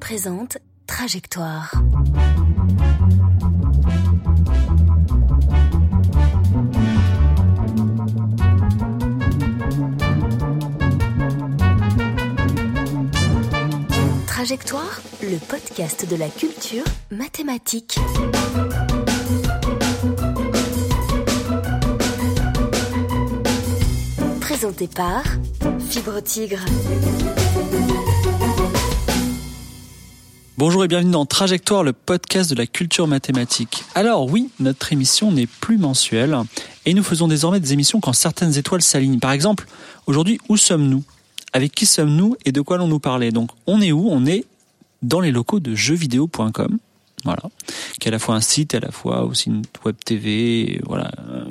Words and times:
Présente 0.00 0.58
Trajectoire. 0.86 1.72
Trajectoire, 14.26 15.00
le 15.22 15.38
podcast 15.38 16.08
de 16.08 16.16
la 16.16 16.28
culture 16.28 16.84
mathématique. 17.10 17.98
Présenté 24.40 24.88
par 24.88 25.22
Fibre 25.88 26.20
Tigre. 26.20 26.64
Bonjour 30.56 30.84
et 30.84 30.88
bienvenue 30.88 31.10
dans 31.10 31.26
Trajectoire, 31.26 31.82
le 31.82 31.92
podcast 31.92 32.48
de 32.48 32.54
la 32.54 32.68
culture 32.68 33.08
mathématique. 33.08 33.82
Alors 33.96 34.30
oui, 34.30 34.50
notre 34.60 34.92
émission 34.92 35.32
n'est 35.32 35.48
plus 35.48 35.78
mensuelle 35.78 36.36
et 36.86 36.94
nous 36.94 37.02
faisons 37.02 37.26
désormais 37.26 37.58
des 37.58 37.72
émissions 37.72 37.98
quand 37.98 38.12
certaines 38.12 38.56
étoiles 38.56 38.80
s'alignent. 38.80 39.18
Par 39.18 39.32
exemple, 39.32 39.66
aujourd'hui, 40.06 40.38
où 40.48 40.56
sommes-nous? 40.56 41.02
Avec 41.52 41.72
qui 41.72 41.86
sommes-nous 41.86 42.36
et 42.44 42.52
de 42.52 42.60
quoi 42.60 42.76
allons-nous 42.76 43.00
parler? 43.00 43.32
Donc 43.32 43.50
on 43.66 43.80
est 43.80 43.90
où? 43.90 44.08
On 44.08 44.26
est 44.26 44.44
dans 45.02 45.18
les 45.18 45.32
locaux 45.32 45.58
de 45.58 45.74
jeuxvideo.com. 45.74 46.78
Voilà, 47.24 47.42
qui 47.98 48.06
est 48.06 48.08
à 48.08 48.12
la 48.12 48.20
fois 48.20 48.36
un 48.36 48.40
site, 48.40 48.76
à 48.76 48.80
la 48.80 48.92
fois 48.92 49.24
aussi 49.24 49.48
une 49.48 49.62
web 49.84 49.96
TV, 50.04 50.80
voilà, 50.86 51.10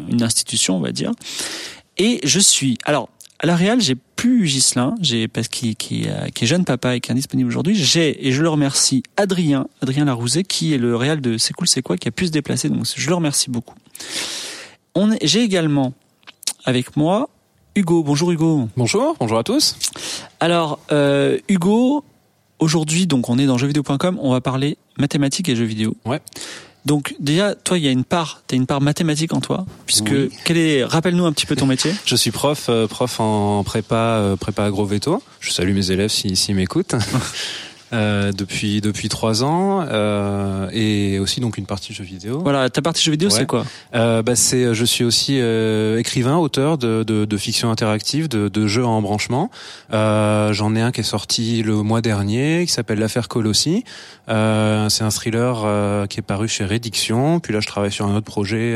une 0.09 0.23
institution, 0.23 0.78
on 0.78 0.80
va 0.80 0.94
dire. 0.94 1.11
Et 1.97 2.22
je 2.23 2.39
suis, 2.39 2.78
alors, 2.85 3.09
à 3.44 3.45
la 3.45 3.58
Real, 3.58 3.81
j'ai 3.81 3.95
plus 3.95 4.47
Gislin, 4.47 4.95
j'ai 5.02 5.27
parce 5.27 5.49
qu'il 5.49 5.75
qui, 5.75 6.05
euh, 6.08 6.30
qui 6.30 6.45
est 6.45 6.47
jeune 6.47 6.63
papa 6.63 6.95
et 6.95 7.02
qui 7.02 7.11
est 7.11 7.11
indisponible 7.11 7.50
aujourd'hui. 7.50 7.75
J'ai 7.75 8.25
et 8.25 8.31
je 8.31 8.41
le 8.41 8.47
remercie 8.47 9.03
Adrien, 9.17 9.67
Adrien 9.81 10.05
Larouzet, 10.05 10.45
qui 10.45 10.73
est 10.73 10.77
le 10.77 10.95
Real 10.95 11.19
de 11.19 11.38
C'est 11.38 11.53
cool, 11.53 11.67
c'est 11.67 11.81
quoi, 11.81 11.97
qui 11.97 12.08
a 12.08 12.11
pu 12.11 12.27
se 12.27 12.31
déplacer. 12.31 12.69
Donc 12.69 12.85
je 12.95 13.09
le 13.09 13.16
remercie 13.16 13.50
beaucoup. 13.50 13.75
On 14.95 15.09
j'ai 15.22 15.41
également 15.41 15.94
avec 16.63 16.95
moi 16.95 17.30
Hugo. 17.75 18.02
Bonjour 18.02 18.31
Hugo. 18.31 18.69
Bonjour, 18.77 19.17
bonjour 19.19 19.38
à 19.38 19.44
tous. 19.44 19.75
Alors 20.39 20.80
euh, 20.94 21.38
Hugo, 21.50 22.05
aujourd'hui 22.59 23.07
donc 23.07 23.28
on 23.28 23.38
est 23.38 23.45
dans 23.45 23.57
jeuxvideo.com, 23.57 24.19
on 24.22 24.31
va 24.31 24.39
parler 24.39 24.78
mathématiques 24.97 25.50
et 25.50 25.57
jeux 25.57 25.66
vidéo. 25.66 25.97
Ouais. 26.05 26.22
Donc 26.86 27.16
déjà, 27.20 27.56
toi, 27.56 27.78
il 27.78 27.84
y 27.86 27.88
a 27.88 27.92
une 27.92 28.03
part, 28.03 28.42
t'as 28.48 28.56
une 28.58 28.66
part 28.66 28.81
mathématique 28.81 29.34
en 29.34 29.39
toi, 29.39 29.66
puisque 29.86 30.09
Oui. 30.12 30.30
quel 30.44 30.58
est, 30.58 30.84
rappelle-nous 30.84 31.25
un 31.25 31.31
petit 31.31 31.45
peu 31.45 31.56
ton 31.56 31.66
métier. 31.66 31.94
Je 32.06 32.16
suis 32.16 32.31
prof, 32.31 32.66
euh, 32.67 32.88
prof 32.88 33.20
en 33.22 33.64
prépa, 33.64 33.95
euh, 33.95 34.36
prépa 34.36 34.66
agro 34.66 34.86
veto. 34.86 35.23
Je 35.40 35.52
salue 35.52 35.73
mes 35.73 35.92
élèves 35.92 36.09
s'ils 36.09 36.36
s'ils 36.36 36.56
m'écoutent. 36.56 36.95
Euh, 37.94 38.31
depuis 38.31 38.81
depuis 38.81 39.08
trois 39.08 39.44
ans 39.44 39.86
euh, 39.88 40.67
et 40.73 41.19
aussi 41.19 41.39
donc 41.41 41.58
une 41.59 41.67
partie 41.67 41.94
jeux 41.94 42.03
vidéo. 42.03 42.39
Voilà, 42.41 42.67
ta 42.72 42.81
partie 42.81 43.03
jeux 43.03 43.11
vidéo, 43.11 43.30
Ouais. 43.30 43.35
c'est 43.38 43.45
quoi 43.45 43.66
Euh, 43.94 44.23
bah, 44.23 44.35
c'est 44.35 44.73
je 44.73 44.83
suis 44.85 45.03
aussi 45.03 45.38
euh, 45.39 46.00
écrivain, 46.00 46.38
auteur 46.38 46.80
de, 46.80 47.03
de, 47.03 47.25
de 47.25 47.38
fiction 47.38 47.69
interactive, 47.69 48.27
de, 48.30 48.47
de 48.47 48.66
jeux 48.67 48.83
en 48.85 49.02
branchement. 49.03 49.52
Euh, 49.94 50.53
J'en 50.53 50.75
ai 50.75 50.81
un 50.81 50.91
qui 50.91 51.02
est 51.02 51.03
sorti 51.03 51.61
le 51.61 51.75
mois 51.83 52.02
dernier, 52.02 52.66
qui 52.66 52.72
s'appelle 52.72 52.97
l'affaire 53.00 53.27
Colossi. 53.27 53.83
Euh, 54.28 54.89
c'est 54.89 55.03
un 55.03 55.11
thriller 55.11 55.61
euh, 55.63 56.07
qui 56.07 56.19
est 56.19 56.23
paru 56.23 56.47
chez 56.47 56.66
Rédiction. 56.66 57.39
Puis 57.39 57.53
là, 57.53 57.59
je 57.59 57.67
travaille 57.67 57.91
sur 57.91 58.07
un 58.07 58.16
autre 58.16 58.25
projet. 58.25 58.75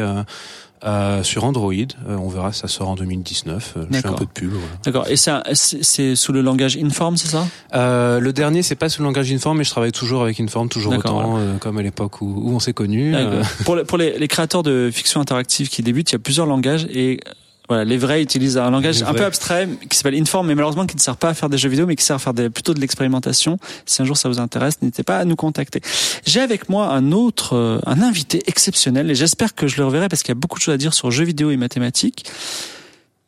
Euh, 0.86 1.24
sur 1.24 1.44
Android, 1.44 1.74
Euh, 1.74 2.16
on 2.18 2.28
verra, 2.30 2.52
ça 2.54 2.68
sort 2.68 2.90
en 2.90 2.96
2019. 2.96 3.74
Euh, 3.78 3.86
Je 3.92 3.98
fais 4.00 4.08
un 4.08 4.14
peu 4.14 4.26
de 4.26 4.30
pub. 4.30 4.52
voilà. 4.52 4.66
D'accord. 4.86 5.08
Et 5.10 5.16
c'est 5.16 6.16
sous 6.16 6.32
le 6.32 6.42
langage 6.42 6.78
Inform, 6.78 7.18
c'est 7.18 7.28
ça? 7.30 7.48
Euh, 7.74 8.20
le 8.20 8.32
dernier, 8.32 8.62
c'est 8.62 8.76
pas 8.76 8.88
sous 8.90 9.02
le 9.02 9.08
langage 9.08 9.32
Inform, 9.32 9.58
mais 9.58 9.64
je 9.64 9.72
travaille 9.72 9.92
toujours 9.92 10.22
avec 10.22 10.40
Inform, 10.40 10.70
toujours 10.70 10.94
autant, 10.94 11.38
euh, 11.38 11.58
comme 11.58 11.78
à 11.80 11.82
l'époque 11.82 12.22
où, 12.22 12.28
où 12.28 12.52
on 12.56 12.60
s'est 12.60 12.74
connus. 12.74 13.16
Euh, 13.16 13.42
Pour, 13.66 13.76
les, 13.76 13.84
pour 13.86 13.98
les, 13.98 14.18
les 14.20 14.28
créateurs 14.28 14.62
de 14.64 14.92
fiction 14.94 15.20
interactive 15.20 15.70
qui 15.70 15.82
débutent, 15.82 16.12
il 16.12 16.14
y 16.14 16.18
a 16.18 16.20
plusieurs 16.20 16.46
langages 16.46 16.86
et 16.94 17.20
voilà, 17.68 17.84
les 17.84 17.98
vrais 17.98 18.22
utilisent 18.22 18.58
un 18.58 18.72
langage 18.72 19.04
un 19.04 19.14
peu 19.14 19.26
abstrait 19.26 19.68
qui 19.90 19.98
s'appelle 19.98 20.16
Inform, 20.16 20.48
mais 20.48 20.56
malheureusement 20.56 20.86
qui 20.86 20.96
ne 20.96 21.02
sert 21.02 21.18
pas 21.18 21.30
à 21.30 21.34
faire 21.34 21.50
des 21.50 21.58
jeux 21.58 21.70
vidéo, 21.70 21.86
mais 21.86 21.96
qui 21.96 22.04
sert 22.04 22.16
à 22.16 22.20
faire 22.20 22.34
des, 22.34 22.50
plutôt 22.50 22.74
de 22.74 22.80
l'expérimentation. 22.80 23.60
Si 23.86 24.02
un 24.02 24.06
jour 24.06 24.16
ça 24.16 24.30
vous 24.30 24.40
intéresse, 24.40 24.82
n'hésitez 24.82 25.04
pas 25.04 25.18
à 25.18 25.26
nous 25.26 25.36
contacter. 25.36 25.82
J'ai 26.26 26.40
avec 26.40 26.70
moi 26.70 26.88
un 26.94 27.12
autre, 27.12 27.56
euh, 27.56 27.80
un 27.86 28.02
invité 28.02 28.42
exceptionnel 28.48 29.12
et 29.12 29.16
j'espère 29.16 29.54
que 29.54 29.68
je 29.68 29.78
le 29.78 29.86
reverrai 29.86 30.08
parce 30.08 30.24
qu'il 30.24 30.30
y 30.30 30.38
a 30.38 30.40
beaucoup 30.40 30.60
de 30.60 30.64
choses 30.64 30.76
à 30.76 30.78
dire 30.78 30.94
sur 30.94 31.12
jeux 31.12 31.26
vidéo 31.26 31.52
et 31.52 31.58
mathématiques. 31.58 32.26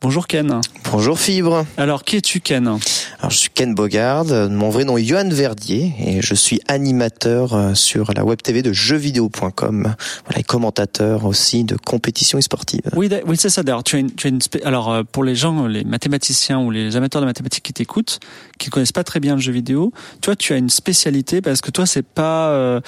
Bonjour 0.02 0.28
Ken. 0.28 0.62
Bonjour 0.94 1.20
Fibre. 1.20 1.66
Alors 1.76 2.06
qui 2.06 2.16
es-tu 2.16 2.40
Ken? 2.40 2.68
Alors 2.68 3.32
je 3.32 3.36
suis 3.36 3.50
Ken 3.54 3.76
Bogard, 3.76 4.26
mon 4.50 4.70
vrai 4.70 4.86
nom 4.86 4.98
est 4.98 5.04
Johan 5.04 5.28
Verdier 5.28 5.94
et 6.00 6.22
je 6.22 6.34
suis 6.36 6.62
animateur 6.70 7.54
euh, 7.54 7.74
sur 7.74 8.14
la 8.14 8.24
web 8.24 8.42
TV 8.42 8.62
de 8.62 8.72
jeuxvideo.com. 8.72 9.94
Voilà, 10.26 10.40
et 10.40 10.44
commentateur 10.44 11.26
aussi 11.26 11.66
de 11.66 11.76
compétitions 11.76 12.40
sportives. 12.40 12.80
Oui, 12.96 13.10
oui, 13.28 13.36
c'est 13.38 13.50
ça. 13.50 13.62
D'ailleurs, 13.62 13.84
tu 13.84 13.98
as 13.98 14.00
une, 14.00 14.12
tu 14.16 14.28
as 14.28 14.30
une 14.30 14.40
alors 14.64 14.90
euh, 14.90 15.04
pour 15.04 15.26
les 15.26 15.36
gens, 15.36 15.68
les 15.68 15.84
mathématiciens 15.84 16.60
ou 16.62 16.72
les 16.72 16.96
amateurs 16.96 17.20
de 17.22 17.26
mathématiques 17.26 17.66
qui 17.66 17.74
t'écoutent, 17.74 18.20
qui 18.58 18.70
connaissent 18.70 18.94
pas 18.94 19.04
très 19.04 19.20
bien 19.20 19.36
le 19.36 19.42
jeu 19.42 19.52
vidéo, 19.52 19.92
toi, 20.22 20.34
tu 20.38 20.54
as 20.54 20.58
une 20.58 20.70
spécialité 20.70 21.42
parce 21.42 21.60
que 21.60 21.72
toi, 21.72 21.86
c'est 21.86 22.06
pas, 22.08 22.52
euh, 22.52 22.80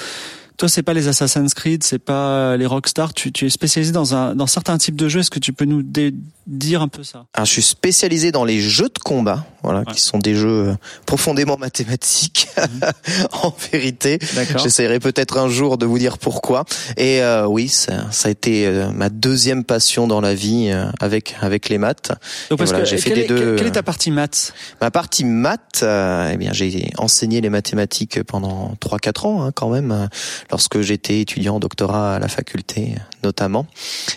toi, 0.55 0.69
c'est 0.69 0.83
pas 0.83 0.93
les 0.93 1.09
Assassin's 1.09 1.53
Creed, 1.55 1.83
c'est 1.83 1.99
pas 1.99 2.55
les 2.55 2.65
Rockstar. 2.65 3.13
Tu, 3.13 3.33
tu 3.33 3.47
es 3.47 3.49
spécialisé 3.49 3.91
dans 3.91 4.15
un, 4.15 4.33
dans 4.33 4.47
certains 4.47 4.77
types 4.77 4.95
de 4.95 5.09
jeux. 5.09 5.19
Est-ce 5.19 5.31
que 5.31 5.39
tu 5.39 5.51
peux 5.51 5.65
nous 5.65 5.81
dé- 5.83 6.13
dire 6.47 6.81
un 6.81 6.87
peu 6.87 7.03
ça 7.03 7.25
Alors 7.33 7.45
je 7.45 7.51
suis 7.51 7.61
spécialisé 7.61 8.31
dans 8.31 8.43
les 8.45 8.59
jeux 8.59 8.89
de 8.89 8.99
combat, 9.03 9.45
voilà, 9.63 9.79
Ouais. 9.79 9.93
qui 9.93 10.01
sont 10.01 10.17
des 10.19 10.35
jeux 10.35 10.69
euh, 10.69 10.73
profondément 11.05 11.57
mathématiques 11.57 12.47
en 13.43 13.53
vérité. 13.71 14.19
D'accord. 14.35 14.61
J'essaierai 14.61 14.99
peut-être 14.99 15.37
un 15.37 15.49
jour 15.49 15.77
de 15.77 15.85
vous 15.85 15.99
dire 15.99 16.17
pourquoi. 16.17 16.65
Et 16.97 17.21
euh, 17.21 17.45
oui, 17.45 17.67
ça, 17.69 18.07
ça 18.11 18.27
a 18.27 18.31
été 18.31 18.65
euh, 18.67 18.89
ma 18.91 19.09
deuxième 19.09 19.63
passion 19.63 20.07
dans 20.07 20.21
la 20.21 20.33
vie 20.33 20.69
euh, 20.71 20.85
avec 20.99 21.35
avec 21.41 21.69
les 21.69 21.77
maths. 21.77 22.11
Donc, 22.49 22.59
parce 22.59 22.71
voilà, 22.71 22.83
que 22.85 22.89
j'ai 22.89 22.97
fait 22.97 23.09
quelle, 23.09 23.19
les 23.19 23.25
est, 23.25 23.27
deux, 23.27 23.55
quelle- 23.55 23.67
est 23.67 23.69
euh, 23.69 23.73
ta 23.73 23.83
partie 23.83 24.11
maths? 24.11 24.53
Ma 24.81 24.91
partie 24.91 25.23
maths, 25.25 25.81
euh, 25.83 26.31
eh 26.33 26.37
bien, 26.37 26.51
j'ai 26.53 26.91
enseigné 26.97 27.41
les 27.41 27.49
mathématiques 27.49 28.23
pendant 28.23 28.73
3-4 28.81 29.25
ans, 29.27 29.43
hein, 29.43 29.51
quand 29.53 29.69
même, 29.69 30.09
lorsque 30.49 30.81
j'étais 30.81 31.21
étudiant 31.21 31.55
en 31.55 31.59
doctorat 31.59 32.15
à 32.15 32.19
la 32.19 32.27
faculté, 32.27 32.95
notamment. 33.23 33.67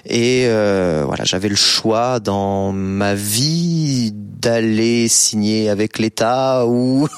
Et 0.07 0.45
euh, 0.47 1.03
voilà, 1.07 1.25
j'avais 1.25 1.49
le 1.49 1.57
choix 1.57 2.14
dans 2.21 2.73
ma 2.73 3.15
vie 3.15 4.13
d'aller 4.13 5.09
signer 5.09 5.71
avec 5.71 5.99
l'État 5.99 6.67
ou 6.67 7.09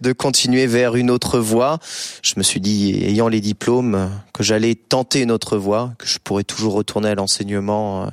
de 0.00 0.12
continuer 0.12 0.66
vers 0.66 0.96
une 0.96 1.10
autre 1.10 1.38
voie. 1.38 1.78
Je 2.22 2.34
me 2.36 2.42
suis 2.42 2.60
dit, 2.60 3.02
ayant 3.04 3.28
les 3.28 3.40
diplômes, 3.40 4.10
que 4.34 4.42
j'allais 4.42 4.74
tenter 4.74 5.22
une 5.22 5.30
autre 5.30 5.56
voie, 5.56 5.92
que 5.98 6.06
je 6.06 6.18
pourrais 6.18 6.44
toujours 6.44 6.74
retourner 6.74 7.08
à 7.08 7.14
l'enseignement 7.14 8.04
euh, 8.04 8.08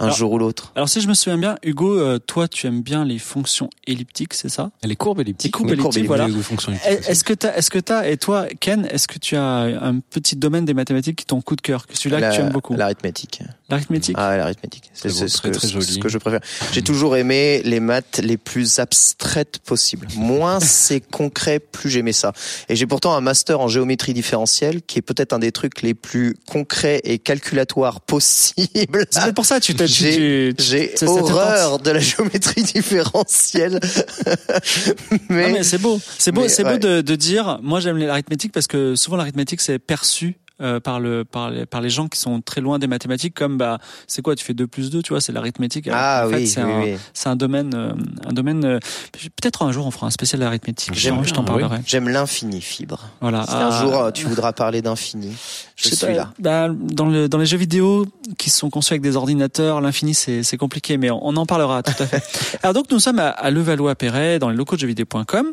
un 0.00 0.04
Alors, 0.06 0.16
jour 0.16 0.32
ou 0.32 0.38
l'autre. 0.38 0.72
Alors, 0.74 0.88
si 0.88 1.00
je 1.00 1.06
me 1.08 1.14
souviens 1.14 1.36
bien, 1.38 1.56
Hugo, 1.62 1.96
euh, 1.98 2.18
toi, 2.18 2.48
tu 2.48 2.66
aimes 2.66 2.82
bien 2.82 3.04
les 3.04 3.18
fonctions 3.18 3.70
elliptiques, 3.86 4.34
c'est 4.34 4.48
ça? 4.48 4.70
Les 4.82 4.96
courbes 4.96 5.20
elliptiques. 5.20 5.48
Les 5.48 5.50
courbes 5.52 5.70
elliptiques, 5.72 6.02
Les 6.02 6.06
voilà. 6.08 6.26
fonctions 6.42 6.72
elliptiques 6.72 7.00
aussi. 7.00 7.10
Est-ce 7.10 7.22
que 7.24 7.32
t'as, 7.34 7.54
est-ce 7.54 7.70
que 7.70 7.78
t'as, 7.78 8.08
et 8.08 8.16
toi, 8.16 8.46
Ken, 8.60 8.86
est-ce 8.90 9.06
que 9.06 9.18
tu 9.18 9.36
as 9.36 9.42
un 9.42 10.00
petit 10.00 10.36
domaine 10.36 10.64
des 10.64 10.74
mathématiques 10.74 11.16
qui 11.16 11.22
est 11.22 11.26
ton 11.26 11.40
coup 11.42 11.54
de 11.54 11.60
cœur, 11.60 11.86
que 11.86 11.96
celui-là 11.96 12.30
que 12.30 12.34
tu 12.34 12.40
aimes 12.40 12.50
beaucoup? 12.50 12.74
L'arithmétique. 12.74 13.40
L'arithmétique? 13.68 14.16
Ah, 14.18 14.36
l'arithmétique. 14.36 14.90
C'est 14.94 15.10
ce, 15.10 15.24
très, 15.36 15.50
que, 15.50 15.58
ce 15.60 15.98
que 15.98 16.08
je 16.08 16.18
préfère. 16.18 16.40
J'ai 16.72 16.82
toujours 16.82 17.16
aimé 17.16 17.62
les 17.64 17.78
maths 17.80 18.20
les 18.22 18.36
plus 18.36 18.78
abstraites 18.80 19.58
possibles. 19.60 20.08
Moins 20.16 20.58
c'est 20.80 21.00
concret, 21.00 21.58
plus 21.60 21.90
j'aimais 21.90 22.12
ça. 22.12 22.32
Et 22.68 22.74
j'ai 22.76 22.86
pourtant 22.86 23.14
un 23.14 23.20
master 23.20 23.60
en 23.60 23.68
géométrie 23.68 24.14
différentielle 24.14 24.82
qui 24.82 24.98
est 24.98 25.02
peut-être 25.02 25.32
un 25.32 25.38
des 25.38 25.52
trucs 25.52 25.82
les 25.82 25.94
plus 25.94 26.34
concrets 26.48 27.00
et 27.04 27.18
calculatoires 27.18 28.00
possibles. 28.40 29.06
C'est 29.10 29.34
pour 29.34 29.44
ça 29.44 29.60
que 29.60 29.64
tu 29.64 29.74
t'es, 29.74 29.86
tu- 29.86 29.89
J'ai 29.90 30.54
j'ai 30.58 30.94
horreur 31.06 31.78
de 31.78 31.90
la 31.90 31.98
géométrie 32.00 32.62
différentielle. 32.62 33.80
mais, 35.28 35.44
Ah, 35.44 35.48
mais 35.48 35.62
c'est 35.62 35.78
beau, 35.78 36.00
c'est 36.18 36.32
beau, 36.32 36.48
c'est 36.48 36.64
beau 36.64 36.78
de, 36.78 37.00
de 37.00 37.14
dire. 37.16 37.58
Moi, 37.62 37.80
j'aime 37.80 37.98
l'arithmétique 37.98 38.52
parce 38.52 38.66
que 38.66 38.94
souvent 38.94 39.16
l'arithmétique 39.16 39.60
c'est 39.60 39.78
perçu 39.78 40.36
euh, 40.60 40.80
par 40.80 41.00
le 41.00 41.24
par 41.24 41.50
les, 41.50 41.66
par 41.66 41.80
les 41.80 41.90
gens 41.90 42.08
qui 42.08 42.18
sont 42.18 42.40
très 42.40 42.60
loin 42.60 42.78
des 42.78 42.86
mathématiques 42.86 43.34
comme 43.34 43.56
bah 43.58 43.78
c'est 44.06 44.22
quoi 44.22 44.34
tu 44.36 44.44
fais 44.44 44.54
2 44.54 44.66
plus 44.66 44.90
2 44.90 45.02
tu 45.02 45.12
vois 45.12 45.20
c'est 45.20 45.32
l'arithmétique 45.32 45.88
ah 45.92 46.24
en 46.26 46.30
fait, 46.30 46.36
oui, 46.36 46.46
c'est 46.46 46.62
oui, 46.62 46.70
un 46.72 46.80
oui. 46.82 46.96
un 47.24 47.36
domaine 47.36 47.72
euh, 47.74 47.92
un 48.26 48.32
domaine 48.32 48.64
euh, 48.64 48.78
peut-être 49.12 49.62
un 49.62 49.72
jour 49.72 49.86
on 49.86 49.90
fera 49.90 50.06
un 50.06 50.10
spécial 50.10 50.42
arithmétique 50.42 50.92
J'aime 50.94 51.22
je 51.24 51.32
t'en 51.32 51.40
oui. 51.42 51.46
parlerai 51.46 51.78
J'aime 51.86 52.08
l'infini, 52.08 52.60
fibre. 52.60 53.08
voilà 53.20 53.44
Si 53.44 53.52
un 53.54 53.68
Ah, 53.70 53.80
jour 53.82 53.96
euh, 53.96 54.10
tu 54.10 54.26
voudras 54.26 54.52
parler 54.52 54.82
d'infini, 54.82 55.32
je, 55.76 55.88
suis 55.88 55.96
pas, 55.96 56.12
là. 56.12 56.32
bah, 56.38 56.68
dans, 56.70 57.06
le, 57.06 57.28
dans 57.28 57.38
les 57.38 57.46
jeux 57.46 57.56
vidéo 57.58 58.06
qui 58.38 58.50
sont 58.50 58.70
conçus 58.70 58.92
avec 58.92 59.02
des 59.02 59.16
ordinateurs, 59.16 59.80
l'infini 59.80 60.14
c'est 60.14 60.42
c'est 60.42 60.56
compliqué, 60.56 60.96
mais 60.96 61.10
on, 61.10 61.20
on 61.26 61.36
en 61.36 61.46
parlera 61.46 61.82
tout 61.82 62.00
à 62.02 62.06
fait. 62.06 62.22
Alors 62.62 62.74
donc 62.74 62.90
nous 62.90 62.98
sommes 63.00 63.18
à, 63.18 63.28
à 63.28 63.50
Levallois-Perret, 63.50 64.38
dans 64.38 64.48
les 64.50 64.56
locaux 64.56 64.76
de 64.76 64.80
jeuxvideo.com, 64.80 65.52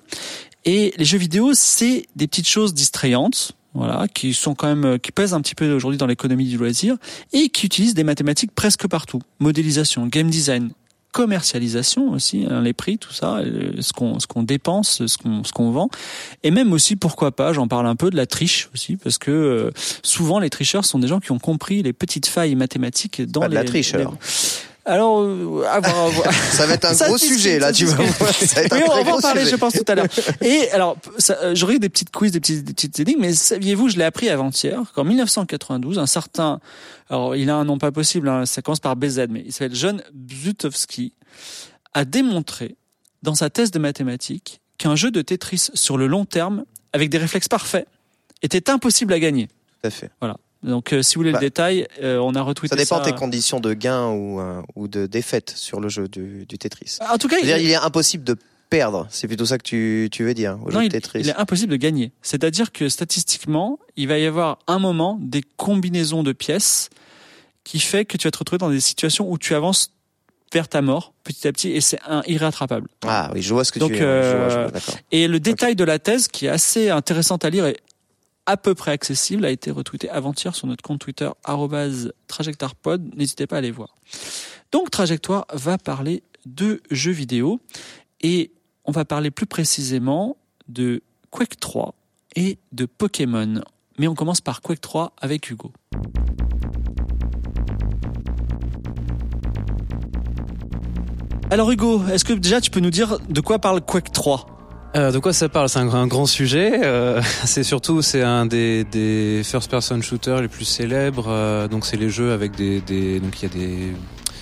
et 0.65 0.93
les 0.97 1.05
jeux 1.05 1.17
vidéo 1.17 1.51
c'est 1.53 2.05
des 2.15 2.27
petites 2.27 2.47
choses 2.47 2.73
distrayantes. 2.73 3.53
Voilà, 3.77 4.07
qui 4.07 4.33
sont 4.33 4.55
quand 4.55 4.67
même, 4.67 4.85
euh, 4.85 4.97
qui 4.97 5.11
pèsent 5.11 5.33
un 5.35 5.41
petit 5.41 5.53
peu 5.55 5.71
aujourd'hui 5.71 5.97
dans 5.99 6.07
l'économie 6.07 6.45
du 6.47 6.57
loisir 6.57 6.95
et 7.31 7.49
qui 7.49 7.65
utilisent 7.67 7.93
des 7.93 8.03
mathématiques 8.03 8.51
presque 8.53 8.87
partout. 8.87 9.21
Modélisation, 9.39 10.07
game 10.07 10.29
design, 10.29 10.71
commercialisation 11.11 12.11
aussi, 12.11 12.45
hein, 12.49 12.61
les 12.61 12.73
prix, 12.73 12.97
tout 12.97 13.11
ça, 13.13 13.37
euh, 13.37 13.73
ce 13.79 13.93
qu'on 13.93 14.19
ce 14.19 14.27
qu'on 14.27 14.43
dépense, 14.43 15.05
ce 15.05 15.17
qu'on 15.17 15.43
ce 15.43 15.51
qu'on 15.51 15.71
vend, 15.71 15.89
et 16.43 16.51
même 16.51 16.73
aussi 16.73 16.95
pourquoi 16.95 17.31
pas, 17.31 17.53
j'en 17.53 17.67
parle 17.67 17.87
un 17.87 17.95
peu 17.95 18.09
de 18.09 18.15
la 18.15 18.25
triche 18.25 18.69
aussi, 18.73 18.97
parce 18.97 19.17
que 19.17 19.31
euh, 19.31 19.71
souvent 20.03 20.39
les 20.39 20.49
tricheurs 20.49 20.85
sont 20.85 20.99
des 20.99 21.07
gens 21.07 21.19
qui 21.19 21.31
ont 21.31 21.39
compris 21.39 21.83
les 21.83 21.93
petites 21.93 22.27
failles 22.27 22.55
mathématiques 22.55 23.21
dans 23.21 23.41
Pas 23.41 23.47
les, 23.47 23.51
de 23.51 23.55
la 23.55 23.63
triche, 23.65 23.93
les- 23.93 23.99
alors. 24.01 24.15
Alors, 24.87 25.19
euh, 25.21 25.63
à 25.69 25.79
voir, 25.81 26.05
à 26.05 26.09
voir. 26.09 26.33
Ça 26.51 26.65
va 26.65 26.73
être 26.75 26.85
un 26.85 26.93
Ça 26.93 27.07
gros 27.07 27.17
sujet 27.17 27.59
là, 27.59 27.73
tu 27.73 27.85
vas 27.85 27.97
discute. 28.03 28.17
voir. 28.19 28.33
Ça 28.33 28.55
va 28.55 28.61
être 28.63 28.73
un 28.73 28.77
Oui, 28.77 28.83
on 28.89 29.03
va 29.03 29.15
en 29.15 29.19
parler, 29.19 29.41
sujet. 29.41 29.51
je 29.51 29.55
pense, 29.57 29.73
tout 29.73 29.83
à 29.87 29.95
l'heure. 29.95 30.07
Et 30.41 30.71
alors, 30.71 30.97
euh, 31.29 31.53
j'aurais 31.55 31.75
eu 31.75 31.79
des 31.79 31.89
petites 31.89 32.09
quiz, 32.11 32.31
des 32.31 32.39
petites, 32.39 32.63
des 32.63 32.73
petites 32.73 32.99
énigmes, 33.01 33.19
mais 33.21 33.33
saviez-vous, 33.33 33.89
je 33.89 33.97
l'ai 33.97 34.05
appris 34.05 34.29
avant-hier, 34.29 34.79
qu'en 34.95 35.03
1992, 35.03 35.99
un 35.99 36.05
certain, 36.07 36.59
alors 37.09 37.35
il 37.35 37.49
a 37.49 37.55
un 37.55 37.65
nom 37.65 37.77
pas 37.77 37.91
possible, 37.91 38.29
hein, 38.29 38.45
ça 38.45 38.61
commence 38.61 38.79
par 38.79 38.95
BZ, 38.95 39.27
mais 39.29 39.43
il 39.45 39.51
s'appelle 39.51 39.75
John 39.75 40.01
Bzutowski, 40.13 41.13
a 41.93 42.05
démontré 42.05 42.75
dans 43.23 43.35
sa 43.35 43.49
thèse 43.49 43.71
de 43.71 43.79
mathématiques 43.79 44.61
qu'un 44.77 44.95
jeu 44.95 45.11
de 45.11 45.21
Tetris 45.21 45.69
sur 45.73 45.97
le 45.97 46.07
long 46.07 46.23
terme, 46.25 46.63
avec 46.93 47.09
des 47.09 47.17
réflexes 47.17 47.49
parfaits, 47.49 47.87
était 48.41 48.69
impossible 48.69 49.11
à 49.13 49.19
gagner. 49.19 49.47
Tout 49.81 49.87
à 49.87 49.89
fait. 49.89 50.09
Donc, 50.63 50.91
euh, 50.93 51.01
si 51.01 51.15
vous 51.15 51.21
voulez 51.21 51.31
Bah, 51.31 51.39
le 51.39 51.45
détail, 51.45 51.87
euh, 52.01 52.17
on 52.17 52.33
a 52.35 52.41
retweeté 52.41 52.75
Ça 52.75 52.85
ça. 52.85 52.95
dépend 52.95 52.99
de 53.05 53.11
tes 53.11 53.15
conditions 53.17 53.59
de 53.59 53.73
gain 53.73 54.07
ou, 54.09 54.39
euh, 54.39 54.61
ou 54.75 54.87
de 54.87 55.05
défaite 55.05 55.53
sur 55.55 55.79
le 55.79 55.87
jeu 55.89 56.07
du, 56.07 56.45
du 56.47 56.57
Tetris. 56.57 56.97
En 57.11 57.17
tout 57.17 57.27
cas, 57.27 57.35
C'est-à-dire, 57.41 57.57
il 57.59 57.69
est 57.71 57.75
impossible 57.75 58.23
de 58.23 58.35
perdre. 58.69 59.07
C'est 59.09 59.27
plutôt 59.27 59.45
ça 59.45 59.57
que 59.57 59.63
tu, 59.63 60.09
tu 60.11 60.23
veux 60.23 60.33
dire 60.33 60.57
au 60.65 60.71
Non, 60.71 60.79
jeu 60.79 60.85
il, 60.85 60.89
de 60.89 60.93
Tetris. 60.97 61.19
il 61.21 61.29
est 61.29 61.35
impossible 61.35 61.71
de 61.71 61.77
gagner. 61.77 62.11
C'est-à-dire 62.21 62.71
que 62.71 62.89
statistiquement, 62.89 63.79
il 63.95 64.07
va 64.07 64.17
y 64.17 64.25
avoir 64.25 64.59
un 64.67 64.79
moment 64.79 65.17
des 65.21 65.41
combinaisons 65.57 66.23
de 66.23 66.33
pièces 66.33 66.89
qui 67.63 67.79
fait 67.79 68.05
que 68.05 68.17
tu 68.17 68.27
vas 68.27 68.31
te 68.31 68.37
retrouver 68.39 68.57
dans 68.59 68.69
des 68.69 68.79
situations 68.81 69.29
où 69.31 69.37
tu 69.37 69.53
avances 69.55 69.91
vers 70.53 70.69
ta 70.69 70.81
mort 70.81 71.13
petit 71.25 71.45
à 71.47 71.51
petit 71.51 71.71
et 71.71 71.81
c'est 71.81 71.99
un 72.07 72.23
irrattrapable. 72.25 72.87
Ah 73.05 73.29
oui, 73.33 73.41
je 73.41 73.53
vois 73.53 73.65
ce 73.65 73.71
que 73.73 73.79
Donc, 73.79 73.89
tu 73.91 73.97
veux. 73.97 74.01
dire. 74.01 74.05
Euh. 74.05 74.69
Et 75.11 75.27
le 75.27 75.39
détail 75.41 75.75
de 75.75 75.83
la 75.83 75.99
thèse, 75.99 76.29
qui 76.29 76.45
est 76.45 76.49
assez 76.49 76.89
intéressant 76.89 77.35
à 77.37 77.49
lire 77.49 77.65
et 77.65 77.75
à 78.47 78.57
peu 78.57 78.73
près 78.73 78.91
accessible, 78.91 79.45
a 79.45 79.51
été 79.51 79.69
retweeté 79.69 80.09
avant-hier 80.09 80.55
sur 80.55 80.65
notre 80.67 80.81
compte 80.81 80.99
Twitter 80.99 81.29
@trajectoirepod. 82.27 83.13
N'hésitez 83.15 83.45
pas 83.45 83.57
à 83.57 83.59
aller 83.59 83.71
voir. 83.71 83.97
Donc 84.71 84.89
Trajectoire 84.89 85.45
va 85.53 85.77
parler 85.77 86.23
de 86.45 86.81
jeux 86.89 87.11
vidéo 87.11 87.59
et 88.21 88.51
on 88.85 88.91
va 88.91 89.05
parler 89.05 89.31
plus 89.31 89.45
précisément 89.45 90.37
de 90.69 91.03
Quake 91.29 91.59
3 91.59 91.93
et 92.35 92.57
de 92.71 92.85
Pokémon. 92.85 93.61
Mais 93.99 94.07
on 94.07 94.15
commence 94.15 94.41
par 94.41 94.61
Quake 94.61 94.81
3 94.81 95.13
avec 95.19 95.49
Hugo. 95.49 95.73
Alors 101.49 101.71
Hugo, 101.71 102.05
est-ce 102.07 102.25
que 102.25 102.33
déjà 102.33 102.61
tu 102.61 102.71
peux 102.71 102.79
nous 102.79 102.89
dire 102.89 103.19
de 103.29 103.41
quoi 103.41 103.59
parle 103.59 103.81
Quake 103.81 104.11
3 104.11 104.56
Euh, 104.95 105.11
de 105.11 105.19
quoi 105.19 105.33
ça 105.33 105.47
parle? 105.49 105.69
C'est 105.69 105.79
un, 105.79 105.89
un 105.93 106.07
grand 106.07 106.25
sujet. 106.25 106.79
euh, 106.83 107.21
c'est 107.45 107.63
surtout 107.63 108.01
c'est 108.01 108.21
un 108.23 108.45
des, 108.45 108.83
des 108.85 109.41
first-person 109.43 110.01
shooters 110.01 110.41
les 110.41 110.47
plus 110.47 110.65
célèbres. 110.65 111.25
euh, 111.29 111.67
donc 111.67 111.85
c'est 111.85 111.97
les 111.97 112.09
jeux 112.09 112.31
avec 112.31 112.55
des, 112.55 112.81
des 112.81 113.19
donc 113.19 113.41
il 113.41 113.43
y 113.43 113.45
a 113.45 113.53
des 113.53 113.77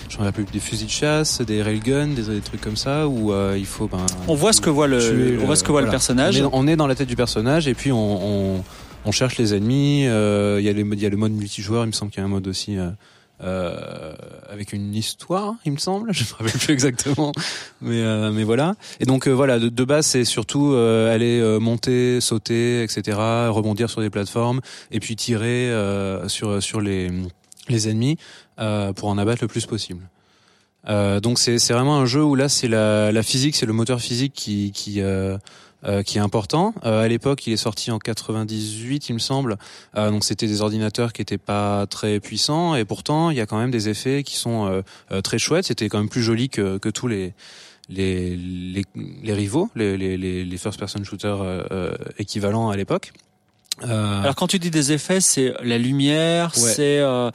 je 0.08 0.18
me 0.18 0.22
rappelle 0.22 0.44
plus, 0.44 0.52
des 0.52 0.60
fusils 0.60 0.86
de 0.86 0.90
chasse, 0.92 1.40
des 1.40 1.62
railguns, 1.62 2.14
des, 2.14 2.22
des 2.22 2.40
trucs 2.40 2.60
comme 2.60 2.76
ça 2.76 3.08
où 3.08 3.32
euh, 3.32 3.56
il 3.58 3.66
faut 3.66 3.88
ben 3.88 3.98
On 4.28 4.34
voit 4.36 4.52
ce 4.52 4.60
que 4.60 4.70
voit 4.70 4.86
le, 4.86 5.00
tuer 5.00 5.36
on 5.42 5.46
voit 5.46 5.56
ce 5.56 5.64
que 5.64 5.72
voit 5.72 5.82
le 5.82 5.90
personnage. 5.90 6.40
On 6.40 6.44
est, 6.44 6.50
on 6.52 6.66
est 6.68 6.76
dans 6.76 6.86
la 6.86 6.94
tête 6.94 7.08
du 7.08 7.16
personnage 7.16 7.66
et 7.66 7.74
puis 7.74 7.90
on, 7.90 8.56
on, 8.56 8.64
on 9.04 9.10
cherche 9.12 9.36
les 9.36 9.52
ennemis. 9.52 10.06
euh, 10.06 10.58
Il 10.60 10.64
y 10.64 10.68
a 10.68 10.72
les 10.72 10.82
il 10.82 11.00
y 11.00 11.06
a 11.06 11.10
le 11.10 11.16
mode 11.16 11.32
multijoueur. 11.32 11.82
Il 11.84 11.88
me 11.88 11.92
semble 11.92 12.12
qu'il 12.12 12.20
y 12.20 12.22
a 12.22 12.26
un 12.26 12.30
mode 12.30 12.46
aussi. 12.46 12.76
Euh, 13.42 14.14
avec 14.48 14.72
une 14.72 14.94
histoire, 14.94 15.56
il 15.66 15.72
me 15.72 15.76
semble, 15.76 16.12
je 16.12 16.24
me 16.24 16.30
rappelle 16.38 16.58
plus 16.58 16.72
exactement, 16.72 17.32
mais 17.80 18.00
euh, 18.00 18.32
mais 18.32 18.44
voilà. 18.44 18.74
Et 19.00 19.04
donc 19.04 19.28
euh, 19.28 19.32
voilà, 19.32 19.58
de, 19.58 19.68
de 19.68 19.84
base 19.84 20.06
c'est 20.06 20.24
surtout 20.24 20.72
euh, 20.72 21.14
aller 21.14 21.38
euh, 21.40 21.58
monter, 21.58 22.20
sauter, 22.20 22.82
etc., 22.82 23.18
rebondir 23.48 23.90
sur 23.90 24.00
des 24.00 24.10
plateformes 24.10 24.60
et 24.90 25.00
puis 25.00 25.16
tirer 25.16 25.70
euh, 25.70 26.28
sur 26.28 26.62
sur 26.62 26.80
les 26.80 27.10
les 27.68 27.88
ennemis 27.88 28.16
pour 28.56 29.08
en 29.08 29.18
abattre 29.18 29.42
le 29.42 29.48
plus 29.48 29.66
possible. 29.66 30.08
Donc 30.86 31.38
c'est 31.38 31.58
c'est 31.58 31.74
vraiment 31.74 31.98
un 31.98 32.06
jeu 32.06 32.22
où 32.22 32.36
là 32.36 32.48
c'est 32.48 32.68
la 32.68 33.10
la 33.12 33.22
physique, 33.22 33.56
c'est 33.56 33.66
le 33.66 33.72
moteur 33.72 34.00
physique 34.00 34.32
qui 34.34 34.70
qui 34.72 35.02
euh, 35.84 36.02
qui 36.02 36.18
est 36.18 36.20
important. 36.20 36.74
Euh, 36.84 37.04
à 37.04 37.08
l'époque, 37.08 37.46
il 37.46 37.52
est 37.52 37.58
sorti 37.58 37.90
en 37.90 37.98
98, 37.98 39.08
il 39.08 39.12
me 39.12 39.18
semble. 39.18 39.56
Euh, 39.96 40.10
donc 40.10 40.24
c'était 40.24 40.46
des 40.46 40.62
ordinateurs 40.62 41.12
qui 41.12 41.22
étaient 41.22 41.38
pas 41.38 41.86
très 41.86 42.18
puissants 42.18 42.74
et 42.74 42.84
pourtant 42.84 43.30
il 43.30 43.36
y 43.36 43.40
a 43.40 43.46
quand 43.46 43.58
même 43.58 43.70
des 43.70 43.88
effets 43.88 44.22
qui 44.22 44.36
sont 44.36 44.66
euh, 44.66 44.82
euh, 45.12 45.20
très 45.20 45.38
chouettes. 45.38 45.66
C'était 45.66 45.88
quand 45.88 45.98
même 45.98 46.08
plus 46.08 46.22
joli 46.22 46.48
que, 46.48 46.78
que 46.78 46.88
tous 46.88 47.08
les 47.08 47.34
les, 47.88 48.36
rivaux, 49.26 49.70
les, 49.76 49.96
les, 49.96 50.56
first-person 50.56 51.04
shooters 51.04 51.62
équivalents 52.18 52.68
à 52.68 52.76
l'époque. 52.76 53.12
Euh, 53.84 54.22
Alors 54.22 54.34
quand 54.34 54.46
tu 54.46 54.58
dis 54.58 54.70
des 54.70 54.92
effets, 54.92 55.20
c'est 55.20 55.52
la 55.62 55.76
lumière, 55.76 56.52
Ouais. 56.56 56.70
c'est 56.74 56.98
euh, 56.98 57.30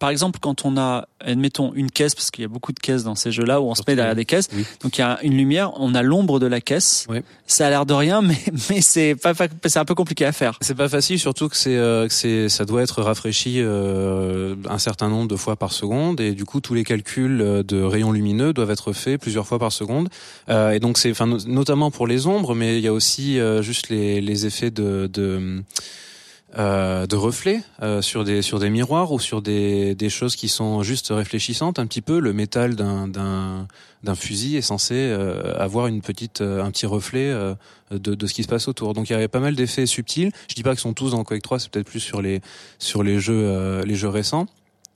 par 0.00 0.10
exemple 0.10 0.38
quand 0.40 0.64
on 0.64 0.76
a, 0.76 1.06
admettons 1.20 1.72
une 1.74 1.90
caisse, 1.90 2.14
parce 2.16 2.30
qu'il 2.32 2.42
y 2.42 2.44
a 2.44 2.48
beaucoup 2.48 2.72
de 2.72 2.80
caisses 2.80 3.04
dans 3.04 3.14
ces 3.14 3.30
jeux-là 3.30 3.60
où 3.60 3.66
on 3.70 3.74
se 3.76 3.82
met 3.86 3.94
derrière 3.94 4.16
des 4.16 4.24
caisses, 4.24 4.48
oui. 4.54 4.64
donc 4.82 4.98
il 4.98 5.02
y 5.02 5.04
a 5.04 5.18
une 5.22 5.36
lumière, 5.36 5.70
on 5.80 5.94
a 5.94 6.02
l'ombre 6.02 6.40
de 6.40 6.46
la 6.46 6.60
caisse. 6.60 7.06
Ça 7.46 7.66
a 7.66 7.70
l'air 7.70 7.86
de 7.86 7.94
rien, 7.94 8.22
mais 8.28 8.36
mais 8.70 8.80
c'est 8.80 9.14
pas, 9.14 9.34
c'est 9.66 9.78
un 9.78 9.84
peu 9.84 9.94
compliqué 9.94 10.24
à 10.24 10.32
faire. 10.32 10.58
C'est 10.62 10.74
pas 10.74 10.88
facile, 10.88 11.18
surtout 11.20 11.48
que 11.48 11.56
c'est 11.56 11.76
euh, 11.76 12.08
c'est 12.08 12.48
ça 12.48 12.64
doit 12.64 12.82
être 12.82 13.00
rafraîchi 13.02 13.60
euh, 13.60 14.56
un 14.68 14.78
certain 14.78 15.08
nombre 15.08 15.28
de 15.28 15.36
fois 15.36 15.54
par 15.56 15.72
seconde 15.72 16.20
et 16.20 16.32
du 16.32 16.44
coup 16.44 16.60
tous 16.60 16.74
les 16.74 16.84
calculs 16.84 17.40
euh, 17.40 17.62
de 17.62 17.80
rayons 17.82 18.10
lumineux 18.12 18.52
doivent 18.52 18.70
être 18.72 18.92
faits 18.92 19.20
plusieurs 19.20 19.46
fois 19.46 19.58
par 19.58 19.70
seconde 19.72 20.08
Euh, 20.48 20.72
et 20.72 20.80
donc 20.80 20.98
c'est 20.98 21.10
enfin 21.12 21.26
no- 21.26 21.38
notamment 21.46 21.90
pour 21.90 22.06
les 22.06 22.26
ombres, 22.26 22.54
mais 22.54 22.78
il 22.78 22.82
y 22.84 22.88
a 22.88 22.92
aussi 22.92 23.38
euh, 23.38 23.62
juste 23.62 23.88
les 23.90 24.20
les 24.20 24.44
effets 24.46 24.70
de 24.70 25.08
de 25.12 25.62
euh, 26.56 27.06
de 27.06 27.16
reflets 27.16 27.62
euh, 27.82 28.02
sur 28.02 28.24
des 28.24 28.42
sur 28.42 28.58
des 28.58 28.70
miroirs 28.70 29.12
ou 29.12 29.18
sur 29.18 29.42
des 29.42 29.94
des 29.94 30.10
choses 30.10 30.36
qui 30.36 30.48
sont 30.48 30.82
juste 30.82 31.08
réfléchissantes 31.10 31.78
un 31.78 31.86
petit 31.86 32.02
peu 32.02 32.18
le 32.18 32.32
métal 32.32 32.76
d'un 32.76 33.08
d'un 33.08 33.66
d'un 34.04 34.14
fusil 34.14 34.56
est 34.56 34.62
censé 34.62 34.94
euh, 34.94 35.58
avoir 35.58 35.86
une 35.86 36.02
petite 36.02 36.42
euh, 36.42 36.62
un 36.62 36.70
petit 36.70 36.86
reflet 36.86 37.30
euh, 37.30 37.54
de, 37.90 38.14
de 38.14 38.26
ce 38.26 38.34
qui 38.34 38.42
se 38.42 38.48
passe 38.48 38.68
autour. 38.68 38.92
Donc 38.92 39.08
il 39.08 39.12
y 39.12 39.16
avait 39.16 39.28
pas 39.28 39.40
mal 39.40 39.54
d'effets 39.54 39.86
subtils. 39.86 40.30
Je 40.48 40.54
dis 40.54 40.62
pas 40.62 40.70
qu'ils 40.70 40.80
sont 40.80 40.92
tous 40.92 41.12
dans 41.12 41.24
Quake 41.24 41.42
3, 41.42 41.58
c'est 41.58 41.70
peut-être 41.70 41.86
plus 41.86 42.00
sur 42.00 42.22
les 42.22 42.40
sur 42.78 43.02
les 43.02 43.18
jeux 43.18 43.42
euh, 43.44 43.82
les 43.84 43.94
jeux 43.94 44.08
récents. 44.08 44.46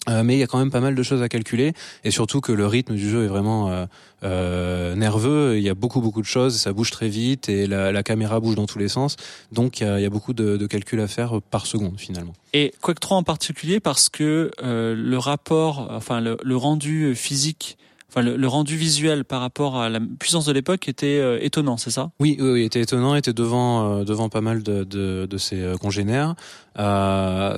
Euh, 0.09 0.23
mais 0.23 0.37
il 0.37 0.38
y 0.38 0.43
a 0.43 0.47
quand 0.47 0.59
même 0.59 0.71
pas 0.71 0.81
mal 0.81 0.95
de 0.95 1.02
choses 1.02 1.23
à 1.23 1.28
calculer 1.28 1.73
et 2.05 2.11
surtout 2.11 2.40
que 2.40 2.52
le 2.52 2.67
rythme 2.67 2.95
du 2.95 3.11
jeu 3.11 3.25
est 3.25 3.28
vraiment 3.28 3.71
euh, 3.71 3.85
euh, 4.23 4.95
nerveux. 4.95 5.59
Il 5.59 5.62
y 5.62 5.69
a 5.69 5.75
beaucoup 5.75 6.00
beaucoup 6.00 6.21
de 6.21 6.26
choses, 6.26 6.57
ça 6.57 6.73
bouge 6.73 6.90
très 6.90 7.09
vite 7.09 7.49
et 7.49 7.67
la, 7.67 7.93
la 7.93 8.02
caméra 8.02 8.40
bouge 8.40 8.55
dans 8.55 8.67
tous 8.67 8.78
les 8.78 8.88
sens. 8.88 9.17
Donc 9.52 9.81
il 9.81 9.99
y 9.99 10.02
y 10.02 10.07
a 10.07 10.11
beaucoup 10.11 10.33
de, 10.33 10.57
de 10.57 10.67
calculs 10.67 11.00
à 11.00 11.09
faire 11.09 11.43
par 11.50 11.67
seconde 11.67 11.99
finalement. 11.99 12.33
Et 12.55 12.73
Quake 12.81 13.00
3 13.00 13.19
en 13.19 13.23
particulier 13.23 13.81
parce 13.81 14.09
que 14.09 14.50
euh, 14.62 14.95
le 14.97 15.19
rapport, 15.19 15.88
enfin 15.90 16.21
le, 16.21 16.38
le 16.43 16.57
rendu 16.57 17.14
physique, 17.14 17.76
enfin 18.11 18.23
le, 18.23 18.49
rendu 18.49 18.77
visuel 18.77 19.25
par 19.25 19.41
rapport 19.41 19.77
à 19.77 19.88
la 19.88 20.00
puissance 20.00 20.47
de 20.47 20.53
l'époque 20.53 20.88
était 20.88 21.19
euh, 21.19 21.38
étonnant, 21.41 21.77
c'est 21.77 21.91
ça? 21.91 22.11
Oui, 22.21 22.37
oui, 22.41 22.50
oui, 22.50 22.62
était 22.65 22.81
étonnant, 22.81 23.15
était 23.15 23.33
devant 23.33 24.00
euh, 24.00 24.05
devant 24.05 24.29
pas 24.29 24.41
mal 24.41 24.62
de 24.62 24.85
de, 24.85 25.27
de 25.27 25.38
ses 25.38 25.61
euh, 25.61 25.77
congénères. 25.77 26.35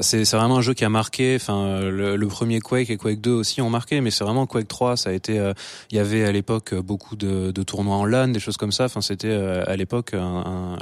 C'est 0.01 0.25
c'est 0.25 0.37
vraiment 0.37 0.59
un 0.59 0.61
jeu 0.63 0.75
qui 0.75 0.85
a 0.85 0.89
marqué. 0.89 1.37
Enfin, 1.37 1.81
le, 1.83 2.27
premier 2.27 2.61
Quake 2.61 2.89
et 2.91 2.97
Quake 2.97 3.21
2 3.21 3.31
aussi 3.31 3.61
ont 3.61 3.69
marqué, 3.69 4.01
mais 4.01 4.11
c'est 4.11 4.25
vraiment 4.25 4.47
Quake 4.47 4.69
3. 4.69 4.97
Ça 4.97 5.11
a 5.11 5.13
été. 5.13 5.35
Il 5.91 5.97
y 5.97 6.01
avait 6.01 6.25
à 6.25 6.33
l'époque 6.33 6.75
beaucoup 6.75 7.17
de, 7.17 7.51
de 7.51 7.63
tournois 7.63 7.97
en 7.97 8.07
LAN, 8.07 8.29
des 8.29 8.41
choses 8.41 8.57
comme 8.57 8.73
ça. 8.73 8.87
Enfin, 8.87 9.03
c'était 9.03 9.35
à 9.35 9.77
l'époque 9.77 10.15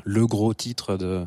le 0.04 0.26
gros 0.26 0.54
titre 0.54 0.96
de. 0.96 1.24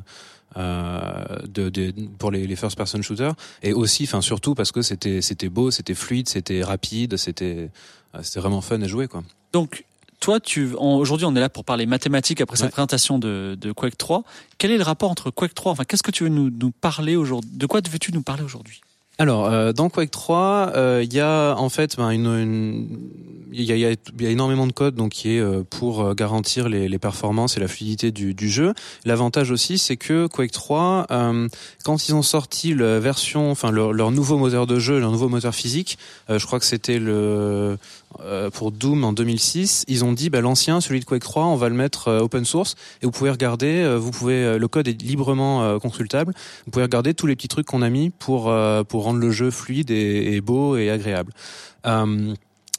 Euh, 0.57 1.23
de, 1.47 1.69
de- 1.69 1.93
pour 2.17 2.29
les, 2.29 2.45
les 2.45 2.55
first 2.57 2.75
person 2.77 3.01
shooters. 3.01 3.33
Et 3.63 3.71
aussi 3.73 4.03
enfin 4.03 4.19
surtout 4.19 4.53
parce 4.53 4.73
que 4.73 4.81
c'était 4.81 5.21
c'était 5.21 5.47
beau 5.47 5.71
c'était 5.71 5.93
fluide 5.95 6.27
c'était 6.27 6.61
rapide 6.61 7.15
c'était 7.15 7.69
euh, 8.15 8.19
c'était 8.21 8.41
vraiment 8.41 8.59
fun 8.59 8.81
à 8.81 8.87
jouer 8.87 9.07
quoi. 9.07 9.23
Donc, 9.53 9.85
toi, 10.19 10.39
tu, 10.39 10.73
aujourd'hui, 10.75 11.25
on 11.25 11.35
est 11.35 11.39
là 11.39 11.49
pour 11.49 11.65
parler 11.65 11.85
mathématiques 11.87 12.41
après 12.41 12.55
Ouais. 12.55 12.61
cette 12.65 12.71
présentation 12.73 13.17
de, 13.17 13.57
de 13.59 13.71
Quake 13.71 13.97
3. 13.97 14.23
Quel 14.59 14.69
est 14.71 14.77
le 14.77 14.83
rapport 14.83 15.09
entre 15.09 15.31
Quake 15.31 15.55
3 15.55 15.71
Enfin, 15.71 15.83
qu'est-ce 15.83 16.03
que 16.03 16.11
tu 16.11 16.23
veux 16.23 16.29
nous, 16.29 16.51
nous 16.51 16.69
parler 16.71 17.15
aujourd'hui? 17.15 17.49
De 17.53 17.65
quoi 17.65 17.81
veux-tu 17.89 18.11
nous 18.11 18.21
parler 18.21 18.43
aujourd'hui? 18.43 18.81
Alors, 19.17 19.45
euh, 19.45 19.71
dans 19.71 19.89
Quake 19.89 20.11
3, 20.11 20.71
euh, 20.75 21.01
il 21.03 21.13
y 21.13 21.19
a 21.19 21.53
en 21.55 21.69
fait 21.69 21.95
ben, 21.97 22.11
il 22.11 23.63
y, 23.63 23.85
a, 23.85 24.29
énormément 24.29 24.65
de 24.65 24.71
code 24.71 24.95
donc 24.95 25.11
qui 25.11 25.35
est 25.35 25.39
euh, 25.39 25.63
pour 25.69 26.15
garantir 26.15 26.69
les, 26.69 26.97
performances 26.97 27.57
et 27.57 27.59
la 27.59 27.67
fluidité 27.67 28.11
du, 28.11 28.49
jeu. 28.49 28.73
L'avantage 29.05 29.51
aussi, 29.51 29.77
c'est 29.77 29.97
que 29.97 30.27
Quake 30.27 30.51
3, 30.51 31.07
euh, 31.11 31.47
quand 31.83 32.07
ils 32.07 32.15
ont 32.15 32.21
sorti 32.21 32.73
la 32.73 32.99
version, 32.99 33.51
enfin 33.51 33.69
leur, 33.71 33.93
leur 33.93 34.11
nouveau 34.11 34.37
moteur 34.37 34.65
de 34.65 34.79
jeu, 34.79 34.99
leur 34.99 35.11
nouveau 35.11 35.29
moteur 35.29 35.53
physique, 35.53 35.97
je 36.29 36.43
crois 36.45 36.59
que 36.59 36.65
c'était 36.65 36.99
le 36.99 37.77
euh, 38.19 38.49
pour 38.49 38.71
Doom 38.71 39.03
en 39.03 39.13
2006, 39.13 39.85
ils 39.87 40.03
ont 40.03 40.13
dit 40.13 40.29
bah, 40.29 40.41
l'ancien, 40.41 40.81
celui 40.81 40.99
de 40.99 41.05
Quake 41.05 41.23
3, 41.23 41.45
on 41.45 41.55
va 41.55 41.69
le 41.69 41.75
mettre 41.75 42.07
euh, 42.07 42.19
open 42.19 42.45
source 42.45 42.75
et 43.01 43.05
vous 43.05 43.11
pouvez 43.11 43.29
regarder, 43.29 43.81
euh, 43.83 43.97
vous 43.97 44.11
pouvez, 44.11 44.57
le 44.57 44.67
code 44.67 44.87
est 44.87 45.01
librement 45.01 45.79
consultable, 45.79 46.33
vous 46.65 46.71
pouvez 46.71 46.83
regarder 46.83 47.13
tous 47.13 47.27
les 47.27 47.35
petits 47.35 47.47
trucs 47.47 47.65
qu'on 47.65 47.81
a 47.81 47.89
mis 47.89 48.09
pour 48.09 48.53
pour 48.87 49.03
rendre 49.03 49.19
le 49.19 49.31
jeu 49.31 49.51
fluide 49.51 49.91
et, 49.91 50.41
beau 50.41 50.77
et 50.77 50.89
agréable. 50.89 51.33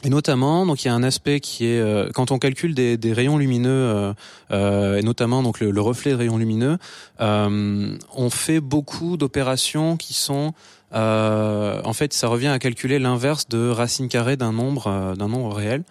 Et 0.04 0.08
notamment, 0.08 0.66
donc 0.66 0.84
il 0.84 0.88
y 0.88 0.90
a 0.90 0.94
un 0.94 1.02
aspect 1.04 1.38
qui 1.40 1.66
est 1.66 2.12
quand 2.12 2.32
on 2.32 2.38
calcule 2.38 2.74
des, 2.74 3.12
rayons 3.12 3.38
lumineux, 3.38 4.14
et 4.50 5.02
notamment 5.02 5.42
donc 5.42 5.60
le, 5.60 5.70
le, 5.70 5.80
reflet 5.80 6.12
de 6.12 6.16
rayons 6.16 6.38
lumineux, 6.38 6.78
on 7.18 8.30
fait 8.30 8.60
beaucoup 8.60 9.16
d'opérations 9.16 9.96
qui 9.96 10.14
sont, 10.14 10.52
en 10.92 11.92
fait, 11.92 12.12
ça 12.12 12.28
revient 12.28 12.48
à 12.48 12.58
calculer 12.58 12.98
l'inverse 12.98 13.48
de 13.48 13.68
racine 13.68 14.08
carrée 14.08 14.36
d'un 14.36 14.52
nombre 14.52 15.14
d'un 15.16 15.28
nombre 15.28 15.54
réel. 15.54 15.84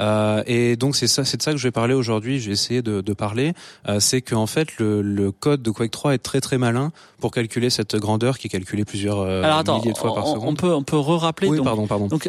Euh, 0.00 0.42
et 0.46 0.76
donc 0.76 0.96
c'est 0.96 1.06
ça, 1.06 1.24
c'est 1.24 1.36
de 1.36 1.42
ça 1.42 1.52
que 1.52 1.56
je 1.56 1.66
vais 1.66 1.72
parler 1.72 1.94
aujourd'hui. 1.94 2.38
J'ai 2.38 2.52
essayé 2.52 2.82
de, 2.82 3.00
de 3.00 3.12
parler. 3.12 3.52
Euh, 3.88 4.00
c'est 4.00 4.22
qu'en 4.22 4.46
fait 4.46 4.78
le, 4.78 5.02
le, 5.02 5.32
code 5.32 5.62
de 5.62 5.70
Quake 5.70 5.90
3 5.90 6.14
est 6.14 6.18
très 6.18 6.40
très 6.40 6.58
malin 6.58 6.92
pour 7.20 7.30
calculer 7.30 7.70
cette 7.70 7.96
grandeur 7.96 8.38
qui 8.38 8.46
est 8.46 8.50
calculée 8.50 8.84
plusieurs 8.84 9.20
euh, 9.20 9.42
milliers 9.42 9.92
de 9.92 9.98
fois 9.98 10.14
par 10.14 10.26
seconde. 10.26 10.48
On 10.48 10.54
peut 10.54 10.74
on 10.74 10.82
peut 10.82 10.98
re-rappeler. 10.98 11.48
Oui, 11.48 11.56
donc, 11.56 11.66
pardon, 11.66 11.86
pardon. 11.86 12.06
Donc 12.06 12.28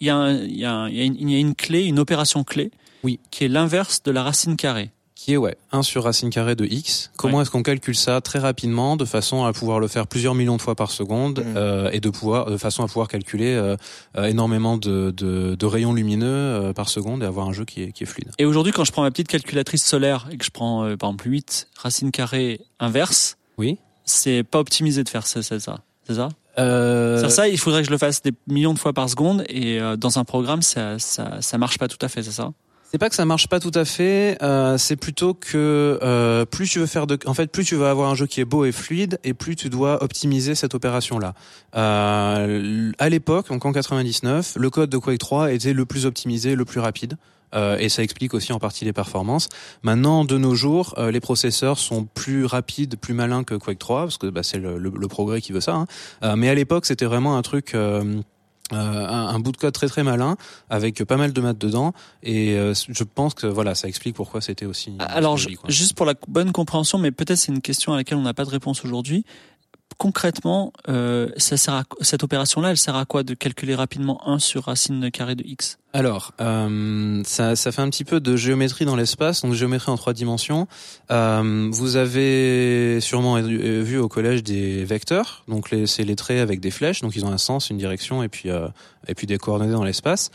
il 0.00 0.06
y 0.06 0.10
a 0.10 0.16
un, 0.16 0.34
il 0.34 0.56
y 0.56 0.60
y 0.60 0.64
a 0.64 1.38
une 1.38 1.54
clé, 1.54 1.84
une 1.84 1.98
opération 1.98 2.44
clé. 2.44 2.70
Oui. 3.02 3.18
Qui 3.30 3.44
est 3.44 3.48
l'inverse 3.48 4.02
de 4.02 4.10
la 4.10 4.22
racine 4.22 4.56
carrée 4.56 4.90
qui 5.22 5.34
est 5.34 5.36
ouais 5.36 5.56
1 5.72 5.82
sur 5.82 6.04
racine 6.04 6.30
carrée 6.30 6.56
de 6.56 6.64
x. 6.64 7.10
Comment 7.18 7.36
Ouais. 7.36 7.42
est-ce 7.42 7.50
qu'on 7.50 7.62
calcule 7.62 7.94
ça 7.94 8.22
très 8.22 8.38
rapidement 8.38 8.96
de 8.96 9.04
façon 9.04 9.44
à 9.44 9.52
pouvoir 9.52 9.78
le 9.78 9.86
faire 9.86 10.06
plusieurs 10.06 10.34
millions 10.34 10.56
de 10.56 10.62
fois 10.62 10.74
par 10.74 10.90
seconde 10.90 11.40
Mhm. 11.40 11.54
euh, 11.56 11.90
et 11.92 12.00
de 12.00 12.08
pouvoir 12.08 12.46
de 12.50 12.56
façon 12.56 12.82
à 12.82 12.86
pouvoir 12.86 13.06
calculer 13.06 13.52
euh, 13.54 13.76
euh, 14.16 14.24
énormément 14.24 14.78
de, 14.78 15.10
de, 15.10 15.54
de 15.56 15.66
rayons 15.66 15.92
lumineux 15.92 16.26
euh, 16.26 16.72
par 16.72 16.88
seconde 16.88 17.22
et 17.22 17.26
avoir 17.26 17.46
un 17.48 17.52
jeu 17.52 17.66
qui 17.66 17.82
est, 17.82 17.92
qui 17.92 18.04
est 18.04 18.06
fluide. 18.06 18.30
Et 18.38 18.46
aujourd'hui, 18.46 18.72
quand 18.72 18.84
je 18.84 18.92
prends 18.92 19.02
ma 19.02 19.10
petite 19.10 19.28
calculatrice 19.28 19.84
solaire 19.84 20.26
et 20.30 20.38
que 20.38 20.44
je 20.44 20.50
prends 20.50 20.80
par 20.96 21.10
exemple 21.10 21.28
8 21.28 21.68
racine 21.76 22.10
carrée 22.12 22.60
inverse, 22.78 23.36
Oui. 23.58 23.76
c'est 24.06 24.42
pas 24.42 24.58
optimisé 24.58 25.04
de 25.04 25.08
faire 25.10 25.26
ça, 25.26 25.42
c'est 25.42 25.60
ça. 25.60 25.80
C'est 26.06 26.14
ça? 26.14 26.30
Euh, 26.58 27.28
Ça, 27.28 27.46
il 27.46 27.58
faudrait 27.58 27.82
que 27.82 27.86
je 27.86 27.92
le 27.92 27.98
fasse 27.98 28.22
des 28.22 28.32
millions 28.48 28.72
de 28.74 28.78
fois 28.78 28.92
par 28.94 29.08
seconde 29.10 29.44
et 29.48 29.78
dans 29.98 30.18
un 30.18 30.24
programme, 30.24 30.62
ça, 30.62 30.98
ça, 30.98 31.42
ça 31.42 31.58
marche 31.58 31.76
pas 31.78 31.88
tout 31.88 31.98
à 32.00 32.08
fait, 32.08 32.22
c'est 32.22 32.32
ça? 32.32 32.50
C'est 32.92 32.98
pas 32.98 33.08
que 33.08 33.14
ça 33.14 33.24
marche 33.24 33.46
pas 33.46 33.60
tout 33.60 33.70
à 33.74 33.84
fait, 33.84 34.36
euh, 34.42 34.76
c'est 34.76 34.96
plutôt 34.96 35.32
que 35.32 35.98
euh, 36.02 36.44
plus 36.44 36.68
tu 36.68 36.80
veux 36.80 36.86
faire 36.86 37.06
de, 37.06 37.16
en 37.26 37.34
fait, 37.34 37.46
plus 37.52 37.64
tu 37.64 37.76
veux 37.76 37.86
avoir 37.86 38.10
un 38.10 38.16
jeu 38.16 38.26
qui 38.26 38.40
est 38.40 38.44
beau 38.44 38.64
et 38.64 38.72
fluide, 38.72 39.20
et 39.22 39.32
plus 39.32 39.54
tu 39.54 39.70
dois 39.70 40.02
optimiser 40.02 40.56
cette 40.56 40.74
opération-là. 40.74 41.34
Euh, 41.76 42.90
à 42.98 43.08
l'époque, 43.08 43.48
donc 43.48 43.64
en 43.64 43.72
99, 43.72 44.54
le 44.58 44.70
code 44.70 44.90
de 44.90 44.98
Quake 44.98 45.20
3 45.20 45.52
était 45.52 45.72
le 45.72 45.84
plus 45.86 46.04
optimisé, 46.04 46.56
le 46.56 46.64
plus 46.64 46.80
rapide. 46.80 47.16
Euh, 47.54 47.76
et 47.78 47.88
ça 47.88 48.02
explique 48.04 48.32
aussi 48.34 48.52
en 48.52 48.58
partie 48.60 48.84
les 48.84 48.92
performances. 48.92 49.48
Maintenant, 49.82 50.24
de 50.24 50.38
nos 50.38 50.54
jours, 50.54 50.94
euh, 50.98 51.10
les 51.12 51.18
processeurs 51.20 51.78
sont 51.78 52.04
plus 52.04 52.44
rapides, 52.44 52.96
plus 52.96 53.12
malins 53.14 53.42
que 53.44 53.54
Quake 53.56 53.78
3, 53.78 54.02
parce 54.02 54.18
que 54.18 54.26
bah, 54.28 54.42
c'est 54.44 54.58
le, 54.58 54.78
le- 54.78 54.92
le 54.96 55.08
progrès 55.08 55.40
qui 55.40 55.52
veut 55.52 55.60
ça. 55.60 55.74
hein. 55.74 55.86
Euh, 56.22 56.34
mais 56.36 56.48
à 56.48 56.54
l'époque, 56.54 56.86
c'était 56.86 57.06
vraiment 57.06 57.36
un 57.36 57.42
truc, 57.42 57.72
euh, 58.72 58.76
un, 58.76 59.28
un 59.28 59.38
bout 59.38 59.52
de 59.52 59.56
code 59.56 59.72
très 59.72 59.88
très 59.88 60.02
malin, 60.02 60.36
avec 60.68 61.02
pas 61.04 61.16
mal 61.16 61.32
de 61.32 61.40
maths 61.40 61.58
dedans. 61.58 61.92
Et 62.22 62.54
euh, 62.54 62.74
je 62.88 63.04
pense 63.04 63.34
que 63.34 63.46
voilà, 63.46 63.74
ça 63.74 63.88
explique 63.88 64.14
pourquoi 64.16 64.40
c'était 64.40 64.66
aussi. 64.66 64.96
Alors, 64.98 65.36
joli, 65.36 65.56
quoi. 65.56 65.70
juste 65.70 65.94
pour 65.94 66.06
la 66.06 66.14
bonne 66.28 66.52
compréhension, 66.52 66.98
mais 66.98 67.10
peut-être 67.10 67.38
c'est 67.38 67.52
une 67.52 67.60
question 67.60 67.92
à 67.92 67.96
laquelle 67.96 68.18
on 68.18 68.22
n'a 68.22 68.34
pas 68.34 68.44
de 68.44 68.50
réponse 68.50 68.84
aujourd'hui. 68.84 69.24
Concrètement, 69.98 70.72
euh, 70.88 71.28
ça 71.36 71.56
sert 71.56 71.74
à, 71.74 71.84
cette 72.00 72.22
opération-là, 72.22 72.70
elle 72.70 72.76
sert 72.76 72.96
à 72.96 73.04
quoi 73.04 73.22
de 73.22 73.34
calculer 73.34 73.74
rapidement 73.74 74.26
1 74.26 74.38
sur 74.38 74.64
racine 74.64 75.10
carrée 75.10 75.34
de 75.34 75.44
x? 75.44 75.78
Alors, 75.92 76.32
euh, 76.40 77.22
ça, 77.24 77.56
ça 77.56 77.72
fait 77.72 77.82
un 77.82 77.90
petit 77.90 78.04
peu 78.04 78.20
de 78.20 78.36
géométrie 78.36 78.84
dans 78.84 78.94
l'espace, 78.94 79.42
donc 79.42 79.54
géométrie 79.54 79.90
en 79.90 79.96
trois 79.96 80.12
dimensions. 80.12 80.68
Euh, 81.10 81.68
vous 81.72 81.96
avez 81.96 83.00
sûrement 83.00 83.36
euh, 83.36 83.82
vu 83.82 83.98
au 83.98 84.08
collège 84.08 84.44
des 84.44 84.84
vecteurs, 84.84 85.42
donc 85.48 85.74
c'est 85.86 86.04
les 86.04 86.16
traits 86.16 86.40
avec 86.40 86.60
des 86.60 86.70
flèches, 86.70 87.00
donc 87.00 87.16
ils 87.16 87.24
ont 87.24 87.32
un 87.32 87.38
sens, 87.38 87.70
une 87.70 87.78
direction 87.78 88.22
et 88.22 88.28
puis 88.28 88.50
euh, 88.50 88.68
et 89.08 89.14
puis 89.14 89.26
des 89.26 89.38
coordonnées 89.38 89.72
dans 89.72 89.84
l'espace. 89.84 90.30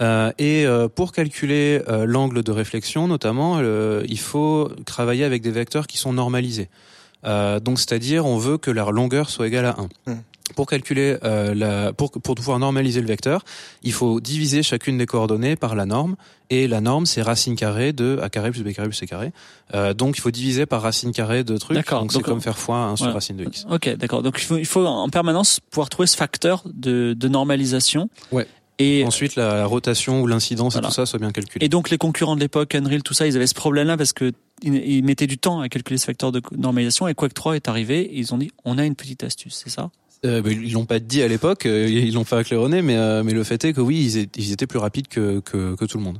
Euh, 0.00 0.32
et 0.38 0.66
euh, 0.66 0.88
pour 0.88 1.12
calculer 1.12 1.82
euh, 1.88 2.04
l'angle 2.06 2.42
de 2.42 2.52
réflexion, 2.52 3.08
notamment, 3.08 3.58
euh, 3.58 4.02
il 4.08 4.18
faut 4.18 4.70
travailler 4.84 5.24
avec 5.24 5.42
des 5.42 5.50
vecteurs 5.50 5.86
qui 5.86 5.98
sont 5.98 6.12
normalisés. 6.12 6.68
Euh, 7.26 7.60
donc, 7.60 7.78
c'est-à-dire, 7.78 8.26
on 8.26 8.38
veut 8.38 8.58
que 8.58 8.70
leur 8.70 8.92
longueur 8.92 9.30
soit 9.30 9.46
égale 9.46 9.66
à 9.66 9.76
1. 10.06 10.12
Hmm. 10.12 10.20
Pour 10.54 10.68
calculer 10.68 11.18
euh, 11.24 11.54
la, 11.54 11.92
pour 11.92 12.12
pour 12.12 12.36
pouvoir 12.36 12.60
normaliser 12.60 13.00
le 13.00 13.08
vecteur, 13.08 13.44
il 13.82 13.92
faut 13.92 14.20
diviser 14.20 14.62
chacune 14.62 14.96
des 14.96 15.04
coordonnées 15.04 15.56
par 15.56 15.74
la 15.74 15.86
norme. 15.86 16.14
Et 16.50 16.68
la 16.68 16.80
norme, 16.80 17.04
c'est 17.04 17.20
racine 17.20 17.56
carrée 17.56 17.92
de 17.92 18.20
a 18.22 18.28
carré 18.28 18.52
plus 18.52 18.62
b 18.62 18.72
carré 18.72 18.88
plus 18.88 18.96
c 18.96 19.08
carré. 19.08 19.32
Euh, 19.74 19.92
donc, 19.92 20.16
il 20.16 20.20
faut 20.20 20.30
diviser 20.30 20.64
par 20.64 20.82
racine 20.82 21.10
carrée 21.10 21.42
de 21.42 21.56
trucs. 21.56 21.76
D'accord. 21.76 22.02
Donc, 22.02 22.12
c'est 22.12 22.22
comme 22.22 22.40
faire 22.40 22.58
fois 22.58 22.76
1 22.76 22.96
sur 22.96 23.12
racine 23.12 23.36
de 23.36 23.44
x. 23.44 23.66
Ok, 23.68 23.88
d'accord. 23.96 24.22
Donc 24.22 24.36
il 24.38 24.44
faut, 24.44 24.56
il 24.56 24.66
faut 24.66 24.86
en 24.86 25.08
permanence 25.08 25.58
pouvoir 25.58 25.88
trouver 25.88 26.06
ce 26.06 26.16
facteur 26.16 26.62
de, 26.72 27.14
de 27.14 27.28
normalisation. 27.28 28.08
Ouais. 28.30 28.46
Et, 28.78 29.04
Ensuite, 29.04 29.36
la, 29.36 29.64
rotation 29.64 30.20
ou 30.20 30.26
l'incidence 30.26 30.74
Voilà. 30.74 30.88
et 30.88 30.90
tout 30.90 30.94
ça 30.94 31.06
soit 31.06 31.18
bien 31.18 31.32
calculé. 31.32 31.64
et 31.64 31.68
donc 31.68 31.88
les 31.88 31.96
concurrents 31.96 32.36
de 32.36 32.40
l'époque, 32.40 32.74
Unreal, 32.74 33.02
tout 33.02 33.14
ça, 33.14 33.26
ils 33.26 33.34
avaient 33.36 33.46
ce 33.46 33.54
problème-là 33.54 33.96
parce 33.96 34.12
que 34.12 34.32
ils, 34.62 35.02
mettaient 35.02 35.26
du 35.26 35.38
temps 35.38 35.60
à 35.60 35.68
calculer 35.68 35.98
ce 35.98 36.04
facteur 36.04 36.32
de 36.32 36.42
normalisation. 36.56 37.08
Et 37.08 37.14
Quake 37.14 37.34
3 37.34 37.56
est 37.56 37.68
arrivé 37.68 38.00
et 38.00 38.18
ils 38.18 38.34
ont 38.34 38.38
dit 38.38 38.50
on 38.64 38.76
a 38.78 38.84
une 38.84 38.94
petite 38.94 39.24
astuce, 39.24 39.62
c'est 39.64 39.70
ça? 39.70 39.90
Euh, 40.24 40.42
bah, 40.42 40.50
ils 40.50 40.72
l'ont 40.72 40.86
pas 40.86 40.98
dit 40.98 41.22
à 41.22 41.28
l'époque, 41.28 41.66
euh, 41.66 41.88
ils 41.88 42.14
l'ont 42.14 42.24
pas 42.24 42.42
claironné, 42.42 42.82
mais 42.82 42.96
euh, 42.96 43.22
mais 43.22 43.32
le 43.32 43.44
fait 43.44 43.64
est 43.64 43.72
que 43.72 43.80
oui, 43.80 44.02
ils, 44.02 44.18
é- 44.18 44.28
ils 44.36 44.52
étaient 44.52 44.66
plus 44.66 44.78
rapides 44.78 45.08
que, 45.08 45.40
que 45.40 45.74
que 45.74 45.84
tout 45.84 45.98
le 45.98 46.04
monde. 46.04 46.18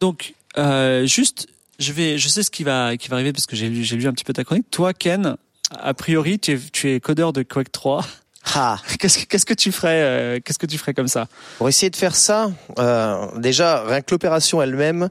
Donc 0.00 0.34
euh, 0.56 1.04
juste, 1.06 1.48
je 1.78 1.92
vais, 1.92 2.18
je 2.18 2.28
sais 2.28 2.42
ce 2.42 2.50
qui 2.50 2.64
va, 2.64 2.96
qui 2.96 3.08
va 3.08 3.16
arriver 3.16 3.32
parce 3.32 3.46
que 3.46 3.56
j'ai 3.56 3.68
lu, 3.68 3.84
j'ai 3.84 3.96
lu 3.96 4.06
un 4.06 4.12
petit 4.12 4.24
peu 4.24 4.32
ta 4.32 4.44
chronique. 4.44 4.70
Toi, 4.70 4.94
Ken, 4.94 5.36
a 5.70 5.94
priori, 5.94 6.38
tu 6.38 6.52
es, 6.52 6.58
tu 6.72 6.90
es 6.90 7.00
codeur 7.00 7.32
de 7.32 7.42
Quake 7.42 7.72
3. 7.72 8.04
Ah, 8.54 8.78
Qu'est-ce 8.98 9.18
que, 9.18 9.24
qu'est-ce 9.26 9.46
que 9.46 9.54
tu 9.54 9.72
ferais, 9.72 10.00
euh, 10.02 10.38
qu'est-ce 10.44 10.58
que 10.58 10.66
tu 10.66 10.78
ferais 10.78 10.94
comme 10.94 11.08
ça? 11.08 11.26
Pour 11.58 11.68
essayer 11.68 11.90
de 11.90 11.96
faire 11.96 12.16
ça, 12.16 12.50
euh, 12.78 13.26
déjà 13.38 13.84
rien 13.84 14.00
que 14.00 14.10
l'opération 14.10 14.62
elle-même, 14.62 15.08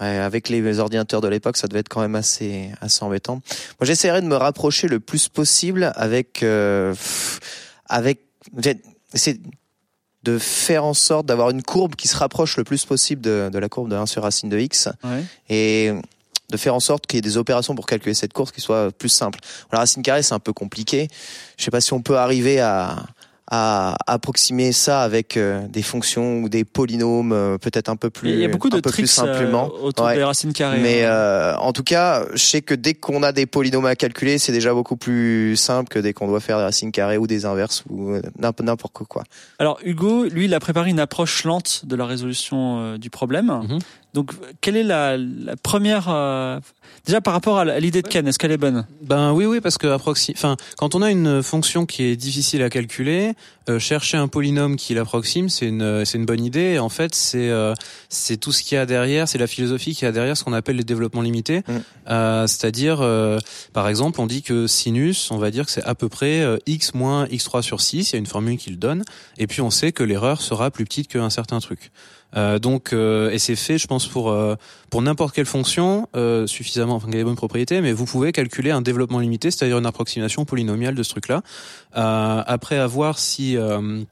ouais, 0.00 0.18
avec 0.18 0.48
les 0.48 0.78
ordinateurs 0.78 1.20
de 1.20 1.28
l'époque, 1.28 1.56
ça 1.56 1.66
devait 1.66 1.80
être 1.80 1.88
quand 1.88 2.00
même 2.02 2.14
assez 2.14 2.70
assez 2.80 3.02
embêtant. 3.02 3.34
Moi, 3.80 3.86
j'essaierais 3.86 4.20
de 4.22 4.26
me 4.26 4.36
rapprocher 4.36 4.88
le 4.88 5.00
plus 5.00 5.28
possible 5.28 5.92
avec 5.96 6.42
euh, 6.42 6.94
avec 7.86 8.20
c'est 9.14 9.40
de 10.24 10.38
faire 10.38 10.84
en 10.84 10.94
sorte 10.94 11.26
d'avoir 11.26 11.50
une 11.50 11.62
courbe 11.62 11.96
qui 11.96 12.08
se 12.08 12.16
rapproche 12.16 12.56
le 12.56 12.64
plus 12.64 12.84
possible 12.86 13.20
de, 13.20 13.50
de 13.52 13.58
la 13.58 13.68
courbe 13.68 13.90
de 13.90 13.96
1 13.96 14.06
sur 14.06 14.22
racine 14.22 14.48
de 14.48 14.58
x 14.58 14.88
Ouais. 15.04 15.22
et 15.50 15.92
de 16.54 16.58
faire 16.60 16.74
en 16.74 16.80
sorte 16.80 17.06
qu'il 17.08 17.16
y 17.16 17.18
ait 17.18 17.22
des 17.30 17.36
opérations 17.36 17.74
pour 17.74 17.86
calculer 17.86 18.14
cette 18.14 18.32
courbe 18.32 18.50
qui 18.52 18.60
soient 18.60 18.90
plus 18.96 19.08
simples. 19.08 19.40
La 19.72 19.80
racine 19.80 20.02
carrée, 20.04 20.22
c'est 20.22 20.34
un 20.34 20.38
peu 20.38 20.52
compliqué. 20.52 21.08
Je 21.58 21.64
sais 21.64 21.72
pas 21.72 21.80
si 21.80 21.92
on 21.92 22.00
peut 22.00 22.16
arriver 22.16 22.60
à, 22.60 23.04
à 23.50 23.94
approximer 24.06 24.72
ça 24.72 25.02
avec 25.02 25.36
euh, 25.36 25.66
des 25.68 25.82
fonctions 25.82 26.38
ou 26.42 26.48
des 26.48 26.64
polynômes 26.64 27.32
euh, 27.32 27.58
peut-être 27.58 27.90
un 27.90 27.96
peu 27.96 28.08
plus 28.08 28.30
Il 28.30 28.38
y 28.38 28.44
a 28.44 28.48
beaucoup 28.48 28.70
de 28.70 28.80
tricks 28.80 29.04
euh, 29.04 29.06
simplement. 29.06 29.70
autour 29.82 30.06
Ouais. 30.06 30.16
des 30.16 30.24
racines 30.24 30.52
carrées. 30.54 30.78
Mais 30.80 31.02
hein. 31.04 31.10
euh, 31.10 31.54
en 31.56 31.72
tout 31.72 31.82
cas, 31.82 32.24
je 32.32 32.42
sais 32.42 32.62
que 32.62 32.74
dès 32.74 32.94
qu'on 32.94 33.22
a 33.22 33.32
des 33.32 33.46
polynômes 33.46 33.84
à 33.86 33.96
calculer, 33.96 34.38
c'est 34.38 34.52
déjà 34.52 34.72
beaucoup 34.72 34.96
plus 34.96 35.56
simple 35.56 35.88
que 35.90 35.98
dès 35.98 36.12
qu'on 36.14 36.26
doit 36.28 36.40
faire 36.40 36.56
des 36.58 36.64
racines 36.64 36.90
carrées 36.92 37.18
ou 37.18 37.26
des 37.26 37.44
inverses 37.44 37.82
ou 37.90 38.16
n'importe 38.38 38.94
quoi. 39.08 39.24
Alors 39.58 39.78
Hugo, 39.84 40.24
lui, 40.24 40.46
il 40.46 40.54
a 40.54 40.60
préparé 40.60 40.88
une 40.90 41.00
approche 41.00 41.44
lente 41.44 41.84
de 41.84 41.96
la 41.96 42.06
résolution 42.06 42.96
du 42.96 43.10
problème. 43.10 43.48
Mhm. 43.68 43.78
Donc, 44.14 44.30
quelle 44.60 44.76
est 44.76 44.84
la, 44.84 45.16
la 45.16 45.56
première 45.56 46.06
euh, 46.08 46.60
déjà 47.04 47.20
par 47.20 47.34
rapport 47.34 47.58
à 47.58 47.80
l'idée 47.80 48.00
de 48.00 48.06
Ken, 48.08 48.26
est-ce 48.28 48.38
qu'elle 48.38 48.52
est 48.52 48.56
bonne? 48.56 48.86
Ben 49.02 49.32
oui, 49.32 49.44
oui, 49.44 49.60
parce 49.60 49.76
que 49.76 49.88
approxi... 49.88 50.32
enfin, 50.36 50.56
quand 50.78 50.94
on 50.94 51.02
a 51.02 51.10
une 51.10 51.42
fonction 51.42 51.84
qui 51.84 52.04
est 52.04 52.16
difficile 52.16 52.62
à 52.62 52.70
calculer, 52.70 53.32
euh, 53.68 53.80
chercher 53.80 54.16
un 54.16 54.28
polynôme 54.28 54.76
qui 54.76 54.94
l'approxime, 54.94 55.48
c'est 55.48 55.66
une, 55.66 56.04
c'est 56.04 56.16
une 56.16 56.26
bonne 56.26 56.44
idée. 56.44 56.78
En 56.78 56.88
fait, 56.88 57.14
c'est, 57.14 57.50
euh, 57.50 57.74
c'est 58.08 58.36
tout 58.36 58.52
ce 58.52 58.62
qu'il 58.62 58.76
y 58.76 58.78
a 58.78 58.86
derrière, 58.86 59.28
c'est 59.28 59.38
la 59.38 59.48
philosophie 59.48 59.94
qu'il 59.94 60.06
y 60.06 60.08
a 60.08 60.12
derrière 60.12 60.36
ce 60.36 60.44
qu'on 60.44 60.52
appelle 60.52 60.76
les 60.76 60.84
développements 60.84 61.22
limités. 61.22 61.62
Mm. 61.66 61.72
Euh, 62.10 62.46
c'est-à-dire, 62.46 63.00
euh, 63.00 63.38
par 63.72 63.88
exemple, 63.88 64.20
on 64.20 64.26
dit 64.26 64.42
que 64.42 64.66
sinus, 64.66 65.30
on 65.30 65.38
va 65.38 65.50
dire 65.50 65.66
que 65.66 65.70
c'est 65.70 65.84
à 65.84 65.94
peu 65.94 66.08
près 66.08 66.40
euh, 66.40 66.58
x 66.66 66.94
moins 66.94 67.26
x3 67.26 67.62
sur 67.62 67.80
6. 67.80 68.10
Il 68.10 68.12
y 68.12 68.16
a 68.16 68.18
une 68.18 68.26
formule 68.26 68.58
qui 68.58 68.70
le 68.70 68.76
donne. 68.76 69.02
Et 69.38 69.46
puis 69.46 69.60
on 69.60 69.70
sait 69.70 69.92
que 69.92 70.02
l'erreur 70.02 70.40
sera 70.40 70.70
plus 70.70 70.84
petite 70.84 71.08
qu'un 71.08 71.30
certain 71.30 71.60
truc. 71.60 71.90
Euh, 72.36 72.58
donc, 72.58 72.92
euh, 72.92 73.30
et 73.30 73.38
c'est 73.38 73.56
fait, 73.56 73.78
je 73.78 73.86
pense, 73.86 74.06
pour 74.06 74.30
euh, 74.30 74.56
pour 74.90 75.02
n'importe 75.02 75.34
quelle 75.34 75.46
fonction 75.46 76.08
euh, 76.16 76.46
suffisamment, 76.46 76.96
enfin, 76.96 77.08
qui 77.08 77.14
a 77.14 77.18
des 77.18 77.24
bonnes 77.24 77.36
propriétés, 77.36 77.80
mais 77.80 77.92
vous 77.92 78.04
pouvez 78.06 78.32
calculer 78.32 78.70
un 78.70 78.82
développement 78.82 79.18
limité, 79.20 79.50
c'est-à-dire 79.50 79.78
une 79.78 79.86
approximation 79.86 80.44
polynomiale 80.44 80.94
de 80.94 81.02
ce 81.02 81.10
truc-là. 81.10 81.42
Euh, 81.96 82.42
après, 82.46 82.78
à 82.78 82.86
voir 82.86 83.18
si 83.18 83.56
euh, 83.56 84.02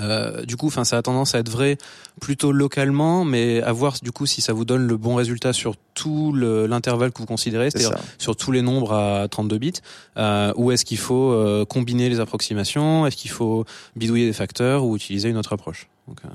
euh, 0.00 0.44
du 0.44 0.56
coup, 0.56 0.68
enfin, 0.68 0.84
ça 0.84 0.98
a 0.98 1.02
tendance 1.02 1.34
à 1.34 1.40
être 1.40 1.48
vrai 1.48 1.76
plutôt 2.20 2.52
localement, 2.52 3.24
mais 3.24 3.60
à 3.62 3.72
voir 3.72 3.96
du 4.02 4.12
coup 4.12 4.24
si 4.26 4.40
ça 4.40 4.52
vous 4.52 4.64
donne 4.64 4.86
le 4.86 4.96
bon 4.96 5.16
résultat 5.16 5.52
sur 5.52 5.74
tout 5.94 6.32
le- 6.32 6.66
l'intervalle 6.66 7.10
que 7.10 7.18
vous 7.18 7.26
considérez, 7.26 7.70
C'est 7.72 7.78
c'est-à-dire 7.80 7.98
sur 8.18 8.36
tous 8.36 8.52
les 8.52 8.62
nombres 8.62 8.92
à 8.92 9.26
32 9.28 9.58
bits, 9.58 9.72
euh, 10.16 10.52
ou 10.56 10.70
est-ce 10.70 10.84
qu'il 10.84 10.98
faut 10.98 11.32
euh, 11.32 11.64
combiner 11.64 12.08
les 12.08 12.20
approximations, 12.20 13.04
est-ce 13.06 13.16
qu'il 13.16 13.30
faut 13.32 13.64
bidouiller 13.96 14.26
des 14.26 14.32
facteurs 14.32 14.84
ou 14.84 14.94
utiliser 14.94 15.28
une 15.28 15.36
autre 15.36 15.52
approche. 15.54 15.88
Donc, 16.06 16.18
euh, 16.24 16.28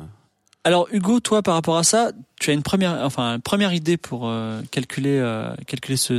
Alors 0.66 0.88
Hugo, 0.92 1.20
toi, 1.20 1.44
par 1.44 1.54
rapport 1.54 1.78
à 1.78 1.84
ça, 1.84 2.12
tu 2.40 2.50
as 2.50 2.54
une 2.54 2.64
première, 2.64 3.00
enfin, 3.04 3.36
une 3.36 3.42
première 3.42 3.72
idée 3.72 3.98
pour 3.98 4.28
euh, 4.28 4.62
calculer, 4.72 5.20
euh, 5.20 5.54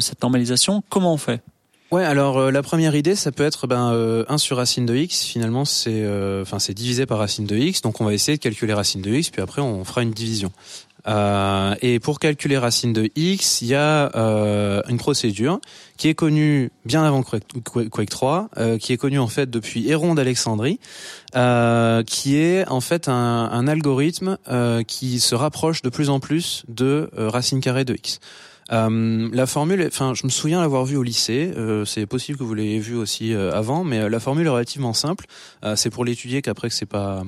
cette 0.01 0.23
normalisation. 0.23 0.85
Comment 0.89 1.13
on 1.13 1.17
fait? 1.17 1.43
Ouais, 1.91 2.05
alors 2.05 2.39
euh, 2.39 2.51
la 2.53 2.63
première 2.63 2.95
idée, 2.95 3.17
ça 3.17 3.33
peut 3.33 3.45
être 3.45 3.67
ben 3.67 3.93
euh, 3.93 4.25
1 4.29 4.39
sur 4.39 4.57
racine 4.57 4.87
de 4.87 4.95
x. 4.95 5.25
Finalement, 5.25 5.65
c'est 5.65 6.05
enfin 6.41 6.61
c'est 6.61 6.75
divisé 6.75 7.07
par 7.07 7.19
racine 7.19 7.45
de 7.45 7.57
x. 7.57 7.83
Donc 7.83 8.01
on 8.01 8.05
va 8.05 8.15
essayer 8.15 8.39
de 8.39 8.43
calculer 8.43 8.73
racine 8.73 9.03
de 9.03 9.11
x, 9.11 9.31
puis 9.31 9.43
après 9.43 9.63
on 9.63 9.85
fera 9.85 10.03
une 10.03 10.13
division. 10.13 10.53
Euh, 11.07 11.75
et 11.83 12.01
pour 12.01 12.19
calculer 12.19 12.59
racine 12.59 12.93
de 12.93 13.11
x, 13.15 13.63
il 13.63 13.69
y 13.69 13.75
a 13.75 14.11
euh, 14.17 14.83
une 14.89 14.97
procédure 14.97 15.61
qui 15.97 16.09
est 16.09 16.15
connue 16.15 16.71
bien 16.85 17.05
avant 17.05 17.23
Quake, 17.23 17.91
Quake 17.91 18.11
3, 18.11 18.51
euh, 18.57 18.79
qui 18.79 18.93
est 18.93 18.97
connue 18.97 19.19
en 19.19 19.29
fait 19.29 19.49
depuis 19.49 19.89
Héron 19.89 20.15
d'Alexandrie, 20.15 20.81
qui 21.33 22.37
est 22.37 22.69
en 22.69 22.81
fait 22.81 23.09
un, 23.09 23.67
algorithme 23.69 24.39
qui 24.87 25.21
se 25.21 25.35
rapproche 25.35 25.83
de 25.83 25.89
plus 25.89 26.11
en 26.11 26.21
plus 26.21 26.65
de 26.69 27.11
racine 27.17 27.61
carrée 27.61 27.85
de 27.85 27.95
x. 27.95 28.21
La 28.71 29.47
formule, 29.47 29.85
enfin, 29.87 30.15
je 30.15 30.25
me 30.25 30.31
souviens 30.31 30.61
l'avoir 30.61 30.85
vue 30.85 30.97
au 30.97 31.03
lycée. 31.03 31.53
C'est 31.85 32.07
possible 32.07 32.39
que 32.39 32.45
vous 32.45 32.55
l'ayez 32.55 32.79
vue 32.79 32.97
aussi 32.97 33.35
avant, 33.35 33.85
mais 33.85 34.09
la 34.09 34.21
formule 34.21 34.47
est 34.47 34.51
relativement 34.51 34.93
simple. 34.93 35.27
C'est 35.75 35.91
pour 35.91 36.05
l'étudier 36.05 36.43
qu'après 36.43 36.69
que 36.69 36.75
c'est 36.75 36.87
pas, 36.87 37.23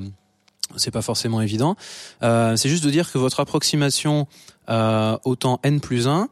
c'est 0.77 0.91
pas 0.91 1.03
forcément 1.03 1.41
évident. 1.41 1.77
Euh, 2.23 2.57
c'est 2.57 2.69
juste 2.69 2.85
de 2.85 2.91
dire 2.91 3.11
que 3.11 3.19
votre 3.19 3.41
approximation 3.41 4.27
euh, 4.69 5.17
au 5.25 5.35
temps 5.37 5.61
n 5.63 5.81
plus 5.81 6.07
1, 6.09 6.29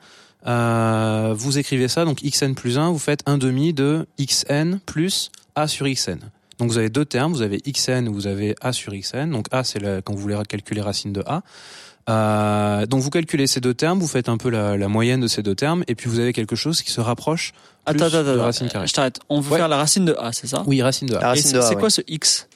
euh, 0.47 1.35
vous 1.37 1.59
écrivez 1.59 1.89
ça, 1.89 2.05
donc 2.05 2.21
xn 2.23 2.55
plus 2.55 2.79
1, 2.79 2.91
vous 2.91 2.99
faites 2.99 3.21
un 3.27 3.39
demi 3.39 3.73
de 3.73 4.07
xn 4.21 4.79
plus 4.87 5.31
a 5.55 5.67
sur 5.69 5.87
xn. 5.87 6.19
Donc 6.59 6.71
vous 6.71 6.79
avez 6.79 6.89
deux 6.89 7.05
termes, 7.05 7.33
vous 7.33 7.43
avez 7.43 7.61
xn, 7.67 8.09
vous 8.09 8.27
avez 8.27 8.55
a 8.61 8.73
sur 8.73 8.93
xn. 8.95 9.31
Donc 9.31 9.47
a 9.51 9.65
c'est 9.65 9.81
quand 10.05 10.15
vous 10.15 10.21
voulez 10.21 10.39
calculer 10.49 10.81
racine 10.81 11.13
de 11.13 11.23
a. 11.27 11.43
Euh, 12.09 12.87
donc 12.87 13.01
vous 13.03 13.11
calculez 13.11 13.47
ces 13.49 13.61
deux 13.61 13.75
termes, 13.75 13.99
vous 13.99 14.07
faites 14.07 14.29
un 14.29 14.37
peu 14.37 14.49
la, 14.49 14.77
la 14.77 14.89
moyenne 14.89 15.21
de 15.21 15.27
ces 15.27 15.43
deux 15.43 15.57
termes, 15.57 15.83
et 15.89 15.95
puis 15.97 16.09
vous 16.09 16.21
avez 16.21 16.33
quelque 16.33 16.55
chose 16.55 16.81
qui 16.83 16.91
se 16.93 17.01
rapproche 17.01 17.53
plus 17.85 17.97
Attends, 17.97 18.07
attends, 18.07 18.23
de 18.25 18.31
attends. 18.31 18.43
racine 18.45 18.69
carrée. 18.69 18.87
Je 18.87 18.93
t'arrête. 18.93 19.19
On 19.29 19.41
veut 19.41 19.51
Ouais. 19.53 19.59
faire 19.59 19.69
la 19.69 19.77
racine 19.77 20.05
de 20.05 20.15
A, 20.19 20.33
c'est 20.33 20.47
ça? 20.47 20.63
Oui, 20.67 20.81
racine 20.83 21.09
de 21.09 21.17
a. 21.17 21.21
La 21.21 21.29
racine 21.31 21.47
c'est 21.47 21.53
de 21.55 21.59
A, 21.59 21.63
c'est 21.63 21.75
ouais. 21.75 21.81
quoi 21.81 21.91
ce 21.91 22.01
X? 22.07 22.49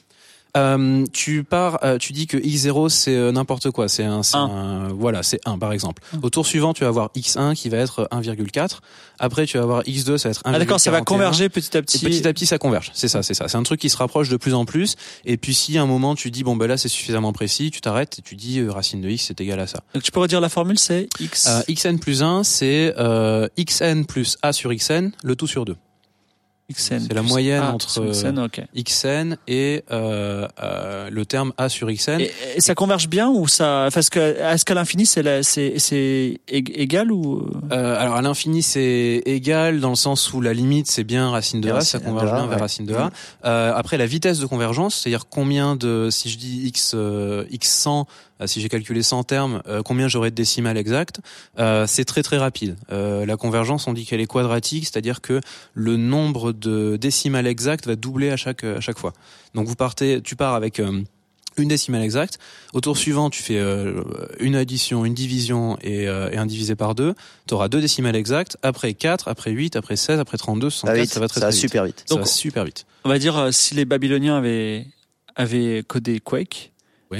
Euh, 0.57 1.05
tu 1.13 1.43
pars, 1.43 1.79
euh, 1.83 1.97
tu 1.97 2.13
dis 2.13 2.27
que 2.27 2.37
x0 2.37 2.89
c'est 2.89 3.15
euh, 3.15 3.31
n'importe 3.31 3.71
quoi, 3.71 3.87
c'est 3.87 4.03
un, 4.03 4.23
c'est 4.23 4.37
Un. 4.37 4.89
voilà, 4.89 5.23
c'est 5.23 5.39
1 5.45 5.57
par 5.57 5.71
exemple. 5.71 6.01
Au 6.21 6.29
tour 6.29 6.45
suivant, 6.45 6.73
tu 6.73 6.83
vas 6.83 6.89
avoir 6.89 7.09
x1 7.15 7.55
qui 7.55 7.69
va 7.69 7.77
être 7.77 8.07
1,4. 8.11 8.79
Après, 9.19 9.45
tu 9.45 9.57
vas 9.57 9.63
avoir 9.63 9.83
x2, 9.83 10.17
ça 10.17 10.29
va 10.29 10.31
être 10.31 10.41
1,41. 10.43 10.51
Ah 10.53 10.59
d'accord, 10.59 10.79
ça 10.79 10.91
va 10.91 11.01
converger 11.01 11.49
petit 11.49 11.75
à 11.77 11.79
Et 11.79 11.83
petit. 11.83 11.99
petit 11.99 12.27
à 12.27 12.33
petit, 12.33 12.45
ça 12.45 12.57
converge. 12.57 12.91
C'est 12.93 13.07
ça, 13.07 13.23
c'est 13.23 13.33
ça. 13.33 13.47
C'est 13.47 13.57
un 13.57 13.63
truc 13.63 13.79
qui 13.79 13.89
se 13.89 13.97
rapproche 13.97 14.29
de 14.29 14.37
plus 14.37 14.53
en 14.53 14.65
plus. 14.65 14.95
Et 15.25 15.37
puis, 15.37 15.53
si 15.53 15.77
à 15.77 15.83
un 15.83 15.85
moment 15.85 16.15
tu 16.15 16.31
dis 16.31 16.43
bon 16.43 16.55
ben 16.55 16.67
là 16.67 16.77
c'est 16.77 16.89
suffisamment 16.89 17.33
précis, 17.33 17.71
tu 17.71 17.81
t'arrêtes 17.81 18.19
et 18.19 18.21
tu 18.21 18.35
dis 18.35 18.59
euh, 18.59 18.71
racine 18.71 19.01
de 19.01 19.09
x 19.09 19.25
c'est 19.27 19.41
égal 19.41 19.59
à 19.59 19.67
ça. 19.67 19.81
Donc 19.93 20.03
tu 20.03 20.11
peux 20.11 20.19
redire 20.19 20.41
la 20.41 20.49
formule, 20.49 20.79
c'est 20.79 21.07
X. 21.19 21.47
Euh, 21.47 21.73
xn 21.73 21.97
plus 21.97 22.23
1, 22.23 22.43
c'est 22.43 22.93
euh, 22.97 23.47
xn 23.57 24.05
plus 24.05 24.37
a 24.41 24.53
sur 24.53 24.73
xn, 24.73 25.11
le 25.23 25.35
tout 25.35 25.47
sur 25.47 25.65
2. 25.65 25.75
XN. 26.71 26.99
c'est 27.07 27.13
la 27.13 27.21
moyenne 27.21 27.63
A 27.63 27.73
entre, 27.73 27.87
XN, 28.11 28.47
xn 28.75 29.37
et 29.47 29.83
euh, 29.91 30.47
euh, 30.61 31.09
le 31.11 31.25
terme 31.25 31.53
a 31.57 31.69
sur 31.69 31.89
xn. 31.91 32.19
Et, 32.21 32.31
et 32.55 32.61
ça 32.61 32.75
converge 32.75 33.07
bien 33.09 33.29
ou 33.29 33.47
ça 33.47 33.89
Parce 33.93 34.09
que 34.09 34.19
est-ce 34.19 34.63
qu'à 34.65 34.73
l'infini 34.73 35.05
c'est 35.05 35.43
c'est 35.43 35.79
c'est 35.79 36.39
ég- 36.49 36.71
égal 36.75 37.11
ou 37.11 37.49
Euh, 37.71 37.99
alors 37.99 38.15
à 38.15 38.21
l'infini 38.21 38.61
c'est 38.63 39.21
égal 39.25 39.79
dans 39.81 39.89
le 39.89 39.95
sens 39.95 40.33
où 40.33 40.41
la 40.41 40.53
limite 40.53 40.87
c'est 40.89 41.03
bien 41.03 41.29
racine 41.29 41.61
de 41.61 41.69
a, 41.71 41.81
ça 41.81 41.99
converge 41.99 42.31
bien 42.31 42.45
vers 42.47 42.55
ouais. 42.57 42.61
racine 42.61 42.85
de 42.85 42.93
a. 42.95 43.09
Euh, 43.45 43.73
après 43.75 43.97
la 43.97 44.05
vitesse 44.05 44.39
de 44.39 44.45
convergence, 44.45 44.95
c'est-à-dire 44.95 45.25
combien 45.29 45.75
de 45.75 46.09
si 46.11 46.29
je 46.29 46.37
dis 46.37 46.67
x 46.67 46.93
euh, 46.95 47.45
x 47.51 47.69
100 47.69 48.01
euh, 48.01 48.03
si 48.47 48.61
j'ai 48.61 48.69
calculé 48.69 49.03
100 49.03 49.23
termes, 49.23 49.61
euh, 49.67 49.81
combien 49.83 50.07
j'aurai 50.07 50.29
de 50.31 50.35
décimales 50.35 50.77
exactes, 50.77 51.19
euh, 51.59 51.85
c'est 51.87 52.05
très 52.05 52.23
très 52.23 52.37
rapide. 52.37 52.75
Euh, 52.91 53.25
la 53.25 53.37
convergence, 53.37 53.87
on 53.87 53.93
dit 53.93 54.05
qu'elle 54.05 54.21
est 54.21 54.27
quadratique, 54.27 54.85
c'est-à-dire 54.85 55.21
que 55.21 55.41
le 55.73 55.97
nombre 55.97 56.51
de 56.51 56.97
décimales 56.97 57.47
exactes 57.47 57.87
va 57.87 57.95
doubler 57.95 58.29
à 58.31 58.37
chaque 58.37 58.63
à 58.63 58.79
chaque 58.81 58.97
fois. 58.99 59.13
Donc 59.55 59.67
vous 59.67 59.75
partez, 59.75 60.21
tu 60.21 60.35
pars 60.35 60.53
avec 60.55 60.79
euh, 60.79 61.01
une 61.57 61.67
décimale 61.67 62.01
exacte. 62.01 62.39
Au 62.73 62.79
tour 62.79 62.97
suivant, 62.97 63.29
tu 63.29 63.43
fais 63.43 63.57
euh, 63.59 64.01
une 64.39 64.55
addition, 64.55 65.03
une 65.05 65.13
division 65.13 65.77
et, 65.81 66.07
euh, 66.07 66.29
et 66.31 66.37
un 66.37 66.45
divisé 66.45 66.75
par 66.77 66.95
deux. 66.95 67.13
Tu 67.47 67.53
auras 67.53 67.67
deux 67.67 67.81
décimales 67.81 68.15
exactes. 68.15 68.55
Après 68.63 68.93
4, 68.93 69.27
après 69.27 69.51
8, 69.51 69.75
après 69.75 69.97
16, 69.97 70.19
après 70.19 70.37
32, 70.37 70.69
Ça 70.69 70.87
va 70.87 70.93
64, 70.95 71.01
vite, 71.03 71.13
ça 71.13 71.19
va 71.19 71.27
très, 71.27 71.39
ça 71.41 71.45
va 71.47 71.51
très 71.51 71.55
vite. 71.57 71.61
super 71.61 71.83
vite. 71.85 72.03
Ça 72.07 72.15
Donc- 72.15 72.19
va 72.19 72.25
super 72.25 72.63
vite. 72.63 72.85
on 73.03 73.09
va 73.09 73.19
dire 73.19 73.37
euh, 73.37 73.51
si 73.51 73.75
les 73.75 73.83
Babyloniens 73.85 74.37
avaient 74.37 74.85
avaient 75.35 75.83
codé 75.87 76.19
Quake, 76.19 76.70
Ouais. 77.11 77.19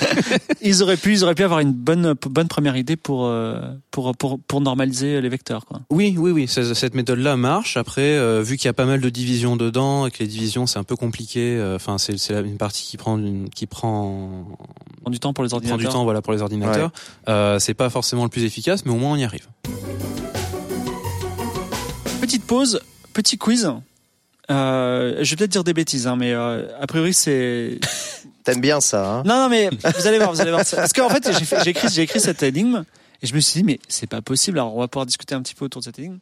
ils 0.62 0.82
auraient 0.82 0.96
pu 0.96 1.12
ils 1.12 1.22
auraient 1.22 1.34
pu 1.34 1.42
avoir 1.42 1.60
une 1.60 1.72
bonne 1.72 2.14
bonne 2.28 2.48
première 2.48 2.76
idée 2.76 2.96
pour 2.96 3.26
euh, 3.26 3.60
pour 3.90 4.16
pour 4.16 4.40
pour 4.40 4.60
normaliser 4.62 5.20
les 5.20 5.28
vecteurs 5.28 5.66
quoi. 5.66 5.80
Oui, 5.90 6.14
oui, 6.18 6.30
oui. 6.30 6.48
Cette 6.48 6.94
méthode-là 6.94 7.36
marche. 7.36 7.76
Après, 7.76 8.16
euh, 8.16 8.42
vu 8.42 8.56
qu'il 8.56 8.66
y 8.66 8.68
a 8.70 8.72
pas 8.72 8.86
mal 8.86 9.00
de 9.00 9.10
divisions 9.10 9.56
dedans 9.56 10.06
et 10.06 10.10
que 10.10 10.18
les 10.20 10.26
divisions 10.26 10.66
c'est 10.66 10.78
un 10.78 10.84
peu 10.84 10.96
compliqué. 10.96 11.56
euh, 11.58 11.76
Enfin, 11.76 11.98
c'est 11.98 12.16
c'est 12.18 12.34
une 12.40 12.56
partie 12.56 12.84
qui 12.84 12.96
prend 12.96 13.18
une, 13.18 13.50
qui 13.50 13.66
prend 13.66 14.46
Prend 15.02 15.10
du 15.10 15.20
temps 15.20 15.32
pour 15.34 15.44
les 15.44 15.48
prend 15.50 15.56
ordinateurs. 15.58 15.78
du 15.78 15.92
temps, 15.92 16.04
voilà, 16.04 16.22
pour 16.22 16.32
les 16.32 16.42
ordinateurs. 16.42 16.90
Euh, 17.28 17.58
c'est 17.58 17.74
pas 17.74 17.90
forcément 17.90 18.24
le 18.24 18.30
plus 18.30 18.44
efficace, 18.44 18.84
mais 18.86 18.92
au 18.92 18.96
moins 18.96 19.12
on 19.12 19.16
y 19.16 19.24
arrive. 19.24 19.46
Petite 22.20 22.44
pause, 22.44 22.80
petit 23.12 23.38
quiz. 23.38 23.70
Euh, 24.50 25.18
je 25.22 25.30
vais 25.30 25.36
peut-être 25.36 25.50
dire 25.52 25.64
des 25.64 25.74
bêtises, 25.74 26.06
hein, 26.06 26.16
mais 26.16 26.32
euh, 26.32 26.66
a 26.80 26.86
priori 26.86 27.12
c'est 27.12 27.78
T'aimes 28.52 28.60
bien 28.62 28.80
ça, 28.80 29.06
hein 29.06 29.22
Non, 29.26 29.42
non, 29.42 29.48
mais 29.50 29.68
vous 29.70 30.06
allez 30.06 30.16
voir, 30.18 30.32
vous 30.32 30.40
allez 30.40 30.50
voir. 30.50 30.64
Parce 30.64 30.92
qu'en 30.94 31.10
fait, 31.10 31.28
j'ai 31.62 31.70
écrit, 31.70 31.88
j'ai 31.92 32.02
écrit 32.02 32.18
cette 32.20 32.42
énigme 32.42 32.84
et 33.20 33.26
je 33.26 33.34
me 33.34 33.40
suis 33.40 33.60
dit, 33.60 33.64
mais 33.64 33.78
c'est 33.88 34.06
pas 34.06 34.22
possible. 34.22 34.58
Alors, 34.58 34.74
on 34.74 34.80
va 34.80 34.88
pouvoir 34.88 35.04
discuter 35.04 35.34
un 35.34 35.42
petit 35.42 35.54
peu 35.54 35.66
autour 35.66 35.80
de 35.80 35.84
cette 35.84 35.98
énigme. 35.98 36.18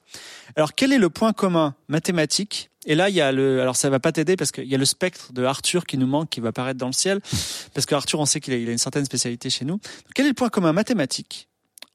Alors, 0.56 0.74
quel 0.74 0.92
est 0.92 0.98
le 0.98 1.08
point 1.08 1.32
commun 1.32 1.74
mathématique? 1.88 2.70
Et 2.84 2.94
là, 2.96 3.08
il 3.10 3.14
y 3.14 3.20
a 3.20 3.30
le. 3.32 3.60
Alors, 3.60 3.76
ça 3.76 3.90
va 3.90 4.00
pas 4.00 4.10
t'aider 4.10 4.34
parce 4.36 4.50
qu'il 4.50 4.64
y 4.64 4.74
a 4.74 4.78
le 4.78 4.84
spectre 4.84 5.32
de 5.32 5.44
Arthur 5.44 5.86
qui 5.86 5.98
nous 5.98 6.06
manque, 6.08 6.30
qui 6.30 6.40
va 6.40 6.48
apparaître 6.48 6.78
dans 6.78 6.86
le 6.86 6.92
ciel. 6.92 7.20
Parce 7.74 7.86
qu'Arthur, 7.86 8.18
on 8.18 8.26
sait 8.26 8.40
qu'il 8.40 8.54
a, 8.54 8.56
il 8.56 8.68
a 8.68 8.72
une 8.72 8.78
certaine 8.78 9.04
spécialité 9.04 9.50
chez 9.50 9.64
nous. 9.64 9.74
Donc, 9.74 10.12
quel 10.14 10.26
est 10.26 10.30
le 10.30 10.34
point 10.34 10.48
commun 10.48 10.72
mathématique 10.72 11.48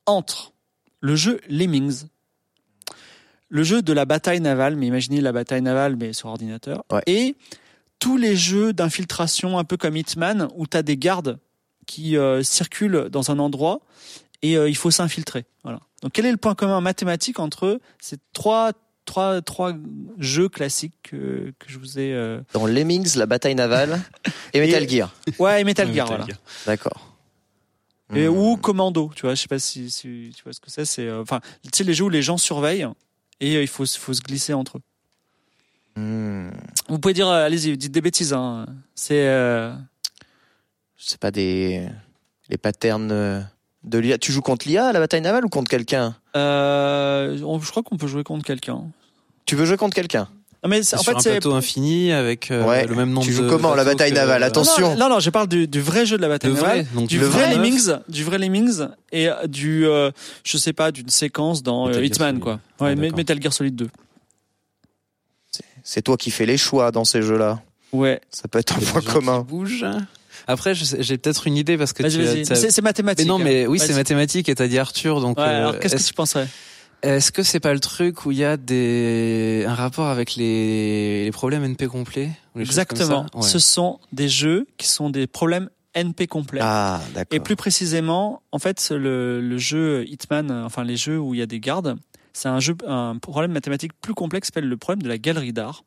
entre 0.05 0.53
le 1.01 1.15
jeu 1.15 1.41
Lemmings, 1.49 2.03
le 3.49 3.63
jeu 3.63 3.81
de 3.81 3.91
la 3.93 4.05
bataille 4.05 4.39
navale, 4.39 4.75
mais 4.75 4.87
imaginez 4.87 5.19
la 5.21 5.31
bataille 5.33 5.61
navale, 5.61 5.95
mais 5.97 6.13
sur 6.13 6.29
ordinateur, 6.29 6.83
Ouais. 6.91 7.01
et 7.07 7.35
tous 8.01 8.17
les 8.17 8.35
jeux 8.35 8.73
d'infiltration 8.73 9.57
un 9.57 9.63
peu 9.63 9.77
comme 9.77 9.95
Hitman 9.95 10.49
où 10.55 10.67
tu 10.67 10.75
as 10.75 10.83
des 10.83 10.97
gardes 10.97 11.39
qui 11.87 12.17
euh, 12.17 12.43
circulent 12.43 13.07
dans 13.09 13.31
un 13.31 13.39
endroit 13.39 13.79
et 14.41 14.57
euh, 14.57 14.67
il 14.67 14.75
faut 14.75 14.91
s'infiltrer. 14.91 15.45
Voilà. 15.63 15.79
Donc 16.01 16.11
quel 16.11 16.25
est 16.25 16.31
le 16.31 16.37
point 16.37 16.55
commun 16.55 16.81
mathématique 16.81 17.39
entre 17.39 17.79
ces 18.01 18.17
trois 18.33 18.71
trois 19.05 19.41
trois 19.41 19.73
jeux 20.19 20.49
classiques 20.49 20.93
que, 21.03 21.53
que 21.59 21.65
je 21.67 21.77
vous 21.77 21.99
ai 21.99 22.11
euh... 22.13 22.41
Dans 22.53 22.65
Lemmings, 22.65 23.15
la 23.17 23.25
bataille 23.27 23.55
navale 23.55 24.01
et 24.53 24.59
Metal 24.59 24.89
Gear. 24.89 25.13
ouais 25.39 25.61
et 25.61 25.63
Metal 25.63 25.87
Gear 25.93 26.07
Metal 26.07 26.17
voilà. 26.17 26.25
Gear. 26.25 26.37
D'accord. 26.65 27.07
Et 28.15 28.27
Hmm. 28.27 28.35
ou 28.37 28.57
Commando, 28.57 29.09
tu 29.15 29.21
vois, 29.21 29.35
je 29.35 29.41
sais 29.41 29.47
pas 29.47 29.57
si, 29.59 29.89
si 29.89 30.33
tu 30.35 30.43
vois 30.43 30.51
ce 30.53 30.59
que 30.59 30.69
c'est, 30.69 30.83
c'est 30.85 31.07
euh, 31.07 31.21
enfin 31.21 31.39
tu 31.63 31.69
sais 31.73 31.83
les 31.85 31.93
jeux 31.93 32.03
où 32.05 32.09
les 32.09 32.21
gens 32.21 32.37
surveillent 32.37 32.87
et 33.39 33.55
euh, 33.55 33.61
il 33.61 33.67
faut 33.69 33.85
se- 33.85 33.97
faut 33.97 34.13
se 34.13 34.21
glisser 34.21 34.53
entre 34.53 34.79
eux. 34.79 34.81
Vous 35.95 36.99
pouvez 36.99 37.13
dire 37.13 37.27
euh, 37.29 37.45
allez-y, 37.45 37.77
dites 37.77 37.91
des 37.91 38.01
bêtises 38.01 38.33
hein. 38.33 38.65
C'est 38.95 39.27
euh, 39.27 39.71
C'est 40.97 41.19
pas 41.19 41.31
des 41.31 41.87
les 42.49 42.57
patterns 42.57 43.11
euh, 43.11 43.41
de 43.83 43.97
l'IA. 43.97 44.17
Tu 44.17 44.31
joues 44.31 44.41
contre 44.41 44.67
l'IA 44.67 44.87
à 44.87 44.91
la 44.93 44.99
bataille 44.99 45.21
navale 45.21 45.45
ou 45.45 45.49
contre 45.49 45.69
quelqu'un? 45.69 46.15
Euh, 46.35 47.37
je 47.37 47.69
crois 47.71 47.83
qu'on 47.83 47.97
peut 47.97 48.07
jouer 48.07 48.23
contre 48.23 48.45
quelqu'un. 48.45 48.83
Tu 49.45 49.55
veux 49.55 49.65
jouer 49.65 49.77
contre 49.77 49.95
quelqu'un? 49.95 50.27
Non 50.63 50.69
mais 50.69 50.83
c'est- 50.83 50.95
en 50.95 50.99
sur 50.99 51.11
fait 51.13 51.17
un 51.17 51.21
c'est 51.21 51.31
plateau 51.31 51.53
infini 51.55 52.11
avec 52.11 52.51
euh, 52.51 52.63
Ouais. 52.63 52.85
le 52.85 52.93
même 52.93 53.09
nombre 53.09 53.25
Tu 53.25 53.33
joues 53.33 53.45
de 53.45 53.49
comment, 53.49 53.73
la 53.73 53.83
bataille 53.83 54.11
que- 54.11 54.15
navale? 54.15 54.43
Attention. 54.43 54.91
Non, 54.95 55.07
non, 55.07 55.15
non, 55.15 55.19
je 55.19 55.29
parle 55.31 55.47
du, 55.47 55.67
du 55.67 55.81
vrai 55.81 56.05
jeu 56.05 56.17
de 56.17 56.21
la 56.21 56.27
Le 56.27 56.33
bataille 56.35 56.53
navale. 56.53 56.81
vrai, 56.83 56.87
donc 56.93 57.09
Du 57.09 57.17
le 57.17 57.25
vrai 57.25 57.45
vrai 57.47 57.55
Lemmings, 57.55 57.89
du 58.07 58.23
vrai 58.23 58.37
Lemmings 58.37 58.81
et 59.11 59.27
euh, 59.29 59.47
du, 59.47 59.87
euh, 59.87 60.11
je 60.43 60.57
sais 60.57 60.73
pas, 60.73 60.91
d'une 60.91 61.09
séquence 61.09 61.63
dans 61.63 61.87
euh, 61.89 62.03
Hitman, 62.05 62.39
quoi. 62.39 62.59
Ah, 62.79 62.83
Ouais. 62.83 62.95
Metal 62.95 63.41
Gear 63.41 63.51
Solid 63.53 63.75
2. 63.75 63.89
C'est 65.93 66.01
toi 66.01 66.15
qui 66.15 66.31
fais 66.31 66.45
les 66.45 66.55
choix 66.55 66.89
dans 66.91 67.03
ces 67.03 67.21
jeux-là. 67.21 67.61
Ouais. 67.91 68.21
Ça 68.29 68.47
peut 68.47 68.59
être 68.59 68.77
un 68.77 68.79
point 68.79 69.01
commun. 69.01 69.39
qui 69.41 69.47
bougent. 69.49 69.85
Après, 70.47 70.73
j'ai 70.73 71.17
peut-être 71.17 71.47
une 71.47 71.57
idée 71.57 71.77
parce 71.77 71.91
que 71.91 72.01
Vas-y, 72.01 72.13
tu 72.13 72.21
as- 72.21 72.25
vas-y. 72.33 72.43
t'as- 72.43 72.55
C'est 72.55 72.71
c'est 72.71 72.81
mathématique. 72.81 73.25
Mais 73.25 73.29
non, 73.29 73.35
hein. 73.41 73.43
mais 73.43 73.67
oui, 73.67 73.77
c'est 73.77 73.87
Vas-y. 73.87 73.97
mathématique 73.97 74.47
et 74.47 74.55
t'as 74.55 74.69
dit 74.69 74.79
Arthur, 74.79 75.19
donc. 75.19 75.37
Ouais, 75.37 75.43
euh, 75.43 75.57
alors 75.67 75.79
qu'est-ce 75.79 75.97
que 75.97 76.01
tu 76.01 76.13
penserais? 76.13 76.47
Est-ce 77.01 77.33
que 77.33 77.43
c'est 77.43 77.59
pas 77.59 77.73
le 77.73 77.81
truc 77.81 78.25
où 78.25 78.31
il 78.31 78.37
y 78.37 78.45
a 78.45 78.55
des 78.55 79.65
un 79.67 79.73
rapport 79.75 80.07
avec 80.07 80.35
les, 80.37 81.25
les 81.25 81.31
problèmes 81.31 81.65
NP 81.65 81.87
complets 81.87 82.29
Exactement. 82.57 83.25
Ouais. 83.33 83.41
Ce 83.41 83.59
sont 83.59 83.99
des 84.13 84.29
jeux 84.29 84.67
qui 84.77 84.87
sont 84.87 85.09
des 85.09 85.27
problèmes 85.27 85.69
NP 85.93 86.25
complets. 86.27 86.61
Ah, 86.63 87.01
d'accord. 87.13 87.35
Et 87.35 87.41
plus 87.41 87.57
précisément, 87.57 88.41
en 88.53 88.59
fait, 88.59 88.91
le, 88.91 89.41
le 89.41 89.57
jeu 89.57 90.05
Hitman, 90.07 90.49
euh, 90.51 90.63
enfin 90.63 90.85
les 90.85 90.95
jeux 90.95 91.19
où 91.19 91.33
il 91.33 91.39
y 91.41 91.43
a 91.43 91.45
des 91.47 91.59
gardes, 91.59 91.97
c'est 92.33 92.49
un 92.49 92.59
jeu, 92.59 92.75
un 92.87 93.17
problème 93.17 93.51
mathématique 93.51 93.93
plus 94.01 94.13
complexe, 94.13 94.47
s'appelle 94.47 94.67
le 94.67 94.77
problème 94.77 95.03
de 95.03 95.07
la 95.07 95.17
galerie 95.17 95.53
d'art. 95.53 95.83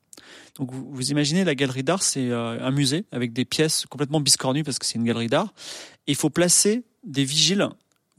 Donc 0.57 0.71
vous, 0.73 1.11
imaginez 1.11 1.45
la 1.45 1.55
galerie 1.55 1.83
d'art, 1.83 2.03
c'est 2.03 2.31
euh, 2.31 2.59
un 2.61 2.71
musée 2.71 3.05
avec 3.13 3.33
des 3.33 3.45
pièces 3.45 3.87
complètement 3.87 4.21
biscornues 4.21 4.65
parce 4.65 4.79
que 4.79 4.87
c'est 4.87 4.97
une 4.97 5.05
galerie 5.05 5.29
d'art. 5.29 5.53
Il 6.07 6.15
faut 6.15 6.31
placer 6.31 6.85
des 7.05 7.25
vigiles 7.25 7.69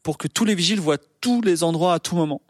pour 0.03 0.17
que 0.17 0.27
tous 0.27 0.45
les 0.45 0.55
vigiles 0.55 0.79
voient 0.79 0.99
tous 1.21 1.41
les 1.41 1.63
endroits 1.63 1.93
à 1.93 1.99
tout 1.99 2.15
moment. 2.15 2.41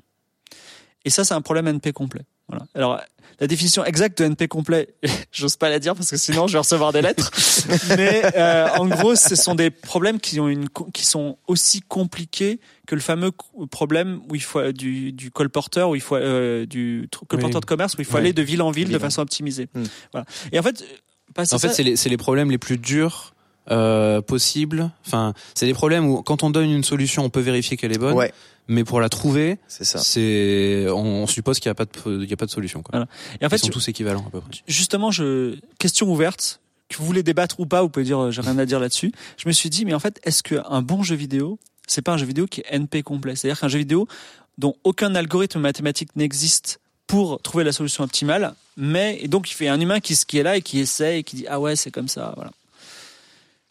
Et 1.06 1.10
ça, 1.10 1.24
c'est 1.24 1.34
un 1.34 1.42
problème 1.42 1.68
NP 1.68 1.92
complet. 1.94 2.24
Voilà. 2.48 2.66
Alors, 2.76 3.02
la 3.40 3.48
définition 3.48 3.84
exacte 3.84 4.22
de 4.22 4.26
NP 4.26 4.48
complet, 4.48 4.88
j'ose 5.32 5.56
pas 5.56 5.70
la 5.70 5.80
dire 5.80 5.96
parce 5.96 6.10
que 6.10 6.18
sinon 6.18 6.48
je 6.48 6.54
vais 6.54 6.60
recevoir 6.60 6.94
des 6.94 7.02
lettres. 7.02 7.32
Mais 7.98 8.24
euh, 8.36 8.68
en 8.78 8.88
gros, 8.88 9.16
ce 9.16 9.36
sont 9.36 9.56
des 9.56 9.72
problèmes 9.72 10.20
qui 10.20 10.40
ont 10.40 10.48
une 10.48 10.70
qui 10.94 11.06
sont 11.06 11.38
aussi 11.48 11.82
compliqués 11.82 12.60
que 12.88 12.96
le 12.96 13.02
fameux 13.02 13.32
problème 13.72 14.22
où 14.30 14.36
il 14.36 14.44
faut 14.44 14.72
du, 14.72 15.12
du 15.12 15.32
colporteur 15.32 15.90
où 15.90 15.96
il 15.96 16.02
faut 16.02 16.16
euh, 16.16 16.66
du 16.66 17.10
colporteur 17.28 17.62
de 17.62 17.66
commerce 17.66 17.96
où 17.96 18.02
il 18.02 18.06
faut 18.06 18.18
aller 18.18 18.34
de 18.34 18.44
ville 18.44 18.62
en 18.62 18.72
ville 18.72 18.90
de 18.90 19.00
façon 19.00 19.22
optimisée. 19.22 19.68
Hmm. 19.74 19.84
Voilà. 20.12 20.26
Et 20.52 20.60
en 20.60 20.64
fait, 20.64 20.86
en 21.38 21.60
fait, 21.60 21.70
c'est 21.70 21.84
les, 21.84 21.96
les 21.96 22.18
problèmes 22.18 22.52
les 22.52 22.58
plus 22.58 22.78
durs 22.78 23.34
euh, 23.72 24.22
possibles. 24.22 24.92
Enfin, 25.06 25.34
c'est 25.56 25.66
des 25.66 25.74
problèmes 25.74 26.08
où 26.08 26.22
quand 26.22 26.44
on 26.44 26.52
donne 26.52 26.70
une 26.70 26.84
solution, 26.84 27.26
on 27.26 27.30
peut 27.30 27.42
vérifier 27.42 27.76
qu'elle 27.76 27.94
est 27.94 27.98
bonne. 27.98 28.14
Ouais 28.14 28.32
mais 28.67 28.84
pour 28.84 28.99
la 28.99 29.10
trouver, 29.10 29.58
c'est 29.67 29.84
ça. 29.84 29.99
C'est 29.99 30.88
on, 30.89 31.28
suppose 31.28 31.60
qu'il 31.60 31.69
n'y 31.69 31.71
a 31.71 31.75
pas 31.75 31.86
de 31.86 32.23
il 32.23 32.30
y 32.30 32.34
a 32.34 32.38
pas 32.38 32.45
de 32.45 32.51
solution 32.51 32.82
quoi. 32.82 32.91
Voilà. 32.93 33.08
Et 33.39 33.45
en 33.45 33.49
fait, 33.49 33.58
ils 33.58 33.65
sont 33.65 33.69
tous 33.69 33.88
équivalents 33.88 34.25
à 34.28 34.30
peu 34.30 34.41
près. 34.41 34.51
Justement, 34.67 35.12
je 35.12 35.58
question 35.78 36.12
ouverte 36.12 36.62
que 36.89 36.97
vous 36.97 37.06
voulez 37.06 37.23
débattre 37.23 37.60
ou 37.60 37.65
pas, 37.65 37.82
vous 37.82 37.89
pouvez 37.89 38.06
dire 38.06 38.19
euh, 38.19 38.32
j'ai 38.32 38.41
rien 38.41 38.58
à 38.58 38.65
dire 38.65 38.80
là-dessus. 38.80 39.12
Je 39.38 39.47
me 39.47 39.54
suis 39.54 39.69
dit 39.69 39.86
mais 39.86 39.93
en 39.93 39.99
fait, 39.99 40.19
est-ce 40.23 40.43
qu'un 40.43 40.82
bon 40.82 41.04
jeu 41.04 41.15
vidéo, 41.15 41.60
c'est 41.88 42.01
pas 42.01 42.13
un 42.13 42.17
jeu 42.17 42.25
vidéo 42.25 42.47
qui 42.47 42.62
est 42.62 42.78
NP 42.78 43.04
complet, 43.04 43.36
c'est-à-dire 43.36 43.60
qu'un 43.60 43.67
jeu 43.67 43.80
vidéo 43.80 44.08
dont 44.58 44.75
aucun 44.84 45.13
algorithme 45.15 45.60
mathématique 45.60 46.15
n'existe 46.15 46.80
pour 47.08 47.41
trouver 47.41 47.63
la 47.63 47.71
solution 47.71 48.04
optimale, 48.04 48.56
mais 48.78 49.19
et 49.21 49.28
donc 49.28 49.51
il 49.51 49.54
fait 49.54 49.67
un 49.67 49.80
humain 49.80 49.99
qui, 49.99 50.15
qui 50.25 50.39
est 50.39 50.43
là 50.43 50.58
et 50.58 50.62
qui 50.62 50.80
essaie 50.80 51.19
et 51.19 51.23
qui 51.23 51.36
dit 51.36 51.45
ah 51.47 51.60
ouais 51.60 51.75
c'est 51.75 51.91
comme 51.91 52.08
ça, 52.08 52.34
voilà. 52.36 52.51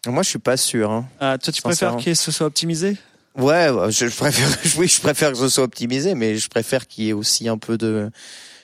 Moi 0.06 0.22
je 0.22 0.28
suis 0.28 0.38
pas 0.38 0.56
sûr. 0.56 0.90
Hein, 0.90 1.08
ah, 1.18 1.38
toi 1.38 1.52
tu 1.52 1.62
préfères 1.62 1.96
que 1.96 2.14
ce 2.14 2.30
soit 2.30 2.46
optimisé? 2.46 2.96
Ouais, 3.36 3.68
je, 3.90 4.16
préfère, 4.16 4.48
oui, 4.78 4.88
je 4.88 5.00
préfère 5.00 5.32
que 5.32 5.38
ce 5.38 5.48
soit 5.48 5.64
optimisé, 5.64 6.14
mais 6.14 6.36
je 6.36 6.48
préfère 6.48 6.86
qu'il 6.86 7.04
y 7.04 7.08
ait 7.08 7.12
aussi 7.12 7.48
un 7.48 7.58
peu 7.58 7.76
de, 7.76 8.10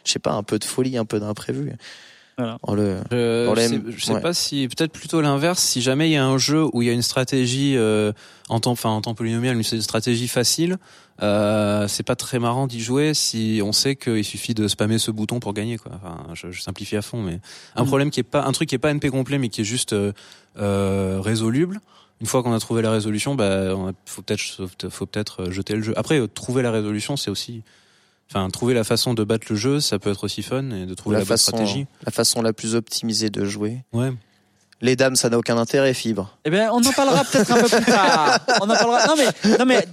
je 0.05 0.13
sais 0.13 0.19
pas, 0.19 0.33
un 0.33 0.43
peu 0.43 0.59
de 0.59 0.65
folie, 0.65 0.97
un 0.97 1.05
peu 1.05 1.19
d'imprévu. 1.19 1.73
Voilà. 2.39 2.59
le, 2.75 3.03
je, 3.11 3.61
sais, 3.61 3.81
je 3.89 4.05
sais 4.05 4.21
pas 4.21 4.33
si 4.33 4.67
peut-être 4.69 4.93
plutôt 4.93 5.21
l'inverse. 5.21 5.63
Si 5.63 5.83
jamais 5.83 6.09
il 6.09 6.13
y 6.13 6.17
a 6.17 6.25
un 6.25 6.39
jeu 6.39 6.65
où 6.73 6.81
il 6.81 6.87
y 6.87 6.91
a 6.91 6.93
une 6.95 7.03
stratégie 7.03 7.77
euh, 7.77 8.13
en 8.49 8.61
temps, 8.61 8.71
enfin 8.71 8.89
en 8.91 9.03
temps 9.03 9.15
polynomial, 9.15 9.57
une 9.57 9.63
stratégie 9.63 10.29
facile, 10.29 10.79
euh, 11.23 11.87
c'est 11.87 12.03
pas 12.03 12.17
très 12.17 12.39
marrant 12.39 12.67
d'y 12.67 12.81
jouer 12.81 13.13
si 13.13 13.61
on 13.63 13.73
sait 13.73 13.95
qu'il 13.95 14.25
suffit 14.25 14.55
de 14.55 14.69
spammer 14.69 14.99
ce 14.99 15.11
bouton 15.11 15.39
pour 15.39 15.53
gagner. 15.53 15.77
Quoi. 15.77 15.93
Enfin, 15.97 16.35
je, 16.35 16.51
je 16.51 16.63
simplifie 16.63 16.97
à 16.97 17.03
fond, 17.03 17.23
mais 17.23 17.41
un 17.77 17.83
mm. 17.83 17.87
problème 17.87 18.11
qui 18.11 18.21
est 18.21 18.25
pas 18.25 18.45
un 18.45 18.53
truc 18.53 18.69
qui 18.69 18.75
est 18.75 18.79
pas 18.79 18.93
NP 18.93 19.11
complet, 19.11 19.39
mais 19.39 19.49
qui 19.49 19.61
est 19.61 19.65
juste 19.65 19.93
euh, 19.93 20.13
euh 20.59 21.21
résoluble 21.21 21.81
une 22.21 22.27
fois 22.27 22.43
qu'on 22.43 22.53
a 22.53 22.61
trouvé 22.61 22.83
la 22.83 22.91
résolution, 22.91 23.35
bah, 23.35 23.75
on 23.75 23.93
faut 24.05 24.23
peut-être, 24.23 24.69
faut 24.91 25.07
peut-être 25.07 25.43
euh, 25.43 25.51
jeter 25.51 25.75
le 25.75 25.83
jeu. 25.83 25.95
Après, 25.97 26.21
euh, 26.21 26.27
trouver 26.27 26.63
la 26.63 26.71
résolution, 26.71 27.17
c'est 27.17 27.31
aussi, 27.31 27.63
enfin, 28.31 28.49
trouver 28.51 28.75
la 28.75 28.85
façon 28.85 29.15
de 29.15 29.25
battre 29.25 29.47
le 29.51 29.57
jeu, 29.57 29.81
ça 29.81 29.99
peut 29.99 30.11
être 30.11 30.25
aussi 30.25 30.43
fun 30.43 30.71
et 30.71 30.87
de 30.87 30.95
trouver 30.95 31.17
la, 31.17 31.25
bonne 31.25 31.37
stratégie. 31.37 31.87
La 32.05 32.13
façon 32.13 32.43
la 32.43 32.53
plus 32.53 32.75
optimisée 32.75 33.31
de 33.31 33.45
jouer. 33.45 33.79
Ouais. 33.93 34.13
Les 34.83 34.97
dames, 34.97 35.17
ça 35.17 35.29
n'a 35.29 35.39
aucun 35.39 35.59
intérêt, 35.59 35.93
fibre. 35.95 36.39
Eh 36.45 36.51
bien, 36.51 36.71
on 36.73 36.83
en 36.85 36.93
parlera 36.93 37.25
peut-être 37.25 37.51
un 37.53 37.63
peu 37.63 37.69
plus 37.69 37.85
tard. 37.85 38.41
On 38.63 38.69
en 38.69 38.75
parlera. 38.75 39.07
Non 39.07 39.15
mais, 39.17 39.59
non 39.59 39.65
mais, 39.67 39.87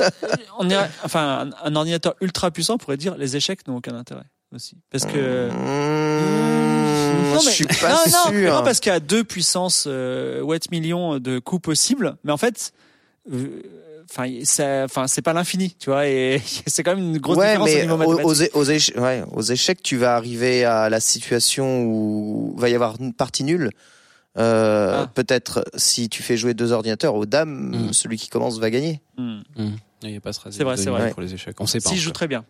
on 0.59 0.69
est, 0.69 0.77
enfin, 1.03 1.49
un 1.63 1.75
ordinateur 1.75 2.15
ultra 2.21 2.51
puissant 2.51 2.77
pourrait 2.77 2.97
dire 2.97 3.17
les 3.17 3.35
échecs 3.35 3.67
n'ont 3.67 3.77
aucun 3.77 3.95
intérêt 3.95 4.25
aussi, 4.53 4.77
parce 4.91 5.05
que. 5.05 5.49
Mmh 5.49 6.76
non, 7.13 7.39
mais, 7.43 7.51
je 7.51 7.55
suis 7.55 7.65
pas 7.65 8.05
non, 8.05 8.31
sûr. 8.31 8.53
Non, 8.53 8.63
parce 8.63 8.79
qu'il 8.79 8.91
y 8.91 8.95
a 8.95 8.99
deux 8.99 9.23
puissances 9.23 9.85
euh, 9.87 10.41
watt 10.41 10.71
millions 10.71 11.19
de 11.19 11.39
coups 11.39 11.61
possibles, 11.61 12.17
mais 12.23 12.31
en 12.31 12.37
fait, 12.37 12.73
euh, 13.33 13.61
enfin, 14.09 14.29
euh, 14.29 14.85
enfin, 14.85 15.07
c'est 15.07 15.21
pas 15.21 15.33
l'infini, 15.33 15.75
tu 15.79 15.89
vois, 15.89 16.07
et 16.07 16.41
c'est 16.67 16.83
quand 16.83 16.95
même 16.95 17.03
une 17.03 17.17
grosse 17.17 17.37
ouais, 17.37 17.47
différence 17.47 17.69
mais 17.69 17.75
au 17.75 17.81
niveau 17.81 17.97
mathématique. 17.97 18.55
Aux, 18.55 18.59
aux, 18.59 19.01
ouais, 19.01 19.23
aux 19.31 19.41
échecs, 19.41 19.81
tu 19.83 19.97
vas 19.97 20.15
arriver 20.15 20.65
à 20.65 20.89
la 20.89 20.99
situation 20.99 21.83
où 21.83 22.55
va 22.57 22.69
y 22.69 22.75
avoir 22.75 22.95
une 22.99 23.13
partie 23.13 23.43
nulle. 23.43 23.71
Euh, 24.37 25.03
ah. 25.03 25.07
Peut-être 25.13 25.65
si 25.75 26.09
tu 26.09 26.21
fais 26.21 26.37
jouer 26.37 26.53
deux 26.53 26.71
ordinateurs 26.71 27.15
aux 27.15 27.25
dames, 27.25 27.87
mm. 27.87 27.93
celui 27.93 28.17
qui 28.17 28.29
commence 28.29 28.59
va 28.59 28.69
gagner. 28.69 29.01
Mm. 29.17 29.39
Mm. 29.57 29.75
Il 30.03 30.11
n'y 30.11 30.17
a 30.17 30.21
pas 30.21 30.31
C'est 30.31 30.63
vrai, 30.63 30.77
c'est 30.77 30.89
vrai. 30.89 31.11
Pour 31.11 31.21
les 31.21 31.33
échecs. 31.33 31.59
On 31.59 31.65
sait 31.65 31.79
pas. 31.79 31.89
S'il 31.89 31.99
joue 31.99 32.11
très 32.11 32.27
bien. 32.27 32.45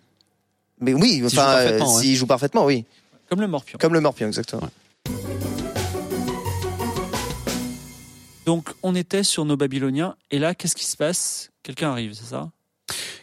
Mais 0.79 0.93
oui, 0.93 1.23
enfin, 1.25 1.59
s'il 1.99 2.13
joue, 2.13 2.19
joue 2.19 2.27
parfaitement, 2.27 2.65
oui. 2.65 2.85
Comme 3.29 3.41
le 3.41 3.47
morpion. 3.47 3.77
Comme 3.79 3.93
le 3.93 4.01
morpion, 4.01 4.27
exactement. 4.27 4.69
Donc 8.45 8.69
on 8.81 8.95
était 8.95 9.23
sur 9.23 9.43
nos 9.43 9.57
Babyloniens 9.57 10.15
et 10.31 10.39
là 10.39 10.55
qu'est-ce 10.55 10.75
qui 10.75 10.85
se 10.85 10.95
passe? 10.95 11.51
Quelqu'un 11.63 11.91
arrive, 11.91 12.13
c'est 12.13 12.23
ça? 12.23 12.49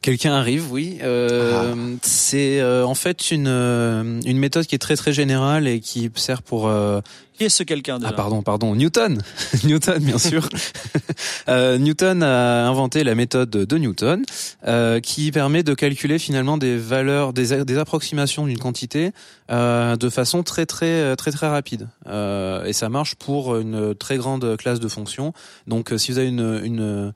Quelqu'un 0.04 0.34
arrive, 0.34 0.70
oui. 0.70 0.98
Euh, 1.02 1.72
ah. 1.74 1.96
C'est 2.02 2.60
euh, 2.60 2.84
en 2.84 2.94
fait 2.94 3.30
une 3.30 3.48
euh, 3.48 4.20
une 4.26 4.36
méthode 4.36 4.66
qui 4.66 4.74
est 4.74 4.78
très 4.78 4.96
très 4.96 5.14
générale 5.14 5.66
et 5.66 5.80
qui 5.80 6.10
sert 6.14 6.42
pour. 6.42 6.68
Euh, 6.68 7.00
qui 7.32 7.44
est 7.44 7.48
ce 7.48 7.62
quelqu'un 7.62 7.98
Ah 8.04 8.12
pardon, 8.12 8.42
pardon, 8.42 8.74
Newton, 8.74 9.22
Newton 9.64 10.04
bien 10.04 10.18
sûr. 10.18 10.46
Newton 11.48 12.22
a 12.22 12.68
inventé 12.68 13.02
la 13.02 13.14
méthode 13.14 13.48
de 13.48 13.78
Newton, 13.78 14.24
qui 15.02 15.32
permet 15.32 15.62
de 15.62 15.72
calculer 15.72 16.18
finalement 16.18 16.58
des 16.58 16.76
valeurs, 16.76 17.32
des, 17.32 17.64
des 17.64 17.78
approximations 17.78 18.46
d'une 18.46 18.58
quantité 18.58 19.10
de 19.48 20.08
façon 20.10 20.44
très 20.44 20.66
très 20.66 21.16
très 21.16 21.32
très 21.32 21.48
rapide. 21.48 21.88
et 22.06 22.72
ça 22.72 22.88
marche 22.88 23.16
pour 23.16 23.56
une 23.56 23.96
très 23.96 24.16
grande 24.16 24.56
classe 24.56 24.78
de 24.78 24.88
fonctions. 24.88 25.32
Donc 25.66 25.92
si 25.96 26.12
vous 26.12 26.18
avez 26.18 26.28
une, 26.28 26.60
une 26.62 27.12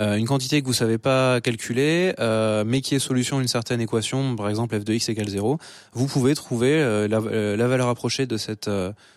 euh, 0.00 0.16
une 0.16 0.26
quantité 0.26 0.62
que 0.62 0.66
vous 0.66 0.72
savez 0.72 0.96
pas 0.96 1.40
calculer, 1.40 2.14
euh, 2.20 2.64
mais 2.66 2.80
qui 2.80 2.94
est 2.94 2.98
solution 2.98 3.38
à 3.38 3.42
une 3.42 3.48
certaine 3.48 3.80
équation, 3.80 4.34
par 4.34 4.48
exemple 4.48 4.78
f 4.78 4.84
de 4.84 4.94
x 4.94 5.10
égale 5.10 5.28
0, 5.28 5.58
vous 5.92 6.06
pouvez 6.06 6.34
trouver 6.34 6.72
euh, 6.72 7.06
la, 7.06 7.68
valeur 7.68 7.88
approchée 7.88 8.26
de 8.26 8.36
cette, 8.38 8.70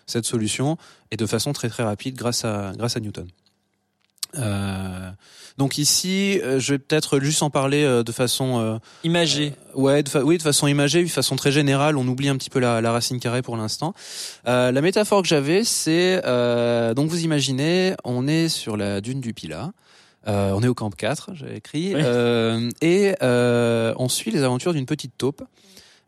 cette 0.07 0.25
solution 0.25 0.77
et 1.11 1.17
de 1.17 1.25
façon 1.25 1.53
très 1.53 1.69
très 1.69 1.83
rapide 1.83 2.15
grâce 2.15 2.43
à, 2.43 2.73
grâce 2.77 2.97
à 2.97 2.99
Newton. 2.99 3.27
donc 5.57 5.77
ici, 5.77 6.41
je 6.43 6.73
vais 6.73 6.79
peut-être 6.79 7.19
juste 7.19 7.43
en 7.43 7.49
parler 7.49 8.03
de 8.03 8.11
façon 8.11 8.79
imagée. 9.05 9.53
ouais, 9.75 10.03
oui, 10.21 10.37
de 10.37 10.43
façon 10.43 10.67
imagée, 10.67 11.01
de 11.01 11.07
façon 11.07 11.37
très 11.37 11.51
générale. 11.51 11.97
On 11.97 12.07
oublie 12.07 12.27
un 12.27 12.35
petit 12.35 12.49
peu 12.49 12.59
la, 12.59 12.81
la 12.81 12.91
racine 12.91 13.19
carrée 13.19 13.41
pour 13.41 13.55
l'instant. 13.55 13.93
la 14.45 14.81
métaphore 14.81 15.21
que 15.21 15.29
j'avais, 15.29 15.63
c'est 15.63 16.21
donc 16.93 17.09
vous 17.09 17.23
imaginez, 17.23 17.95
on 18.03 18.27
est 18.27 18.49
sur 18.49 18.75
la 18.75 18.99
dune 18.99 19.21
du 19.21 19.33
Pilat. 19.33 19.71
Euh, 20.27 20.51
on 20.51 20.62
est 20.62 20.67
au 20.67 20.73
camp 20.73 20.93
4, 20.93 21.31
j'ai 21.33 21.55
écrit. 21.55 21.93
Euh, 21.95 22.69
et 22.81 23.15
euh, 23.21 23.93
on 23.97 24.09
suit 24.09 24.31
les 24.31 24.43
aventures 24.43 24.73
d'une 24.73 24.86
petite 24.86 25.17
taupe. 25.17 25.43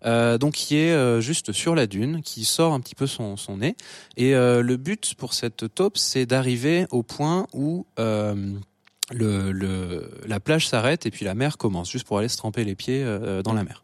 donc 0.04 0.54
qui 0.54 0.78
est 0.78 1.22
juste 1.22 1.52
sur 1.52 1.76
la 1.76 1.88
dune, 1.88 2.22
qui 2.22 2.46
sort 2.46 2.74
un 2.74 2.80
petit 2.80 2.96
peu 2.96 3.08
son, 3.08 3.38
son 3.38 3.58
nez. 3.58 3.76
Et 4.18 4.34
le 4.34 4.76
but 4.78 5.16
pour 5.16 5.34
cette 5.34 5.74
taupe, 5.74 5.98
c'est 5.98 6.26
d'arriver 6.26 6.86
au 6.92 7.04
point 7.04 7.48
où 7.54 7.86
le, 7.98 9.52
le, 9.52 10.12
la 10.26 10.40
plage 10.40 10.68
s'arrête 10.68 11.06
et 11.06 11.12
puis 11.12 11.26
la 11.26 11.36
mer 11.36 11.58
commence, 11.58 11.92
juste 11.92 12.08
pour 12.08 12.18
aller 12.20 12.30
se 12.30 12.38
tremper 12.38 12.64
les 12.64 12.76
pieds 12.76 13.04
dans 13.44 13.54
la 13.54 13.64
mer. 13.64 13.84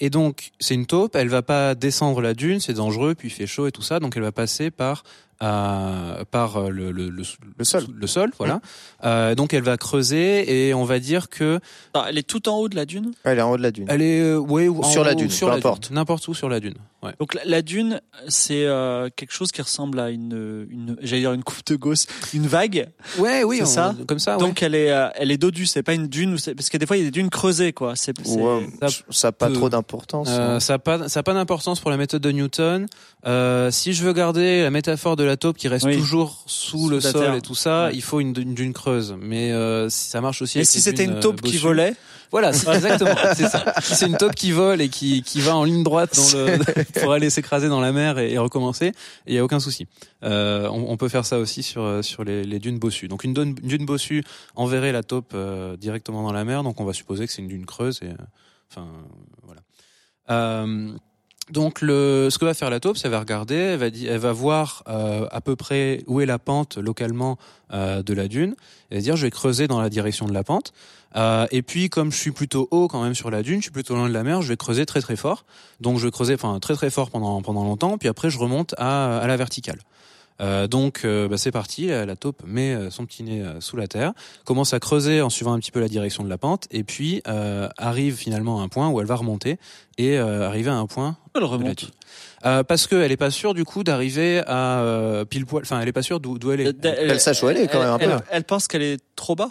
Et 0.00 0.10
donc 0.10 0.50
c'est 0.58 0.74
une 0.74 0.86
taupe, 0.86 1.14
elle 1.14 1.28
va 1.28 1.42
pas 1.42 1.74
descendre 1.74 2.22
la 2.22 2.34
dune, 2.34 2.60
c'est 2.60 2.74
dangereux, 2.74 3.14
puis 3.14 3.28
il 3.28 3.32
fait 3.32 3.46
chaud 3.46 3.66
et 3.66 3.72
tout 3.72 3.82
ça, 3.82 4.00
donc 4.00 4.16
elle 4.16 4.22
va 4.22 4.32
passer 4.32 4.70
par 4.70 5.04
euh, 5.44 6.24
par 6.30 6.56
euh, 6.56 6.70
le, 6.70 6.90
le, 6.90 7.10
le, 7.10 7.64
sol. 7.64 7.84
Le 7.94 8.06
sol, 8.06 8.32
voilà. 8.38 8.56
Mmh. 8.56 8.60
Euh, 9.04 9.34
donc 9.34 9.52
elle 9.52 9.62
va 9.62 9.76
creuser 9.76 10.68
et 10.68 10.74
on 10.74 10.84
va 10.84 10.98
dire 10.98 11.28
que. 11.28 11.60
Ah, 11.92 12.06
elle 12.08 12.18
est 12.18 12.26
tout 12.26 12.48
en 12.48 12.56
haut 12.56 12.68
de 12.68 12.76
la 12.76 12.86
dune? 12.86 13.12
Elle 13.24 13.38
est 13.38 13.42
en 13.42 13.50
haut 13.50 13.56
de 13.56 13.62
la 13.62 13.70
dune. 13.70 13.86
Elle 13.88 14.02
est 14.02 14.20
euh, 14.20 14.38
ouais 14.38 14.68
ou 14.68 14.82
sur 14.84 15.04
la 15.04 15.14
dune, 15.14 15.30
sur 15.30 15.48
n'importe, 15.48 15.90
n'importe 15.90 16.26
où 16.28 16.34
sur 16.34 16.48
la 16.48 16.60
dune. 16.60 16.74
Ouais. 17.02 17.12
Donc 17.20 17.36
la, 17.44 17.60
dune, 17.60 18.00
c'est 18.28 18.64
euh, 18.64 19.10
quelque 19.14 19.32
chose 19.32 19.52
qui 19.52 19.60
ressemble 19.60 20.00
à 20.00 20.08
une, 20.08 20.66
une 20.70 20.96
j'allais 21.02 21.20
dire 21.20 21.34
une 21.34 21.44
coupe 21.44 21.66
de 21.66 21.76
gosse, 21.76 22.06
une 22.32 22.46
vague. 22.46 22.88
Ouais, 23.18 23.44
oui, 23.44 23.58
c'est 23.58 23.66
ça? 23.66 23.94
Comme 24.08 24.18
ça. 24.18 24.38
Donc 24.38 24.62
elle 24.62 24.74
est, 24.74 24.90
elle 25.16 25.30
est 25.30 25.36
dodue. 25.36 25.66
C'est 25.66 25.82
pas 25.82 25.92
une 25.92 26.08
dune, 26.08 26.38
parce 26.56 26.70
que 26.70 26.78
des 26.78 26.86
fois 26.86 26.96
il 26.96 27.00
y 27.00 27.02
a 27.02 27.06
des 27.06 27.10
dunes 27.10 27.28
creusées, 27.28 27.74
quoi. 27.74 27.94
C'est, 27.96 28.18
ouais, 28.26 28.66
ça, 29.10 29.28
n'a 29.28 29.32
pas 29.32 29.50
trop 29.50 29.68
d'importance. 29.68 30.30
Hein. 30.30 30.60
ça 30.60 30.74
a 30.74 30.78
pas, 30.78 31.08
ça 31.08 31.20
a 31.20 31.22
pas 31.22 31.34
d'importance 31.34 31.80
pour 31.80 31.90
la 31.90 31.98
méthode 31.98 32.22
de 32.22 32.30
Newton. 32.30 32.86
Si 33.70 33.92
je 33.92 34.04
veux 34.04 34.12
garder 34.12 34.62
la 34.62 34.70
métaphore 34.70 35.16
de 35.16 35.24
la 35.24 35.36
taupe 35.36 35.56
qui 35.56 35.68
reste 35.68 35.90
toujours 35.90 36.42
sous, 36.46 36.88
le 36.88 37.00
sol 37.00 37.36
et 37.36 37.40
tout 37.40 37.54
ça, 37.54 37.90
il 37.92 38.02
faut 38.02 38.20
une, 38.20 38.32
dune 38.32 38.72
creuse. 38.72 39.16
Mais 39.20 39.52
euh, 39.52 39.88
ça 39.88 40.20
marche 40.20 40.42
aussi. 40.42 40.60
Et 40.60 40.64
si 40.64 40.80
c'était 40.80 41.04
une 41.04 41.20
taupe 41.20 41.40
qui 41.40 41.56
volait 41.56 41.94
Voilà, 42.30 42.50
exactement. 42.74 43.14
c'est 43.34 43.48
ça. 43.48 43.64
Si 43.82 43.94
c'est 43.94 44.06
une 44.06 44.16
taupe 44.16 44.34
qui 44.34 44.52
vole 44.52 44.80
et 44.80 44.88
qui, 44.88 45.22
qui 45.22 45.40
va 45.40 45.56
en 45.56 45.64
ligne 45.64 45.82
droite 45.82 46.16
dans 46.16 46.38
le, 46.38 46.58
pour 47.00 47.12
aller 47.12 47.30
s'écraser 47.30 47.68
dans 47.68 47.80
la 47.80 47.92
mer 47.92 48.18
et, 48.18 48.36
recommencer, 48.38 48.92
il 49.26 49.34
y 49.34 49.38
a 49.38 49.44
aucun 49.44 49.60
souci. 49.60 49.86
Euh, 50.22 50.68
on, 50.68 50.90
on, 50.90 50.96
peut 50.96 51.08
faire 51.08 51.24
ça 51.24 51.38
aussi 51.38 51.62
sur 51.62 52.04
sur 52.04 52.24
les, 52.24 52.44
les 52.44 52.58
dunes 52.58 52.78
bossues. 52.78 53.08
Donc 53.08 53.24
une 53.24 53.34
dune, 53.34 53.54
dune 53.54 53.86
bossue 53.86 54.22
enverrait 54.54 54.92
la 54.92 55.02
taupe 55.02 55.32
euh, 55.34 55.76
directement 55.76 56.22
dans 56.22 56.32
la 56.32 56.44
mer. 56.44 56.62
Donc 56.62 56.80
on 56.80 56.84
va 56.84 56.92
supposer 56.92 57.26
que 57.26 57.32
c'est 57.32 57.42
une 57.42 57.48
dune 57.48 57.66
creuse. 57.66 58.00
Et 58.02 58.10
enfin 58.70 58.86
voilà. 59.42 60.66
Donc 61.50 61.82
le, 61.82 62.28
ce 62.30 62.38
que 62.38 62.44
va 62.44 62.54
faire 62.54 62.70
la 62.70 62.80
taupe, 62.80 62.96
c'est 62.96 63.08
va 63.08 63.20
regarder, 63.20 63.54
elle 63.54 63.78
va, 63.78 63.86
elle 63.86 64.18
va 64.18 64.32
voir 64.32 64.82
euh, 64.88 65.26
à 65.30 65.40
peu 65.40 65.56
près 65.56 66.02
où 66.06 66.20
est 66.20 66.26
la 66.26 66.38
pente 66.38 66.78
localement 66.78 67.38
euh, 67.72 68.02
de 68.02 68.14
la 68.14 68.28
dune. 68.28 68.54
Elle 68.90 68.98
va 68.98 69.02
dire 69.02 69.16
je 69.16 69.26
vais 69.26 69.30
creuser 69.30 69.68
dans 69.68 69.80
la 69.80 69.90
direction 69.90 70.26
de 70.26 70.32
la 70.32 70.42
pente. 70.42 70.72
Euh, 71.16 71.46
et 71.50 71.62
puis 71.62 71.90
comme 71.90 72.10
je 72.10 72.16
suis 72.16 72.32
plutôt 72.32 72.66
haut 72.70 72.88
quand 72.88 73.02
même 73.02 73.14
sur 73.14 73.30
la 73.30 73.42
dune, 73.42 73.58
je 73.58 73.64
suis 73.64 73.70
plutôt 73.70 73.94
loin 73.94 74.08
de 74.08 74.14
la 74.14 74.22
mer, 74.22 74.42
je 74.42 74.48
vais 74.48 74.56
creuser 74.56 74.86
très 74.86 75.02
très 75.02 75.16
fort. 75.16 75.44
Donc 75.80 75.98
je 75.98 76.06
vais 76.06 76.10
creuser 76.10 76.34
enfin 76.34 76.58
très 76.60 76.74
très 76.74 76.90
fort 76.90 77.10
pendant 77.10 77.42
pendant 77.42 77.62
longtemps. 77.64 77.98
Puis 77.98 78.08
après 78.08 78.30
je 78.30 78.38
remonte 78.38 78.74
à, 78.78 79.18
à 79.18 79.26
la 79.26 79.36
verticale. 79.36 79.80
Euh, 80.40 80.66
donc 80.66 81.02
euh, 81.04 81.28
bah, 81.28 81.36
c'est 81.36 81.52
parti, 81.52 81.86
la, 81.86 82.04
la 82.06 82.16
taupe 82.16 82.42
met 82.44 82.74
euh, 82.74 82.90
son 82.90 83.06
petit 83.06 83.22
nez 83.22 83.40
euh, 83.40 83.60
sous 83.60 83.76
la 83.76 83.86
terre, 83.86 84.12
commence 84.44 84.74
à 84.74 84.80
creuser 84.80 85.20
en 85.22 85.30
suivant 85.30 85.52
un 85.52 85.60
petit 85.60 85.70
peu 85.70 85.78
la 85.80 85.86
direction 85.88 86.24
de 86.24 86.28
la 86.28 86.38
pente, 86.38 86.66
et 86.72 86.82
puis 86.82 87.22
euh, 87.28 87.68
arrive 87.78 88.16
finalement 88.16 88.60
à 88.60 88.64
un 88.64 88.68
point 88.68 88.88
où 88.88 89.00
elle 89.00 89.06
va 89.06 89.14
remonter 89.14 89.58
et 89.96 90.18
euh, 90.18 90.46
arriver 90.48 90.70
à 90.70 90.74
un 90.74 90.86
point 90.86 91.16
Elle 91.36 91.44
remonte. 91.44 91.90
Euh, 92.44 92.64
parce 92.64 92.86
qu'elle 92.88 93.12
est 93.12 93.16
pas 93.16 93.30
sûre 93.30 93.54
du 93.54 93.64
coup 93.64 93.84
d'arriver 93.84 94.42
à 94.46 94.80
euh, 94.80 95.24
pile 95.24 95.46
poil. 95.46 95.62
Enfin, 95.62 95.80
elle 95.80 95.88
est 95.88 95.92
pas 95.92 96.02
sûre 96.02 96.18
d'où 96.20 96.36
elle 96.50 96.60
est. 96.60 96.84
Elle, 96.84 97.10
Elle 97.10 97.20
sache 97.20 97.42
où 97.44 97.48
elle 97.48 97.58
est, 97.58 97.68
quand 97.68 97.78
même, 97.80 97.90
un 97.90 97.98
elle- 97.98 98.10
peu. 98.10 98.22
elle 98.30 98.44
pense 98.44 98.66
qu'elle 98.66 98.82
est 98.82 99.00
trop 99.16 99.36
bas? 99.36 99.48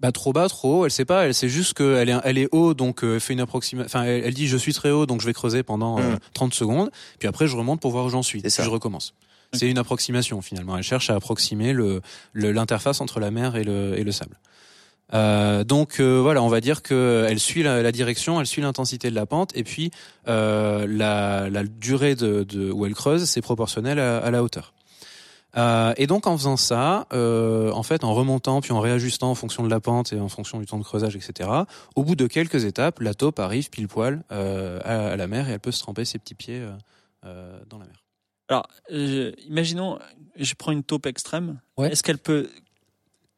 Bah 0.00 0.10
trop 0.12 0.32
bas, 0.32 0.48
trop 0.48 0.80
haut. 0.80 0.84
Elle 0.84 0.90
sait 0.90 1.04
pas. 1.04 1.26
Elle 1.26 1.34
sait 1.34 1.48
juste 1.48 1.74
qu'elle 1.74 2.08
est 2.08 2.14
elle 2.24 2.38
est 2.38 2.48
haut, 2.52 2.74
donc 2.74 3.04
euh, 3.04 3.14
elle 3.16 3.20
fait 3.20 3.34
une 3.34 3.40
approximation. 3.40 3.86
Enfin, 3.86 4.02
elle, 4.04 4.24
elle 4.24 4.34
dit 4.34 4.48
je 4.48 4.56
suis 4.56 4.72
très 4.72 4.90
haut, 4.90 5.06
donc 5.06 5.20
je 5.20 5.26
vais 5.26 5.32
creuser 5.34 5.62
pendant 5.62 5.98
euh, 6.00 6.14
Mm. 6.14 6.18
30 6.34 6.54
secondes. 6.54 6.90
Puis 7.20 7.28
après, 7.28 7.46
je 7.46 7.56
remonte 7.56 7.80
pour 7.80 7.92
voir 7.92 8.06
où 8.06 8.08
j'en 8.08 8.22
suis. 8.22 8.42
Ça. 8.50 8.64
je 8.64 8.70
recommence. 8.70 9.14
C'est 9.54 9.68
une 9.70 9.78
approximation 9.78 10.40
finalement. 10.40 10.76
Elle 10.76 10.82
cherche 10.82 11.10
à 11.10 11.14
approximer 11.14 11.72
le 11.72 12.00
le- 12.32 12.52
l'interface 12.52 13.00
entre 13.00 13.20
la 13.20 13.30
mer 13.30 13.56
et 13.56 13.64
le 13.64 13.98
et 13.98 14.04
le 14.04 14.12
sable. 14.12 14.38
Euh, 15.14 15.62
donc 15.62 16.00
euh, 16.00 16.20
voilà, 16.22 16.42
on 16.42 16.48
va 16.48 16.62
dire 16.62 16.80
que 16.82 17.26
elle 17.28 17.38
suit 17.38 17.62
la, 17.62 17.82
la 17.82 17.92
direction, 17.92 18.40
elle 18.40 18.46
suit 18.46 18.62
l'intensité 18.62 19.10
de 19.10 19.14
la 19.14 19.26
pente, 19.26 19.54
et 19.54 19.62
puis 19.62 19.90
euh, 20.26 20.86
la, 20.88 21.50
la 21.50 21.64
durée 21.64 22.14
de, 22.14 22.44
de 22.44 22.70
où 22.72 22.86
elle 22.86 22.94
creuse, 22.94 23.24
c'est 23.26 23.42
proportionnel 23.42 23.98
à, 23.98 24.18
à 24.18 24.30
la 24.30 24.42
hauteur. 24.42 24.72
Euh, 25.58 25.92
et 25.98 26.06
donc 26.06 26.26
en 26.26 26.34
faisant 26.38 26.56
ça, 26.56 27.06
euh, 27.12 27.70
en 27.72 27.82
fait, 27.82 28.04
en 28.04 28.14
remontant 28.14 28.62
puis 28.62 28.72
en 28.72 28.80
réajustant 28.80 29.30
en 29.30 29.34
fonction 29.34 29.62
de 29.62 29.68
la 29.68 29.80
pente 29.80 30.14
et 30.14 30.18
en 30.18 30.30
fonction 30.30 30.58
du 30.60 30.64
temps 30.64 30.78
de 30.78 30.82
creusage, 30.84 31.14
etc. 31.14 31.50
Au 31.94 32.04
bout 32.04 32.16
de 32.16 32.26
quelques 32.26 32.64
étapes, 32.64 33.00
la 33.00 33.12
taupe 33.12 33.38
arrive 33.38 33.68
pile 33.68 33.88
poil 33.88 34.22
euh, 34.32 34.80
à, 34.82 35.08
à 35.12 35.16
la 35.16 35.26
mer 35.26 35.50
et 35.50 35.52
elle 35.52 35.60
peut 35.60 35.72
se 35.72 35.82
tremper 35.82 36.06
ses 36.06 36.18
petits 36.18 36.34
pieds 36.34 36.66
dans 37.22 37.78
la 37.78 37.84
mer. 37.84 38.01
Alors, 38.52 38.68
euh, 38.92 39.32
imaginons, 39.48 39.98
je 40.36 40.52
prends 40.54 40.72
une 40.72 40.82
taupe 40.82 41.06
extrême. 41.06 41.58
Ouais. 41.78 41.90
Est-ce 41.90 42.02
qu'elle 42.02 42.18
peut 42.18 42.50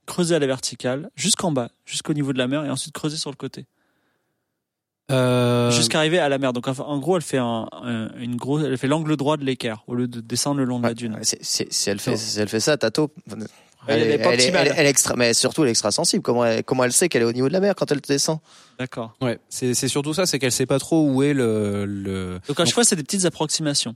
creuser 0.07 0.35
à 0.35 0.39
la 0.41 0.47
verticale, 0.49 1.09
jusqu'en 1.15 1.53
bas, 1.53 1.69
jusqu'au 1.87 2.13
niveau 2.15 2.33
de 2.33 2.39
la 2.39 2.49
mer, 2.49 2.65
et 2.65 2.71
ensuite 2.71 2.93
creuser 2.93 3.17
sur 3.17 3.31
le 3.31 3.37
côté, 3.37 3.67
Euh, 5.11 5.71
jusqu'à 5.71 5.99
arriver 5.99 6.19
à 6.19 6.29
la 6.31 6.39
mer. 6.39 6.53
Donc, 6.55 6.67
en 6.67 6.99
gros, 6.99 7.17
elle 7.17 7.23
fait 7.23 7.39
un, 7.39 7.69
un- 7.73 8.09
une 8.19 8.37
grosse, 8.37 8.63
elle 8.65 8.77
fait 8.79 8.89
l'angle 8.89 9.17
droit 9.17 9.37
de 9.37 9.45
l'équerre 9.45 9.85
au 9.87 9.95
lieu 9.95 10.09
de 10.09 10.21
descendre 10.21 10.59
le 10.61 10.65
long 10.65 10.79
de 10.81 10.87
la 10.87 10.95
dune. 10.95 11.17
C'est- 11.23 11.43
c'est- 11.45 11.71
Si 11.73 11.91
elle 11.91 11.99
fait, 12.01 12.17
si 12.17 12.41
elle 12.41 12.49
fait 12.49 12.59
ça, 12.61 12.77
ta 12.79 12.91
taupe. 12.91 13.13
Elle 13.87 14.01
est 14.01 14.17
pas 14.19 14.31
elle, 14.33 14.41
est, 14.41 14.45
optimale. 14.47 14.67
elle, 14.69 14.75
elle 14.79 14.87
est 14.87 14.91
extra, 14.91 15.15
mais 15.15 15.35
surtout 15.35 15.61
elle 15.63 15.69
est 15.69 15.73
extra 15.73 15.91
sensible. 15.93 16.23
Comment 16.23 16.47
elle, 16.47 16.65
comment 16.65 16.85
elle 16.85 16.93
sait 16.95 17.11
qu'elle 17.11 17.21
est 17.21 17.27
au 17.27 17.33
niveau 17.33 17.49
de 17.49 17.53
la 17.53 17.61
mer 17.61 17.75
quand 17.75 17.93
elle 17.93 18.01
descend? 18.01 18.39
D'accord. 18.79 19.15
Ouais, 19.21 19.39
c'est 19.51 19.75
c'est 19.75 19.89
surtout 19.89 20.15
ça, 20.15 20.25
c'est 20.25 20.39
qu'elle 20.39 20.53
sait 20.53 20.65
pas 20.65 20.79
trop 20.79 21.07
où 21.07 21.23
est 21.23 21.35
le. 21.35 21.85
le... 21.85 22.41
Donc, 22.49 22.59
à 22.61 22.65
chaque 22.65 22.73
fois, 22.73 22.85
c'est 22.85 22.97
des 22.97 23.03
petites 23.05 23.27
approximations. 23.27 23.95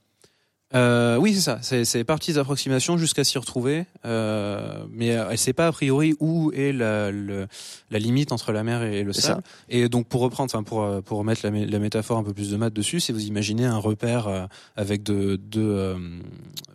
Euh, 0.74 1.16
oui, 1.16 1.34
c'est 1.34 1.40
ça. 1.40 1.58
C'est 1.62 1.86
c'est 1.86 2.04
par 2.04 2.18
petites 2.18 2.36
approximations 2.36 2.98
jusqu'à 2.98 3.24
s'y 3.24 3.38
retrouver, 3.38 3.86
euh, 4.04 4.84
mais 4.92 5.16
euh, 5.16 5.30
elle 5.30 5.38
sait 5.38 5.54
pas 5.54 5.66
a 5.68 5.72
priori 5.72 6.14
où 6.20 6.52
est 6.52 6.72
la, 6.72 7.10
le- 7.10 7.46
la 7.90 7.98
limite 7.98 8.32
entre 8.32 8.52
la 8.52 8.62
mer 8.62 8.82
et 8.82 9.02
le 9.02 9.14
C'est 9.14 9.22
sable. 9.22 9.42
Et 9.70 9.88
donc 9.88 10.08
pour 10.08 10.20
reprendre, 10.20 10.50
enfin 10.54 10.62
pour 10.62 10.82
euh, 10.82 11.00
pour 11.00 11.16
remettre 11.18 11.40
la, 11.42 11.50
mé- 11.50 11.64
la 11.66 11.78
métaphore 11.78 12.18
un 12.18 12.22
peu 12.22 12.34
plus 12.34 12.50
de 12.50 12.56
maths 12.58 12.74
dessus, 12.74 13.00
si 13.00 13.12
vous 13.12 13.24
imaginez 13.24 13.64
un 13.64 13.78
repère 13.78 14.28
euh, 14.28 14.44
avec 14.76 15.02
de, 15.02 15.40
de 15.50 15.62
euh, 15.62 15.98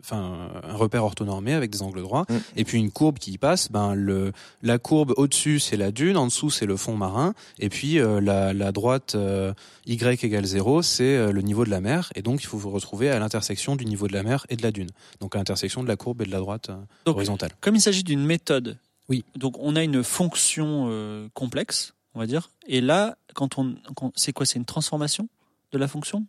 enfin 0.03 0.49
un 0.63 0.73
repère 0.75 1.03
orthonormé 1.05 1.53
avec 1.53 1.71
des 1.71 1.81
angles 1.81 2.01
droits, 2.01 2.25
Mm. 2.29 2.37
et 2.57 2.63
puis 2.65 2.77
une 2.77 2.91
courbe 2.91 3.19
qui 3.19 3.31
y 3.31 3.37
passe, 3.37 3.71
ben 3.71 3.93
le 3.95 4.31
la 4.61 4.77
courbe 4.77 5.13
au-dessus 5.17 5.59
c'est 5.59 5.77
la 5.77 5.91
dune, 5.91 6.17
en 6.17 6.25
dessous 6.27 6.49
c'est 6.49 6.65
le 6.65 6.75
fond 6.77 6.95
marin, 6.97 7.33
et 7.59 7.69
puis 7.69 7.99
euh, 7.99 8.19
la, 8.21 8.53
la 8.53 8.71
droite 8.71 9.15
euh, 9.15 9.53
y 9.85 9.93
égale 9.93 10.45
0, 10.45 10.81
c'est 10.81 11.03
euh, 11.15 11.31
le 11.31 11.41
niveau 11.41 11.63
de 11.65 11.69
la 11.69 11.79
mer, 11.81 12.11
et 12.15 12.21
donc 12.21 12.43
il 12.43 12.47
faut 12.47 12.57
vous 12.57 12.69
retrouver 12.71 13.09
à 13.09 13.17
l'intersection 13.19 13.75
du 13.75 13.85
niveau 13.85 14.07
de 14.07 14.13
la 14.13 14.23
mer 14.23 14.45
et 14.49 14.55
de 14.57 14.61
la 14.63 14.71
dune, 14.71 14.89
donc 15.21 15.35
à 15.35 15.37
l'intersection 15.39 15.83
de 15.83 15.87
la 15.87 15.95
courbe 15.95 16.21
et 16.21 16.25
de 16.25 16.31
la 16.31 16.39
droite 16.39 16.69
Donc, 17.05 17.15
horizontale. 17.15 17.51
comme 17.61 17.75
il 17.75 17.81
s'agit 17.81 18.03
d'une 18.03 18.25
méthode, 18.25 18.77
Oui. 19.09 19.23
donc 19.37 19.55
on 19.59 19.75
a 19.75 19.83
une 19.83 20.03
fonction 20.03 21.29
complexe, 21.33 21.93
on 22.15 22.19
va 22.19 22.27
dire, 22.27 22.49
et 22.67 22.81
là, 22.81 23.17
quand 23.33 23.57
on, 23.57 23.75
quand- 23.95 24.11
c'est 24.15 24.33
quoi? 24.33 24.45
C'est 24.45 24.59
une 24.59 24.65
transformation 24.65 25.27
de 25.71 25.77
la 25.77 25.87
fonction? 25.87 26.25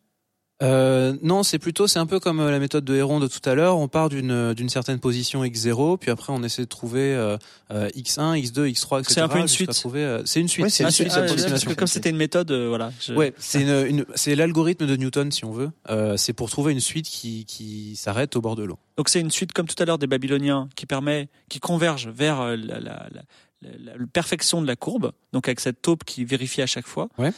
Euh, 0.62 1.16
non, 1.20 1.42
c'est 1.42 1.58
plutôt, 1.58 1.88
c'est 1.88 1.98
un 1.98 2.06
peu 2.06 2.20
comme 2.20 2.38
euh, 2.38 2.50
la 2.50 2.60
méthode 2.60 2.84
de 2.84 2.94
Héron 2.94 3.18
de 3.18 3.26
tout 3.26 3.40
à 3.48 3.54
l'heure. 3.56 3.76
On 3.76 3.88
part 3.88 4.08
d'une 4.08 4.30
euh, 4.30 4.54
d'une 4.54 4.68
certaine 4.68 5.00
position 5.00 5.42
x0, 5.44 5.98
puis 5.98 6.12
après 6.12 6.32
on 6.32 6.42
essaie 6.44 6.62
de 6.62 6.68
trouver 6.68 7.12
euh, 7.12 7.36
euh, 7.72 7.88
x1, 7.90 8.40
x2, 8.40 8.70
x3, 8.72 9.00
etc. 9.00 9.14
C'est 9.14 9.20
un 9.20 9.28
peu 9.28 9.40
une 9.40 9.48
suite. 9.48 9.70
trouver, 9.72 10.04
euh, 10.04 10.22
c'est 10.24 10.40
une 10.40 10.46
suite. 10.46 10.64
Ouais, 10.64 10.70
c'est 10.70 10.84
une 10.84 10.88
une 10.88 10.92
suite 10.92 11.10
suite, 11.10 11.22
ah, 11.24 11.28
c'est 11.36 11.48
parce 11.50 11.64
que 11.64 11.72
comme 11.74 11.88
c'était 11.88 12.10
une 12.10 12.16
méthode, 12.16 12.52
euh, 12.52 12.68
voilà. 12.68 12.92
je- 13.00 13.14
Ouais, 13.14 13.34
c'est 13.36 13.62
une, 13.62 13.86
une- 13.98 14.06
c'est 14.14 14.36
l'algorithme 14.36 14.86
de 14.86 14.94
Newton 14.96 15.32
si 15.32 15.44
on 15.44 15.50
veut. 15.50 15.70
Euh, 15.90 16.16
c'est 16.16 16.32
pour 16.32 16.48
trouver 16.50 16.72
une 16.72 16.80
suite 16.80 17.06
qui 17.06 17.44
qui 17.46 17.96
s'arrête 17.96 18.36
au 18.36 18.40
bord 18.40 18.54
de 18.54 18.62
l'eau. 18.62 18.78
Donc 18.96 19.08
c'est 19.08 19.20
une 19.20 19.32
suite 19.32 19.52
comme 19.52 19.66
tout 19.66 19.80
à 19.82 19.84
l'heure 19.84 19.98
des 19.98 20.06
Babyloniens 20.06 20.68
qui 20.76 20.86
permet, 20.86 21.28
qui 21.48 21.58
converge 21.58 22.06
vers 22.08 22.40
euh, 22.40 22.54
la, 22.56 22.78
la- 22.78 23.08
la- 23.12 23.22
la- 23.62 23.96
la 23.98 24.06
perfection 24.12 24.62
de 24.62 24.68
la 24.68 24.76
courbe, 24.76 25.10
donc 25.32 25.48
avec 25.48 25.58
cette 25.58 25.82
taupe 25.82 26.04
qui 26.04 26.24
vérifie 26.24 26.62
à 26.62 26.66
chaque 26.66 26.86
fois. 26.86 27.08
Ouais. 27.18 27.32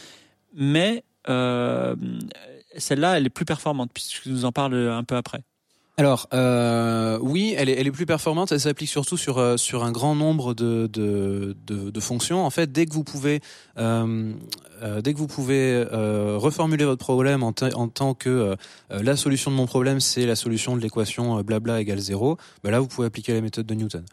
Mais 0.54 1.02
euh, 1.28 1.96
celle-là, 2.78 3.18
elle 3.18 3.26
est 3.26 3.30
plus 3.30 3.44
performante 3.44 3.90
puisque 3.92 4.22
tu 4.22 4.30
nous 4.30 4.44
en 4.44 4.52
parles 4.52 4.74
un 4.74 5.04
peu 5.04 5.16
après. 5.16 5.42
Alors 5.98 6.28
euh, 6.34 7.18
oui, 7.22 7.54
elle 7.56 7.70
est, 7.70 7.90
plus 7.90 8.04
performante. 8.04 8.52
Elle 8.52 8.60
s'applique 8.60 8.90
surtout 8.90 9.16
sur 9.16 9.38
euh, 9.38 9.56
sur 9.56 9.82
un 9.82 9.92
grand 9.92 10.14
nombre 10.14 10.52
de, 10.52 10.86
de 10.92 11.56
de 11.66 12.00
fonctions. 12.00 12.44
En 12.44 12.50
fait, 12.50 12.70
dès 12.70 12.84
que 12.84 12.92
vous 12.92 13.02
pouvez 13.02 13.40
euh, 13.78 14.34
dès 15.00 15.14
que 15.14 15.18
vous 15.18 15.26
pouvez 15.26 15.82
reformuler 15.90 16.84
votre 16.84 17.02
problème 17.02 17.42
en, 17.42 17.54
en 17.74 17.88
tant 17.88 18.12
que 18.12 18.56
la 18.90 19.16
solution 19.16 19.50
de 19.50 19.56
mon 19.56 19.66
problème, 19.66 20.00
c'est 20.00 20.26
la 20.26 20.36
solution 20.36 20.76
de 20.76 20.82
l'équation 20.82 21.40
blabla 21.40 21.80
égale 21.80 21.98
zéro, 21.98 22.36
ben 22.62 22.70
là 22.70 22.80
vous 22.80 22.88
pouvez 22.88 23.06
appliquer 23.06 23.32
la 23.32 23.40
méthode 23.40 23.64
de 23.64 23.74
Newton. 23.74 24.04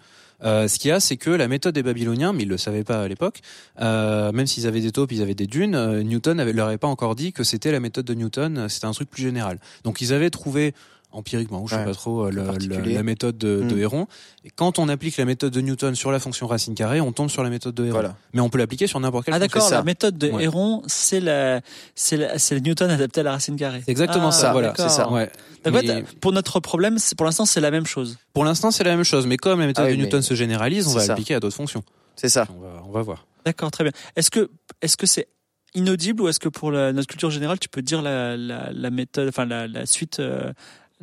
Euh, 0.43 0.67
ce 0.67 0.80
qu'il 0.80 0.89
y 0.89 0.91
a, 0.91 1.00
c'est 1.00 1.17
que 1.17 1.30
la 1.30 1.48
méthode 1.48 1.76
des 1.76 1.84
Babyloniens, 1.84 2.34
mais 2.34 2.43
ils 2.43 2.50
le 2.50 2.58
savaient 2.58 2.84
pas 2.84 3.04
à 3.04 3.08
l'époque, 3.08 3.41
euh, 3.82 4.32
même 4.32 4.48
s'ils 4.48 4.67
avaient 4.67 4.82
des 4.82 4.91
taupes, 4.91 5.12
ils 5.12 5.22
avaient 5.22 5.36
des 5.36 5.48
dunes, 5.48 5.76
euh, 5.76 6.04
Newton 6.04 6.39
avait, 6.39 6.54
leur 6.54 6.67
avait 6.67 6.78
pas 6.78 6.88
encore 6.88 7.15
dit 7.15 7.34
que 7.34 7.43
c'était 7.43 7.72
la 7.72 7.80
méthode 7.80 8.06
de 8.06 8.13
Newton, 8.13 8.58
euh, 8.58 8.69
c'était 8.69 8.88
un 8.88 8.91
truc 8.91 9.10
plus 9.10 9.24
général. 9.24 9.60
Donc 9.84 10.02
ils 10.02 10.13
avaient 10.13 10.30
trouvé 10.30 10.74
empiriquement, 11.13 11.65
je 11.67 11.73
sais 11.76 11.80
Ouais, 11.80 11.86
pas 11.86 11.93
trop, 11.93 12.26
euh, 12.26 12.32
le- 12.32 12.43
particulier. 12.43 12.82
le- 12.82 12.93
la 12.95 13.04
méthode 13.04 13.38
de, 13.38 13.62
de 13.62 13.76
Mm. 13.76 13.80
Héron. 13.80 14.08
Et 14.43 14.49
quand 14.49 14.80
on 14.80 14.89
applique 14.89 15.15
la 15.17 15.26
méthode 15.26 15.54
de 15.54 15.62
Newton 15.62 15.95
sur 15.95 16.12
la 16.12 16.19
fonction 16.19 16.47
racine 16.47 16.76
carrée, 16.76 16.99
on 17.02 17.12
tombe 17.12 17.30
sur 17.30 17.43
la 17.43 17.49
méthode 17.49 17.76
de 17.76 17.84
Héron. 17.86 17.93
Voilà. 17.93 18.15
Mais 18.34 18.41
on 18.41 18.49
peut 18.49 18.58
l'appliquer 18.58 18.88
sur 18.88 18.99
n'importe 18.99 19.26
quelle 19.26 19.34
Ah 19.36 19.39
fonction. 19.39 19.56
d'accord, 19.60 19.69
ça. 19.69 19.76
la 19.78 19.84
méthode 19.84 20.17
de 20.17 20.30
Ouais. 20.30 20.43
Héron, 20.43 20.82
c'est 20.88 21.19
la, 21.19 21.62
c'est 21.95 22.17
la, 22.17 22.38
c'est 22.39 22.56
le 22.56 22.62
Newton 22.62 22.89
adapté 22.89 23.21
à 23.21 23.23
la 23.23 23.32
racine 23.32 23.56
carrée. 23.56 23.82
C'est 23.86 23.91
exactement 23.91 24.28
Ah, 24.28 24.32
ça, 24.32 24.52
voilà. 24.52 24.69
d'accord. 24.69 24.89
c'est 24.89 24.95
ça. 24.95 25.10
Ouais. 25.12 25.32
Donc, 25.63 25.82
Mais 25.84 26.04
pour 26.19 26.32
notre 26.34 26.60
problème, 26.60 26.97
pour 27.15 27.26
l'instant, 27.26 27.45
c'est 27.45 27.62
la 27.62 27.71
même 27.71 27.86
chose. 27.86 28.17
pour 28.34 28.43
l'instant, 28.43 28.71
c'est 28.71 28.84
la 28.84 28.95
même 28.95 29.06
chose. 29.06 29.28
Mais 29.28 29.38
comme 29.38 29.60
la 29.60 29.67
méthode 29.67 29.86
Ah 29.86 29.89
oui, 29.91 29.97
de 29.97 30.02
Newton 30.02 30.19
mais 30.19 30.26
se 30.26 30.34
généralise, 30.34 30.88
on 30.88 30.93
va 30.93 31.06
l'appliquer 31.06 31.36
à 31.36 31.39
d'autres 31.39 31.56
fonctions. 31.56 31.84
C'est 32.15 32.30
ça. 32.30 32.47
On 32.58 32.62
va, 32.62 32.84
on 32.88 32.91
va 32.91 33.02
voir. 33.02 33.26
D'accord, 33.45 33.71
très 33.71 33.84
bien. 33.84 33.93
Est-ce 34.15 34.30
que, 34.30 34.49
est-ce 34.82 34.97
que 34.97 35.06
c'est 35.06 35.28
inaudible 35.76 36.21
ou 36.21 36.28
est-ce 36.28 36.39
que 36.39 36.49
pour 36.49 36.71
la- 36.71 36.93
notre 36.93 37.08
culture 37.08 37.32
générale, 37.32 37.58
tu 37.60 37.67
peux 37.69 37.82
dire 37.82 38.02
la, 38.04 38.38
la, 38.38 38.71
la 38.71 38.89
méthode, 38.91 39.28
enfin 39.30 39.45
la, 39.45 39.67
la 39.67 39.86
suite, 39.88 40.19
euh, 40.19 40.54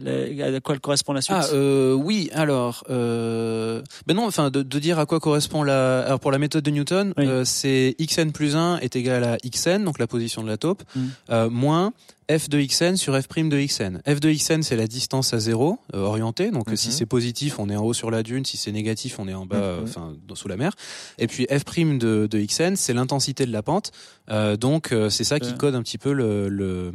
à 0.06 0.60
quoi 0.60 0.78
correspond 0.78 1.12
la 1.12 1.20
suite 1.22 1.36
Ah 1.40 1.46
euh, 1.52 1.92
oui, 1.92 2.30
alors 2.32 2.84
euh, 2.90 3.82
ben 4.06 4.14
non, 4.14 4.26
enfin 4.26 4.50
de, 4.50 4.62
de 4.62 4.78
dire 4.78 4.98
à 4.98 5.06
quoi 5.06 5.20
correspond 5.20 5.62
la 5.62 6.00
alors 6.02 6.20
pour 6.20 6.30
la 6.30 6.38
méthode 6.38 6.64
de 6.64 6.70
Newton, 6.70 7.12
Oui. 7.16 7.26
euh, 7.26 7.44
c'est 7.44 7.94
xn 8.00 8.30
plus 8.32 8.56
1 8.56 8.78
est 8.78 8.96
égal 8.96 9.24
à 9.24 9.36
xn 9.38 9.84
donc 9.84 9.98
la 9.98 10.06
position 10.06 10.42
de 10.42 10.48
la 10.48 10.56
taupe 10.56 10.82
Mm. 10.94 11.46
moins 11.48 11.92
f 12.30 12.48
de 12.48 12.60
xn 12.60 12.94
sur 12.96 13.20
f 13.20 13.26
prime 13.26 13.48
de 13.48 13.58
xn. 13.58 13.98
f 14.06 14.20
de 14.20 14.30
xn 14.32 14.62
c'est 14.62 14.76
la 14.76 14.86
distance 14.86 15.34
à 15.34 15.40
zéro 15.40 15.78
orientée 15.92 16.50
donc 16.52 16.68
Mhm. 16.68 16.76
si 16.76 16.92
c'est 16.92 17.06
positif 17.06 17.58
on 17.58 17.68
est 17.68 17.76
en 17.76 17.84
haut 17.84 17.92
sur 17.92 18.10
la 18.10 18.22
dune, 18.22 18.44
si 18.44 18.56
c'est 18.56 18.70
négatif 18.72 19.18
on 19.18 19.26
est 19.28 19.34
en 19.34 19.46
bas 19.46 19.56
Mhm. 19.56 19.62
euh, 19.62 19.80
enfin 19.82 20.14
sous 20.34 20.46
la 20.48 20.56
mer. 20.56 20.72
Et 21.18 21.26
puis 21.26 21.46
f 21.50 21.64
prime 21.64 21.98
de, 21.98 22.28
de 22.30 22.38
xn 22.40 22.76
c'est 22.76 22.92
l'intensité 22.94 23.46
de 23.46 23.52
la 23.52 23.62
pente 23.62 23.90
donc 24.60 24.94
c'est 25.10 25.24
ça 25.24 25.40
qui 25.40 25.54
code 25.54 25.74
un 25.74 25.82
petit 25.82 25.98
peu 25.98 26.12
le 26.12 26.48
le 26.48 26.92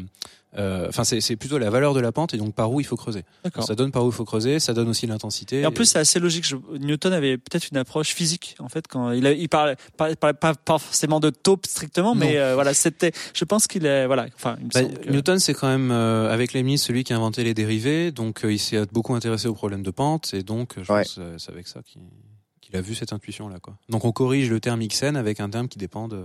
Enfin, 0.58 1.04
c'est 1.04 1.20
c'est 1.22 1.36
plutôt 1.36 1.58
la 1.58 1.70
valeur 1.70 1.94
de 1.94 2.00
la 2.00 2.12
pente 2.12 2.34
et 2.34 2.38
donc 2.38 2.54
par 2.56 2.72
où 2.72 2.80
il 2.80 2.86
faut 2.86 2.96
creuser. 2.96 3.24
D'accord. 3.44 3.63
Ça 3.65 3.76
donne 3.76 3.91
par 3.91 4.04
où 4.06 4.08
il 4.10 4.13
faut 4.13 4.24
creuser, 4.26 4.60
ça 4.60 4.74
donne 4.74 4.88
aussi 4.88 5.06
l'intensité. 5.08 5.62
Et 5.62 5.65
en 5.65 5.72
plus, 5.72 5.86
c'est 5.86 6.00
assez 6.00 6.20
logique. 6.20 6.46
Je- 6.48 6.56
Newton 6.80 7.12
avait 7.13 7.38
peut-être 7.38 7.70
une 7.72 7.78
approche 7.78 8.13
physique, 8.13 8.56
en 8.60 8.70
fait, 8.70 8.88
quand 8.88 9.12
il, 9.12 9.28
a, 9.28 9.34
il 9.34 9.50
parlait, 9.50 9.76
parlait- 9.98 10.15
parlait 10.15 10.34
pas, 10.34 10.54
pas 10.56 10.78
forcément 10.80 11.20
de 11.20 11.30
taupe 11.30 11.65
strictement, 11.65 12.15
mais 12.15 12.38
euh, 12.38 12.54
voilà, 12.54 12.74
c'était. 12.74 13.12
Je 13.34 13.44
pense 13.46 13.68
qu'il 13.68 13.86
est, 13.86 14.06
voilà, 14.06 14.28
enfin, 14.36 14.56
il 14.60 14.65
me 14.65 14.70
Bah, 14.72 14.84
que- 14.84 15.10
Newton, 15.12 15.39
c'est 15.39 15.54
quand 15.54 15.68
même 15.68 15.91
euh, 15.91 16.32
avec 16.34 16.54
Leibniz 16.54 16.82
celui 16.82 17.04
qui 17.04 17.13
a 17.13 17.18
inventé 17.18 17.44
les 17.44 17.54
dérivés, 17.54 18.12
donc 18.12 18.46
euh, 18.46 18.54
il 18.54 18.60
s'est 18.60 18.86
beaucoup 18.94 19.13
intéressé 19.13 19.48
aux 19.48 19.54
problèmes 19.56 19.84
de 19.84 19.91
pente 19.91 20.34
et 20.34 20.44
donc 20.44 20.78
euh, 20.78 20.84
je 20.84 20.91
Ouais. 20.94 21.02
pense 21.04 21.18
euh, 21.20 21.36
c'est 21.38 21.52
avec 21.52 21.68
ça 21.68 21.82
qu'il 21.84 22.76
a 22.76 22.82
vu 22.82 22.96
cette 22.96 23.13
intuition 23.13 23.48
là 23.50 23.60
quoi. 23.60 23.78
Donc 23.89 24.06
on 24.06 24.12
corrige 24.12 24.50
le 24.50 24.60
terme 24.60 24.82
xn 24.86 25.15
avec 25.15 25.39
un 25.39 25.50
terme 25.50 25.68
qui 25.68 25.78
dépend 25.78 26.08
de 26.08 26.24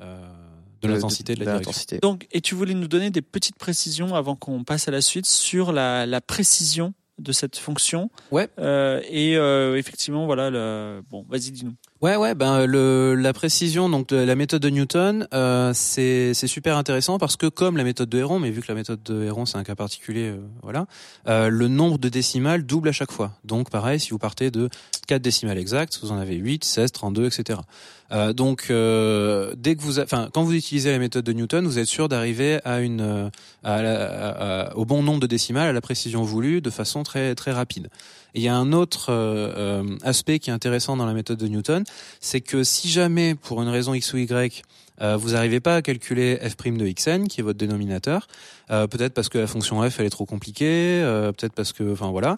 euh, 0.00 0.18
de 0.26 0.30
l'intensité 1.00 1.34
de, 1.34 1.40
la 1.40 1.44
direction. 1.46 1.70
l'intensité. 1.70 1.98
Donc, 1.98 2.26
et 2.32 2.40
tu 2.40 2.54
voulais 2.54 2.74
nous 2.74 2.88
donner 2.88 3.10
des 3.10 3.22
petites 3.22 3.56
précisions 3.56 4.14
avant 4.14 4.36
qu'on 4.36 4.64
passe 4.64 4.88
à 4.88 4.90
la 4.90 5.00
suite 5.00 5.26
sur 5.26 5.72
la, 5.72 6.06
la 6.06 6.20
précision 6.20 6.94
de 7.20 7.32
cette 7.32 7.56
fonction. 7.56 8.10
Ouais. 8.30 8.48
Euh, 8.58 9.00
et 9.08 9.36
euh, 9.36 9.76
effectivement, 9.76 10.26
voilà. 10.26 10.50
Le... 10.50 11.02
Bon, 11.10 11.24
vas-y, 11.28 11.50
dis-nous. 11.50 11.74
Ouais, 12.02 12.16
ouais, 12.16 12.34
ben 12.34 12.64
le, 12.64 13.14
la 13.14 13.34
précision 13.34 13.90
donc 13.90 14.08
de 14.08 14.16
la 14.16 14.34
méthode 14.34 14.62
de 14.62 14.70
Newton, 14.70 15.28
euh, 15.34 15.72
c'est 15.74 16.32
super 16.32 16.78
intéressant 16.78 17.18
parce 17.18 17.36
que 17.36 17.46
comme 17.46 17.76
la 17.76 17.84
méthode 17.84 18.08
de 18.08 18.16
Héron, 18.16 18.38
mais 18.38 18.50
vu 18.50 18.62
que 18.62 18.68
la 18.68 18.74
méthode 18.74 19.02
de 19.02 19.22
Héron 19.24 19.44
c'est 19.44 19.58
un 19.58 19.64
cas 19.64 19.74
particulier, 19.74 20.30
euh, 20.30 20.38
voilà, 20.62 20.86
euh, 21.28 21.50
le 21.50 21.68
nombre 21.68 21.98
de 21.98 22.08
décimales 22.08 22.64
double 22.64 22.88
à 22.88 22.92
chaque 22.92 23.12
fois. 23.12 23.32
Donc 23.44 23.68
pareil, 23.68 24.00
si 24.00 24.10
vous 24.12 24.18
partez 24.18 24.50
de 24.50 24.70
4 25.08 25.20
décimales 25.20 25.58
exactes, 25.58 25.98
vous 26.02 26.10
en 26.10 26.16
avez 26.16 26.36
8, 26.36 26.64
16, 26.64 26.90
32, 26.90 27.26
etc. 27.26 27.60
Euh, 28.12 28.32
donc 28.32 28.68
euh, 28.70 29.52
dès 29.58 29.76
que 29.76 29.82
vous, 29.82 30.00
enfin 30.00 30.30
quand 30.32 30.42
vous 30.42 30.54
utilisez 30.54 30.90
la 30.92 30.98
méthode 30.98 31.26
de 31.26 31.34
Newton, 31.34 31.66
vous 31.66 31.78
êtes 31.78 31.86
sûr 31.86 32.08
d'arriver 32.08 32.60
à 32.64 32.80
une 32.80 33.02
euh, 33.02 33.28
à 33.62 33.82
la- 33.82 34.68
à- 34.70 34.74
au 34.74 34.86
bon 34.86 35.02
nombre 35.02 35.20
de 35.20 35.26
décimales 35.26 35.68
à 35.68 35.72
la 35.74 35.82
précision 35.82 36.22
voulue 36.22 36.62
de 36.62 36.70
façon 36.70 37.02
très 37.02 37.34
très 37.34 37.52
rapide. 37.52 37.90
Il 38.34 38.42
y 38.42 38.48
a 38.48 38.54
un 38.54 38.72
autre 38.72 39.10
euh, 39.10 39.52
euh, 39.56 39.96
aspect 40.02 40.38
qui 40.38 40.50
est 40.50 40.52
intéressant 40.52 40.96
dans 40.96 41.06
la 41.06 41.14
méthode 41.14 41.38
de 41.38 41.48
Newton, 41.48 41.84
c'est 42.20 42.40
que 42.40 42.62
si 42.62 42.88
jamais, 42.88 43.34
pour 43.34 43.62
une 43.62 43.68
raison 43.68 43.94
x 43.94 44.12
ou 44.12 44.18
y, 44.18 44.62
euh, 45.00 45.16
vous 45.16 45.30
n'arrivez 45.30 45.60
pas 45.60 45.76
à 45.76 45.82
calculer 45.82 46.36
f' 46.36 46.76
de 46.76 46.86
xn, 46.86 47.26
qui 47.26 47.40
est 47.40 47.42
votre 47.42 47.58
dénominateur, 47.58 48.28
peut-être 48.68 49.14
parce 49.14 49.28
que 49.28 49.38
la 49.38 49.46
fonction 49.46 49.82
f 49.88 49.98
elle 49.98 50.06
est 50.06 50.10
trop 50.10 50.26
compliquée, 50.26 51.00
peut-être 51.36 51.54
parce 51.54 51.72
que, 51.72 51.92
enfin 51.92 52.10
voilà, 52.10 52.36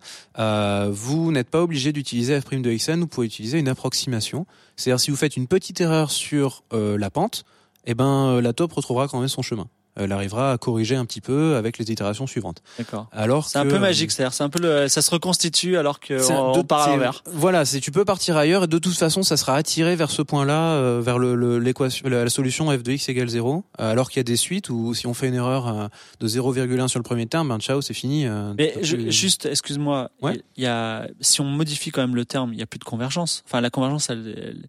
vous 0.90 1.32
n'êtes 1.32 1.50
pas 1.50 1.60
obligé 1.60 1.92
d'utiliser 1.92 2.40
f' 2.40 2.62
de 2.62 2.72
xn, 2.72 3.00
vous 3.00 3.08
pouvez 3.08 3.26
utiliser 3.26 3.58
une 3.58 3.68
approximation. 3.68 4.46
C'est-à-dire 4.76 5.00
si 5.00 5.10
vous 5.10 5.16
faites 5.16 5.36
une 5.36 5.48
petite 5.48 5.80
erreur 5.80 6.12
sur 6.12 6.62
la 6.70 7.10
pente, 7.10 7.44
eh 7.84 7.94
ben 7.94 8.40
la 8.40 8.52
taupe 8.52 8.72
retrouvera 8.72 9.08
quand 9.08 9.18
même 9.18 9.28
son 9.28 9.42
chemin. 9.42 9.66
Elle 9.94 10.10
arrivera 10.12 10.52
à 10.52 10.58
corriger 10.58 10.96
un 10.96 11.04
petit 11.04 11.20
peu 11.20 11.56
avec 11.56 11.76
les 11.78 11.90
itérations 11.92 12.26
suivantes. 12.26 12.62
D'accord. 12.78 13.08
Alors 13.12 13.46
C'est 13.46 13.58
un 13.58 13.66
peu 13.66 13.78
magique, 13.78 14.10
c'est-à-dire, 14.10 14.32
c'est 14.32 14.42
un 14.42 14.48
peu 14.48 14.58
le, 14.60 14.88
ça 14.88 15.02
se 15.02 15.10
reconstitue 15.10 15.76
alors 15.76 16.00
que 16.00 16.18
c'est- 16.18 16.32
on, 16.32 16.52
de- 16.52 16.58
on 16.60 16.64
part 16.64 16.82
à 16.82 16.88
l'envers. 16.90 17.22
Voilà, 17.26 17.64
c'est 17.66 17.78
tu 17.80 17.90
peux 17.90 18.04
partir 18.06 18.36
ailleurs 18.38 18.64
et 18.64 18.66
de 18.68 18.78
toute 18.78 18.96
façon 18.96 19.22
ça 19.22 19.36
sera 19.36 19.54
attiré 19.54 19.94
vers 19.94 20.10
ce 20.10 20.22
point-là, 20.22 20.72
euh, 20.76 21.00
vers 21.04 21.18
le- 21.18 21.34
le- 21.34 21.58
l'équation, 21.58 22.08
la, 22.08 22.24
la 22.24 22.30
solution 22.30 22.70
f 22.70 22.82
de 22.82 22.92
x 22.92 23.08
égale 23.10 23.28
0, 23.28 23.64
euh, 23.80 23.90
alors 23.92 24.08
qu'il 24.10 24.18
y 24.18 24.20
a 24.20 24.24
des 24.24 24.36
suites 24.36 24.70
où 24.70 24.94
si 24.94 25.06
on 25.06 25.12
fait 25.14 25.28
une 25.28 25.34
erreur 25.34 25.68
euh, 25.68 25.88
de 26.20 26.26
0,1 26.28 26.88
sur 26.88 26.98
le 26.98 27.04
premier 27.04 27.26
terme, 27.26 27.48
ben 27.48 27.58
ciao, 27.58 27.82
c'est 27.82 27.92
fini. 27.94 28.26
euh, 28.26 28.54
Mais 28.56 28.72
t'as 28.74 28.82
je- 28.82 28.96
plus- 28.96 29.12
juste, 29.12 29.44
excuse-moi, 29.46 30.10
Ouais. 30.22 30.40
il 30.56 30.64
y 30.64 30.66
a, 30.66 31.06
si 31.20 31.40
on 31.42 31.44
modifie 31.44 31.90
quand 31.90 32.00
même 32.00 32.16
le 32.16 32.24
terme, 32.24 32.52
il 32.52 32.56
n'y 32.56 32.62
a 32.62 32.66
plus 32.66 32.78
de 32.78 32.84
convergence. 32.84 33.42
Enfin, 33.46 33.60
la 33.60 33.68
convergence, 33.70 34.08
elle, 34.08 34.34
elle- 34.38 34.68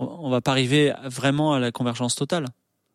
on, 0.00 0.06
on 0.06 0.30
va 0.30 0.40
pas 0.40 0.50
arriver 0.50 0.92
vraiment 1.04 1.52
à 1.54 1.60
la 1.60 1.70
convergence 1.70 2.16
totale. 2.16 2.46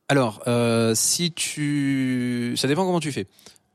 Alors, 0.10 0.42
euh, 0.48 0.94
si 0.96 1.32
tu, 1.32 2.54
ça 2.58 2.68
dépend 2.68 2.86
comment 2.86 3.00
tu 3.00 3.12
fais. 3.12 3.28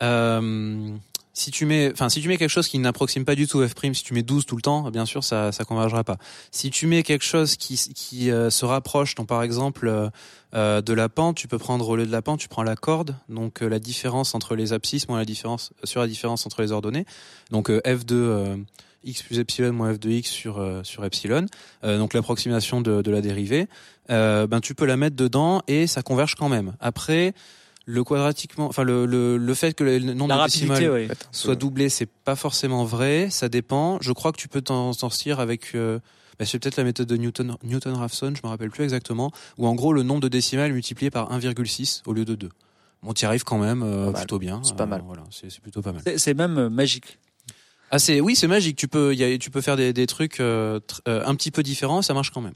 Euh, 0.02 0.98
si 1.34 1.50
tu 1.50 1.66
mets, 1.66 1.90
enfin, 1.92 2.08
si 2.08 2.20
tu 2.20 2.28
mets 2.28 2.36
quelque 2.36 2.48
chose 2.48 2.68
qui 2.68 2.78
n'approxime 2.78 3.24
pas 3.24 3.34
du 3.34 3.48
tout 3.48 3.60
f', 3.66 3.74
si 3.92 4.04
tu 4.04 4.14
mets 4.14 4.22
12 4.22 4.46
tout 4.46 4.54
le 4.54 4.62
temps, 4.62 4.90
bien 4.90 5.04
sûr, 5.04 5.24
ça, 5.24 5.50
ça 5.50 5.64
convergera 5.64 6.04
pas. 6.04 6.16
Si 6.52 6.70
tu 6.70 6.86
mets 6.86 7.02
quelque 7.02 7.24
chose 7.24 7.56
qui, 7.56 7.76
qui 7.94 8.30
euh, 8.30 8.50
se 8.50 8.64
rapproche, 8.64 9.16
donc 9.16 9.26
par 9.26 9.42
exemple 9.42 9.88
euh, 9.88 10.08
euh, 10.54 10.80
de 10.80 10.92
la 10.92 11.08
pente, 11.08 11.36
tu 11.36 11.48
peux 11.48 11.58
prendre 11.58 11.88
au 11.88 11.96
lieu 11.96 12.06
de 12.06 12.12
la 12.12 12.22
pente, 12.22 12.38
tu 12.38 12.48
prends 12.48 12.62
la 12.62 12.76
corde, 12.76 13.16
donc 13.28 13.60
la 13.60 13.80
différence 13.80 14.36
entre 14.36 14.54
les 14.54 14.72
abscisses 14.72 15.08
moins 15.08 15.18
la 15.18 15.24
différence 15.24 15.72
sur 15.82 16.00
la 16.00 16.06
différence 16.06 16.46
entre 16.46 16.62
les 16.62 16.70
ordonnées, 16.70 17.04
donc 17.50 17.70
euh, 17.70 17.80
f 17.84 18.06
de 18.06 18.14
euh, 18.14 18.56
x 19.04 19.22
plus 19.22 19.38
epsilon 19.38 19.72
moins 19.72 19.92
f 19.94 20.00
de 20.00 20.10
x 20.10 20.30
sur 20.30 20.58
euh, 20.58 20.82
sur 20.84 21.04
epsilon, 21.04 21.46
euh, 21.84 21.98
donc 21.98 22.14
l'approximation 22.14 22.80
de, 22.80 23.02
de 23.02 23.10
la 23.10 23.20
dérivée, 23.20 23.66
euh, 24.10 24.46
ben 24.46 24.60
tu 24.60 24.74
peux 24.74 24.86
la 24.86 24.96
mettre 24.96 25.16
dedans 25.16 25.62
et 25.68 25.86
ça 25.86 26.02
converge 26.02 26.34
quand 26.34 26.48
même. 26.48 26.74
Après, 26.80 27.34
le 27.86 28.02
quadratiquement, 28.02 28.66
enfin 28.66 28.82
le, 28.82 29.04
le, 29.06 29.36
le 29.36 29.54
fait 29.54 29.74
que 29.74 29.84
le 29.84 29.98
nombre 29.98 30.34
La 30.36 30.44
décimales 30.46 30.90
oui. 30.90 31.08
soit 31.32 31.54
doublé, 31.54 31.88
c'est 31.88 32.08
pas 32.08 32.34
forcément 32.36 32.84
vrai. 32.84 33.28
Ça 33.30 33.48
dépend. 33.48 33.98
Je 34.00 34.12
crois 34.12 34.32
que 34.32 34.38
tu 34.38 34.48
peux 34.48 34.62
t'en 34.62 34.92
sortir 34.92 35.38
avec. 35.40 35.76
Bah, 36.38 36.44
c'est 36.46 36.58
peut-être 36.58 36.76
la 36.78 36.84
méthode 36.84 37.06
de 37.06 37.16
Newton 37.16 37.56
Newton 37.62 37.94
Raphson, 37.94 38.32
je 38.34 38.40
me 38.42 38.48
rappelle 38.48 38.70
plus 38.70 38.82
exactement. 38.84 39.30
Où 39.58 39.66
en 39.68 39.74
gros 39.74 39.92
le 39.92 40.02
nombre 40.02 40.20
de 40.20 40.28
décimales 40.28 40.72
multiplié 40.72 41.10
par 41.10 41.30
1,6 41.30 42.02
au 42.06 42.12
lieu 42.12 42.24
de 42.24 42.34
2. 42.34 42.48
Bon, 43.02 43.12
t'y 43.12 43.26
arrives 43.26 43.44
quand 43.44 43.58
même 43.58 43.82
euh, 43.84 44.10
plutôt 44.12 44.38
bien. 44.38 44.60
C'est 44.64 44.74
pas 44.76 44.86
mal. 44.86 45.02
Voilà, 45.06 45.22
c'est 45.30 45.60
plutôt 45.60 45.82
pas 45.82 45.92
mal. 45.92 46.02
C'est- 46.16 46.34
même 46.34 46.68
magique. 46.70 47.18
Ah 47.90 47.98
c'est 47.98 48.20
oui, 48.20 48.34
c'est 48.36 48.48
magique. 48.48 48.76
Tu 48.76 48.88
peux, 48.88 49.12
il 49.12 49.18
y 49.18 49.24
a, 49.24 49.38
tu 49.38 49.50
peux 49.50 49.60
faire 49.60 49.76
des, 49.76 49.92
des 49.92 50.06
trucs 50.06 50.40
euh, 50.40 50.80
tr- 50.80 51.00
euh, 51.08 51.22
un 51.26 51.34
petit 51.34 51.50
peu 51.50 51.62
différents, 51.62 52.02
ça 52.02 52.14
marche 52.14 52.30
quand 52.30 52.40
même. 52.40 52.54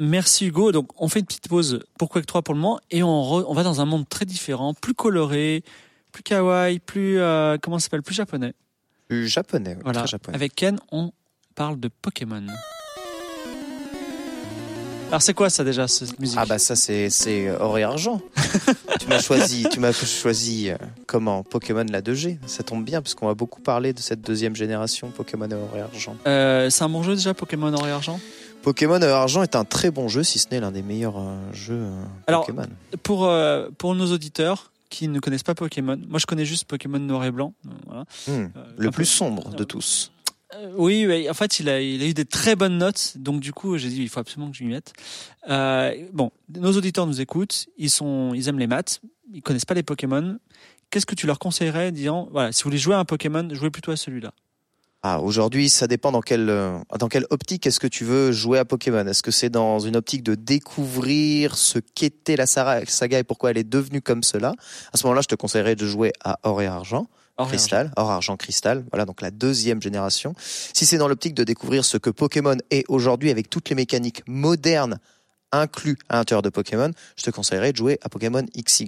Merci 0.00 0.46
Hugo. 0.46 0.72
Donc, 0.72 0.88
on 1.00 1.08
fait 1.08 1.20
une 1.20 1.26
petite 1.26 1.48
pause 1.48 1.84
pour 1.98 2.08
Quake 2.08 2.26
3 2.26 2.42
pour 2.42 2.54
le 2.54 2.60
moment? 2.60 2.80
Et 2.90 3.02
on, 3.02 3.22
re- 3.22 3.44
on 3.48 3.54
va 3.54 3.62
dans 3.62 3.80
un 3.80 3.84
monde 3.84 4.08
très 4.08 4.24
différent, 4.24 4.74
plus 4.74 4.94
coloré, 4.94 5.62
plus 6.12 6.22
kawaii, 6.22 6.78
plus 6.80 7.18
euh, 7.18 7.56
comment 7.60 7.78
ça 7.78 7.84
s'appelle, 7.84 8.02
plus 8.02 8.14
japonais. 8.14 8.54
Plus 9.08 9.28
japonais, 9.28 9.74
oui, 9.76 9.80
Voilà. 9.84 10.00
très 10.00 10.08
japonais. 10.08 10.34
Avec 10.36 10.54
Ken, 10.54 10.78
on 10.90 11.12
parle 11.54 11.78
de 11.80 11.88
Pokémon. 11.88 12.44
Alors, 15.12 15.20
c'est 15.20 15.34
quoi 15.34 15.50
ça 15.50 15.62
déjà 15.62 15.86
cette 15.88 16.18
musique 16.18 16.38
Ah 16.40 16.46
bah 16.46 16.58
ça 16.58 16.74
c'est 16.74 17.10
c'est 17.10 17.50
or 17.50 17.76
et 17.78 17.82
argent. 17.82 18.22
tu 18.98 19.06
m'as 19.08 19.20
choisi, 19.20 19.66
tu 19.70 19.78
m'as 19.78 19.92
choisi 19.92 20.70
euh, 20.70 20.76
comment 21.06 21.42
Pokémon 21.42 21.84
la 21.90 22.00
2G. 22.00 22.38
Ça 22.46 22.62
tombe 22.62 22.82
bien 22.82 23.02
parce 23.02 23.14
qu'on 23.14 23.26
va 23.26 23.34
beaucoup 23.34 23.60
parler 23.60 23.92
de 23.92 24.00
cette 24.00 24.22
deuxième 24.22 24.56
génération 24.56 25.10
Pokémon 25.10 25.48
or 25.52 25.76
et 25.76 25.80
argent. 25.82 26.16
Euh, 26.26 26.70
c'est 26.70 26.82
un 26.84 26.88
bon 26.88 27.02
jeu 27.02 27.14
déjà, 27.14 27.34
Pokémon 27.34 27.72
Or 27.74 27.86
et 27.86 27.90
Argent? 27.90 28.18
Pokémon 28.62 28.94
or 28.96 29.02
et 29.02 29.12
argent 29.12 29.42
est 29.42 29.54
un 29.54 29.64
très 29.66 29.90
bon 29.90 30.08
jeu, 30.08 30.22
si 30.22 30.38
ce 30.38 30.46
n'est 30.50 30.60
l'un 30.60 30.72
des 30.72 30.82
meilleurs 30.82 31.18
euh, 31.18 31.36
jeux 31.52 31.74
euh, 31.82 32.04
Alors, 32.26 32.46
Pokémon. 32.46 32.66
Pour 33.02 33.26
euh, 33.26 33.68
pour 33.76 33.94
nos 33.94 34.12
auditeurs 34.12 34.70
qui 34.88 35.08
ne 35.08 35.20
connaissent 35.20 35.42
pas 35.42 35.54
Pokémon, 35.54 35.98
moi 36.08 36.18
je 36.20 36.26
connais 36.26 36.44
juste 36.46 36.64
Pokémon 36.64 36.98
Noir 36.98 37.24
et 37.24 37.30
Blanc. 37.30 37.52
euh, 37.66 37.70
Voilà. 37.86 38.04
Hmm, 38.28 38.48
Euh, 38.56 38.62
Le 38.78 38.90
plus 38.90 39.04
sombre 39.06 39.50
de 39.50 39.64
tous. 39.64 40.11
Euh, 40.54 40.72
oui, 40.76 41.28
en 41.28 41.34
fait, 41.34 41.60
il 41.60 41.68
a, 41.68 41.82
eu 41.82 42.14
des 42.14 42.24
très 42.24 42.56
bonnes 42.56 42.78
notes, 42.78 43.14
donc 43.16 43.40
du 43.40 43.52
coup, 43.52 43.78
j'ai 43.78 43.88
dit, 43.88 44.02
il 44.02 44.08
faut 44.08 44.20
absolument 44.20 44.50
que 44.50 44.56
je 44.56 44.64
lui 44.64 44.70
mette. 44.70 44.92
Euh, 45.48 45.94
bon, 46.12 46.30
nos 46.54 46.72
auditeurs 46.76 47.06
nous 47.06 47.20
écoutent, 47.20 47.66
ils 47.78 47.90
sont, 47.90 48.32
ils 48.34 48.48
aiment 48.48 48.58
les 48.58 48.66
maths, 48.66 49.00
ils 49.32 49.42
connaissent 49.42 49.64
pas 49.64 49.74
les 49.74 49.82
Pokémon. 49.82 50.38
Qu'est-ce 50.90 51.06
que 51.06 51.14
tu 51.14 51.26
leur 51.26 51.38
conseillerais, 51.38 51.90
disant, 51.90 52.28
voilà, 52.32 52.52
si 52.52 52.62
vous 52.62 52.70
voulez 52.70 52.78
jouer 52.78 52.94
à 52.94 52.98
un 52.98 53.04
Pokémon, 53.04 53.48
jouez 53.52 53.70
plutôt 53.70 53.92
à 53.92 53.96
celui-là? 53.96 54.32
Ah, 55.04 55.20
aujourd'hui, 55.20 55.68
ça 55.68 55.88
dépend 55.88 56.12
dans 56.12 56.20
quelle 56.20 56.48
euh, 56.48 56.78
dans 56.96 57.08
quelle 57.08 57.26
optique 57.30 57.66
est-ce 57.66 57.80
que 57.80 57.88
tu 57.88 58.04
veux 58.04 58.30
jouer 58.30 58.60
à 58.60 58.64
Pokémon. 58.64 59.04
Est-ce 59.04 59.24
que 59.24 59.32
c'est 59.32 59.50
dans 59.50 59.80
une 59.80 59.96
optique 59.96 60.22
de 60.22 60.36
découvrir 60.36 61.56
ce 61.56 61.80
qu'était 61.80 62.36
la 62.36 62.46
saga 62.46 63.18
et 63.18 63.24
pourquoi 63.24 63.50
elle 63.50 63.58
est 63.58 63.68
devenue 63.68 64.00
comme 64.00 64.22
cela? 64.22 64.54
À 64.92 64.96
ce 64.96 65.04
moment-là, 65.06 65.22
je 65.22 65.26
te 65.26 65.34
conseillerais 65.34 65.74
de 65.74 65.86
jouer 65.86 66.12
à 66.22 66.38
Or 66.44 66.62
et 66.62 66.66
Argent. 66.66 67.08
Or 67.38 67.48
Cristal, 67.48 67.90
or 67.96 68.10
argent 68.10 68.36
cristal, 68.36 68.84
voilà 68.92 69.04
donc 69.06 69.22
la 69.22 69.30
deuxième 69.30 69.80
génération. 69.80 70.34
Si 70.38 70.84
c'est 70.84 70.98
dans 70.98 71.08
l'optique 71.08 71.34
de 71.34 71.44
découvrir 71.44 71.84
ce 71.84 71.96
que 71.96 72.10
Pokémon 72.10 72.56
est 72.70 72.84
aujourd'hui 72.88 73.30
avec 73.30 73.48
toutes 73.48 73.70
les 73.70 73.74
mécaniques 73.74 74.22
modernes 74.26 74.98
inclus 75.54 75.98
à 76.08 76.16
l'intérieur 76.16 76.40
de 76.42 76.48
Pokémon, 76.48 76.90
je 77.16 77.22
te 77.24 77.30
conseillerais 77.30 77.72
de 77.72 77.76
jouer 77.76 77.98
à 78.02 78.08
Pokémon 78.08 78.42
XY, 78.56 78.86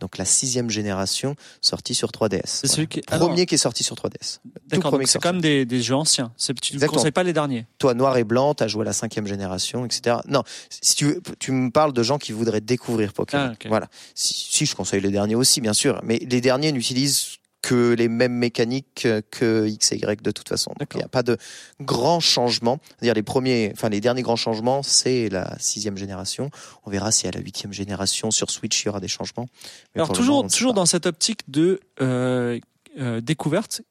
donc 0.00 0.18
la 0.18 0.24
sixième 0.24 0.68
génération 0.68 1.36
sortie 1.60 1.94
sur 1.94 2.10
3DS. 2.10 2.40
C'est 2.44 2.66
Voilà. 2.66 2.74
celui 2.74 2.88
qui, 2.88 3.02
ah 3.08 3.18
non, 3.18 3.26
premier 3.28 3.46
qui 3.46 3.54
est 3.54 3.58
sorti 3.58 3.84
sur 3.84 3.94
3DS. 3.94 4.38
d'accord, 4.66 4.98
c'est 5.06 5.20
quand 5.20 5.32
même 5.32 5.40
des, 5.40 5.64
des 5.64 5.82
jeux 5.82 5.94
anciens. 5.94 6.32
Tu 6.60 6.76
ne 6.76 6.86
conseilles 6.86 7.12
pas 7.12 7.22
les 7.22 7.32
derniers. 7.32 7.66
Toi, 7.78 7.94
noir 7.94 8.16
et 8.16 8.24
blanc, 8.24 8.54
t'as 8.54 8.66
joué 8.66 8.82
à 8.82 8.86
la 8.86 8.92
cinquième 8.92 9.28
génération, 9.28 9.84
etc. 9.84 10.16
Non, 10.26 10.42
si 10.70 10.96
tu 10.96 11.20
tu 11.38 11.52
me 11.52 11.70
parles 11.70 11.92
de 11.92 12.02
gens 12.02 12.18
qui 12.18 12.32
voudraient 12.32 12.60
découvrir 12.60 13.12
Pokémon. 13.12 13.52
Ah. 13.54 13.68
Voilà. 13.68 13.88
Si, 14.16 14.34
si, 14.34 14.66
je 14.66 14.74
conseille 14.74 15.00
les 15.00 15.10
derniers 15.10 15.36
aussi, 15.36 15.60
bien 15.60 15.72
sûr, 15.72 16.00
mais 16.02 16.18
les 16.18 16.40
derniers 16.40 16.72
n'utilisent 16.72 17.35
que 17.66 17.94
les 17.94 18.06
mêmes 18.06 18.34
mécaniques 18.34 19.08
que 19.32 19.66
X 19.66 19.90
et 19.90 19.96
Y 19.96 20.22
de 20.22 20.30
toute 20.30 20.48
façon. 20.48 20.72
Donc, 20.78 20.88
il 20.94 20.98
n'y 20.98 21.02
a 21.02 21.08
pas 21.08 21.24
de 21.24 21.36
grands 21.80 22.20
changements. 22.20 22.78
C'est-à-dire 22.90 23.14
les 23.14 23.24
premiers, 23.24 23.72
enfin 23.72 23.88
les 23.88 24.00
derniers 24.00 24.22
grands 24.22 24.36
changements, 24.36 24.84
c'est 24.84 25.28
la 25.30 25.52
sixième 25.58 25.96
génération. 25.96 26.50
On 26.84 26.90
verra 26.92 27.10
si 27.10 27.26
à 27.26 27.32
la 27.32 27.40
huitième 27.40 27.72
génération 27.72 28.30
sur 28.30 28.50
Switch 28.50 28.84
il 28.84 28.86
y 28.86 28.88
aura 28.88 29.00
des 29.00 29.08
changements. 29.08 29.48
Mais 29.96 30.00
Alors 30.00 30.12
toujours, 30.12 30.46
toujours 30.46 30.74
pas. 30.74 30.80
dans 30.80 30.86
cette 30.86 31.06
optique 31.06 31.40
de 31.50 31.80
euh, 32.00 32.60
euh, 33.00 33.20
découverte. 33.20 33.82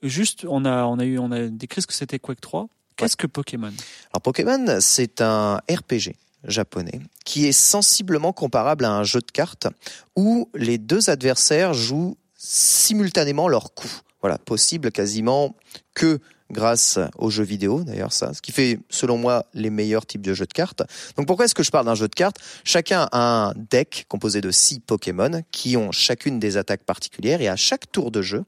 Juste, 0.00 0.46
on 0.48 0.64
a, 0.64 0.84
on 0.84 1.00
a 1.00 1.04
eu, 1.04 1.18
on 1.18 1.32
a 1.32 1.48
décrit 1.48 1.82
ce 1.82 1.88
que 1.88 1.94
c'était 1.94 2.20
Quake 2.20 2.40
3. 2.40 2.68
Qu'est-ce 2.94 3.16
que 3.16 3.26
Pokémon? 3.26 3.72
Alors 4.12 4.22
Pokémon, 4.22 4.78
c'est 4.78 5.20
un 5.20 5.56
RPG 5.68 6.14
japonais 6.44 7.00
qui 7.24 7.46
est 7.46 7.52
sensiblement 7.52 8.32
comparable 8.32 8.84
à 8.84 8.92
un 8.92 9.02
jeu 9.02 9.18
de 9.18 9.32
cartes 9.32 9.66
où 10.14 10.48
les 10.54 10.78
deux 10.78 11.10
adversaires 11.10 11.74
jouent 11.74 12.16
simultanément 12.44 13.48
leur 13.48 13.72
coup. 13.72 13.90
Voilà, 14.20 14.38
possible 14.38 14.90
quasiment 14.92 15.54
que 15.94 16.18
grâce 16.50 16.98
aux 17.16 17.30
jeux 17.30 17.44
vidéo 17.44 17.82
d'ailleurs 17.84 18.12
ça, 18.12 18.34
ce 18.34 18.42
qui 18.42 18.52
fait 18.52 18.78
selon 18.90 19.16
moi 19.16 19.46
les 19.54 19.70
meilleurs 19.70 20.04
types 20.04 20.20
de 20.22 20.34
jeux 20.34 20.46
de 20.46 20.52
cartes. 20.52 20.82
Donc 21.16 21.26
pourquoi 21.26 21.46
est-ce 21.46 21.54
que 21.54 21.62
je 21.62 21.70
parle 21.70 21.86
d'un 21.86 21.94
jeu 21.94 22.06
de 22.06 22.14
cartes? 22.14 22.36
Chacun 22.64 23.08
a 23.12 23.48
un 23.48 23.54
deck 23.70 24.04
composé 24.08 24.40
de 24.40 24.50
six 24.50 24.80
Pokémon 24.80 25.42
qui 25.50 25.76
ont 25.76 25.90
chacune 25.90 26.38
des 26.38 26.56
attaques 26.58 26.84
particulières 26.84 27.40
et 27.40 27.48
à 27.48 27.56
chaque 27.56 27.90
tour 27.90 28.10
de 28.10 28.20
jeu, 28.20 28.44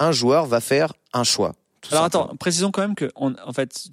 un 0.00 0.10
joueur 0.10 0.46
va 0.46 0.60
faire 0.60 0.92
un 1.12 1.24
choix. 1.24 1.54
Alors 1.90 2.04
simplement. 2.04 2.24
attends, 2.24 2.36
précisons 2.36 2.70
quand 2.72 2.82
même 2.82 2.94
que, 2.96 3.10
on, 3.14 3.34
en 3.46 3.52
fait, 3.52 3.88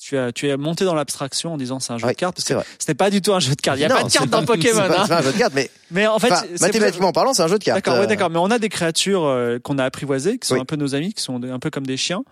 tu 0.00 0.16
as, 0.18 0.32
tu 0.32 0.48
es 0.48 0.56
monté 0.56 0.84
dans 0.84 0.94
l'abstraction 0.94 1.54
en 1.54 1.56
disant 1.56 1.80
c'est 1.80 1.92
un 1.92 1.98
jeu 1.98 2.06
Ouais, 2.06 2.12
de 2.12 2.18
cartes 2.18 2.36
parce 2.36 2.46
que 2.48 2.54
vrai. 2.54 2.64
ce 2.78 2.90
n'est 2.90 2.94
pas 2.94 3.10
du 3.10 3.20
tout 3.22 3.32
un 3.34 3.40
jeu 3.40 3.54
de 3.54 3.60
cartes. 3.60 3.78
Il 3.78 3.80
n'y 3.80 3.84
a 3.86 3.88
Non, 3.88 3.96
pas 3.96 4.04
de 4.04 4.10
cartes 4.12 4.28
dans 4.30 4.44
Pokémon. 4.44 4.80
Hein. 4.80 4.88
c'est 5.02 5.08
pas 5.08 5.18
un 5.18 5.22
jeu 5.22 5.32
de 5.32 5.38
cartes, 5.38 5.54
mais 5.54 5.70
Mais 5.90 6.06
en 6.06 6.18
fait, 6.18 6.32
mathématiquement 6.60 7.12
parlant, 7.12 7.34
c'est 7.34 7.42
un 7.42 7.48
jeu 7.48 7.58
de 7.58 7.64
cartes. 7.64 7.76
D'accord, 7.78 7.98
ouais, 7.98 8.04
Euh, 8.04 8.08
d'accord. 8.08 8.30
Mais 8.30 8.38
on 8.38 8.50
a 8.50 8.58
des 8.58 8.68
créatures 8.70 9.24
euh, 9.24 9.58
qu'on 9.58 9.78
a 9.78 9.84
apprivoisées, 9.84 10.38
qui 10.38 10.48
sont 10.48 10.54
Oui. 10.54 10.60
un 10.60 10.64
peu 10.64 10.76
nos 10.76 10.94
amis, 10.94 11.12
qui 11.12 11.22
sont 11.22 11.40
un 11.42 11.58
peu 11.58 11.70
comme 11.70 11.86
des 11.86 11.96
chiens. 11.98 12.22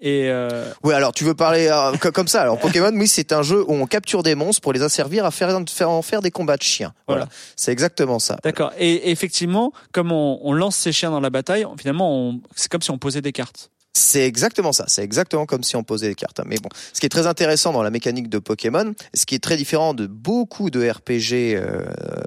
Et 0.00 0.28
euh, 0.30 0.70
Oui, 0.84 0.94
alors 0.94 1.12
tu 1.12 1.24
veux 1.24 1.34
parler 1.34 1.66
euh, 1.66 1.96
co- 1.96 2.12
comme 2.12 2.28
ça. 2.28 2.40
Alors 2.42 2.56
Pokémon, 2.60 2.92
oui, 2.94 3.08
c'est 3.08 3.32
un 3.32 3.42
jeu 3.42 3.64
où 3.66 3.72
on 3.74 3.84
capture 3.86 4.22
des 4.22 4.36
monstres 4.36 4.60
pour 4.60 4.72
les 4.72 4.82
asservir 4.82 5.24
à 5.24 5.32
faire, 5.32 5.50
faire 5.68 5.90
en 5.90 6.02
faire 6.02 6.22
des 6.22 6.30
combats 6.30 6.56
de 6.56 6.62
chiens. 6.62 6.92
Voilà, 7.08 7.22
Voilà. 7.24 7.32
c'est 7.56 7.72
exactement 7.72 8.20
ça. 8.20 8.36
d'accord. 8.44 8.70
Et, 8.78 9.10
effectivement, 9.10 9.72
comme 9.90 10.12
on, 10.12 10.38
on 10.44 10.52
lance 10.52 10.76
ces 10.76 10.92
chiens 10.92 11.10
dans 11.10 11.18
la 11.18 11.30
bataille, 11.30 11.66
finalement, 11.80 12.14
on- 12.16 12.40
c'est 12.54 12.70
comme 12.70 12.82
si 12.82 12.92
on 12.92 12.98
posait 12.98 13.22
des 13.22 13.32
cartes. 13.32 13.70
C'est 13.98 14.26
exactement 14.26 14.72
ça. 14.72 14.84
C'est 14.86 15.02
exactement 15.02 15.44
comme 15.44 15.62
si 15.62 15.76
on 15.76 15.82
posait 15.82 16.08
des 16.08 16.14
cartes. 16.14 16.40
Mais 16.46 16.56
bon, 16.56 16.68
ce 16.92 17.00
qui 17.00 17.06
est 17.06 17.10
très 17.10 17.26
intéressant 17.26 17.72
dans 17.72 17.82
la 17.82 17.90
mécanique 17.90 18.28
de 18.28 18.38
Pokémon, 18.38 18.94
ce 19.14 19.26
qui 19.26 19.34
est 19.34 19.42
très 19.42 19.56
différent 19.56 19.92
de 19.92 20.06
beaucoup 20.06 20.70
de 20.70 20.88
RPG 20.88 21.56
euh, 21.56 21.84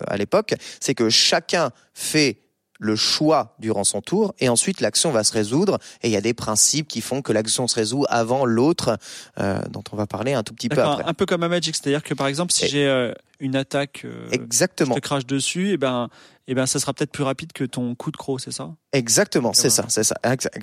à 0.08 0.18
l'époque, 0.18 0.54
c'est 0.80 0.96
que 0.96 1.10
chacun 1.10 1.72
fait 1.94 2.42
le 2.82 2.96
choix 2.96 3.56
durant 3.60 3.84
son 3.84 4.02
tour 4.02 4.34
et 4.40 4.50
ensuite 4.50 4.82
l'action 4.82 5.12
va 5.12 5.24
se 5.24 5.32
résoudre 5.32 5.78
et 6.02 6.08
il 6.08 6.12
y 6.12 6.18
a 6.18 6.22
des 6.22 6.34
principes 6.34 6.88
qui 6.88 7.00
font 7.00 7.22
que 7.22 7.32
l'action 7.32 7.68
se 7.68 7.76
résout 7.76 8.06
avant 8.10 8.44
l'autre 8.44 8.98
euh, 9.40 9.62
dont 9.70 9.84
on 9.92 9.96
va 9.96 10.08
parler 10.08 10.34
un 10.34 10.42
tout 10.42 10.56
petit 10.56 10.68
peu 10.68 10.82
après. 10.82 11.04
Un 11.06 11.14
peu 11.14 11.28
comme 11.28 11.44
à 11.44 11.48
Magic, 11.48 11.76
c'est-à-dire 11.76 12.04
que 12.04 12.16
par 12.16 12.26
exemple, 12.26 12.52
si 12.52 12.68
j'ai 12.68 12.88
euh, 12.88 13.14
une 13.40 13.56
attaque, 13.56 14.02
euh, 14.04 14.28
je 14.30 14.36
Exactement. 14.36 14.96
te 14.96 15.00
crache 15.00 15.28
dessus, 15.28 15.70
et 15.70 15.78
ben, 15.78 16.10
et 16.52 16.54
ben, 16.54 16.66
ça 16.66 16.80
sera 16.82 16.92
peut-être 16.94 17.14
plus 17.14 17.24
rapide 17.24 17.54
que 17.54 17.64
ton 17.64 17.96
coup 17.96 18.12
de 18.12 18.18
croc, 18.18 18.42
c'est 18.42 18.52
ça? 18.52 18.72
Exactement, 18.92 19.54
c'est 19.54 19.70
ça, 19.70 19.84
Voilà. 19.84 19.90
c'est 19.90 20.04
ça. 20.04 20.16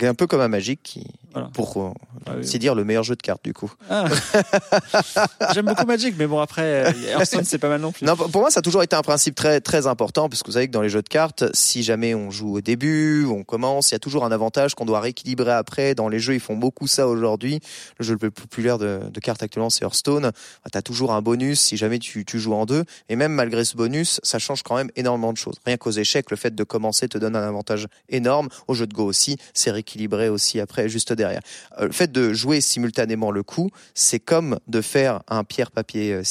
Un 0.06 0.14
peu 0.14 0.26
comme 0.26 0.42
un 0.42 0.48
Magic 0.48 0.82
qui, 0.82 1.06
Voilà. 1.32 1.48
pour 1.54 1.82
euh, 1.82 1.92
Ah 2.26 2.32
oui. 2.38 2.58
dire 2.58 2.74
le 2.74 2.84
meilleur 2.84 3.02
jeu 3.02 3.16
de 3.16 3.22
cartes 3.22 3.42
du 3.42 3.54
coup. 3.54 3.72
Ah. 3.88 4.04
J'aime 5.54 5.64
beaucoup 5.64 5.86
Magic, 5.86 6.14
mais 6.18 6.26
bon 6.26 6.40
après, 6.40 6.84
euh, 6.84 6.92
Hearthstone 7.08 7.44
c'est 7.44 7.56
pas 7.56 7.70
mal 7.70 7.80
non 7.80 7.90
plus. 7.90 8.04
Non, 8.04 8.16
pour 8.16 8.42
moi, 8.42 8.50
ça 8.50 8.58
a 8.58 8.62
toujours 8.62 8.82
été 8.82 8.96
un 8.96 9.00
principe 9.02 9.34
très 9.34 9.62
très 9.62 9.86
important 9.86 10.28
parce 10.28 10.42
que 10.42 10.48
vous 10.48 10.52
savez 10.52 10.66
que 10.66 10.72
dans 10.72 10.82
les 10.82 10.90
jeux 10.90 11.00
de 11.00 11.08
cartes, 11.08 11.44
si 11.54 11.82
jamais 11.82 12.14
on 12.14 12.30
joue 12.30 12.56
au 12.58 12.60
début, 12.60 13.24
on 13.24 13.44
commence, 13.44 13.90
il 13.90 13.94
y 13.94 13.96
a 13.96 13.98
toujours 13.98 14.26
un 14.26 14.30
avantage 14.32 14.74
qu'on 14.74 14.84
doit 14.84 15.00
rééquilibrer 15.00 15.52
après. 15.52 15.94
Dans 15.94 16.10
les 16.10 16.18
jeux, 16.18 16.34
ils 16.34 16.40
font 16.40 16.56
beaucoup 16.58 16.86
ça 16.86 17.08
aujourd'hui. 17.08 17.60
Le 17.98 18.04
jeu 18.04 18.12
le 18.12 18.18
plus 18.18 18.30
populaire 18.30 18.76
de, 18.76 19.00
de 19.10 19.20
cartes 19.20 19.42
actuellement, 19.42 19.70
c'est 19.70 19.84
Hearthstone. 19.86 20.32
Tu 20.70 20.76
as 20.76 20.82
toujours 20.82 21.12
un 21.14 21.22
bonus 21.22 21.60
si 21.60 21.78
jamais 21.78 21.98
tu, 21.98 22.26
tu 22.26 22.38
joues 22.38 22.52
en 22.52 22.66
deux. 22.66 22.84
Et 23.08 23.16
même 23.16 23.32
malgré 23.32 23.64
ce 23.64 23.74
bonus, 23.74 24.20
ça 24.22 24.38
change 24.38 24.62
quand 24.62 24.76
même 24.76 24.90
énormément 24.96 25.32
de 25.32 25.38
choses. 25.38 25.54
Rien 25.64 25.77
qu'aux 25.78 25.90
échecs, 25.90 26.30
le 26.30 26.36
fait 26.36 26.54
de 26.54 26.64
commencer 26.64 27.08
te 27.08 27.18
donne 27.18 27.36
un 27.36 27.46
avantage 27.46 27.86
énorme. 28.08 28.48
Au 28.66 28.74
jeu 28.74 28.86
de 28.86 28.94
Go 28.94 29.04
aussi, 29.04 29.36
c'est 29.54 29.70
rééquilibré 29.70 30.28
aussi 30.28 30.60
après, 30.60 30.88
juste 30.88 31.12
derrière. 31.12 31.40
Euh, 31.78 31.86
le 31.86 31.92
fait 31.92 32.12
de 32.12 32.32
jouer 32.32 32.60
simultanément 32.60 33.30
le 33.30 33.42
coup, 33.42 33.70
c'est 33.94 34.20
comme 34.20 34.58
de 34.66 34.80
faire 34.80 35.22
un 35.28 35.44
pierre 35.44 35.70
papier 35.70 36.12
euh. 36.12 36.22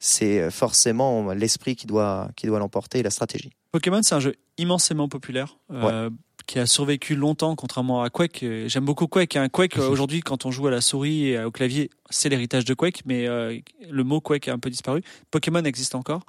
C'est 0.00 0.40
euh, 0.40 0.50
forcément 0.50 1.32
l'esprit 1.32 1.76
qui 1.76 1.86
doit 1.86 2.28
qui 2.36 2.46
doit 2.46 2.58
l'emporter 2.58 3.00
et 3.00 3.02
la 3.02 3.10
stratégie. 3.10 3.50
Pokémon, 3.72 4.02
c'est 4.02 4.14
un 4.14 4.20
jeu 4.20 4.34
immensément 4.58 5.08
populaire. 5.08 5.58
euh, 5.72 6.10
qui 6.46 6.58
a 6.58 6.66
survécu 6.66 7.14
longtemps, 7.14 7.56
contrairement 7.56 8.02
à 8.02 8.10
Quake. 8.10 8.44
J'aime 8.66 8.84
beaucoup 8.84 9.06
Quake. 9.06 9.36
Hein. 9.36 9.48
Quake, 9.48 9.78
aujourd'hui, 9.90 10.20
quand 10.20 10.44
on 10.44 10.50
joue 10.50 10.66
à 10.66 10.70
la 10.70 10.80
souris 10.80 11.28
et 11.28 11.42
au 11.42 11.50
clavier, 11.50 11.90
c'est 12.10 12.28
l'héritage 12.28 12.64
de 12.64 12.74
Quake, 12.74 13.02
mais 13.06 13.26
euh, 13.26 13.58
le 13.88 14.04
mot 14.04 14.20
Quake 14.20 14.48
a 14.48 14.52
un 14.52 14.58
peu 14.58 14.70
disparu. 14.70 15.02
Pokémon 15.30 15.64
existe 15.64 15.94
encore. 15.94 16.24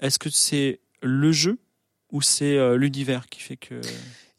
Est-ce 0.00 0.18
que 0.18 0.28
c'est 0.30 0.80
le 1.02 1.32
jeu 1.32 1.58
ou 2.12 2.22
c'est 2.22 2.56
euh, 2.56 2.76
l'univers 2.76 3.28
qui 3.28 3.40
fait 3.40 3.56
que... 3.56 3.80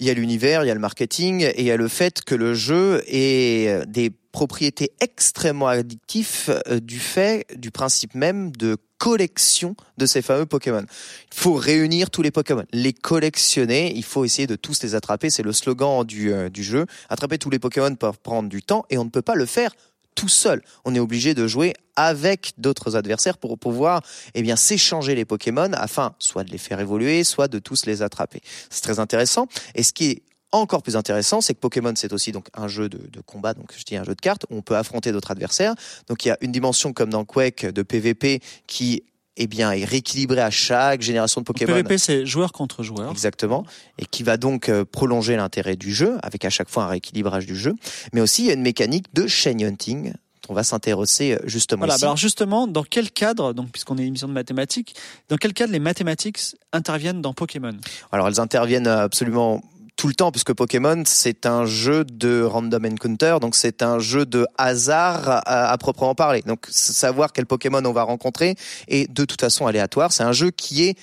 Il 0.02 0.08
y 0.08 0.10
a 0.10 0.14
l'univers, 0.14 0.64
il 0.64 0.68
y 0.68 0.72
a 0.72 0.74
le 0.74 0.80
marketing 0.80 1.42
et 1.44 1.60
il 1.60 1.66
y 1.66 1.72
a 1.72 1.76
le 1.76 1.90
fait 1.90 2.24
que 2.24 2.34
le 2.34 2.54
jeu 2.54 3.04
ait 3.08 3.68
euh, 3.68 3.86
des 3.86 4.12
propriétés 4.32 4.94
extrêmement 5.02 5.68
addictives 5.68 6.62
euh, 6.68 6.80
du 6.80 7.00
fait 7.00 7.46
du 7.58 7.70
principe 7.70 8.16
même 8.16 8.52
de 8.56 8.78
collection 8.98 9.76
de 9.98 10.06
ces 10.06 10.22
fameux 10.22 10.46
Pokémon. 10.46 10.86
Il 11.34 11.38
faut 11.38 11.54
réunir 11.54 12.12
tous 12.12 12.22
les 12.22 12.32
Pokémon, 12.32 12.64
les 12.72 12.94
collectionner, 12.94 13.94
il 13.94 14.04
faut 14.04 14.24
essayer 14.24 14.48
de 14.48 14.56
tous 14.56 14.82
les 14.84 14.96
attraper, 14.96 15.30
c'est 15.30 15.44
le 15.44 15.54
slogan 15.54 16.06
du, 16.06 16.34
du 16.50 16.64
jeu. 16.64 16.86
Attraper 17.10 17.38
tous 17.38 17.50
les 17.50 17.60
Pokémon 17.60 17.94
peut 17.96 18.12
prendre 18.24 18.50
du 18.50 18.62
temps 18.62 18.86
et 18.90 18.98
on 18.98 19.06
ne 19.06 19.10
peut 19.10 19.22
pas 19.22 19.36
le 19.36 19.46
faire 19.46 19.72
tout 20.16 20.28
seul. 20.28 20.62
On 20.86 20.96
est 20.96 21.00
obligé 21.00 21.34
de 21.34 21.48
jouer 21.48 21.74
avec 21.96 22.54
d'autres 22.58 22.96
adversaires 22.96 23.38
pour 23.38 23.58
pouvoir 23.58 24.02
eh 24.34 24.42
bien 24.42 24.56
s'échanger 24.56 25.16
les 25.16 25.26
Pokémon 25.26 25.72
afin 25.74 26.14
soit 26.20 26.44
de 26.44 26.52
les 26.52 26.58
faire 26.58 26.80
évoluer, 26.80 27.24
soit 27.24 27.48
de 27.48 27.60
tous 27.60 27.86
les 27.86 28.02
attraper. 28.02 28.42
C'est 28.70 28.82
très 28.82 29.00
intéressant. 29.00 29.48
Et 29.76 29.84
ce 29.84 29.94
qui 29.94 30.12
est 30.12 30.22
encore 30.52 30.82
plus 30.82 30.96
intéressant, 30.96 31.42
c'est 31.42 31.54
que 31.54 31.60
Pokémon 31.60 31.94
c'est 31.96 32.14
aussi 32.14 32.32
donc 32.32 32.48
un 32.54 32.68
jeu 32.68 32.90
de, 32.90 33.22
combat, 33.26 33.54
donc 33.54 33.72
je 33.78 33.84
dis 33.84 33.96
un 33.96 34.04
jeu 34.04 34.16
de 34.16 34.22
cartes 34.22 34.46
où 34.50 34.58
on 34.58 34.62
peut 34.62 34.76
affronter 34.76 35.12
d'autres 35.12 35.32
adversaires. 35.32 35.76
Donc 36.08 36.26
il 36.26 36.30
y 36.30 36.32
a 36.32 36.38
une 36.42 36.52
dimension 36.52 36.94
comme 36.94 37.10
dans 37.10 37.26
Quake 37.26 37.66
de 37.66 37.82
PVP 37.82 38.42
qui 38.66 39.04
eh 39.42 39.48
bien 39.48 39.72
est 39.72 39.86
rééquilibrée 39.86 40.42
à 40.42 40.52
chaque 40.52 41.02
génération 41.02 41.42
de 41.42 41.46
Pokémon. 41.46 41.74
PVP, 41.74 41.98
c'est 41.98 42.26
joueur 42.26 42.52
contre 42.52 42.84
joueur. 42.84 43.10
Exactement, 43.10 43.66
et 43.98 44.06
qui 44.06 44.22
va 44.24 44.38
donc 44.38 44.68
euh, 44.70 44.84
prolonger 44.86 45.36
l'intérêt 45.38 45.78
du 45.78 45.94
jeu, 45.94 46.18
avec 46.22 46.44
à 46.46 46.50
chaque 46.50 46.70
fois 46.70 46.84
un 46.84 46.88
rééquilibrage 46.88 47.46
du 47.46 47.56
jeu. 47.56 47.74
Mais 48.14 48.22
aussi, 48.22 48.44
il 48.44 48.48
y 48.48 48.50
a 48.52 48.54
une 48.54 48.62
mécanique 48.62 49.06
de 49.14 49.28
chain 49.28 49.58
hunting, 49.62 50.12
dont 50.12 50.50
on 50.50 50.54
va 50.54 50.64
s'intéresser 50.64 51.34
euh, 51.34 51.40
justement 51.46 51.80
Voilà, 51.80 51.94
ici. 51.96 52.02
bah 52.02 52.08
alors 52.08 52.18
justement, 52.18 52.68
dans 52.68 52.84
quel 52.84 53.12
cadre, 53.12 53.54
donc 53.54 53.72
puisqu'on 53.72 53.98
est 53.98 54.02
une 54.02 54.10
émission 54.10 54.28
de 54.28 54.34
mathématiques, 54.34 54.94
dans 55.30 55.38
quel 55.38 55.54
cadre 55.54 55.72
les 55.72 55.80
mathématiques 55.80 56.40
interviennent 56.74 57.22
dans 57.22 57.34
Pokémon? 57.34 57.78
Alors 58.12 58.28
elles 58.28 58.42
interviennent 58.42 58.88
absolument 58.88 59.62
tout 60.00 60.08
le 60.08 60.14
temps 60.14 60.32
puisque 60.32 60.54
Pokémon 60.54 61.04
c'est 61.06 61.46
un 61.46 61.66
jeu 61.66 62.06
de 62.06 62.42
random 62.42 62.86
encounter 62.86 63.36
donc 63.42 63.54
c'est 63.54 63.84
un 63.84 64.00
jeu 64.00 64.26
de 64.26 64.48
hasard 64.58 65.28
à, 65.28 65.72
à 65.72 65.78
proprement 65.78 66.16
parler. 66.16 66.42
Donc 66.46 66.68
savoir 66.70 67.34
quel 67.34 67.46
Pokémon 67.46 67.84
on 67.84 67.92
va 67.92 68.04
rencontrer 68.04 68.56
est 68.88 69.12
de 69.12 69.26
toute 69.26 69.42
façon 69.42 69.68
aléatoire. 69.68 70.14
C'est 70.14 70.24
un 70.24 70.32
jeu 70.32 70.52
qui 70.52 70.86
est 70.86 70.98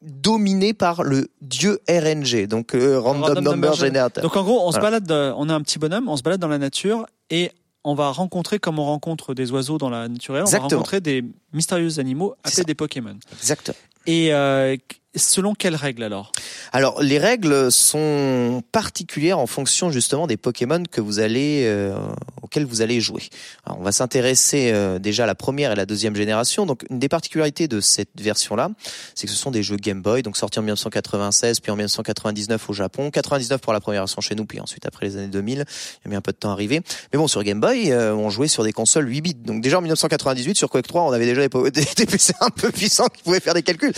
dominé 0.00 0.74
par 0.74 1.02
le 1.02 1.26
dieu 1.40 1.80
RNG 1.88 2.46
donc 2.46 2.76
euh, 2.76 3.00
random, 3.00 3.22
Random 3.22 3.34
number, 3.34 3.52
Number 3.52 3.74
generator. 3.74 4.22
Donc 4.22 4.36
en 4.36 4.44
gros, 4.44 4.64
on 4.64 4.70
se 4.70 4.78
balade, 4.78 5.10
euh, 5.10 5.32
on 5.36 5.48
est 5.48 5.52
un 5.52 5.62
petit 5.62 5.80
bonhomme, 5.80 6.08
on 6.08 6.16
se 6.16 6.22
balade 6.22 6.40
dans 6.40 6.46
la 6.46 6.58
nature 6.58 7.06
et 7.30 7.50
on 7.82 7.96
va 7.96 8.12
rencontrer, 8.12 8.60
comme 8.60 8.78
on 8.78 8.84
rencontre 8.84 9.34
des 9.34 9.50
oiseaux 9.50 9.78
dans 9.78 9.90
la 9.90 10.06
nature 10.06 10.34
on 10.34 10.44
va 10.44 10.58
rencontrer 10.58 11.00
des 11.00 11.24
mystérieux 11.52 11.98
animaux 11.98 12.36
appelés 12.44 12.64
des 12.64 12.74
Pokémon. 12.76 13.16
exact. 13.40 13.72
Et 14.06 14.32
euh, 14.32 14.76
selon 15.16 15.54
quelles 15.54 15.76
règles 15.76 16.02
alors? 16.02 16.32
Alors 16.72 17.02
les 17.02 17.18
règles 17.18 17.72
sont 17.72 18.62
particulières 18.72 19.38
en 19.38 19.46
fonction 19.46 19.90
justement 19.90 20.26
des 20.26 20.36
Pokémon 20.36 20.82
que 20.90 21.00
vous 21.00 21.18
allez 21.18 21.64
euh, 21.64 21.96
auxquels 22.42 22.64
vous 22.64 22.82
allez 22.82 23.00
jouer. 23.00 23.22
Alors, 23.64 23.80
on 23.80 23.82
va 23.82 23.92
s'intéresser 23.92 24.70
euh, 24.72 24.98
déjà 24.98 25.24
à 25.24 25.26
la 25.26 25.34
première 25.34 25.72
et 25.72 25.74
la 25.74 25.86
deuxième 25.86 26.14
génération. 26.16 26.66
Donc 26.66 26.84
une 26.90 26.98
des 26.98 27.08
particularités 27.08 27.68
de 27.68 27.80
cette 27.80 28.20
version-là, 28.20 28.70
c'est 29.14 29.26
que 29.26 29.32
ce 29.32 29.38
sont 29.38 29.50
des 29.50 29.62
jeux 29.62 29.76
Game 29.76 30.02
Boy, 30.02 30.22
donc 30.22 30.36
sortis 30.36 30.58
en 30.58 30.62
1996 30.62 31.60
puis 31.60 31.70
en 31.72 31.76
1999 31.76 32.70
au 32.70 32.72
Japon, 32.72 33.10
99 33.10 33.60
pour 33.60 33.72
la 33.72 33.80
première 33.80 34.02
version 34.02 34.20
chez 34.20 34.34
nous, 34.34 34.46
puis 34.46 34.60
ensuite 34.60 34.86
après 34.86 35.06
les 35.06 35.16
années 35.16 35.28
2000, 35.28 35.54
il 35.54 35.58
y 35.58 36.08
a 36.08 36.10
mis 36.10 36.16
un 36.16 36.20
peu 36.20 36.32
de 36.32 36.36
temps 36.36 36.50
à 36.50 36.52
arriver. 36.52 36.80
Mais 37.12 37.18
bon 37.18 37.28
sur 37.28 37.42
Game 37.42 37.60
Boy, 37.60 37.90
euh, 37.90 38.14
on 38.14 38.30
jouait 38.30 38.48
sur 38.48 38.64
des 38.64 38.72
consoles 38.72 39.08
8 39.08 39.20
bits. 39.20 39.34
Donc 39.34 39.62
déjà 39.62 39.78
en 39.78 39.82
1998 39.82 40.56
sur 40.56 40.70
Quake 40.70 40.86
3, 40.86 41.02
on 41.02 41.12
avait 41.12 41.26
déjà 41.26 41.46
des, 41.46 41.70
des, 41.70 41.84
des 41.96 42.06
PC 42.06 42.32
un 42.40 42.50
peu 42.50 42.70
puissants 42.70 43.08
qui 43.08 43.22
pouvaient 43.22 43.40
faire 43.40 43.54
des 43.54 43.62
calculs. 43.62 43.92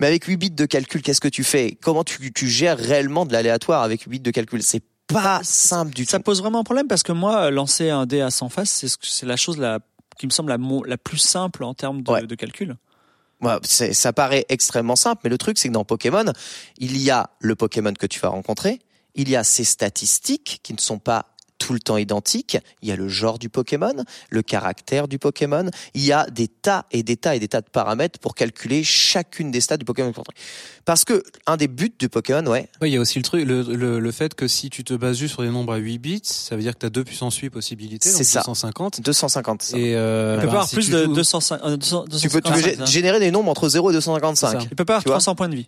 Mais 0.00 0.06
avec 0.06 0.24
8 0.24 0.36
bits 0.36 0.50
de 0.50 0.63
calcul, 0.66 1.02
qu'est-ce 1.02 1.20
que 1.20 1.28
tu 1.28 1.44
fais? 1.44 1.78
Comment 1.82 2.04
tu, 2.04 2.32
tu 2.32 2.48
gères 2.48 2.78
réellement 2.78 3.26
de 3.26 3.32
l'aléatoire 3.32 3.82
avec 3.82 4.02
8 4.02 4.08
bits 4.08 4.20
de 4.20 4.30
calcul? 4.30 4.62
C'est 4.62 4.82
pas 5.06 5.40
simple 5.44 5.92
du 5.94 6.04
Ça 6.04 6.18
tout. 6.18 6.22
pose 6.24 6.40
vraiment 6.40 6.60
un 6.60 6.64
problème 6.64 6.88
parce 6.88 7.02
que 7.02 7.12
moi, 7.12 7.50
lancer 7.50 7.90
un 7.90 8.06
dé 8.06 8.20
à 8.20 8.30
100 8.30 8.48
faces, 8.48 8.70
c'est 8.70 8.88
c'est 9.02 9.26
la 9.26 9.36
chose 9.36 9.58
la, 9.58 9.80
qui 10.18 10.26
me 10.26 10.30
semble 10.30 10.54
la, 10.86 10.96
plus 10.98 11.18
simple 11.18 11.62
en 11.64 11.74
termes 11.74 12.02
de, 12.02 12.10
Ouais. 12.10 12.26
de 12.26 12.34
calcul. 12.34 12.76
Ouais, 13.42 13.56
ça 13.62 14.12
paraît 14.14 14.46
extrêmement 14.48 14.96
simple, 14.96 15.20
mais 15.24 15.30
le 15.30 15.36
truc 15.36 15.58
c'est 15.58 15.68
que 15.68 15.74
dans 15.74 15.84
Pokémon, 15.84 16.24
il 16.78 16.96
y 16.96 17.10
a 17.10 17.28
le 17.40 17.54
Pokémon 17.54 17.92
que 17.92 18.06
tu 18.06 18.18
vas 18.20 18.28
rencontrer, 18.28 18.78
il 19.14 19.28
y 19.28 19.36
a 19.36 19.44
ses 19.44 19.64
statistiques 19.64 20.60
qui 20.62 20.72
ne 20.72 20.78
sont 20.78 20.98
pas 20.98 21.33
tout 21.64 21.72
le 21.72 21.80
temps 21.80 21.96
identiques, 21.96 22.58
il 22.82 22.88
y 22.90 22.92
a 22.92 22.96
le 22.96 23.08
genre 23.08 23.38
du 23.38 23.48
Pokémon, 23.48 23.94
le 24.28 24.42
caractère 24.42 25.08
du 25.08 25.18
Pokémon, 25.18 25.70
il 25.94 26.04
y 26.04 26.12
a 26.12 26.26
des 26.28 26.46
tas 26.46 26.84
et 26.92 27.02
des 27.02 27.16
tas 27.16 27.34
et 27.34 27.38
des 27.40 27.48
tas 27.48 27.62
de 27.62 27.70
paramètres 27.70 28.18
pour 28.18 28.34
calculer 28.34 28.84
chacune 28.84 29.50
des 29.50 29.62
stats 29.62 29.78
du 29.78 29.86
Pokémon. 29.86 30.12
Parce 30.84 31.06
que 31.06 31.22
un 31.46 31.56
des 31.56 31.68
buts 31.68 31.94
du 31.98 32.10
Pokémon, 32.10 32.44
ouais, 32.50 32.68
Ouais, 32.82 32.90
il 32.90 32.92
y 32.92 32.96
a 32.98 33.00
aussi 33.00 33.18
le 33.18 33.24
truc, 33.24 33.46
le, 33.46 33.62
le, 33.62 33.98
le 33.98 34.12
fait 34.12 34.34
que 34.34 34.46
si 34.46 34.68
tu 34.68 34.84
te 34.84 34.92
bases 34.92 35.16
juste 35.16 35.34
sur 35.34 35.42
des 35.42 35.48
nombres 35.48 35.72
à 35.72 35.76
8 35.78 35.98
bits, 35.98 36.20
ça 36.24 36.54
veut 36.56 36.60
dire 36.62 36.74
que 36.74 36.80
tu 36.80 36.86
as 36.86 36.90
2 36.90 37.02
puissance 37.04 37.36
8 37.38 37.48
possibilités, 37.48 38.10
donc 38.10 38.18
C'est 38.18 38.24
ça. 38.24 38.40
250. 38.40 39.00
250. 39.00 39.62
ça. 39.62 39.78
Et 39.78 39.94
euh, 39.94 40.34
Tu 40.36 40.40
peux 40.42 40.46
bah, 40.48 40.52
pas 40.52 40.58
avoir 40.58 40.68
si 40.68 40.74
plus 40.76 40.84
tu 40.86 40.90
de 40.92 41.04
joues- 41.04 41.14
205, 41.14 41.60
euh, 41.64 41.76
200, 41.78 42.04
tu 42.04 42.10
peux, 42.10 42.18
tu 42.18 42.28
peux 42.28 42.40
255, 42.42 42.70
gé- 42.72 42.76
ça. 42.76 42.84
générer 42.84 43.20
des 43.20 43.30
nombres 43.30 43.50
entre 43.50 43.68
0 43.70 43.88
et 43.90 43.92
C'est 43.92 43.96
255. 43.96 44.50
ça. 44.50 44.58
Tu 44.58 44.74
peux 44.74 44.84
pas 44.84 44.94
avoir 44.94 45.02
Tu 45.02 45.08
vois 45.08 45.14
300 45.14 45.34
points 45.34 45.48
de 45.48 45.56
vie. 45.56 45.66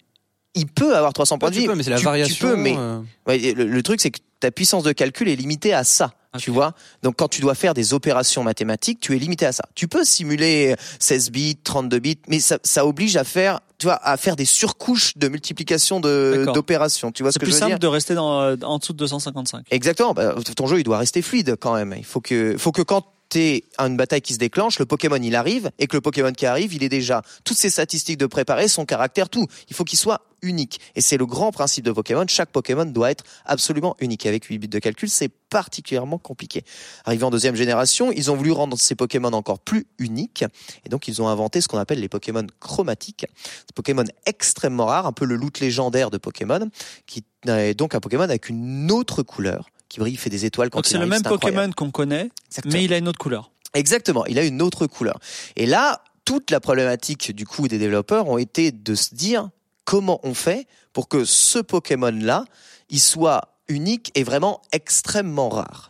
Il 0.57 0.67
peut 0.67 0.97
avoir 0.97 1.13
300 1.13 1.39
points 1.39 1.49
Ouais, 1.49 1.51
de 1.51 1.55
tu 1.57 1.61
vie. 1.63 1.67
peux, 1.69 1.75
mais 1.77 1.83
c'est 1.85 1.91
la 1.91 1.99
Tu- 1.99 2.05
variation. 2.05 2.35
Tu 2.35 2.41
peux, 2.43 2.57
mais 2.57 2.75
euh, 2.77 2.99
Ouais, 3.27 3.39
le, 3.39 3.65
le 3.65 3.83
truc, 3.83 4.01
c'est 4.01 4.11
que 4.11 4.19
ta 4.41 4.51
puissance 4.51 4.83
de 4.83 4.93
calcul 4.93 5.29
est 5.29 5.37
limitée 5.37 5.73
à 5.73 5.85
ça. 5.85 6.13
Tu 6.39 6.51
vois 6.51 6.75
Donc, 7.03 7.17
quand 7.17 7.29
tu 7.29 7.41
dois 7.41 7.55
faire 7.55 7.73
des 7.73 7.95
opérations 7.95 8.43
mathématiques, 8.43 9.01
tu 9.01 9.17
es 9.17 9.19
limité 9.19 9.47
à 9.47 9.53
ça. 9.53 9.65
Tu 9.75 9.89
peux 9.89 10.05
simuler 10.05 10.75
16 11.01 11.31
bits, 11.31 11.57
32 11.65 11.99
bits, 11.99 12.19
mais 12.29 12.41
ça, 12.41 12.59
ça 12.63 12.85
oblige 12.85 13.17
à 13.17 13.25
faire, 13.25 13.61
tu 13.79 13.87
vois, 13.87 13.99
à 14.07 14.19
faire 14.19 14.37
des 14.37 14.45
surcouches 14.45 15.17
de 15.17 15.29
multiplication 15.29 15.99
de 15.99 16.45
d'opérations. 16.53 17.11
Tu 17.11 17.23
vois 17.23 17.33
ce 17.33 17.35
C'est 17.37 17.39
que 17.41 17.45
plus 17.47 17.53
je 17.53 17.57
veux 17.57 17.61
simple 17.61 17.71
dire 17.73 17.79
de 17.79 17.87
rester 17.87 18.15
dans, 18.15 18.43
euh, 18.43 18.57
en 18.65 18.77
dessous 18.77 18.93
de 18.93 18.99
255. 18.99 19.65
Exactement. 19.71 20.13
Bah, 20.13 20.35
ton 20.57 20.67
jeu, 20.67 20.79
il 20.79 20.83
doit 20.85 20.99
rester 20.99 21.23
fluide 21.23 21.57
quand 21.59 21.75
même. 21.75 21.95
Il 21.97 22.05
faut 22.05 22.21
que, 22.21 22.57
faut 22.59 22.71
que 22.73 22.83
quand 22.83 23.07
t'es 23.31 23.65
à 23.79 23.87
une 23.87 23.97
bataille 23.97 24.21
qui 24.21 24.35
se 24.35 24.39
déclenche, 24.39 24.79
le 24.79 24.85
Pokémon 24.85 25.17
il 25.17 25.35
arrive, 25.35 25.71
et 25.79 25.87
que 25.87 25.97
le 25.97 26.03
Pokémon 26.03 26.33
qui 26.33 26.45
arrive, 26.45 26.75
il 26.75 26.83
est 26.85 26.89
déjà 26.91 27.23
toutes 27.45 27.57
ses 27.57 27.71
statistiques 27.71 28.19
de 28.19 28.27
préparer, 28.27 28.69
son 28.69 28.85
caractère, 28.85 29.31
tout. 29.31 29.47
Il 29.71 29.75
faut 29.75 29.85
qu'il 29.85 29.99
soit 29.99 30.21
unique. 30.47 30.81
Et 30.95 31.01
c'est 31.01 31.17
le 31.17 31.27
grand 31.27 31.53
principe 31.53 31.85
de 31.85 31.93
Pokémon. 31.93 32.25
Chaque 32.29 32.51
Pokémon 32.51 32.87
doit 32.87 33.11
être 33.11 33.25
absolument 33.45 33.97
unique. 34.01 34.27
Avec 34.27 34.45
8 34.45 34.59
bits 34.59 34.69
de 34.69 34.79
calcul, 34.79 35.09
c'est 35.09 35.29
particulièrement 35.29 36.19
compliqué. 36.19 36.65
Arrivé 37.05 37.25
en 37.25 37.31
deuxième 37.31 37.57
génération, 37.57 38.13
ils 38.13 38.31
ont 38.31 38.37
voulu 38.37 38.53
rendre 38.53 38.79
ces 38.79 38.95
Pokémon 38.95 39.33
encore 39.33 39.59
plus 39.59 39.87
uniques. 39.99 40.45
Et 40.85 40.89
donc, 40.89 41.09
ils 41.09 41.21
ont 41.23 41.29
inventé 41.29 41.61
ce 41.61 41.69
qu'on 41.69 41.79
appelle 41.79 42.01
les 42.01 42.09
Pokémon 42.09 42.47
chromatiques. 42.61 43.27
Des 43.69 43.73
Pokémon 43.75 44.05
extrêmement 44.27 44.87
rares, 44.87 45.07
un 45.07 45.13
peu 45.13 45.25
le 45.25 45.37
loot 45.37 45.61
légendaire 45.61 46.11
de 46.11 46.19
Pokémon, 46.19 46.69
qui 47.07 47.25
est 47.47 47.75
donc 47.75 47.95
un 47.95 48.01
Pokémon 48.01 48.25
avec 48.25 48.49
une 48.49 48.91
autre 48.91 49.23
couleur 49.23 49.69
qui 49.89 50.01
brille, 50.01 50.17
fait 50.17 50.31
des 50.31 50.45
étoiles 50.45 50.71
quand 50.71 50.79
Donc 50.79 50.87
c'est 50.87 50.99
le 50.99 51.07
même. 51.07 51.23
Pokémon 51.23 51.71
qu'on 51.71 51.91
connaît, 51.91 52.31
Exactement. 52.49 52.73
mais 52.75 52.85
il 52.85 52.93
a 52.93 52.99
une 52.99 53.09
autre 53.09 53.19
couleur. 53.19 53.53
Exactement, 53.75 54.25
il 54.27 54.39
a 54.39 54.45
une 54.45 54.63
autre 54.63 54.87
couleur. 54.87 55.19
Et 55.55 55.67
là, 55.67 56.03
toute 56.25 56.51
la 56.51 56.61
problématique 56.61 57.35
du 57.35 57.47
coup 57.47 57.69
des 57.69 57.79
développeurs 57.79 58.29
ont 58.29 58.39
été 58.39 58.73
de 58.73 58.95
se 58.95 59.15
dire 59.15 59.51
comment 59.87 60.21
on 60.25 60.35
fait 60.35 60.67
pour 60.93 61.09
que 61.09 61.25
ce 61.25 61.59
Pokémon-là, 61.59 62.45
il 62.91 63.01
soit 63.01 63.57
unique 63.69 64.13
et 64.15 64.25
vraiment 64.25 64.61
extrêmement 64.73 65.49
rare. 65.49 65.89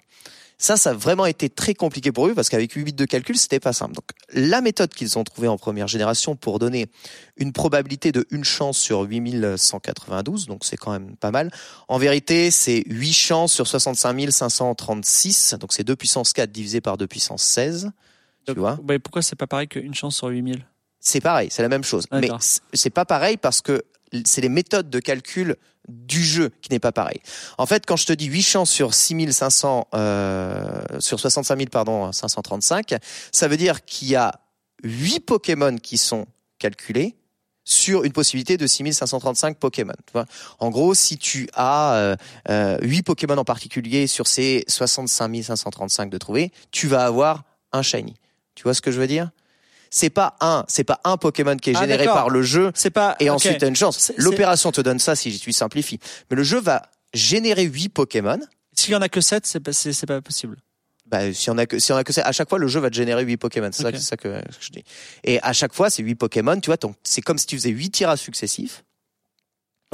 Ça, 0.59 0.79
ça 0.79 0.91
a 0.91 0.95
vraiment 0.95 1.27
été 1.27 1.51
très 1.51 1.75
compliqué 1.75 2.13
pour 2.13 2.29
eux 2.29 2.35
parce 2.35 2.49
qu'avec 2.49 2.73
8 2.73 2.85
bits 2.85 2.93
de 2.95 3.05
calcul, 3.05 3.37
c'était 3.37 3.61
pas 3.61 3.75
simple. 3.75 3.95
Donc, 3.95 4.07
la 4.33 4.63
méthode 4.63 4.95
qu'ils 4.95 5.19
ont 5.19 5.25
trouvée 5.25 5.49
en 5.49 5.59
première 5.59 5.87
génération 5.87 6.35
pour 6.35 6.59
donner 6.59 6.87
une 7.37 7.53
probabilité 7.53 8.11
de 8.11 8.27
une 8.31 8.45
chance 8.45 8.79
sur 8.79 9.03
8192, 9.03 10.47
donc 10.47 10.65
c'est 10.65 10.79
quand 10.79 10.93
même 10.93 11.15
pas 11.17 11.31
mal. 11.31 11.51
En 11.89 11.99
vérité, 11.99 12.51
c'est 12.51 12.85
8 12.87 13.13
chances 13.13 13.53
sur 13.53 13.67
65 13.67 14.31
536, 14.31 15.57
donc 15.61 15.75
c'est 15.75 15.85
2 15.85 15.95
puissance 15.95 16.33
4 16.33 16.51
divisé 16.51 16.81
par 16.81 16.97
2 16.97 17.07
puissance 17.07 17.43
16. 17.43 17.91
Tu 18.47 18.55
vois 18.55 18.79
bah, 18.83 18.99
pourquoi 18.99 19.21
c'est 19.21 19.37
pas 19.37 19.47
pareil 19.47 19.69
qu'une 19.69 19.95
chance 19.95 20.17
sur 20.17 20.29
8000 20.29 20.65
C'est 21.07 21.21
pareil, 21.21 21.51
c'est 21.53 21.63
la 21.63 21.69
même 21.69 21.85
chose. 21.85 22.09
Mais 22.11 22.29
c'est 22.73 22.91
pas 22.91 23.05
pareil 23.05 23.37
parce 23.37 23.63
que 23.63 23.85
c'est 24.25 24.41
les 24.41 24.49
méthodes 24.49 24.91
de 24.91 24.99
calcul 24.99 25.55
du 25.87 26.21
jeu 26.21 26.51
qui 26.63 26.73
n'est 26.73 26.81
pas 26.81 26.91
pareil. 26.91 27.21
En 27.59 27.67
fait, 27.67 27.87
quand 27.87 27.95
je 27.95 28.07
te 28.07 28.13
dis 28.13 28.27
8 28.27 28.43
chances 28.43 28.71
sur 28.71 28.93
6500 28.93 29.87
euh, 29.95 30.83
sur 30.99 31.21
65 31.21 31.59
000 31.59 31.71
pardon 31.71 32.11
535, 32.11 32.97
ça 33.31 33.47
veut 33.47 33.57
dire 33.57 33.85
qu'il 33.85 34.09
y 34.09 34.17
a 34.17 34.41
8 34.83 35.21
Pokémon 35.21 35.77
qui 35.77 35.97
sont 35.97 36.27
calculés 36.59 37.15
sur 37.63 38.03
une 38.03 38.13
possibilité 38.13 38.57
de 38.57 38.67
6535 38.67 39.59
Pokémon. 39.59 39.95
Tu 40.07 40.13
vois 40.13 40.27
en 40.59 40.71
gros, 40.71 40.93
si 40.95 41.19
tu 41.19 41.49
as 41.55 41.95
euh, 41.95 42.17
euh, 42.49 42.79
8 42.83 43.05
Pokémon 43.05 43.39
en 43.39 43.45
particulier 43.45 44.09
sur 44.09 44.27
ces 44.27 44.65
65 44.67 45.45
535 45.45 46.11
de 46.11 46.19
trouver, 46.19 46.51
tu 46.73 46.89
vas 46.89 47.07
avoir 47.07 47.45
un 47.71 47.83
shiny. 47.83 48.17
Tu 48.57 48.65
vois 48.65 48.75
ce 48.75 48.81
que 48.81 48.91
je 48.91 48.99
veux 48.99 49.07
dire? 49.07 49.31
C'est 49.91 50.11
pas 50.11 50.37
un, 50.41 50.65
c'est 50.69 50.85
pas 50.85 51.01
un 51.05 51.17
Pokémon 51.17 51.57
qui 51.57 51.71
est 51.71 51.77
Ah, 51.77 51.81
généré 51.81 52.05
par 52.07 52.29
le 52.31 52.43
jeu 52.43 52.73
C'est 52.75 52.91
pas. 52.91 53.17
et 53.21 53.31
ok. 53.31 53.37
ensuite 53.37 53.59
t'as 53.59 53.69
une 53.69 53.77
chance. 53.77 54.13
L'opération 54.17 54.73
te 54.73 54.81
donne 54.81 54.99
ça 54.99 55.15
si 55.17 55.39
tu 55.39 55.53
simplifies. 55.53 55.99
Mais 56.31 56.37
le 56.37 56.43
jeu 56.43 56.61
va 56.61 56.83
générer 57.15 57.63
8 57.65 57.89
Pokémon. 57.91 58.39
S'il 58.75 58.93
y 58.93 58.97
en 58.97 59.03
a 59.03 59.09
que 59.09 59.21
7, 59.21 59.47
c'est 59.47 59.61
pas, 59.61 59.73
c'est, 59.73 60.07
pas 60.07 60.21
possible. 60.21 60.57
Bah, 61.07 61.33
si 61.33 61.49
on 61.51 61.57
a 61.57 61.67
que 61.67 61.79
si 61.79 61.93
on 61.93 61.97
a 61.97 62.03
que 62.05 62.13
ça, 62.13 62.23
à 62.23 62.33
chaque 62.33 62.49
fois 62.49 62.59
le 62.59 62.67
jeu 62.67 62.81
va 62.81 62.91
te 62.91 62.97
générer 62.97 63.23
8 63.25 63.37
Pokémon. 63.37 63.71
C'est 63.73 63.83
ça 63.83 63.93
que- 63.93 63.99
ça, 63.99 64.17
je 64.61 64.71
dis. 64.71 64.85
Et 65.25 65.41
à 65.43 65.53
chaque 65.53 65.73
fois, 65.73 65.89
c'est 65.89 66.03
8 66.03 66.17
Pokémon, 66.17 66.59
tu 66.61 66.69
vois, 66.69 66.77
c'est 67.05 67.23
comme 67.23 67.39
si 67.39 67.47
tu 67.47 67.57
faisais 67.57 67.71
8 67.71 67.91
tirages 67.91 68.19
successifs 68.19 68.83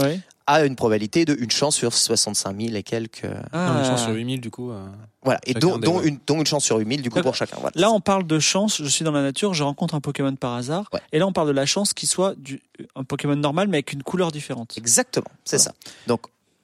Oui. 0.01 0.21
À 0.47 0.65
une 0.65 0.77
probabilité 0.77 1.25
de 1.25 1.35
une 1.39 1.51
chance 1.51 1.77
sur 1.77 1.93
65 1.95 2.61
000 2.61 2.75
et 2.77 2.83
quelques. 2.83 3.25
euh, 3.25 3.35
Non, 3.53 3.79
une 3.79 3.85
chance 3.85 4.03
sur 4.03 4.13
8000 4.13 4.41
du 4.41 4.51
coup. 4.51 4.71
euh, 4.71 4.85
Voilà, 5.23 5.41
et 5.47 5.55
dont, 5.55 5.79
une, 6.03 6.19
dont 6.27 6.41
une 6.41 6.47
chance 6.47 6.65
sur 6.65 6.77
8000 6.79 7.03
du 7.03 7.11
coup 7.11 7.21
pour 7.23 7.35
chacun. 7.35 7.57
Voilà. 7.61 7.73
Là, 7.81 7.91
on 7.93 8.01
parle 8.01 8.27
de 8.27 8.39
chance. 8.39 8.79
Je 8.83 8.89
suis 8.89 9.05
dans 9.05 9.13
la 9.13 9.23
nature, 9.23 9.55
je 9.55 9.63
rencontre 9.63 9.95
un 9.95 10.01
Pokémon 10.01 10.35
par 10.37 10.55
hasard. 10.55 10.89
Ouais. 10.93 11.01
Et 11.13 11.19
là, 11.19 11.27
on 11.27 11.33
parle 11.33 11.49
de 11.49 11.53
la 11.53 11.67
chance 11.67 11.93
qu'il 11.95 12.09
soit 12.09 12.35
du, 12.37 12.61
un 12.97 13.05
Pokémon 13.05 13.37
normal, 13.37 13.69
mais 13.69 13.77
avec 13.79 13.93
une 13.93 14.03
couleur 14.03 14.33
différente. 14.33 14.75
Exactement, 14.77 15.27
c'est 15.45 15.57
Voilà. 15.59 15.73
ça. 15.73 15.91
Donc 16.07 16.23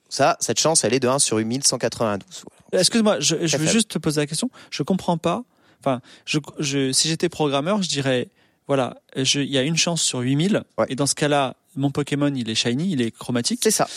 ça, 0.09 0.37
cette 0.39 0.59
chance, 0.59 0.83
elle 0.83 0.93
est 0.93 0.99
de 0.99 1.07
1 1.07 1.19
sur 1.19 1.37
8192. 1.37 2.43
Voilà. 2.71 2.81
Excuse-moi, 2.81 3.19
je, 3.19 3.47
je 3.47 3.57
veux 3.57 3.67
juste 3.67 3.91
te 3.91 3.97
poser 3.97 4.21
la 4.21 4.27
question. 4.27 4.49
Je 4.71 4.83
comprends 4.83 5.17
pas. 5.17 5.43
Enfin, 5.81 6.01
je, 6.25 6.39
je, 6.59 6.91
si 6.91 7.07
j'étais 7.07 7.29
programmeur, 7.29 7.81
je 7.81 7.87
dirais, 7.89 8.27
voilà, 8.67 8.97
il 9.15 9.43
y 9.45 9.57
a 9.57 9.61
une 9.63 9.77
chance 9.77 10.01
sur 10.01 10.19
8000. 10.19 10.63
Ouais. 10.77 10.85
Et 10.89 10.95
dans 10.95 11.05
ce 11.07 11.15
cas-là, 11.15 11.55
mon 11.75 11.91
Pokémon, 11.91 12.33
il 12.35 12.49
est 12.49 12.55
shiny, 12.55 12.91
il 12.91 13.01
est 13.01 13.11
chromatique. 13.11 13.59
C'est 13.63 13.71
ça. 13.71 13.87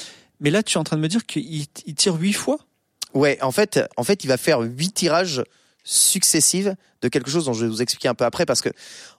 Mais 0.40 0.50
là, 0.50 0.62
tu 0.62 0.74
es 0.74 0.78
en 0.78 0.84
train 0.84 0.96
de 0.96 1.02
me 1.02 1.08
dire 1.08 1.24
qu'il 1.26 1.66
il 1.86 1.94
tire 1.94 2.14
8 2.14 2.32
fois? 2.32 2.58
Ouais, 3.14 3.38
en 3.42 3.52
fait, 3.52 3.80
en 3.96 4.04
fait, 4.04 4.24
il 4.24 4.26
va 4.28 4.36
faire 4.36 4.60
huit 4.60 4.92
tirages 4.92 5.42
successifs 5.84 6.68
de 7.02 7.08
quelque 7.08 7.28
chose 7.30 7.44
dont 7.46 7.52
je 7.52 7.64
vais 7.64 7.70
vous 7.70 7.82
expliquer 7.82 8.08
un 8.08 8.14
peu 8.14 8.24
après 8.24 8.46
parce 8.46 8.60
que, 8.60 8.68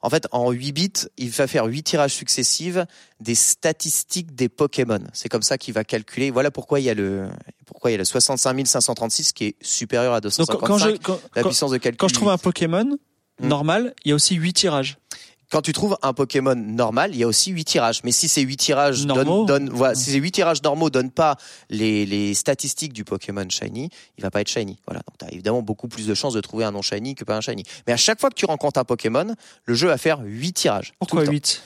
en 0.02 0.10
fait, 0.10 0.28
en 0.32 0.50
8 0.52 0.72
bits, 0.72 0.94
il 1.18 1.30
va 1.30 1.48
faire 1.48 1.66
huit 1.66 1.84
tirages 1.84 2.14
successifs 2.14 2.78
des 3.20 3.36
statistiques 3.36 4.34
des 4.34 4.48
Pokémon. 4.50 5.00
C'est 5.14 5.30
comme 5.30 5.42
ça 5.42 5.58
qu'il 5.58 5.74
va 5.74 5.84
calculer. 5.84 6.32
Voilà 6.32 6.52
pourquoi 6.52 6.80
il 6.80 6.84
y 6.86 6.90
a 6.90 6.94
le, 6.94 7.28
pourquoi 7.66 7.92
il 7.92 7.94
y 7.94 7.96
a 7.96 7.98
le 7.98 8.06
65 8.06 8.66
536 8.66 9.34
qui 9.34 9.46
est 9.46 9.56
supérieur 9.62 10.14
à 10.14 10.22
Donc, 10.22 10.32
255. 10.32 10.68
quand 10.68 10.78
je, 10.78 10.90
quand, 10.98 11.20
la 11.36 11.42
quand- 11.44 11.50
puissance 11.50 11.72
de 11.72 11.78
calcul. 11.78 11.98
quand 11.98 12.08
je 12.08 12.14
trouve 12.14 12.30
un 12.30 12.38
Pokémon 12.38 12.98
Hmm. 13.40 13.48
normal, 13.48 13.96
il 14.06 14.10
y 14.10 14.12
a 14.12 14.16
aussi 14.16 14.36
8 14.36 14.54
tirages. 14.54 14.98
Quand 15.54 15.62
tu 15.62 15.72
trouves 15.72 15.96
un 16.02 16.14
Pokémon 16.14 16.56
normal, 16.56 17.12
il 17.14 17.20
y 17.20 17.24
a 17.24 17.28
aussi 17.28 17.52
huit 17.52 17.64
tirages. 17.66 18.02
Mais 18.04 18.12
si 18.12 18.28
ces 18.28 18.42
huit 18.42 18.58
tirages 18.58 19.06
Normaux 19.06 19.46
donnent, 19.46 19.66
donnent- 19.68 19.78
voilà, 19.78 19.94
si 19.94 20.10
ces 20.10 20.18
huit 20.18 20.32
tirages 20.32 20.64
normaux 20.64 20.90
donnent 20.90 21.12
pas 21.12 21.38
les, 21.70 22.08
les 22.08 22.34
statistiques 22.34 22.92
du 22.92 23.04
Pokémon 23.04 23.46
shiny, 23.48 23.92
il 24.18 24.24
va 24.24 24.32
pas 24.32 24.42
être 24.42 24.48
shiny. 24.50 24.80
Voilà. 24.88 25.02
Donc 25.08 25.16
t'as 25.20 25.28
évidemment 25.30 25.62
beaucoup 25.62 25.88
plus 25.88 26.08
de 26.08 26.16
chances 26.16 26.34
de 26.34 26.42
trouver 26.42 26.66
un 26.66 26.72
non 26.72 26.82
shiny 26.82 27.14
que 27.14 27.24
pas 27.24 27.36
un 27.38 27.42
shiny. 27.42 27.64
Mais 27.86 27.94
à 27.94 27.98
chaque 27.98 28.20
fois 28.20 28.32
que 28.32 28.36
tu 28.36 28.46
rencontres 28.46 28.80
un 28.80 28.84
Pokémon, 28.84 29.36
le 29.66 29.74
jeu 29.76 29.90
va 29.90 30.00
faire 30.00 30.22
huit 30.24 30.54
tirages. 30.54 30.88
Tout 30.88 30.96
Pourquoi 31.02 31.20
le 31.22 31.28
temps. 31.28 31.32
8 31.34 31.62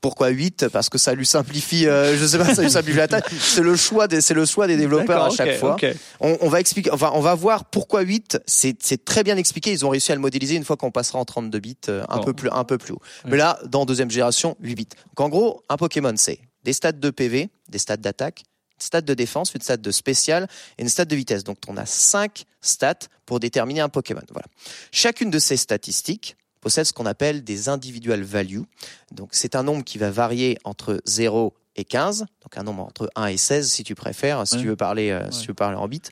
Pourquoi 0.00 0.28
8 0.28 0.68
Parce 0.68 0.88
que 0.88 0.98
ça 0.98 1.14
lui 1.14 1.26
simplifie, 1.26 1.86
euh, 1.86 2.16
je 2.16 2.26
sais 2.26 2.38
pas, 2.38 2.54
ça 2.54 2.62
lui 2.62 2.70
simplifie 2.70 2.98
la 2.98 3.08
tâche. 3.08 3.24
C'est 3.38 3.62
le 3.62 3.76
choix 3.76 4.08
des, 4.08 4.20
c'est 4.20 4.34
le 4.34 4.44
choix 4.44 4.66
des 4.66 4.76
développeurs 4.76 5.24
à 5.24 5.30
chaque 5.30 5.58
fois. 5.58 5.76
On, 6.20 6.36
on 6.40 6.48
va 6.48 6.60
expliquer, 6.60 6.90
enfin, 6.92 7.10
on 7.14 7.20
va 7.20 7.34
voir 7.34 7.64
pourquoi 7.64 8.02
8. 8.02 8.38
C'est, 8.46 8.76
c'est 8.82 9.04
très 9.04 9.22
bien 9.22 9.36
expliqué. 9.36 9.72
Ils 9.72 9.84
ont 9.84 9.88
réussi 9.88 10.12
à 10.12 10.14
le 10.14 10.20
modéliser 10.20 10.54
une 10.54 10.64
fois 10.64 10.76
qu'on 10.76 10.90
passera 10.90 11.18
en 11.18 11.24
32 11.24 11.58
bits, 11.58 11.76
euh, 11.88 12.04
un 12.08 12.18
peu 12.18 12.32
plus, 12.32 12.48
un 12.50 12.64
peu 12.64 12.78
plus 12.78 12.92
haut. 12.92 13.00
Mais 13.26 13.36
là, 13.36 13.58
dans 13.66 13.84
deuxième 13.86 14.10
génération, 14.10 14.56
8 14.60 14.74
bits. 14.74 14.88
Donc, 15.16 15.26
en 15.26 15.28
gros, 15.28 15.62
un 15.68 15.76
Pokémon, 15.76 16.14
c'est 16.16 16.38
des 16.64 16.72
stats 16.72 16.92
de 16.92 17.10
PV, 17.10 17.48
des 17.68 17.78
stats 17.78 17.96
d'attaque, 17.96 18.44
une 18.78 18.84
stat 18.84 19.00
de 19.00 19.14
défense, 19.14 19.54
une 19.54 19.62
stat 19.62 19.78
de 19.78 19.90
spécial 19.90 20.48
et 20.78 20.82
une 20.82 20.88
stat 20.88 21.04
de 21.06 21.16
vitesse. 21.16 21.44
Donc, 21.44 21.58
on 21.68 21.76
a 21.76 21.86
5 21.86 22.44
stats 22.60 23.08
pour 23.24 23.40
déterminer 23.40 23.80
un 23.80 23.88
Pokémon. 23.88 24.22
Voilà. 24.30 24.46
Chacune 24.92 25.30
de 25.30 25.38
ces 25.38 25.56
statistiques 25.56 26.36
possède 26.66 26.84
ce 26.84 26.92
qu'on 26.92 27.06
appelle 27.06 27.44
des 27.44 27.68
individual 27.68 28.22
values. 28.24 28.64
Donc, 29.12 29.28
c'est 29.30 29.54
un 29.54 29.62
nombre 29.62 29.84
qui 29.84 29.98
va 29.98 30.10
varier 30.10 30.58
entre 30.64 31.00
0 31.06 31.54
et 31.76 31.84
15, 31.84 32.26
donc 32.42 32.56
un 32.56 32.64
nombre 32.64 32.82
entre 32.82 33.08
1 33.14 33.26
et 33.26 33.36
16 33.36 33.70
si 33.70 33.84
tu 33.84 33.94
préfères, 33.94 34.44
si 34.48 34.56
Ouais. 34.56 34.62
tu 34.62 34.66
veux 34.66 34.74
parler, 34.74 35.10
euh, 35.10 35.30
si 35.30 35.42
tu 35.42 35.46
veux 35.48 35.54
parler 35.54 35.76
en 35.76 35.86
bits, 35.86 36.02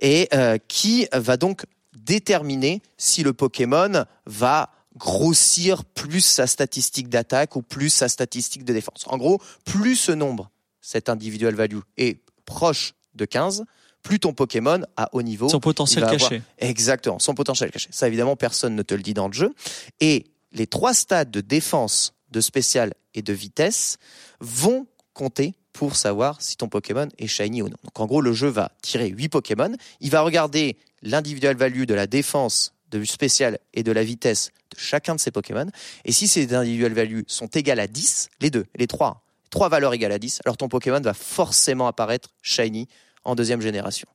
et 0.00 0.28
euh, 0.34 0.58
qui 0.68 1.08
va 1.14 1.38
donc 1.38 1.64
déterminer 1.96 2.82
si 2.98 3.22
le 3.22 3.32
Pokémon 3.32 4.04
va 4.26 4.70
grossir 4.98 5.82
plus 5.86 6.20
sa 6.20 6.46
statistique 6.46 7.08
d'attaque 7.08 7.56
ou 7.56 7.62
plus 7.62 7.88
sa 7.88 8.10
statistique 8.10 8.66
de 8.66 8.74
défense. 8.74 9.04
En 9.06 9.16
gros, 9.16 9.40
plus 9.64 9.96
ce 9.96 10.12
nombre, 10.12 10.50
cet 10.82 11.08
individual 11.08 11.54
value, 11.54 11.78
est 11.96 12.20
proche 12.44 12.92
de 13.14 13.24
15, 13.24 13.64
plus 14.02 14.18
ton 14.20 14.32
Pokémon 14.32 14.80
à 14.96 15.08
haut 15.12 15.22
niveau 15.22 15.48
Son 15.48 15.60
potentiel 15.60 16.04
avoir- 16.04 16.18
caché. 16.18 16.42
Exactement, 16.58 17.18
son 17.18 17.34
potentiel 17.34 17.70
caché. 17.70 17.88
Ça, 17.92 18.08
évidemment, 18.08 18.36
personne 18.36 18.74
ne 18.74 18.82
te 18.82 18.94
le 18.94 19.02
dit 19.02 19.14
dans 19.14 19.28
le 19.28 19.32
jeu. 19.32 19.54
Et 20.00 20.26
les 20.52 20.66
trois 20.66 20.94
stades 20.94 21.30
de 21.30 21.40
défense, 21.40 22.14
de 22.30 22.40
spécial 22.40 22.94
et 23.14 23.22
de 23.22 23.32
vitesse 23.32 23.98
vont 24.40 24.86
compter 25.14 25.54
pour 25.72 25.96
savoir 25.96 26.40
si 26.42 26.56
ton 26.56 26.68
Pokémon 26.68 27.08
est 27.18 27.26
shiny 27.26 27.62
ou 27.62 27.68
non. 27.68 27.76
Donc, 27.84 27.98
en 28.00 28.06
gros, 28.06 28.20
le 28.20 28.32
jeu 28.32 28.48
va 28.48 28.72
tirer 28.82 29.08
8 29.08 29.28
Pokémon. 29.28 29.72
Il 30.00 30.10
va 30.10 30.20
regarder 30.22 30.76
l'individual 31.02 31.56
value 31.56 31.84
de 31.84 31.94
la 31.94 32.06
défense, 32.06 32.74
de 32.90 33.02
spécial 33.04 33.58
et 33.72 33.82
de 33.82 33.92
la 33.92 34.04
vitesse 34.04 34.50
de 34.74 34.78
chacun 34.78 35.14
de 35.14 35.20
ces 35.20 35.30
Pokémon. 35.30 35.66
Et 36.04 36.12
si 36.12 36.28
ces 36.28 36.54
individual 36.54 36.92
values 36.92 37.24
sont 37.26 37.46
égales 37.48 37.80
à 37.80 37.86
10, 37.86 38.28
les 38.40 38.50
deux, 38.50 38.66
les 38.76 38.86
trois, 38.86 39.22
trois 39.50 39.68
valeurs 39.68 39.94
égales 39.94 40.12
à 40.12 40.18
10, 40.18 40.40
alors 40.44 40.56
ton 40.56 40.68
Pokémon 40.68 41.00
va 41.00 41.14
forcément 41.14 41.86
apparaître 41.86 42.30
shiny 42.42 42.88
en 43.24 43.34
deuxième 43.34 43.60
génération. 43.60 44.08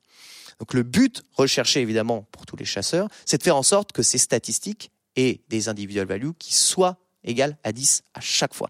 Donc 0.58 0.74
le 0.74 0.82
but 0.82 1.22
recherché 1.34 1.80
évidemment 1.80 2.26
pour 2.32 2.46
tous 2.46 2.56
les 2.56 2.64
chasseurs, 2.64 3.08
c'est 3.24 3.38
de 3.38 3.42
faire 3.42 3.56
en 3.56 3.62
sorte 3.62 3.92
que 3.92 4.02
ces 4.02 4.18
statistiques 4.18 4.90
aient 5.16 5.40
des 5.48 5.68
individual 5.68 6.06
values 6.06 6.34
qui 6.38 6.54
soient 6.54 6.96
égales 7.24 7.56
à 7.64 7.72
10 7.72 8.02
à 8.14 8.20
chaque 8.20 8.54
fois. 8.54 8.68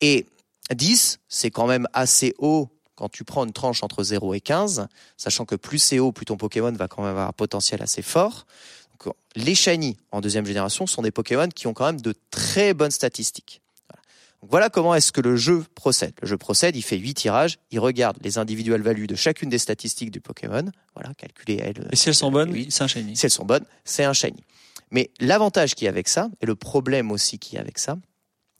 Et 0.00 0.26
10, 0.74 1.20
c'est 1.28 1.50
quand 1.50 1.66
même 1.66 1.86
assez 1.92 2.34
haut 2.38 2.68
quand 2.94 3.08
tu 3.08 3.24
prends 3.24 3.44
une 3.44 3.52
tranche 3.52 3.82
entre 3.82 4.02
0 4.02 4.34
et 4.34 4.40
15, 4.40 4.86
sachant 5.16 5.44
que 5.44 5.54
plus 5.54 5.78
c'est 5.78 5.98
haut, 5.98 6.12
plus 6.12 6.26
ton 6.26 6.36
Pokémon 6.36 6.72
va 6.72 6.88
quand 6.88 7.02
même 7.02 7.10
avoir 7.10 7.28
un 7.28 7.32
potentiel 7.32 7.82
assez 7.82 8.02
fort. 8.02 8.46
Les 9.34 9.54
shiny 9.54 9.96
en 10.10 10.20
deuxième 10.20 10.44
génération 10.44 10.86
sont 10.86 11.02
des 11.02 11.10
Pokémon 11.10 11.48
qui 11.48 11.66
ont 11.66 11.72
quand 11.72 11.86
même 11.86 12.00
de 12.00 12.14
très 12.30 12.74
bonnes 12.74 12.90
statistiques. 12.90 13.61
Voilà. 14.42 14.50
Donc, 14.50 14.50
voilà 14.50 14.70
comment 14.70 14.94
est-ce 14.94 15.12
que 15.12 15.20
le 15.20 15.36
jeu 15.36 15.64
procède. 15.74 16.14
Le 16.20 16.28
jeu 16.28 16.36
procède, 16.36 16.76
il 16.76 16.82
fait 16.82 16.98
8 16.98 17.14
tirages, 17.14 17.58
il 17.70 17.80
regarde 17.80 18.18
les 18.22 18.38
individual 18.38 18.80
values 18.82 19.06
de 19.06 19.14
chacune 19.14 19.48
des 19.48 19.58
statistiques 19.58 20.10
du 20.10 20.20
Pokémon, 20.20 20.64
voilà, 20.94 21.14
calculées 21.14 21.60
elles. 21.62 21.88
Et 21.92 21.96
si 21.96 22.08
elles 22.08 22.14
sont 22.14 22.30
bonnes, 22.30 22.50
Oui. 22.50 22.66
c'est 22.70 22.82
un 22.84 22.88
shiny. 22.88 23.16
Si 23.16 23.24
elles 23.26 23.30
sont 23.30 23.44
bonnes, 23.44 23.64
c'est 23.84 24.04
un 24.04 24.12
shiny. 24.12 24.44
Mais 24.90 25.10
l'avantage 25.20 25.74
qui 25.74 25.86
est 25.86 25.88
avec 25.88 26.08
ça, 26.08 26.28
et 26.40 26.46
le 26.46 26.54
problème 26.54 27.10
aussi 27.12 27.38
qui 27.38 27.56
est 27.56 27.58
avec 27.60 27.78
ça, 27.78 27.96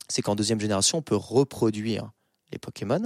c'est 0.09 0.23
qu'en 0.23 0.35
deuxième 0.35 0.61
génération, 0.61 0.99
on 0.99 1.03
peut 1.03 1.17
reproduire 1.17 2.11
les 2.53 2.59
Pokémon. 2.59 3.01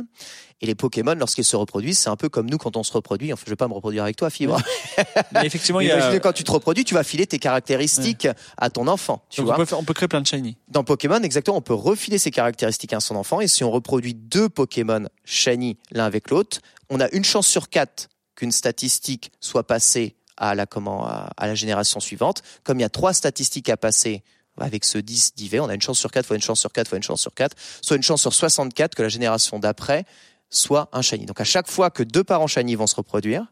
Et 0.60 0.66
les 0.66 0.74
Pokémon, 0.74 1.14
lorsqu'ils 1.14 1.44
se 1.44 1.56
reproduisent, 1.56 1.98
c'est 1.98 2.08
un 2.10 2.16
peu 2.16 2.28
comme 2.28 2.50
nous 2.50 2.58
quand 2.58 2.76
on 2.76 2.82
se 2.82 2.92
reproduit. 2.92 3.32
Enfin, 3.32 3.42
je 3.46 3.50
vais 3.50 3.56
pas 3.56 3.68
me 3.68 3.74
reproduire 3.74 4.02
avec 4.02 4.16
toi, 4.16 4.28
Fibre. 4.30 4.60
Mais 5.32 5.46
effectivement, 5.46 5.80
il 5.80 5.86
y 5.88 5.90
Imaginez 5.90 6.16
a. 6.16 6.20
quand 6.20 6.32
tu 6.32 6.44
te 6.44 6.50
reproduis, 6.50 6.84
tu 6.84 6.94
vas 6.94 7.04
filer 7.04 7.26
tes 7.26 7.38
caractéristiques 7.38 8.28
à 8.56 8.70
ton 8.70 8.86
enfant. 8.88 9.22
Tu 9.30 9.40
Donc 9.40 9.46
vois 9.46 9.54
on, 9.54 9.58
peut 9.58 9.64
faire- 9.64 9.78
on 9.78 9.84
peut 9.84 9.94
créer 9.94 10.08
plein 10.08 10.20
de 10.20 10.26
shiny. 10.26 10.56
dans 10.68 10.84
Pokémon, 10.84 11.20
exactement, 11.22 11.56
on 11.56 11.62
peut 11.62 11.74
refiler 11.74 12.18
ses 12.18 12.30
caractéristiques 12.30 12.92
à 12.92 13.00
son 13.00 13.16
enfant. 13.16 13.40
Et 13.40 13.48
si 13.48 13.64
on 13.64 13.70
reproduit 13.70 14.14
deux 14.14 14.48
Pokémon 14.48 15.06
shiny 15.24 15.78
l'un 15.92 16.04
avec 16.04 16.30
l'autre, 16.30 16.58
on 16.90 17.00
a 17.00 17.08
une 17.10 17.24
chance 17.24 17.46
sur 17.46 17.68
quatre 17.68 18.08
qu'une 18.34 18.52
statistique 18.52 19.30
soit 19.40 19.66
passée 19.66 20.14
à 20.36 20.54
la, 20.54 20.66
comment, 20.66 21.06
à, 21.06 21.30
à 21.38 21.46
la 21.46 21.54
génération 21.54 21.98
suivante. 22.00 22.42
Comme 22.64 22.78
il 22.78 22.82
y 22.82 22.84
a 22.84 22.90
trois 22.90 23.14
statistiques 23.14 23.68
à 23.70 23.76
passer 23.78 24.22
avec 24.58 24.84
ce 24.84 24.98
10 24.98 25.34
d'IV, 25.34 25.60
on 25.60 25.68
a 25.68 25.74
une 25.74 25.80
chance 25.82 25.98
sur 25.98 26.10
4 26.10 26.26
fois 26.26 26.36
une 26.36 26.42
chance 26.42 26.60
sur 26.60 26.72
4 26.72 26.88
fois 26.88 26.96
une 26.96 27.02
chance 27.02 27.20
sur 27.20 27.34
4, 27.34 27.56
soit 27.82 27.96
une 27.96 28.02
chance 28.02 28.20
sur 28.22 28.32
64 28.34 28.94
que 28.94 29.02
la 29.02 29.08
génération 29.08 29.58
d'après 29.58 30.04
soit 30.50 30.88
un 30.92 31.02
shiny. 31.02 31.26
Donc 31.26 31.40
à 31.40 31.44
chaque 31.44 31.68
fois 31.68 31.90
que 31.90 32.02
deux 32.02 32.24
parents 32.24 32.46
shiny 32.46 32.74
vont 32.76 32.86
se 32.86 32.96
reproduire, 32.96 33.46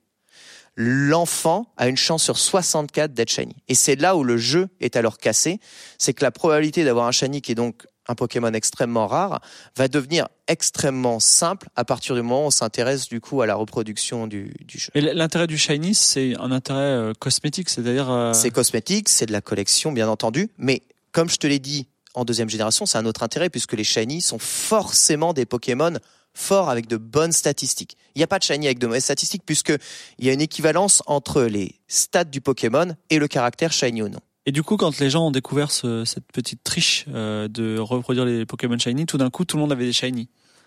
l'enfant 0.77 1.73
a 1.77 1.89
une 1.89 1.97
chance 1.97 2.23
sur 2.23 2.39
64 2.39 3.15
d'être 3.15 3.31
shiny. 3.31 3.55
Et 3.69 3.75
c'est 3.75 3.97
là 3.97 4.17
où 4.17 4.25
le 4.25 4.37
jeu 4.37 4.69
est 4.81 4.97
alors 4.97 5.19
cassé, 5.19 5.61
c'est 5.99 6.15
que 6.15 6.25
la 6.25 6.31
probabilité 6.31 6.85
d'avoir 6.85 7.07
un 7.07 7.13
shiny 7.13 7.43
qui 7.43 7.53
est 7.53 7.57
donc 7.57 7.87
un 8.07 8.15
Pokémon 8.15 8.53
extrêmement 8.53 9.07
rare 9.07 9.41
va 9.77 9.89
devenir 9.89 10.29
extrêmement 10.47 11.21
simple 11.21 11.69
à 11.75 11.85
partir 11.87 12.15
du 12.15 12.21
moment 12.21 12.43
où 12.45 12.47
on 12.49 12.51
s'intéresse 12.51 13.09
du 13.09 13.21
coup 13.21 13.41
à 13.41 13.47
la 13.47 13.55
reproduction 13.55 14.27
du, 14.27 14.53
du 14.67 14.79
jeu. 14.79 14.91
Et 14.95 15.01
l'intérêt 15.01 15.47
du 15.47 15.57
shiny, 15.57 15.95
c'est 15.95 16.35
un 16.39 16.53
intérêt 16.53 16.81
euh, 16.81 17.13
cosmétique, 17.19 17.71
c'est-à-dire. 17.71 18.11
euh, 18.11 18.35
C'est 18.35 18.51
cosmétique, 18.51 19.09
c'est 19.09 19.25
de 19.25 19.33
la 19.33 19.41
collection 19.41 19.91
bien 19.91 20.09
entendu, 20.09 20.51
mais 20.59 20.83
comme 21.15 21.31
je 21.31 21.37
te 21.37 21.47
l'ai 21.47 21.59
dit 21.61 21.87
en 22.15 22.25
deuxième 22.27 22.51
génération, 22.51 22.85
c'est 22.87 22.99
un 22.99 23.07
autre 23.07 23.23
intérêt 23.23 23.49
puisque 23.49 23.73
les 23.73 23.83
shiny 23.85 24.21
sont 24.21 24.39
forcément 24.39 25.33
des 25.33 25.47
Pokémon 25.47 25.95
forts 26.35 26.69
avec 26.69 26.87
de 26.89 26.97
bonnes 26.97 27.33
statistiques. 27.33 27.97
Il 28.15 28.19
n'y 28.19 28.25
a 28.25 28.27
pas 28.27 28.39
de 28.39 28.45
shiny 28.45 28.67
avec 28.67 28.79
de 28.79 28.87
mauvaises 28.87 29.05
statistiques 29.05 29.43
puisque 29.47 29.73
il 30.19 30.27
y 30.27 30.29
a 30.29 30.33
une 30.33 30.41
équivalence 30.41 31.03
entre 31.07 31.43
les 31.43 31.81
stats 31.89 32.25
du 32.25 32.41
Pokémon 32.41 32.95
et 33.11 33.19
le 33.19 33.27
caractère 33.29 33.73
shiny 33.73 34.03
ou 34.03 34.09
non. 34.09 34.21
Et 34.47 34.53
du 34.53 34.63
coup, 34.63 34.77
quand 34.77 34.99
les 34.99 35.09
gens 35.11 35.29
ont 35.29 35.31
découvert 35.31 35.71
ce- 35.71 36.05
cette 36.05 36.27
petite 36.33 36.63
triche 36.65 37.07
euh, 37.09 37.49
de 37.49 37.79
reproduire 37.79 38.27
les 38.27 38.45
Pokémon 38.47 38.79
shiny, 38.79 39.07
tout 39.07 39.17
d'un 39.17 39.31
coup, 39.31 39.45
tout 39.45 39.57
le 39.57 39.63
monde 39.63 39.73
avait 39.73 39.87
des 39.87 39.93
shiny. 39.93 40.27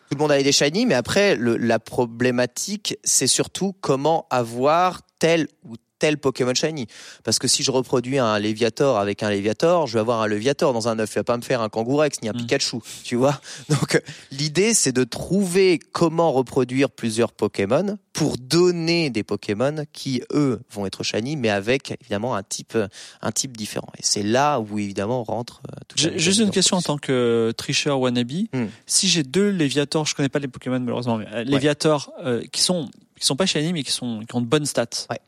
Tout 0.10 0.16
le 0.16 0.20
monde 0.22 0.32
avait 0.32 0.44
des 0.44 0.52
shiny, 0.54 0.86
mais 0.86 0.96
après, 0.96 1.36
le- 1.36 1.58
la 1.58 1.80
problématique, 1.80 2.98
c'est 3.04 3.28
surtout 3.28 3.74
comment 3.82 4.26
avoir 4.30 5.02
tel 5.20 5.48
ou 5.64 5.76
tel 6.00 6.18
Pokémon 6.18 6.54
shiny. 6.54 6.88
Parce 7.24 7.40
que 7.40 7.48
si 7.48 7.64
je 7.64 7.72
reproduis 7.72 8.20
un 8.20 8.40
Léviator 8.40 8.98
avec 8.98 9.24
un 9.24 9.30
Léviator, 9.30 9.88
je 9.88 9.94
vais 9.94 10.00
avoir 10.00 10.22
un 10.22 10.28
Léviator 10.28 10.74
dans 10.74 10.88
un 10.88 11.00
œuf. 11.00 11.12
Il 11.14 11.20
va 11.20 11.24
pas 11.24 11.38
me 11.38 11.42
faire 11.42 11.62
un 11.62 11.70
Kangourex 11.70 12.22
ni 12.22 12.30
un 12.30 12.34
Mm. 12.38 12.42
Pikachu, 12.42 12.78
tu 13.04 13.16
vois. 13.16 13.40
Donc, 13.70 13.96
euh, 13.96 14.00
l'idée, 14.32 14.74
c'est 14.74 14.92
de 14.92 15.04
trouver 15.04 15.80
comment 15.92 16.32
reproduire 16.32 16.90
plusieurs 16.90 17.32
Pokémon 17.32 17.98
pour 18.14 18.38
donner 18.38 19.10
des 19.10 19.24
Pokémon 19.24 19.86
qui, 19.94 20.22
eux, 20.34 20.62
vont 20.72 20.86
être 20.86 21.04
shiny, 21.04 21.36
mais 21.36 21.50
avec, 21.50 21.96
évidemment, 22.02 22.36
un 22.36 22.44
type, 22.44 22.78
un 23.22 23.32
type 23.32 23.56
différent. 23.56 23.90
Et 23.98 24.02
c'est 24.02 24.24
là 24.24 24.60
où, 24.60 24.80
évidemment, 24.80 25.24
rentre 25.24 25.62
euh, 25.68 25.96
J'ai 25.96 26.18
Juste 26.18 26.40
une 26.40 26.52
question 26.52 26.78
en 26.78 26.82
tant 26.82 26.98
que 26.98 27.54
tricheur 27.58 28.00
wannabe. 28.00 28.32
Hmm. 28.54 28.66
Si 28.86 29.08
j'ai 29.08 29.24
deux 29.24 29.50
Léviators, 29.50 30.06
je 30.06 30.16
connais 30.16 30.30
pas 30.30 30.40
les 30.40 30.48
Pokémon 30.48 30.80
malheureusement, 30.80 31.18
mais 31.18 31.28
euh, 31.32 31.44
Léviators 31.44 32.12
euh, 32.24 32.44
qui 32.52 32.62
sont 32.62 32.90
qui 33.20 33.26
sont 33.26 33.36
pas 33.36 33.46
shiny 33.48 33.74
mais 33.74 33.84
qui 33.84 33.92
sont 33.92 34.24
qui 34.28 34.36
ont 34.36 34.42
de 34.42 34.46
bonnes 34.46 34.66
stats. 34.66 35.08
Ouais. 35.10 35.20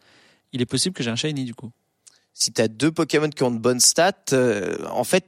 Il 0.53 0.61
est 0.61 0.65
possible 0.65 0.95
que 0.95 1.03
j'ai 1.03 1.11
un 1.11 1.15
shiny 1.15 1.45
du 1.45 1.53
coup. 1.53 1.71
Si 2.33 2.51
tu 2.51 2.61
as 2.61 2.67
deux 2.67 2.91
Pokémon 2.91 3.29
qui 3.29 3.43
ont 3.43 3.51
de 3.51 3.59
bonnes 3.59 3.79
stats, 3.79 4.13
euh, 4.33 4.77
en 4.91 5.03
fait... 5.03 5.25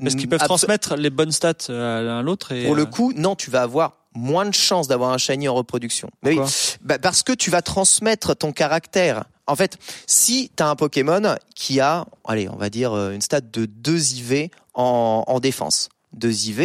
Parce 0.00 0.14
qu'ils 0.14 0.28
peuvent 0.28 0.40
transmettre 0.40 0.96
les 0.96 1.10
bonnes 1.10 1.32
stats 1.32 1.54
euh, 1.68 1.98
à 1.98 2.02
l'un 2.02 2.18
à 2.20 2.22
l'autre 2.22 2.52
et 2.52 2.64
Pour 2.64 2.74
le 2.74 2.82
euh, 2.82 2.86
coup, 2.86 3.12
non, 3.14 3.36
tu 3.36 3.50
vas 3.50 3.62
avoir 3.62 3.98
moins 4.14 4.46
de 4.46 4.54
chances 4.54 4.88
d'avoir 4.88 5.12
un 5.12 5.18
shiny 5.18 5.48
en 5.48 5.54
reproduction. 5.54 6.10
Mais 6.22 6.38
oui, 6.38 6.46
bah, 6.82 6.98
parce 6.98 7.22
que 7.22 7.32
tu 7.32 7.50
vas 7.50 7.62
transmettre 7.62 8.36
ton 8.36 8.52
caractère. 8.52 9.24
En 9.46 9.56
fait, 9.56 9.78
si 10.06 10.50
tu 10.56 10.62
as 10.62 10.68
un 10.68 10.76
Pokémon 10.76 11.36
qui 11.54 11.80
a, 11.80 12.06
allez, 12.24 12.48
on 12.48 12.56
va 12.56 12.70
dire 12.70 12.92
euh, 12.92 13.12
une 13.12 13.20
stat 13.20 13.40
de 13.40 13.66
2 13.66 14.12
IV 14.14 14.48
en, 14.74 15.24
en 15.26 15.40
défense. 15.40 15.88
2 16.14 16.30
IV, 16.30 16.56
je 16.56 16.62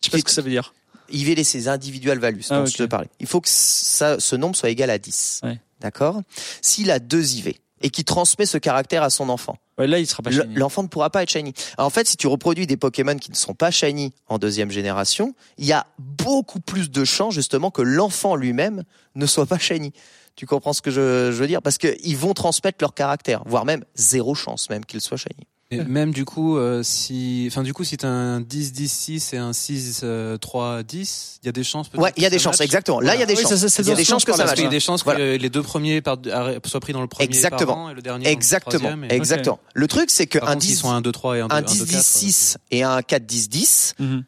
sais 0.00 0.10
pas 0.10 0.18
ce 0.18 0.24
que 0.24 0.30
ça 0.30 0.42
veut 0.42 0.50
dire. 0.50 0.74
IV, 1.10 1.44
c'est 1.44 1.68
individual 1.68 2.18
values 2.18 2.44
Ah, 2.50 2.60
dont 2.60 2.66
je 2.66 2.76
te 2.76 2.82
parlais. 2.84 3.08
Il 3.20 3.26
faut 3.26 3.40
que 3.40 3.48
ça, 3.48 4.18
ce 4.20 4.36
nombre 4.36 4.56
soit 4.56 4.70
égal 4.70 4.90
à 4.90 4.98
10. 4.98 5.40
Ouais. 5.44 5.60
D'accord? 5.80 6.20
S'il 6.62 6.90
a 6.90 6.98
2 6.98 7.34
IV 7.34 7.54
et 7.82 7.90
qui 7.90 8.04
transmet 8.04 8.46
ce 8.46 8.58
caractère 8.58 9.02
à 9.02 9.10
son 9.10 9.28
enfant, 9.28 9.58
Ouais, 9.78 9.86
là, 9.86 9.98
il 9.98 10.06
sera 10.06 10.22
pas 10.22 10.30
shiny. 10.30 10.54
L'enfant 10.54 10.82
ne 10.82 10.88
pourra 10.88 11.10
pas 11.10 11.22
être 11.22 11.30
shiny. 11.30 11.52
Alors, 11.76 11.86
en 11.86 11.90
fait, 11.90 12.06
si 12.06 12.16
tu 12.16 12.26
reproduis 12.26 12.66
des 12.66 12.78
Pokémon 12.78 13.16
qui 13.16 13.30
ne 13.30 13.36
sont 13.36 13.52
pas 13.52 13.70
shiny 13.70 14.14
en 14.26 14.38
deuxième 14.38 14.70
génération, 14.70 15.34
il 15.58 15.66
y 15.66 15.72
a 15.72 15.86
beaucoup 15.98 16.60
plus 16.60 16.90
de 16.90 17.04
chances 17.04 17.34
justement 17.34 17.70
que 17.70 17.82
l'enfant 17.82 18.36
lui-même 18.36 18.84
ne 19.16 19.26
soit 19.26 19.44
pas 19.44 19.58
shiny. 19.58 19.92
Tu 20.34 20.46
comprends 20.46 20.72
ce 20.72 20.80
que 20.80 20.90
je, 20.90 21.30
je 21.30 21.36
veux 21.36 21.46
dire? 21.46 21.60
Parce 21.60 21.76
qu'ils 21.76 22.16
vont 22.16 22.32
transmettre 22.32 22.78
leur 22.80 22.94
caractère, 22.94 23.42
voire 23.44 23.66
même 23.66 23.84
zéro 23.94 24.34
chance 24.34 24.70
même 24.70 24.84
qu'il 24.84 25.00
soit 25.02 25.18
shiny. 25.18 25.46
Et 25.72 25.82
même 25.82 26.12
du 26.12 26.24
coup, 26.24 26.56
euh, 26.58 26.84
si, 26.84 27.46
enfin 27.50 27.64
du 27.64 27.72
coup, 27.74 27.82
si 27.82 27.96
t'as 27.96 28.06
un 28.06 28.40
10 28.40 28.72
10 28.72 28.88
6 28.88 29.32
et 29.32 29.36
un 29.36 29.52
6 29.52 30.02
euh, 30.04 30.36
3 30.38 30.84
10, 30.84 31.40
il 31.42 31.46
y 31.46 31.48
a 31.48 31.52
des 31.52 31.64
chances. 31.64 31.88
peut-être 31.88 32.02
Ouais, 32.04 32.12
il 32.16 32.22
y 32.22 32.26
a 32.26 32.28
que 32.28 32.34
des 32.34 32.38
ça 32.38 32.44
chances, 32.44 32.60
exactement. 32.60 33.00
Là, 33.00 33.16
il 33.16 33.20
y 33.20 33.22
a 33.24 33.26
des 33.26 33.34
Oui, 33.34 33.42
chances. 33.42 33.56
ça, 33.56 33.68
ça 33.68 33.82
il 33.82 33.88
y 33.88 33.90
a 33.90 33.96
des 33.96 34.04
chances 34.04 34.24
que 34.24 34.30
ça 34.30 34.38
Parce 34.38 34.50
matche. 34.50 34.54
qu'il 34.58 34.64
y 34.64 34.68
a 34.68 34.70
des 34.70 34.78
chances 34.78 35.02
Voilà. 35.02 35.18
que 35.18 35.36
les 35.36 35.50
deux 35.50 35.62
premiers 35.62 36.00
par- 36.02 36.18
soient 36.66 36.78
pris 36.80 36.92
dans 36.92 37.00
le 37.02 37.08
premier 37.08 37.24
Exactement. 37.24 37.66
par 37.74 37.78
an 37.78 37.90
et 37.90 37.94
le 37.94 38.00
dernier 38.02 38.24
dans 38.26 38.30
le 38.30 38.32
Exactement, 38.36 38.96
et- 39.10 39.12
exactement. 39.14 39.58
Le 39.74 39.88
truc, 39.88 40.10
c'est 40.10 40.26
Par 40.26 40.40
qu'un 40.42 40.52
contre, 40.52 40.62
s'ils 40.64 40.74
10, 40.74 40.80
sont 40.80 40.90
un 40.92 41.00
2 41.00 41.10
3 41.10 41.36
et 41.36 41.40
un 41.40 41.48
2 41.48 41.54
un 41.56 41.62
2 41.62 41.66
10 41.66 41.84
10 41.84 42.02
6 42.06 42.58
et 42.70 42.84
un 42.84 43.02
4 43.02 43.26
10 43.26 43.48
10, 43.48 43.94
Mhm. 43.98 44.22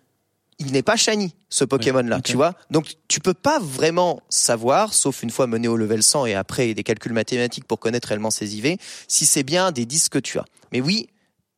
il 0.59 0.73
n'est 0.73 0.83
pas 0.83 0.97
shiny 0.97 1.37
ce 1.51 1.65
Pokémon 1.65 2.03
là, 2.03 2.17
ok. 2.17 2.25
tu 2.25 2.33
vois. 2.35 2.55
Donc 2.73 2.95
tu 3.07 3.21
peux 3.21 3.33
pas 3.33 3.61
vraiment 3.61 4.21
savoir 4.29 4.93
sauf 4.93 5.23
une 5.23 5.31
fois 5.31 5.47
mené 5.47 5.69
au 5.69 5.77
level 5.77 6.03
100 6.03 6.27
et 6.27 6.35
après 6.35 6.75
des 6.75 6.83
calculs 6.83 7.13
mathématiques 7.13 7.65
pour 7.65 7.79
connaître 7.79 8.09
réellement 8.09 8.33
ses 8.33 8.57
IV 8.57 8.77
si 9.07 9.25
c'est 9.25 9.45
bien 9.45 9.71
des 9.71 9.87
10 9.87 10.09
que 10.09 10.19
tu 10.19 10.37
as. 10.41 10.45
Mais 10.73 10.81
oui, 10.81 11.09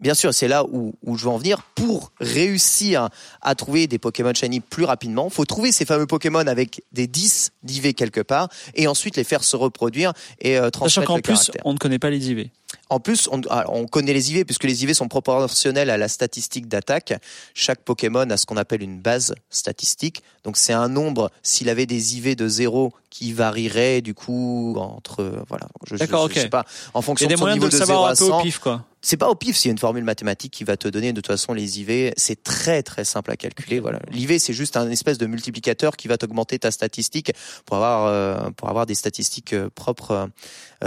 bien 0.01 0.14
sûr, 0.14 0.32
c'est 0.34 0.48
là 0.48 0.64
où, 0.64 0.94
où 1.05 1.16
je 1.16 1.24
veux 1.24 1.30
en 1.30 1.38
venir 1.38 1.62
pour 1.74 2.12
réussir 2.20 3.09
à 3.42 3.55
trouver 3.55 3.86
des 3.86 3.98
Pokémon 3.98 4.32
shiny 4.34 4.61
plus 4.61 4.84
rapidement, 4.84 5.30
faut 5.30 5.44
trouver 5.44 5.72
ces 5.72 5.84
fameux 5.84 6.07
Pokémon 6.07 6.40
avec 6.46 6.82
des 6.92 7.07
10 7.07 7.53
d'IV 7.62 7.94
quelque 7.94 8.20
part 8.20 8.48
et 8.74 8.86
ensuite 8.88 9.16
les 9.16 9.24
faire 9.24 9.44
se 9.44 9.57
reproduire 9.57 10.12
et 10.40 10.57
euh, 10.59 10.62
Sachant 10.64 10.70
transmettre 10.70 11.07
qu'en 11.09 11.16
le 11.16 11.22
plus, 11.22 11.32
caractère. 11.34 11.62
on 11.64 11.72
ne 11.72 11.78
connaît 11.78 11.98
pas 11.98 12.11
les 12.11 12.30
IV. 12.30 12.48
En 12.88 13.01
plus, 13.01 13.28
on, 13.32 13.40
on 13.68 13.86
connaît 13.86 14.12
les 14.12 14.32
IV 14.32 14.44
puisque 14.44 14.64
les 14.64 14.84
IV 14.84 14.94
sont 14.94 15.09
proportionnels 15.09 15.90
à 15.90 15.96
la 15.96 16.09
statistique 16.09 16.68
d'attaque. 16.68 17.12
Chaque 17.55 17.80
Pokémon 17.82 18.28
a 18.30 18.36
ce 18.36 18.46
qu'on 18.46 18.57
appelle 18.57 18.82
une 18.82 19.01
base 19.01 19.34
statistique. 19.48 20.22
Donc 20.44 20.57
c'est 20.57 20.72
un 20.72 20.88
nombre, 20.88 21.30
s'il 21.42 21.68
avait 21.68 21.86
des 21.86 22.16
IV 22.16 22.36
de 22.36 22.48
0 22.48 22.92
qui 23.11 23.32
varierait 23.32 24.01
du 24.03 24.14
coup 24.14 24.74
entre 24.78 25.42
voilà, 25.48 25.66
je, 25.86 25.96
je, 25.96 25.98
D'accord, 25.98 26.28
je 26.28 26.32
ok. 26.32 26.38
sais 26.38 26.48
pas, 26.48 26.64
en 26.94 27.01
Il 27.18 27.24
y 27.24 27.26
fonction 27.26 27.26
a 27.26 27.28
des 27.28 27.34
de 27.34 27.38
son 27.38 27.44
moyens 27.44 27.61
de 27.61 27.66
niveau 27.66 27.66
le 27.66 27.72
de, 27.72 27.76
0 27.84 27.86
savoir 27.86 28.09
à 28.09 28.12
un 28.12 28.14
peu 28.14 28.24
au 28.24 28.28
100. 28.28 28.42
pif, 28.42 28.59
quoi. 28.61 28.84
C'est 29.03 29.16
pas 29.16 29.30
au 29.30 29.34
pif, 29.34 29.57
c'est 29.57 29.70
une 29.70 29.78
formule 29.78 30.05
mathématique 30.05 30.53
qui 30.53 30.64
va 30.64 30.76
te 30.76 30.86
donner 30.86 31.12
de 31.12 31.20
toute 31.20 31.28
façon 31.28 31.55
les 31.55 31.80
IV. 31.80 32.12
C'est 32.16 32.42
très 32.42 32.82
très 32.82 33.05
simple 33.05 33.30
à 33.30 33.36
calculer. 33.36 33.80
Voilà, 33.80 33.98
l'IV 34.11 34.38
c'est 34.38 34.53
juste 34.53 34.76
un 34.76 34.90
espèce 34.90 35.16
de 35.16 35.26
multiplicateur 35.26 35.96
qui 35.96 36.07
va 36.07 36.18
t'augmenter 36.18 36.59
ta 36.59 36.70
statistique 36.70 37.32
pour 37.64 37.76
avoir 37.76 38.07
euh, 38.07 38.51
pour 38.51 38.68
avoir 38.68 38.84
des 38.84 38.94
statistiques 38.94 39.55
euh, 39.55 39.70
propres 39.74 40.11
euh, 40.11 40.26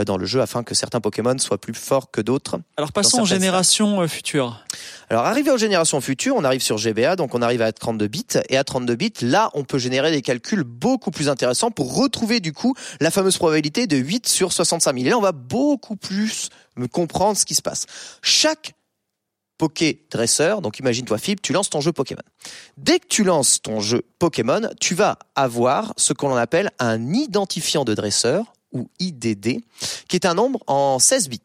dans 0.05 0.17
le 0.17 0.25
jeu 0.25 0.41
afin 0.41 0.63
que 0.63 0.73
certains 0.73 1.01
Pokémon 1.01 1.37
soient 1.37 1.59
plus 1.59 1.73
forts 1.73 2.09
que 2.11 2.21
d'autres. 2.21 2.59
Alors 2.77 2.91
passons 2.91 3.21
aux 3.21 3.25
générations 3.25 4.01
euh, 4.01 4.07
futures. 4.07 4.63
Alors 5.09 5.25
arrivé 5.25 5.51
aux 5.51 5.57
générations 5.57 6.01
futures, 6.01 6.35
on 6.35 6.43
arrive 6.43 6.61
sur 6.61 6.77
GBA, 6.77 7.15
donc 7.15 7.35
on 7.35 7.41
arrive 7.41 7.61
à 7.61 7.71
32 7.71 8.07
bits 8.07 8.25
et 8.49 8.57
à 8.57 8.63
32 8.63 8.95
bits, 8.95 9.13
là 9.21 9.51
on 9.53 9.63
peut 9.63 9.77
générer 9.77 10.11
des 10.11 10.21
calculs 10.21 10.63
beaucoup 10.63 11.11
plus 11.11 11.29
intéressants 11.29 11.71
pour 11.71 11.95
retrouver 11.95 12.39
du 12.39 12.53
coup 12.53 12.73
la 12.99 13.11
fameuse 13.11 13.37
probabilité 13.37 13.85
de 13.85 13.97
8 13.97 14.27
sur 14.27 14.51
65 14.51 14.95
000. 14.95 15.05
Et 15.05 15.09
là 15.09 15.17
on 15.17 15.21
va 15.21 15.31
beaucoup 15.31 15.95
plus 15.95 16.49
me 16.75 16.87
comprendre 16.87 17.37
ce 17.37 17.45
qui 17.45 17.55
se 17.55 17.61
passe. 17.61 17.85
Chaque 18.21 18.73
Poké 19.59 20.07
dresseur, 20.09 20.61
donc 20.61 20.79
imagine-toi 20.79 21.17
Fib, 21.19 21.39
tu 21.39 21.53
lances 21.53 21.69
ton 21.69 21.79
jeu 21.79 21.93
Pokémon. 21.93 22.23
Dès 22.77 22.99
que 22.99 23.07
tu 23.07 23.23
lances 23.23 23.61
ton 23.61 23.79
jeu 23.79 24.01
Pokémon, 24.17 24.61
tu 24.81 24.95
vas 24.95 25.19
avoir 25.35 25.93
ce 25.95 26.11
qu'on 26.11 26.35
appelle 26.35 26.71
un 26.79 27.13
identifiant 27.13 27.85
de 27.85 27.93
dresseur 27.93 28.52
ou 28.73 28.89
IDD, 28.99 29.61
qui 30.07 30.15
est 30.15 30.25
un 30.25 30.33
nombre 30.33 30.59
en 30.67 30.99
16 30.99 31.29
bits. 31.29 31.39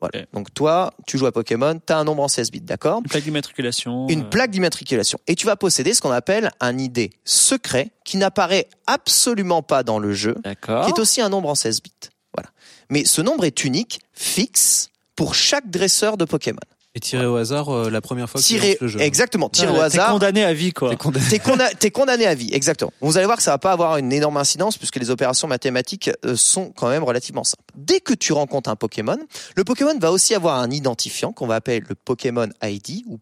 Voilà. 0.00 0.26
Donc 0.34 0.52
toi, 0.52 0.92
tu 1.06 1.16
joues 1.16 1.26
à 1.26 1.32
Pokémon, 1.32 1.80
tu 1.84 1.92
as 1.92 1.98
un 1.98 2.04
nombre 2.04 2.22
en 2.22 2.28
16 2.28 2.50
bits, 2.50 2.60
d'accord 2.60 2.98
Une 2.98 3.08
plaque 3.08 3.24
d'immatriculation. 3.24 4.06
Une 4.08 4.22
euh, 4.22 4.24
plaque 4.24 4.50
d'immatriculation. 4.50 5.18
Et 5.26 5.34
tu 5.34 5.46
vas 5.46 5.56
posséder 5.56 5.94
ce 5.94 6.02
qu'on 6.02 6.10
appelle 6.10 6.50
un 6.60 6.76
ID 6.76 7.10
secret 7.24 7.90
qui 8.04 8.18
n'apparaît 8.18 8.68
absolument 8.86 9.62
pas 9.62 9.82
dans 9.82 9.98
le 9.98 10.12
jeu, 10.12 10.36
qui 10.62 10.70
est 10.70 10.98
aussi 10.98 11.20
un 11.22 11.30
nombre 11.30 11.48
en 11.48 11.54
16 11.54 11.82
bits. 11.82 11.92
Voilà. 12.34 12.50
Mais 12.90 13.04
ce 13.04 13.22
nombre 13.22 13.44
est 13.44 13.64
unique, 13.64 14.00
fixe, 14.12 14.90
pour 15.16 15.34
chaque 15.34 15.70
dresseur 15.70 16.16
de 16.16 16.24
Pokémon. 16.24 16.58
Et 16.96 17.00
tirer 17.00 17.26
au 17.26 17.34
hasard 17.36 17.70
euh, 17.70 17.90
la 17.90 18.00
première 18.00 18.30
fois 18.30 18.40
que 18.40 18.46
tu 18.46 18.52
Tirer, 18.54 18.78
le 18.80 18.86
jeu. 18.86 19.00
exactement, 19.00 19.48
tirer 19.48 19.72
Ouais, 19.72 19.78
au 19.78 19.80
là, 19.82 19.90
t'es 19.90 19.98
hasard. 19.98 20.12
condamné 20.12 20.44
à 20.44 20.54
vie, 20.54 20.72
quoi. 20.72 20.90
T'es 20.90 20.96
condamné. 20.96 21.26
T'es 21.28 21.38
condamné, 21.40 21.74
t'es 21.76 21.90
condamné 21.90 22.26
à 22.26 22.34
vie, 22.36 22.50
exactement. 22.52 22.92
Vous 23.00 23.16
allez 23.16 23.26
voir 23.26 23.36
que 23.36 23.42
ça 23.42 23.50
va 23.50 23.58
pas 23.58 23.72
avoir 23.72 23.96
une 23.96 24.12
énorme 24.12 24.36
incidence 24.36 24.78
puisque 24.78 24.96
les 24.96 25.10
opérations 25.10 25.48
mathématiques 25.48 26.10
euh, 26.24 26.36
sont 26.36 26.70
quand 26.70 26.88
même 26.88 27.02
relativement 27.02 27.42
simples. 27.42 27.64
Dès 27.74 27.98
que 27.98 28.14
tu 28.14 28.32
rencontres 28.32 28.70
un 28.70 28.76
Pokémon, 28.76 29.18
le 29.56 29.64
Pokémon 29.64 29.98
va 29.98 30.12
aussi 30.12 30.34
avoir 30.36 30.60
un 30.60 30.70
identifiant 30.70 31.32
qu'on 31.32 31.48
va 31.48 31.56
appeler 31.56 31.80
le 31.80 31.96
Pokémon 31.96 32.48
ID 32.62 33.02
ou 33.08 33.18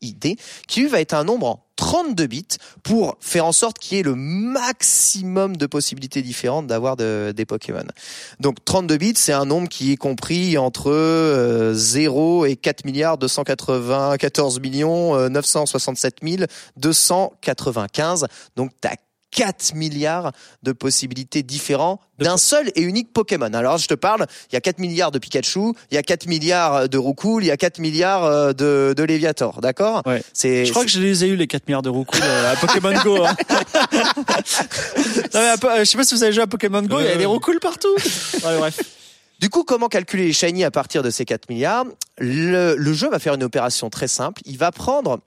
PID, 0.00 0.38
qui 0.68 0.86
va 0.86 1.00
être 1.00 1.14
un 1.14 1.24
nombre 1.24 1.46
en 1.46 1.62
32 1.76 2.26
bits 2.26 2.46
pour 2.82 3.16
faire 3.20 3.44
en 3.44 3.52
sorte 3.52 3.78
qu'il 3.78 3.96
y 3.98 4.00
ait 4.00 4.02
le 4.02 4.14
maximum 4.14 5.56
de 5.58 5.66
possibilités 5.66 6.22
différentes 6.22 6.66
d'avoir 6.66 6.96
de- 6.96 7.32
des 7.36 7.44
Pokémon. 7.44 7.84
Donc 8.40 8.64
32 8.64 8.96
bits, 8.96 9.12
c'est 9.16 9.32
un 9.34 9.44
nombre 9.44 9.68
qui 9.68 9.92
est 9.92 9.96
compris 9.96 10.56
entre 10.56 10.90
euh, 10.90 11.74
0 11.74 12.46
et 12.46 12.56
4 12.56 12.84
milliards 12.86 13.18
294 13.18 14.60
millions 14.60 15.16
euh, 15.16 15.28
967 15.28 16.22
295. 16.76 18.26
Donc 18.56 18.70
tu 18.80 18.88
as 18.88 18.96
4 19.36 19.74
milliards 19.74 20.32
de 20.62 20.72
possibilités 20.72 21.42
différentes 21.42 22.00
d'un 22.18 22.38
seul 22.38 22.70
et 22.74 22.80
unique 22.80 23.12
Pokémon. 23.12 23.52
Alors 23.52 23.76
je 23.76 23.86
te 23.86 23.92
parle, 23.92 24.26
il 24.50 24.54
y 24.54 24.56
a 24.56 24.62
4 24.62 24.78
milliards 24.78 25.10
de 25.10 25.18
Pikachu, 25.18 25.74
il 25.90 25.94
y 25.94 25.98
a 25.98 26.02
4 26.02 26.26
milliards 26.26 26.88
de 26.88 26.96
Roucoule, 26.98 27.44
il 27.44 27.48
y 27.48 27.50
a 27.50 27.58
4 27.58 27.78
milliards 27.78 28.24
euh, 28.24 28.52
de, 28.54 28.94
de 28.96 29.02
Léviator, 29.02 29.60
d'accord? 29.60 30.02
Ouais. 30.06 30.22
C'est 30.32 30.64
Je 30.64 30.70
crois 30.70 30.84
que 30.84 30.90
je 30.90 31.00
les 31.00 31.24
ai 31.24 31.28
eu 31.28 31.36
les 31.36 31.46
4 31.46 31.68
milliards 31.68 31.82
de 31.82 31.90
roucoules 31.90 32.22
euh, 32.24 32.52
à 32.52 32.56
Pokémon 32.56 32.94
Go. 33.04 33.24
Hein. 33.26 33.36
non, 35.34 35.40
mais 35.40 35.48
à 35.48 35.56
euh, 35.64 35.78
je 35.80 35.84
sais 35.84 35.98
pas 35.98 36.04
si 36.04 36.14
vous 36.14 36.22
avez 36.22 36.32
joué 36.32 36.42
à 36.42 36.46
Pokémon 36.46 36.82
Go, 36.82 37.00
il 37.00 37.06
y 37.06 37.10
a 37.10 37.16
des 37.16 37.26
roucoules 37.26 37.60
partout. 37.60 37.94
Ouais, 38.42 38.56
bref. 38.56 38.80
Du 39.38 39.50
coup, 39.50 39.64
comment 39.64 39.88
calculer 39.88 40.24
les 40.24 40.32
shiny 40.32 40.64
à 40.64 40.70
partir 40.70 41.02
de 41.02 41.10
ces 41.10 41.26
4 41.26 41.50
milliards? 41.50 41.84
Le, 42.16 42.74
le 42.74 42.92
jeu 42.94 43.10
va 43.10 43.18
faire 43.18 43.34
une 43.34 43.44
opération 43.44 43.90
très 43.90 44.08
simple. 44.08 44.40
Il 44.46 44.56
va 44.56 44.72
prendre 44.72 45.20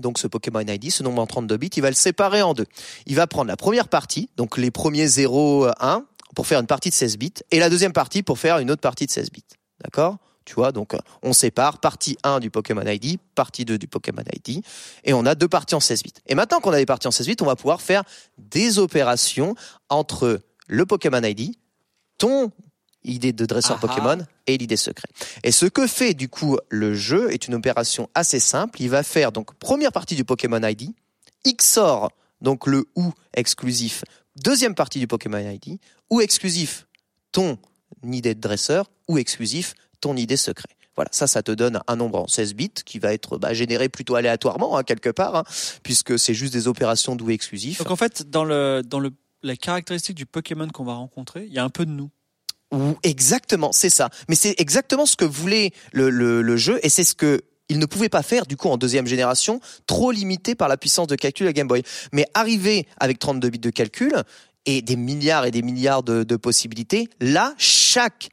donc 0.00 0.18
ce 0.18 0.26
Pokémon 0.26 0.60
ID, 0.60 0.90
ce 0.90 1.02
nombre 1.02 1.22
en 1.22 1.26
32 1.26 1.56
bits, 1.56 1.70
il 1.76 1.82
va 1.82 1.88
le 1.88 1.94
séparer 1.94 2.42
en 2.42 2.54
deux. 2.54 2.66
Il 3.06 3.16
va 3.16 3.26
prendre 3.26 3.48
la 3.48 3.56
première 3.56 3.88
partie, 3.88 4.28
donc 4.36 4.58
les 4.58 4.70
premiers 4.70 5.06
0, 5.06 5.68
1, 5.78 6.04
pour 6.34 6.46
faire 6.46 6.60
une 6.60 6.66
partie 6.66 6.90
de 6.90 6.94
16 6.94 7.18
bits, 7.18 7.34
et 7.50 7.58
la 7.58 7.70
deuxième 7.70 7.92
partie 7.92 8.22
pour 8.22 8.38
faire 8.38 8.58
une 8.58 8.70
autre 8.70 8.80
partie 8.80 9.06
de 9.06 9.10
16 9.10 9.30
bits. 9.30 9.44
D'accord? 9.84 10.16
Tu 10.44 10.54
vois, 10.54 10.72
donc 10.72 10.94
euh, 10.94 10.98
on 11.22 11.32
sépare 11.32 11.78
partie 11.78 12.16
1 12.24 12.40
du 12.40 12.50
Pokémon 12.50 12.82
ID, 12.84 13.18
partie 13.34 13.64
2 13.64 13.78
du 13.78 13.86
Pokémon 13.86 14.22
ID, 14.34 14.64
et 15.04 15.12
on 15.12 15.24
a 15.26 15.34
deux 15.34 15.48
parties 15.48 15.74
en 15.74 15.80
16 15.80 16.02
bits. 16.02 16.14
Et 16.26 16.34
maintenant 16.34 16.60
qu'on 16.60 16.72
a 16.72 16.76
des 16.76 16.86
parties 16.86 17.06
en 17.06 17.12
16 17.12 17.26
bits, 17.26 17.36
on 17.40 17.46
va 17.46 17.56
pouvoir 17.56 17.80
faire 17.80 18.02
des 18.38 18.78
opérations 18.78 19.54
entre 19.88 20.40
le 20.66 20.86
Pokémon 20.86 21.22
ID, 21.22 21.54
ton 22.18 22.50
idée 23.04 23.32
de 23.32 23.46
dresseur 23.46 23.78
Ah 23.80 23.84
ah. 23.84 23.86
Pokémon 23.86 24.26
et 24.46 24.58
l'idée 24.58 24.76
secret. 24.76 25.08
Et 25.42 25.52
ce 25.52 25.66
que 25.66 25.86
fait 25.86 26.14
du 26.14 26.28
coup 26.28 26.58
le 26.68 26.94
jeu 26.94 27.32
est 27.32 27.48
une 27.48 27.54
opération 27.54 28.08
assez 28.14 28.40
simple. 28.40 28.80
Il 28.82 28.90
va 28.90 29.02
faire 29.02 29.32
donc 29.32 29.54
première 29.54 29.92
partie 29.92 30.16
du 30.16 30.24
Pokémon 30.24 30.60
ID, 30.62 30.90
XOR 31.46 32.10
donc 32.40 32.66
le 32.66 32.86
ou 32.96 33.12
exclusif, 33.34 34.04
deuxième 34.36 34.74
partie 34.74 34.98
du 34.98 35.06
Pokémon 35.06 35.38
ID, 35.38 35.78
ou 36.10 36.20
exclusif 36.20 36.86
ton 37.32 37.58
idée 38.04 38.34
de 38.34 38.40
dresseur, 38.40 38.90
ou 39.08 39.18
exclusif 39.18 39.74
ton 40.00 40.16
idée 40.16 40.36
secret. 40.36 40.68
Voilà, 40.96 41.10
ça, 41.12 41.26
ça 41.26 41.42
te 41.42 41.52
donne 41.52 41.80
un 41.86 41.96
nombre 41.96 42.20
en 42.20 42.26
16 42.26 42.54
bits 42.54 42.70
qui 42.84 42.98
va 42.98 43.12
être 43.12 43.38
bah, 43.38 43.54
généré 43.54 43.88
plutôt 43.88 44.16
aléatoirement 44.16 44.76
hein, 44.76 44.82
quelque 44.82 45.10
part, 45.10 45.36
hein, 45.36 45.44
puisque 45.82 46.18
c'est 46.18 46.34
juste 46.34 46.52
des 46.52 46.68
opérations 46.68 47.16
d'où 47.16 47.30
exclusif. 47.30 47.78
Donc 47.78 47.90
en 47.90 47.96
fait, 47.96 48.28
dans 48.28 48.44
le 48.44 48.82
dans 48.84 48.98
le 48.98 49.10
la 49.42 49.56
caractéristique 49.56 50.16
du 50.16 50.26
Pokémon 50.26 50.68
qu'on 50.68 50.84
va 50.84 50.94
rencontrer, 50.94 51.46
il 51.46 51.52
y 51.52 51.58
a 51.58 51.64
un 51.64 51.70
peu 51.70 51.86
de 51.86 51.90
nous. 51.90 52.10
Ou 52.72 52.96
exactement, 53.02 53.72
c'est 53.72 53.90
ça. 53.90 54.10
Mais 54.28 54.34
c'est 54.34 54.54
exactement 54.60 55.06
ce 55.06 55.16
que 55.16 55.24
voulait 55.24 55.72
le, 55.92 56.10
le, 56.10 56.42
le 56.42 56.56
jeu 56.56 56.78
et 56.82 56.88
c'est 56.88 57.04
ce 57.04 57.14
que 57.14 57.42
il 57.70 57.78
ne 57.78 57.86
pouvait 57.86 58.08
pas 58.08 58.22
faire 58.22 58.46
du 58.46 58.56
coup 58.56 58.68
en 58.68 58.76
deuxième 58.76 59.06
génération, 59.06 59.60
trop 59.86 60.10
limité 60.10 60.56
par 60.56 60.68
la 60.68 60.76
puissance 60.76 61.06
de 61.06 61.14
calcul 61.14 61.46
de 61.46 61.52
Game 61.52 61.68
Boy. 61.68 61.82
Mais 62.12 62.26
arrivé 62.34 62.86
avec 62.98 63.18
32 63.18 63.48
bits 63.48 63.58
de 63.60 63.70
calcul 63.70 64.24
et 64.66 64.82
des 64.82 64.96
milliards 64.96 65.46
et 65.46 65.50
des 65.50 65.62
milliards 65.62 66.02
de, 66.02 66.36
possibilités, 66.36 67.08
là, 67.20 67.54
chaque 67.58 68.28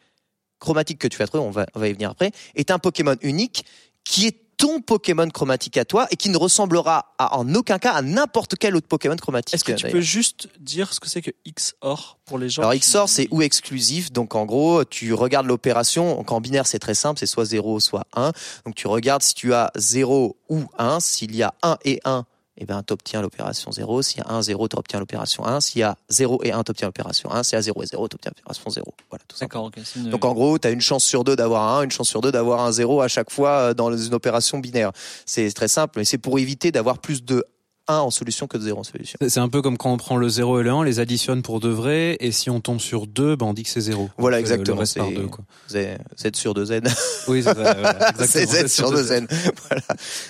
chromatique 0.60 1.00
que 1.00 1.08
tu 1.08 1.18
vas 1.18 1.28
trouver, 1.28 1.44
on 1.44 1.52
va, 1.52 1.68
on 1.76 1.80
va 1.80 1.88
y 1.88 1.94
venir 1.94 2.10
après, 2.10 2.32
est 2.56 2.72
un 2.72 2.80
Pokémon 2.80 3.16
unique 3.22 3.64
qui 4.04 4.26
est 4.26 4.47
ton 4.58 4.82
Pokémon 4.82 5.30
chromatique 5.30 5.78
à 5.78 5.86
toi 5.86 6.08
et 6.10 6.16
qui 6.16 6.30
ne 6.30 6.38
ressemblera 6.38 7.14
à- 7.20 7.38
en 7.38 7.54
aucun 7.54 7.78
cas 7.78 7.92
à 7.94 8.02
n'importe 8.02 8.56
quel 8.58 8.76
autre 8.76 8.88
Pokémon 8.88 9.16
chromatique. 9.16 9.54
Est-ce 9.54 9.64
que 9.64 9.72
tu 9.74 9.88
peux 9.92 10.02
juste 10.02 10.50
dire 10.60 10.94
ce 10.94 11.00
que 11.00 11.08
c'est 11.08 11.22
que 11.22 11.30
XOR 11.48 12.18
pour 12.26 12.40
les 12.40 12.50
gens 12.50 12.64
Alors 12.64 12.74
qui- 12.74 12.80
XOR 12.80 13.08
c'est 13.08 13.28
ou 13.32 13.42
exclusif, 13.44 14.12
donc 14.12 14.34
en 14.36 14.46
gros 14.46 14.84
tu 14.84 15.14
regardes 15.14 15.46
l'opération, 15.46 16.16
donc 16.16 16.32
en 16.32 16.42
binaire 16.42 16.66
c'est 16.68 16.80
très 16.80 16.96
simple, 16.96 17.20
c'est 17.20 17.28
soit 17.28 17.46
0 17.46 17.80
soit 17.80 18.06
1, 18.16 18.32
donc 18.66 18.74
tu 18.76 18.88
regardes 18.88 19.22
si 19.22 19.36
tu 19.36 19.54
as 19.54 19.72
0 19.76 20.36
ou 20.50 20.64
1, 20.80 21.00
s'il 21.00 21.36
y 21.36 21.44
a 21.44 21.54
1 21.62 21.78
et 21.86 22.00
1, 22.04 22.26
eh 22.58 22.66
ben 22.66 22.82
tu 22.84 22.94
obtiens 22.94 23.22
l'opération 23.22 23.72
0, 23.72 24.02
s'il 24.02 24.20
y 24.20 24.22
a 24.22 24.30
1, 24.32 24.42
0, 24.42 24.68
tu 24.68 24.76
obtiens 24.78 25.00
l'opération 25.00 25.46
1, 25.46 25.62
s'il 25.62 25.80
y 25.80 25.84
a 25.84 25.96
0 26.10 26.40
et 26.44 26.52
1, 26.52 26.64
tu 26.64 26.72
obtiens 26.72 26.88
l'opération 26.88 27.32
1, 27.32 27.44
s'il 27.44 27.56
y 27.56 27.60
a 27.60 27.62
0 27.62 27.84
et 27.84 27.86
0, 27.86 28.08
tu 28.08 28.16
obtiens 28.16 28.32
l'opération 28.36 28.70
0. 28.70 28.94
Voilà, 29.10 29.24
tout. 29.28 29.38
D'accord, 29.40 29.66
ok. 29.66 29.76
c'est 29.84 30.00
une- 30.00 30.10
Donc 30.10 30.26
en 30.26 30.34
gros, 30.34 30.58
tu 30.60 30.68
as 30.68 30.72
une 30.72 30.82
chance 30.82 31.04
sur 31.04 31.24
deux 31.24 31.36
d'avoir 31.36 31.64
un 31.64 31.80
1, 31.80 31.84
une 31.84 31.92
chance 31.92 32.10
sur 32.10 32.22
deux 32.22 32.32
d'avoir 32.32 32.62
un 32.62 32.72
0 32.72 33.02
à 33.02 33.08
chaque 33.08 33.30
fois 33.32 33.50
euh, 33.52 33.74
dans 33.74 33.96
une 33.96 34.14
opération 34.14 34.60
binaire. 34.60 34.92
C'est 35.26 35.52
très 35.54 35.68
simple, 35.68 35.94
mais 36.00 36.06
c'est 36.06 36.18
pour 36.18 36.40
éviter 36.40 36.72
d'avoir 36.72 36.98
plus 37.00 37.24
de 37.24 37.44
1 37.88 37.98
en 38.00 38.12
solution 38.12 38.48
que 38.48 38.58
de 38.58 38.64
0 38.64 38.80
en 38.80 38.84
solution. 38.84 39.18
C'est 39.28 39.40
un 39.40 39.50
peu 39.50 39.62
comme 39.62 39.78
quand 39.78 39.92
on 39.92 39.98
prend 39.98 40.18
le 40.18 40.30
0 40.30 40.60
et 40.60 40.64
le 40.64 40.70
1, 40.70 40.74
on 40.76 40.82
les 40.84 41.00
additionne 41.00 41.42
pour 41.42 41.60
de 41.60 41.70
vrai, 41.70 42.18
et 42.20 42.32
si 42.32 42.50
on 42.50 42.60
tombe 42.60 42.80
sur 42.80 43.08
2, 43.08 43.36
ben 43.36 43.46
on 43.48 43.54
dit 43.54 43.64
que 43.64 43.70
c'est 43.70 43.82
0. 43.82 44.10
Voilà, 44.18 44.40
exactement, 44.40 44.76
Le 44.76 44.80
reste 44.82 44.98
par 44.98 45.08
c'est- 45.08 45.16
2, 45.16 45.28
quoi. 45.28 45.46
Z, 45.70 45.76
Z 46.20 46.36
sur 46.36 46.54
2 46.54 46.66
Z. 46.66 46.82
Oui, 47.28 47.44
c'est 47.44 47.54
voilà. 47.54 48.12
Z 48.26 48.68
sur 48.68 48.92
2 48.92 49.12
N. 49.12 49.28
Voilà. 49.70 49.84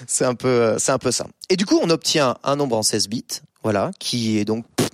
C'est 0.08 0.26
un 0.26 0.36
peu, 0.36 0.48
euh, 0.48 0.78
c'est 0.80 0.92
un 0.92 0.98
peu 1.00 1.12
ça. 1.12 1.28
Et 1.50 1.56
du 1.56 1.66
coup, 1.66 1.80
on 1.82 1.90
obtient 1.90 2.38
un 2.44 2.56
nombre 2.56 2.76
en 2.78 2.84
16 2.84 3.08
bits, 3.10 3.26
voilà, 3.64 3.92
qui 4.00 4.38
est 4.38 4.46
donc 4.46 4.66
pff, 4.76 4.90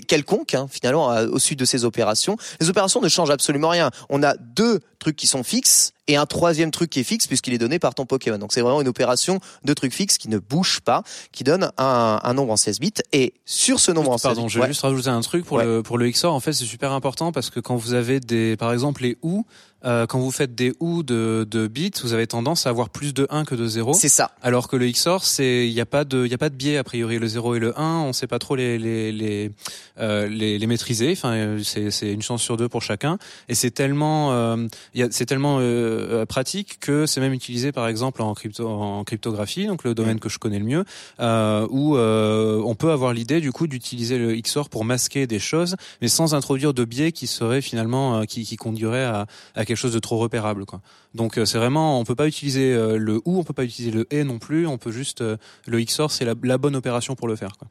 quelconque, 0.00 0.54
hein, 0.54 0.66
finalement, 0.70 1.08
au 1.30 1.38
sud 1.38 1.58
de 1.58 1.64
ces 1.64 1.84
opérations. 1.84 2.36
Les 2.60 2.68
opérations 2.70 3.00
ne 3.00 3.08
changent 3.08 3.30
absolument 3.30 3.68
rien. 3.68 3.90
On 4.08 4.22
a 4.22 4.34
deux 4.36 4.80
trucs 4.98 5.16
qui 5.16 5.26
sont 5.26 5.42
fixes 5.42 5.92
et 6.08 6.16
un 6.16 6.26
troisième 6.26 6.70
truc 6.70 6.90
qui 6.90 7.00
est 7.00 7.04
fixe 7.04 7.26
puisqu'il 7.26 7.52
est 7.54 7.58
donné 7.58 7.78
par 7.78 7.94
ton 7.94 8.06
Pokémon. 8.06 8.38
Donc 8.38 8.52
c'est 8.52 8.60
vraiment 8.60 8.80
une 8.80 8.88
opération 8.88 9.40
de 9.64 9.72
trucs 9.74 9.92
fixes 9.92 10.16
qui 10.18 10.28
ne 10.28 10.38
bouge 10.38 10.80
pas, 10.80 11.02
qui 11.32 11.42
donne 11.44 11.70
un, 11.78 12.20
un 12.22 12.34
nombre 12.34 12.52
en 12.52 12.56
16 12.56 12.78
bits. 12.80 12.92
Et 13.12 13.34
sur 13.44 13.80
ce 13.80 13.90
nombre 13.92 14.10
en 14.12 14.18
16 14.18 14.22
Pardon, 14.22 14.42
bits, 14.44 14.48
je 14.50 14.58
vais 14.58 14.62
ouais, 14.62 14.68
juste 14.68 14.82
rajouter 14.82 15.08
un 15.08 15.20
truc 15.20 15.44
pour 15.44 15.56
Ouais. 15.58 15.64
le 15.64 15.82
pour 15.82 15.98
le 15.98 16.08
XOR. 16.10 16.32
En 16.32 16.40
fait, 16.40 16.52
c'est 16.52 16.64
super 16.64 16.92
important 16.92 17.32
parce 17.32 17.50
que 17.50 17.60
quand 17.60 17.76
vous 17.76 17.94
avez 17.94 18.20
des, 18.20 18.56
par 18.56 18.72
exemple, 18.72 19.02
les 19.02 19.16
OU, 19.22 19.44
euh, 19.84 20.06
quand 20.06 20.20
vous 20.20 20.30
faites 20.30 20.54
des 20.54 20.72
OU 20.80 21.02
de, 21.02 21.46
de 21.50 21.66
bits, 21.66 21.90
vous 22.02 22.12
avez 22.12 22.26
tendance 22.28 22.66
à 22.66 22.70
avoir 22.70 22.88
plus 22.88 23.12
de 23.12 23.26
1 23.30 23.44
que 23.44 23.56
de 23.56 23.66
0. 23.66 23.92
c'est 23.94 24.08
ça. 24.08 24.30
Alors 24.42 24.68
que 24.68 24.76
le 24.76 24.88
XOR, 24.90 25.24
c'est 25.24 25.66
il 25.66 25.72
y 25.72 25.80
a 25.80 25.86
pas 25.86 26.04
de 26.04 26.24
il 26.26 26.32
a 26.32 26.38
pas 26.38 26.48
de 26.50 26.54
biais 26.54 26.76
a 26.76 26.84
priori 26.84 27.18
le 27.18 27.26
0 27.26 27.56
et 27.56 27.58
le 27.58 27.78
1, 27.78 27.98
on 28.02 28.12
sait 28.12 28.28
pas 28.28 28.38
trop 28.38 28.54
les 28.54 28.78
les 28.78 29.10
les 29.12 29.50
euh, 29.98 30.26
les, 30.28 30.58
les 30.58 30.66
maîtriser. 30.66 31.12
Enfin, 31.12 31.32
euh, 31.34 31.62
c'est 31.62 32.12
une 32.12 32.22
chance 32.22 32.42
sur 32.42 32.56
deux 32.56 32.68
pour 32.68 32.82
chacun. 32.82 33.18
Et 33.48 33.54
c'est 33.54 33.70
tellement 33.70 34.32
euh, 34.32 34.66
c'est 35.10 35.26
tellement 35.26 35.58
euh, 35.58 35.62
euh, 35.62 36.26
pratique 36.26 36.78
que 36.80 37.06
c'est 37.06 37.20
même 37.20 37.32
utilisé 37.32 37.72
par 37.72 37.88
exemple 37.88 38.22
en 38.22 38.34
crypto 38.34 38.68
en 38.68 39.04
cryptographie, 39.04 39.66
donc 39.66 39.84
le 39.84 39.94
domaine 39.94 40.20
que 40.20 40.28
je 40.28 40.38
connais 40.38 40.58
le 40.58 40.64
mieux, 40.64 40.84
euh, 41.20 41.66
où 41.70 41.96
euh, 41.96 42.62
on 42.64 42.74
peut 42.74 42.90
avoir 42.90 43.12
l'idée 43.12 43.40
du 43.40 43.52
coup 43.52 43.66
d'utiliser 43.66 44.18
le 44.18 44.34
XOR 44.40 44.68
pour 44.68 44.84
masquer 44.84 45.26
des 45.26 45.38
choses, 45.38 45.76
mais 46.00 46.08
sans 46.08 46.34
introduire 46.34 46.74
de 46.74 46.84
biais 46.84 47.12
qui 47.12 47.26
serait 47.26 47.62
finalement 47.62 48.24
qui 48.26 48.44
qui 48.44 48.56
conduirait 48.56 49.04
à 49.04 49.26
à 49.54 49.64
quelque 49.64 49.76
chose 49.76 49.92
de 49.94 49.98
trop 49.98 50.18
repérable 50.18 50.64
quoi. 50.66 50.80
Donc 51.14 51.38
euh, 51.38 51.44
c'est 51.44 51.58
vraiment, 51.58 52.00
on 52.00 52.04
peut 52.04 52.14
pas 52.14 52.26
utiliser 52.26 52.74
le 52.74 53.20
ou, 53.24 53.38
on 53.38 53.44
peut 53.44 53.52
pas 53.52 53.64
utiliser 53.64 53.92
le 53.92 54.06
et 54.10 54.24
non 54.24 54.38
plus, 54.38 54.66
on 54.66 54.78
peut 54.78 54.92
juste 54.92 55.20
euh, 55.20 55.36
le 55.66 55.82
XOR, 55.82 56.10
c'est 56.10 56.24
la, 56.24 56.34
la 56.42 56.58
bonne 56.58 56.76
opération 56.76 57.14
pour 57.14 57.28
le 57.28 57.36
faire. 57.36 57.52
Quoi. 57.58 57.68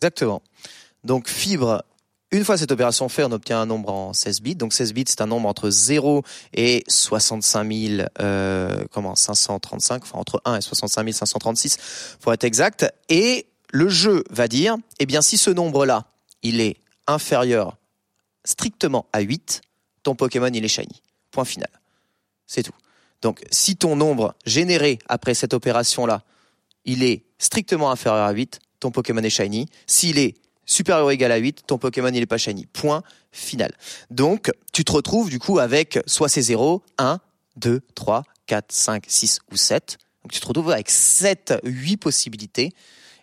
Exactement. 0.00 0.42
Donc 1.04 1.28
fibre, 1.28 1.84
une 2.30 2.44
fois 2.44 2.58
cette 2.58 2.72
opération 2.72 3.08
faite, 3.08 3.26
on 3.26 3.32
obtient 3.32 3.60
un 3.60 3.66
nombre 3.66 3.90
en 3.90 4.12
16 4.12 4.42
bits. 4.42 4.54
Donc 4.54 4.72
16 4.72 4.92
bits, 4.92 5.04
c'est 5.06 5.20
un 5.20 5.26
nombre 5.26 5.48
entre 5.48 5.70
0 5.70 6.22
et 6.52 6.84
65 6.86 7.72
000, 7.72 8.08
euh, 8.20 8.84
comment, 8.90 9.14
535, 9.14 10.02
enfin 10.02 10.18
entre 10.18 10.42
1 10.44 10.56
et 10.56 10.60
65 10.60 11.12
536 11.12 12.16
pour 12.20 12.32
être 12.32 12.44
exact. 12.44 12.92
Et 13.08 13.46
le 13.70 13.88
jeu 13.88 14.24
va 14.30 14.48
dire, 14.48 14.76
eh 14.98 15.06
bien 15.06 15.22
si 15.22 15.38
ce 15.38 15.50
nombre-là, 15.50 16.06
il 16.42 16.60
est 16.60 16.76
inférieur 17.06 17.78
strictement 18.44 19.06
à 19.12 19.20
8, 19.20 19.62
ton 20.02 20.14
Pokémon 20.14 20.50
il 20.52 20.64
est 20.64 20.68
shiny. 20.68 21.02
Point 21.30 21.44
final. 21.44 21.70
C'est 22.46 22.62
tout. 22.62 22.74
Donc 23.22 23.42
si 23.50 23.76
ton 23.76 23.96
nombre 23.96 24.34
généré 24.44 24.98
après 25.08 25.34
cette 25.34 25.54
opération-là, 25.54 26.22
il 26.84 27.02
est 27.02 27.24
strictement 27.38 27.90
inférieur 27.90 28.24
à 28.24 28.32
8, 28.32 28.60
ton 28.80 28.90
Pokémon 28.90 29.22
est 29.22 29.30
shiny. 29.30 29.66
S'il 29.86 30.18
est 30.18 30.34
supérieur 30.68 31.06
ou 31.06 31.10
égal 31.10 31.32
à 31.32 31.36
8, 31.36 31.64
ton 31.66 31.78
Pokémon 31.78 32.08
il 32.08 32.22
est 32.22 32.26
pas 32.26 32.38
shiny. 32.38 32.66
Point 32.66 33.02
final. 33.32 33.72
Donc, 34.10 34.52
tu 34.72 34.84
te 34.84 34.92
retrouves 34.92 35.30
du 35.30 35.40
coup 35.40 35.58
avec 35.58 35.98
soit 36.06 36.28
c'est 36.28 36.42
0, 36.42 36.82
1, 36.98 37.18
2, 37.56 37.80
3, 37.96 38.22
4, 38.46 38.66
5, 38.68 39.04
6 39.08 39.40
ou 39.50 39.56
7. 39.56 39.98
Donc 40.22 40.32
tu 40.32 40.40
te 40.40 40.46
retrouves 40.46 40.70
avec 40.70 40.90
7, 40.90 41.54
8 41.64 41.96
possibilités. 41.96 42.72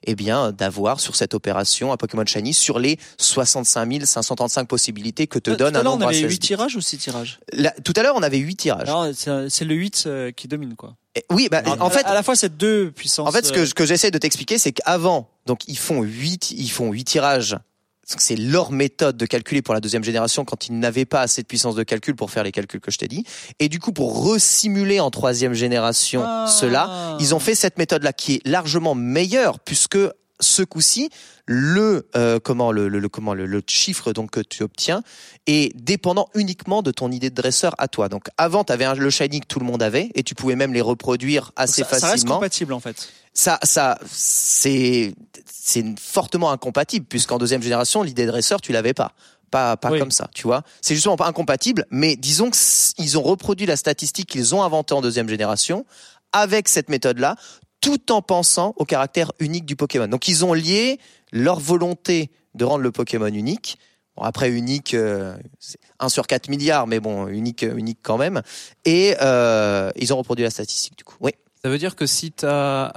Eh 0.06 0.16
bien, 0.16 0.52
d'avoir 0.52 1.00
sur 1.00 1.16
cette 1.16 1.34
opération 1.34 1.92
un 1.92 1.98
Pokémon 1.98 2.26
Shiny 2.26 2.54
sur 2.54 2.80
les 2.80 2.98
65 3.18 4.06
535 4.06 4.68
possibilités 4.68 5.28
que 5.28 5.40
te 5.40 5.52
Tout 5.52 5.58
donne 5.58 5.76
un 5.76 5.84
l'heure, 5.84 5.94
on 5.94 5.98
nombre 5.98 6.08
avait 6.08 6.24
à 6.24 6.28
8 6.28 6.40
tirages 6.40 6.76
ou 6.76 6.82
6 6.82 6.98
tirages? 6.98 7.40
Là, 7.54 7.74
tout 7.84 7.94
à 7.96 8.04
l'heure, 8.04 8.16
on 8.16 8.24
avait 8.24 8.38
8 8.38 8.56
tirages. 8.56 8.90
C'est 9.14 9.66
le 9.66 9.76
8 9.76 10.04
euh, 10.08 10.32
qui 10.32 10.48
domine, 10.48 10.76
quoi. 10.76 10.96
Et- 11.16 11.26
oui, 11.32 11.48
bah, 11.50 11.64
en 11.80 11.90
fait, 11.90 12.06
à 12.06 12.14
la 12.14 12.24
fois, 12.24 12.36
c'est 12.36 12.56
deux 12.58 12.92
puissances. 12.92 13.28
En 13.28 13.32
fait, 13.32 13.46
ce 13.46 13.52
que, 13.54 13.62
euh, 13.62 13.66
ce 13.66 13.74
que 13.74 13.86
j'essaie 13.86 14.12
de 14.12 14.18
t'expliquer, 14.18 14.58
c'est 14.58 14.74
qu'avant, 14.74 15.30
donc 15.46 15.62
ils 15.68 15.78
font 15.78 16.02
huit, 16.02 16.52
ils 16.52 16.70
font 16.70 16.92
huit 16.92 17.06
tirages. 17.06 17.58
C'est 18.06 18.36
leur 18.36 18.72
méthode 18.72 19.18
de 19.18 19.26
calculer 19.26 19.62
pour 19.62 19.74
la 19.74 19.80
deuxième 19.80 20.04
génération 20.04 20.46
quand 20.46 20.68
ils 20.68 20.78
n'avaient 20.78 21.06
pas 21.06 21.22
assez 21.22 21.42
de 21.42 21.48
puissance 21.48 21.76
de 21.76 21.84
calcul 21.84 22.16
pour 22.16 22.30
faire 22.32 22.44
les 22.44 22.52
calculs 22.52 22.80
que 22.80 22.92
je 22.92 22.98
t'ai 22.98 23.08
dit. 23.08 23.26
Et 23.60 23.68
du 23.68 23.80
coup, 23.80 23.92
pour 23.92 24.24
resimuler 24.24 25.00
en 25.00 25.10
troisième 25.10 25.54
génération 25.54 26.22
Ah. 26.24 26.46
cela, 26.48 27.18
ils 27.20 27.34
ont 27.34 27.40
fait 27.40 27.56
cette 27.56 27.78
méthode-là 27.78 28.14
qui 28.14 28.36
est 28.36 28.48
largement 28.48 28.94
meilleure 28.96 29.60
puisque 29.60 29.98
ce 30.42 30.64
coup-ci, 30.64 31.10
le 31.46 32.08
euh, 32.18 32.40
comment 32.44 32.72
le, 32.74 32.90
le- 32.90 33.00
le- 33.00 33.08
comment 33.10 33.34
le, 33.34 33.46
le 33.46 33.64
chiffre 33.68 34.12
donc 34.12 34.32
que 34.32 34.42
tu 34.42 34.64
obtiens 34.64 35.02
est 35.48 35.74
dépendant 35.78 36.28
uniquement 36.36 36.82
de 36.82 36.92
ton 36.92 37.10
idée 37.10 37.30
de 37.30 37.36
dresseur 37.36 37.74
à 37.78 37.88
toi. 37.88 38.10
Donc 38.10 38.26
avant, 38.38 38.64
tu 38.66 38.74
avais 38.74 38.94
le 38.96 39.10
shiny 39.10 39.40
que 39.40 39.48
tout 39.48 39.60
le 39.60 39.66
monde 39.66 39.82
avait 39.82 40.10
et 40.14 40.24
tu 40.24 40.36
pouvais 40.36 40.56
même 40.58 40.74
les 40.74 40.82
reproduire 40.82 41.52
assez 41.56 41.84
ça, 41.84 41.88
ça 41.90 41.96
reste 41.96 42.06
facilement 42.08 42.36
compatible, 42.36 42.74
en 42.74 42.80
fait. 42.82 43.08
Ça, 43.36 43.60
ça, 43.62 44.00
c'est, 44.10 45.14
c'est 45.46 45.86
fortement 46.00 46.50
incompatible 46.52 47.06
puisqu'en 47.06 47.38
deuxième 47.38 47.62
génération, 47.62 48.02
l'idée 48.02 48.26
de 48.26 48.32
dresseur, 48.32 48.62
tu 48.62 48.72
l'avais 48.72 48.94
pas. 48.96 49.12
Pas, 49.52 49.78
pas 49.78 49.92
Oui. 49.92 50.00
comme 50.00 50.10
ça, 50.12 50.28
tu 50.34 50.44
vois. 50.44 50.64
C'est 50.82 50.96
justement 50.96 51.16
pas 51.18 51.28
incompatible, 51.28 51.86
mais 51.92 52.16
disons 52.16 52.50
que 52.50 52.56
s- 52.58 52.94
ils 52.98 53.18
ont 53.18 53.22
reproduit 53.22 53.68
la 53.68 53.76
statistique 53.78 54.28
qu'ils 54.28 54.56
ont 54.56 54.64
inventée 54.64 54.94
en 54.96 55.02
deuxième 55.02 55.30
génération 55.30 55.86
avec 56.34 56.68
cette 56.68 56.90
méthode-là, 56.90 57.36
tout 57.80 58.12
en 58.12 58.22
pensant 58.24 58.74
au 58.78 58.86
caractère 58.86 59.32
unique 59.40 59.66
du 59.66 59.76
Pokémon. 59.76 60.08
Donc 60.08 60.28
ils 60.28 60.44
ont 60.44 60.54
lié 60.54 61.00
leur 61.32 61.60
volonté 61.60 62.32
de 62.56 62.66
rendre 62.66 62.82
le 62.84 62.92
Pokémon 62.92 63.28
unique. 63.28 63.78
Bon, 64.18 64.24
après 64.24 64.50
unique, 64.50 64.94
euh, 64.94 65.38
c'est 65.60 65.78
1 66.00 66.10
sur 66.10 66.26
4 66.26 66.50
milliards, 66.50 66.88
mais 66.88 67.00
bon, 67.00 67.28
unique, 67.28 67.62
unique 67.64 68.00
quand 68.02 68.18
même. 68.18 68.42
Et 68.86 69.16
euh, 69.22 69.92
ils 69.96 70.12
ont 70.14 70.18
reproduit 70.18 70.44
la 70.44 70.50
statistique 70.52 70.98
du 70.98 71.04
coup. 71.04 71.16
Oui. 71.22 71.32
Ça 71.66 71.72
veut 71.72 71.80
dire 71.80 71.96
que 71.96 72.06
si 72.06 72.32
tu 72.32 72.46
as, 72.46 72.92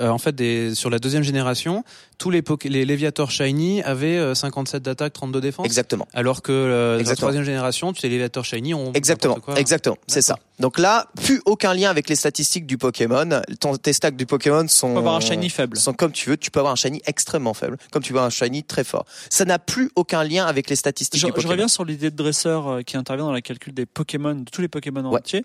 en 0.00 0.18
fait, 0.18 0.34
des, 0.34 0.74
sur 0.74 0.90
la 0.90 0.98
deuxième 0.98 1.22
génération, 1.22 1.84
tous 2.18 2.30
les, 2.30 2.42
les 2.64 2.84
Léviators 2.84 3.30
Shiny 3.30 3.80
avaient 3.84 4.18
euh, 4.18 4.34
57 4.34 4.82
d'attaque, 4.82 5.12
32 5.12 5.40
défense? 5.40 5.64
Exactement. 5.64 6.08
Alors 6.12 6.42
que 6.42 6.50
euh, 6.50 7.00
la 7.00 7.14
troisième 7.14 7.44
génération, 7.44 7.92
tu 7.92 8.00
sais, 8.00 8.08
les 8.08 8.14
Léviators 8.14 8.44
Shiny 8.44 8.74
ont. 8.74 8.92
Exactement, 8.92 9.36
quoi. 9.36 9.54
exactement, 9.56 9.96
c'est 10.08 10.20
ça. 10.20 10.34
Donc 10.58 10.80
là, 10.80 11.06
plus 11.22 11.40
aucun 11.46 11.72
lien 11.74 11.90
avec 11.90 12.08
les 12.08 12.16
statistiques 12.16 12.66
du 12.66 12.76
Pokémon. 12.76 13.40
Ton, 13.60 13.76
tes 13.76 13.92
stacks 13.92 14.16
du 14.16 14.26
Pokémon 14.26 14.66
sont, 14.66 14.88
On 14.88 14.92
peut 14.94 14.98
avoir 14.98 15.14
un 15.14 15.20
shiny 15.20 15.48
faible. 15.48 15.76
sont 15.76 15.92
comme 15.92 16.10
tu 16.10 16.30
veux. 16.30 16.36
Tu 16.36 16.50
peux 16.50 16.58
avoir 16.58 16.72
un 16.72 16.76
shiny 16.76 17.00
extrêmement 17.06 17.54
faible, 17.54 17.76
comme 17.92 18.02
tu 18.02 18.12
peux 18.12 18.18
avoir 18.18 18.26
un 18.26 18.30
shiny 18.30 18.64
très 18.64 18.82
fort. 18.82 19.04
Ça 19.30 19.44
n'a 19.44 19.60
plus 19.60 19.92
aucun 19.94 20.24
lien 20.24 20.44
avec 20.44 20.68
les 20.68 20.74
statistiques 20.74 21.20
Je, 21.20 21.26
du 21.26 21.30
je 21.30 21.34
Pokémon. 21.36 21.52
reviens 21.52 21.68
sur 21.68 21.84
l'idée 21.84 22.10
de 22.10 22.16
dresseur 22.16 22.66
euh, 22.66 22.82
qui 22.82 22.96
intervient 22.96 23.26
dans 23.26 23.32
le 23.32 23.40
calcul 23.42 23.72
des 23.72 23.86
Pokémon, 23.86 24.34
de 24.34 24.50
tous 24.50 24.60
les 24.60 24.66
Pokémon 24.68 25.08
Ouais. 25.08 25.18
entiers. 25.20 25.44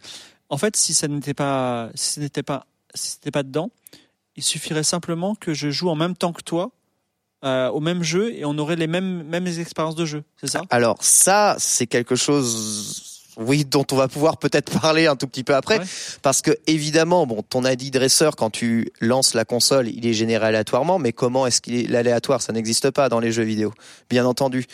En 0.53 0.57
fait, 0.57 0.75
si 0.75 0.93
ça 0.93 1.07
n'était 1.07 1.33
pas, 1.33 1.89
si 1.95 2.13
ce 2.13 2.19
n'était 2.19 2.43
pas, 2.43 2.65
si 2.93 3.11
c'était 3.13 3.31
pas 3.31 3.41
dedans, 3.41 3.69
il 4.35 4.43
suffirait 4.43 4.83
simplement 4.83 5.33
que 5.33 5.53
je 5.55 5.71
joue 5.71 5.89
en 5.89 5.95
même 5.95 6.15
temps 6.15 6.31
que 6.31 6.43
toi 6.43 6.69
euh, 7.43 7.69
au 7.69 7.79
même 7.79 8.03
jeu 8.03 8.31
et 8.35 8.45
on 8.45 8.55
aurait 8.59 8.75
les 8.75 8.85
mêmes 8.87 9.23
mêmes 9.23 9.47
expériences 9.47 9.95
de 9.95 10.05
jeu. 10.05 10.23
C'est 10.39 10.47
ça? 10.47 10.61
Alors 10.69 10.97
ça, 11.01 11.55
c'est 11.57 11.87
quelque 11.87 12.15
chose, 12.15 13.31
oui, 13.37 13.65
dont 13.65 13.85
on 13.91 13.95
va 13.95 14.07
pouvoir 14.07 14.37
peut-être 14.37 14.79
parler 14.81 15.07
un 15.07 15.15
tout 15.15 15.25
petit 15.27 15.43
peu 15.43 15.55
après, 15.55 15.79
Ouais. 15.79 15.85
parce 16.21 16.41
que 16.43 16.51
évidemment, 16.67 17.25
bon, 17.25 17.41
ton 17.41 17.65
ID 17.65 17.89
dresseur 17.91 18.35
quand 18.35 18.51
tu 18.51 18.91
lances 19.01 19.33
la 19.33 19.45
console, 19.45 19.87
il 19.89 20.05
est 20.05 20.13
généré 20.13 20.45
aléatoirement, 20.45 20.99
mais 20.99 21.13
comment 21.13 21.47
est-ce 21.47 21.61
qu'il 21.61 21.73
est 21.75 21.87
l'aléatoire 21.87 22.41
Ça 22.43 22.53
n'existe 22.53 22.91
pas 22.91 23.09
dans 23.09 23.19
les 23.19 23.31
jeux 23.31 23.43
vidéo, 23.43 23.73
bien 24.09 24.25
entendu. 24.25 24.65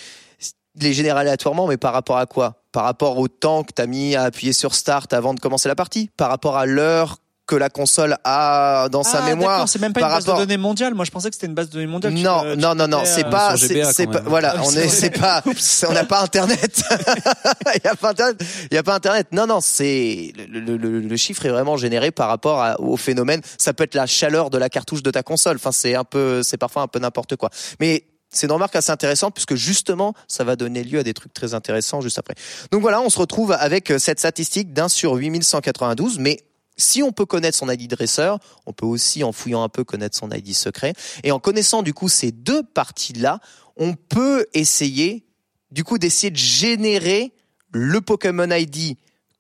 Il 0.75 0.85
est 0.85 0.93
généré 0.93 1.19
aléatoirement, 1.19 1.67
mais 1.67 1.77
par 1.77 1.93
rapport 1.93 2.17
à 2.17 2.25
quoi? 2.25 2.58
Par 2.71 2.83
rapport 2.83 3.17
au 3.17 3.27
temps 3.27 3.63
que 3.63 3.71
tu 3.75 3.81
as 3.81 3.87
mis 3.87 4.15
à 4.15 4.23
appuyer 4.23 4.53
sur 4.53 4.75
Start 4.75 5.11
avant 5.13 5.33
de 5.33 5.39
commencer 5.39 5.67
la 5.69 5.75
partie 5.75 6.09
Par 6.17 6.29
rapport 6.29 6.55
à 6.57 6.65
l'heure 6.65 7.17
que 7.47 7.55
la 7.55 7.71
console 7.71 8.15
a 8.25 8.89
dans 8.91 9.01
sa 9.01 9.23
Ah, 9.23 9.25
mémoire 9.25 9.67
C'est 9.67 9.81
même 9.81 9.91
pas 9.91 10.01
par 10.01 10.09
une 10.11 10.15
base 10.17 10.25
rapport- 10.25 10.39
de 10.39 10.45
données 10.45 10.57
mondiale. 10.57 10.93
Moi, 10.93 11.03
je 11.03 11.09
pensais 11.09 11.29
que 11.31 11.35
c'était 11.35 11.47
une 11.47 11.55
base 11.55 11.69
de 11.69 11.73
données 11.73 11.87
mondiale. 11.87 12.13
Tu 12.13 12.21
non, 12.21 12.41
tu 12.43 12.59
non, 12.59 12.75
non, 12.75 12.87
non, 12.87 13.01
c'est 13.05 13.25
euh, 13.25 13.29
pas, 13.31 13.57
sur 13.57 13.67
c'est 13.91 14.05
pas, 14.05 14.19
voilà, 14.21 14.53
Ah, 14.57 14.61
on 14.63 14.71
est, 14.73 14.87
c'est 14.87 15.09
pas, 15.09 15.41
on 15.87 15.93
n'a 15.93 16.03
pas 16.03 16.21
internet, 16.21 16.83
il 17.75 17.81
y 17.83 17.87
a 17.87 17.95
pas 17.95 18.09
internet, 18.11 18.37
il 18.69 18.75
y 18.75 18.77
a 18.77 18.83
pas 18.83 18.93
internet. 18.93 19.29
Non, 19.31 19.47
non, 19.47 19.61
c'est 19.61 20.31
le, 20.47 20.59
le, 20.59 20.77
le- 20.77 20.99
le 20.99 21.17
chiffre 21.17 21.43
est 21.47 21.49
vraiment 21.49 21.75
généré 21.75 22.11
par 22.11 22.27
rapport 22.27 22.61
à- 22.61 22.79
au 22.79 22.97
phénomène. 22.97 23.41
Ça 23.57 23.73
peut 23.73 23.85
être 23.85 23.95
la 23.95 24.05
chaleur 24.05 24.51
de 24.51 24.59
la 24.59 24.69
cartouche 24.69 25.01
de 25.01 25.09
ta 25.09 25.23
console. 25.23 25.55
Enfin, 25.55 25.71
c'est 25.71 25.95
un 25.95 26.03
peu, 26.03 26.43
c'est 26.43 26.57
parfois 26.57 26.83
un 26.83 26.87
peu 26.87 26.99
n'importe 26.99 27.35
quoi. 27.35 27.49
Mais 27.79 28.03
c'est 28.29 28.47
une 28.47 28.53
remarque 28.53 28.75
assez 28.75 28.91
intéressante 28.91 29.33
puisque 29.33 29.55
justement, 29.55 30.13
ça 30.27 30.43
va 30.43 30.55
donner 30.55 30.83
lieu 30.83 30.99
à 30.99 31.03
des 31.03 31.13
trucs 31.13 31.33
très 31.33 31.53
intéressants 31.53 32.01
juste 32.01 32.19
après. 32.19 32.35
Donc 32.71 32.81
voilà, 32.81 33.01
on 33.01 33.09
se 33.09 33.19
retrouve 33.19 33.51
avec 33.51 33.91
euh, 33.91 33.99
cette 33.99 34.19
statistique 34.19 34.73
d'un 34.73 34.89
sur 34.89 35.15
8192, 35.15 36.19
mais 36.19 36.43
si 36.77 37.03
on 37.03 37.11
peut 37.11 37.25
connaître 37.25 37.57
son 37.57 37.69
ID 37.69 37.89
dresseur, 37.89 38.39
on 38.65 38.73
peut 38.73 38.85
aussi, 38.85 39.23
en 39.23 39.31
fouillant 39.31 39.63
un 39.63 39.69
peu, 39.69 39.83
connaître 39.83 40.17
son 40.17 40.31
ID 40.31 40.53
secret. 40.53 40.93
Et 41.23 41.31
en 41.31 41.39
connaissant 41.39 41.83
du 41.83 41.93
coup 41.93 42.07
ces 42.07 42.31
deux 42.31 42.63
parties-là, 42.63 43.39
on 43.75 43.95
peut 43.95 44.45
essayer 44.53 45.25
du 45.71 45.83
coup 45.83 45.97
d'essayer 45.97 46.31
de 46.31 46.37
générer 46.37 47.33
le 47.71 48.01
Pokémon 48.01 48.49
ID 48.49 48.97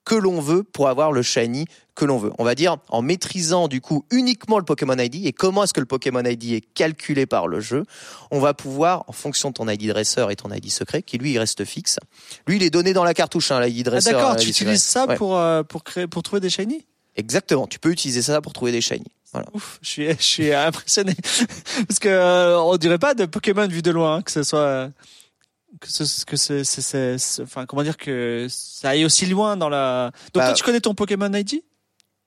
que 0.09 0.15
l'on 0.15 0.41
veut 0.41 0.63
pour 0.63 0.87
avoir 0.89 1.11
le 1.11 1.21
shiny 1.21 1.65
que 1.93 2.03
l'on 2.03 2.17
veut. 2.17 2.31
On 2.39 2.43
va 2.43 2.55
dire 2.55 2.77
en 2.89 3.03
maîtrisant 3.03 3.67
du 3.67 3.79
coup 3.79 4.05
uniquement 4.09 4.57
le 4.57 4.65
Pokémon 4.65 4.97
ID 4.97 5.27
et 5.27 5.33
comment 5.33 5.63
est-ce 5.63 5.73
que 5.73 5.79
le 5.79 5.85
Pokémon 5.85 6.23
ID 6.25 6.53
est 6.53 6.61
calculé 6.73 7.27
par 7.27 7.47
le 7.47 7.59
jeu, 7.59 7.83
on 8.31 8.39
va 8.39 8.55
pouvoir 8.55 9.03
en 9.07 9.11
fonction 9.11 9.49
de 9.49 9.53
ton 9.53 9.69
ID 9.69 9.87
dresseur 9.89 10.31
et 10.31 10.35
ton 10.35 10.51
ID 10.51 10.71
secret 10.71 11.03
qui 11.03 11.19
lui 11.19 11.33
il 11.33 11.37
reste 11.37 11.63
fixe. 11.63 11.97
Lui 12.47 12.55
il 12.55 12.63
est 12.63 12.71
donné 12.71 12.93
dans 12.93 13.03
la 13.03 13.13
cartouche 13.13 13.51
hein, 13.51 13.59
l'ID 13.61 13.83
Ah, 13.85 13.89
dresseur. 13.91 14.13
d'accord, 14.13 14.31
l'ID 14.31 14.39
tu 14.41 14.47
secret. 14.53 14.63
utilises 14.65 14.83
ça 14.83 15.05
Ouais. 15.05 15.15
pour 15.15 15.37
euh, 15.37 15.61
pour 15.61 15.83
créer 15.83 16.07
pour 16.07 16.23
trouver 16.23 16.39
des 16.39 16.49
shiny? 16.49 16.87
Exactement, 17.15 17.67
tu 17.67 17.77
peux 17.77 17.91
utiliser 17.91 18.23
ça 18.23 18.41
pour 18.41 18.53
trouver 18.53 18.71
des 18.71 18.81
shiny. 18.81 19.05
Voilà. 19.31 19.47
Ouf, 19.53 19.77
je 19.83 19.89
suis, 19.89 20.07
je 20.09 20.23
suis 20.23 20.51
impressionné 20.53 21.13
parce 21.87 21.99
que 21.99 22.07
euh, 22.09 22.59
on 22.59 22.77
dirait 22.77 22.97
pas 22.97 23.13
de 23.13 23.25
Pokémon 23.25 23.67
vu 23.67 23.83
de 23.83 23.91
loin, 23.91 24.15
hein, 24.15 24.21
que 24.23 24.31
ce 24.31 24.41
soit 24.41 24.59
euh, 24.59 24.89
que 25.79 25.87
ce 25.89 26.25
que 26.25 26.35
c'est 26.37 27.15
enfin 27.43 27.65
comment 27.65 27.83
dire 27.83 27.97
que 27.97 28.47
ça 28.49 28.89
aille 28.89 29.05
aussi 29.05 29.25
loin 29.25 29.57
dans 29.57 29.69
la. 29.69 30.11
Donc 30.33 30.41
Bah, 30.41 30.45
toi 30.47 30.53
tu 30.53 30.63
connais 30.63 30.79
ton 30.81 30.93
Pokémon 30.95 31.31
ID 31.33 31.61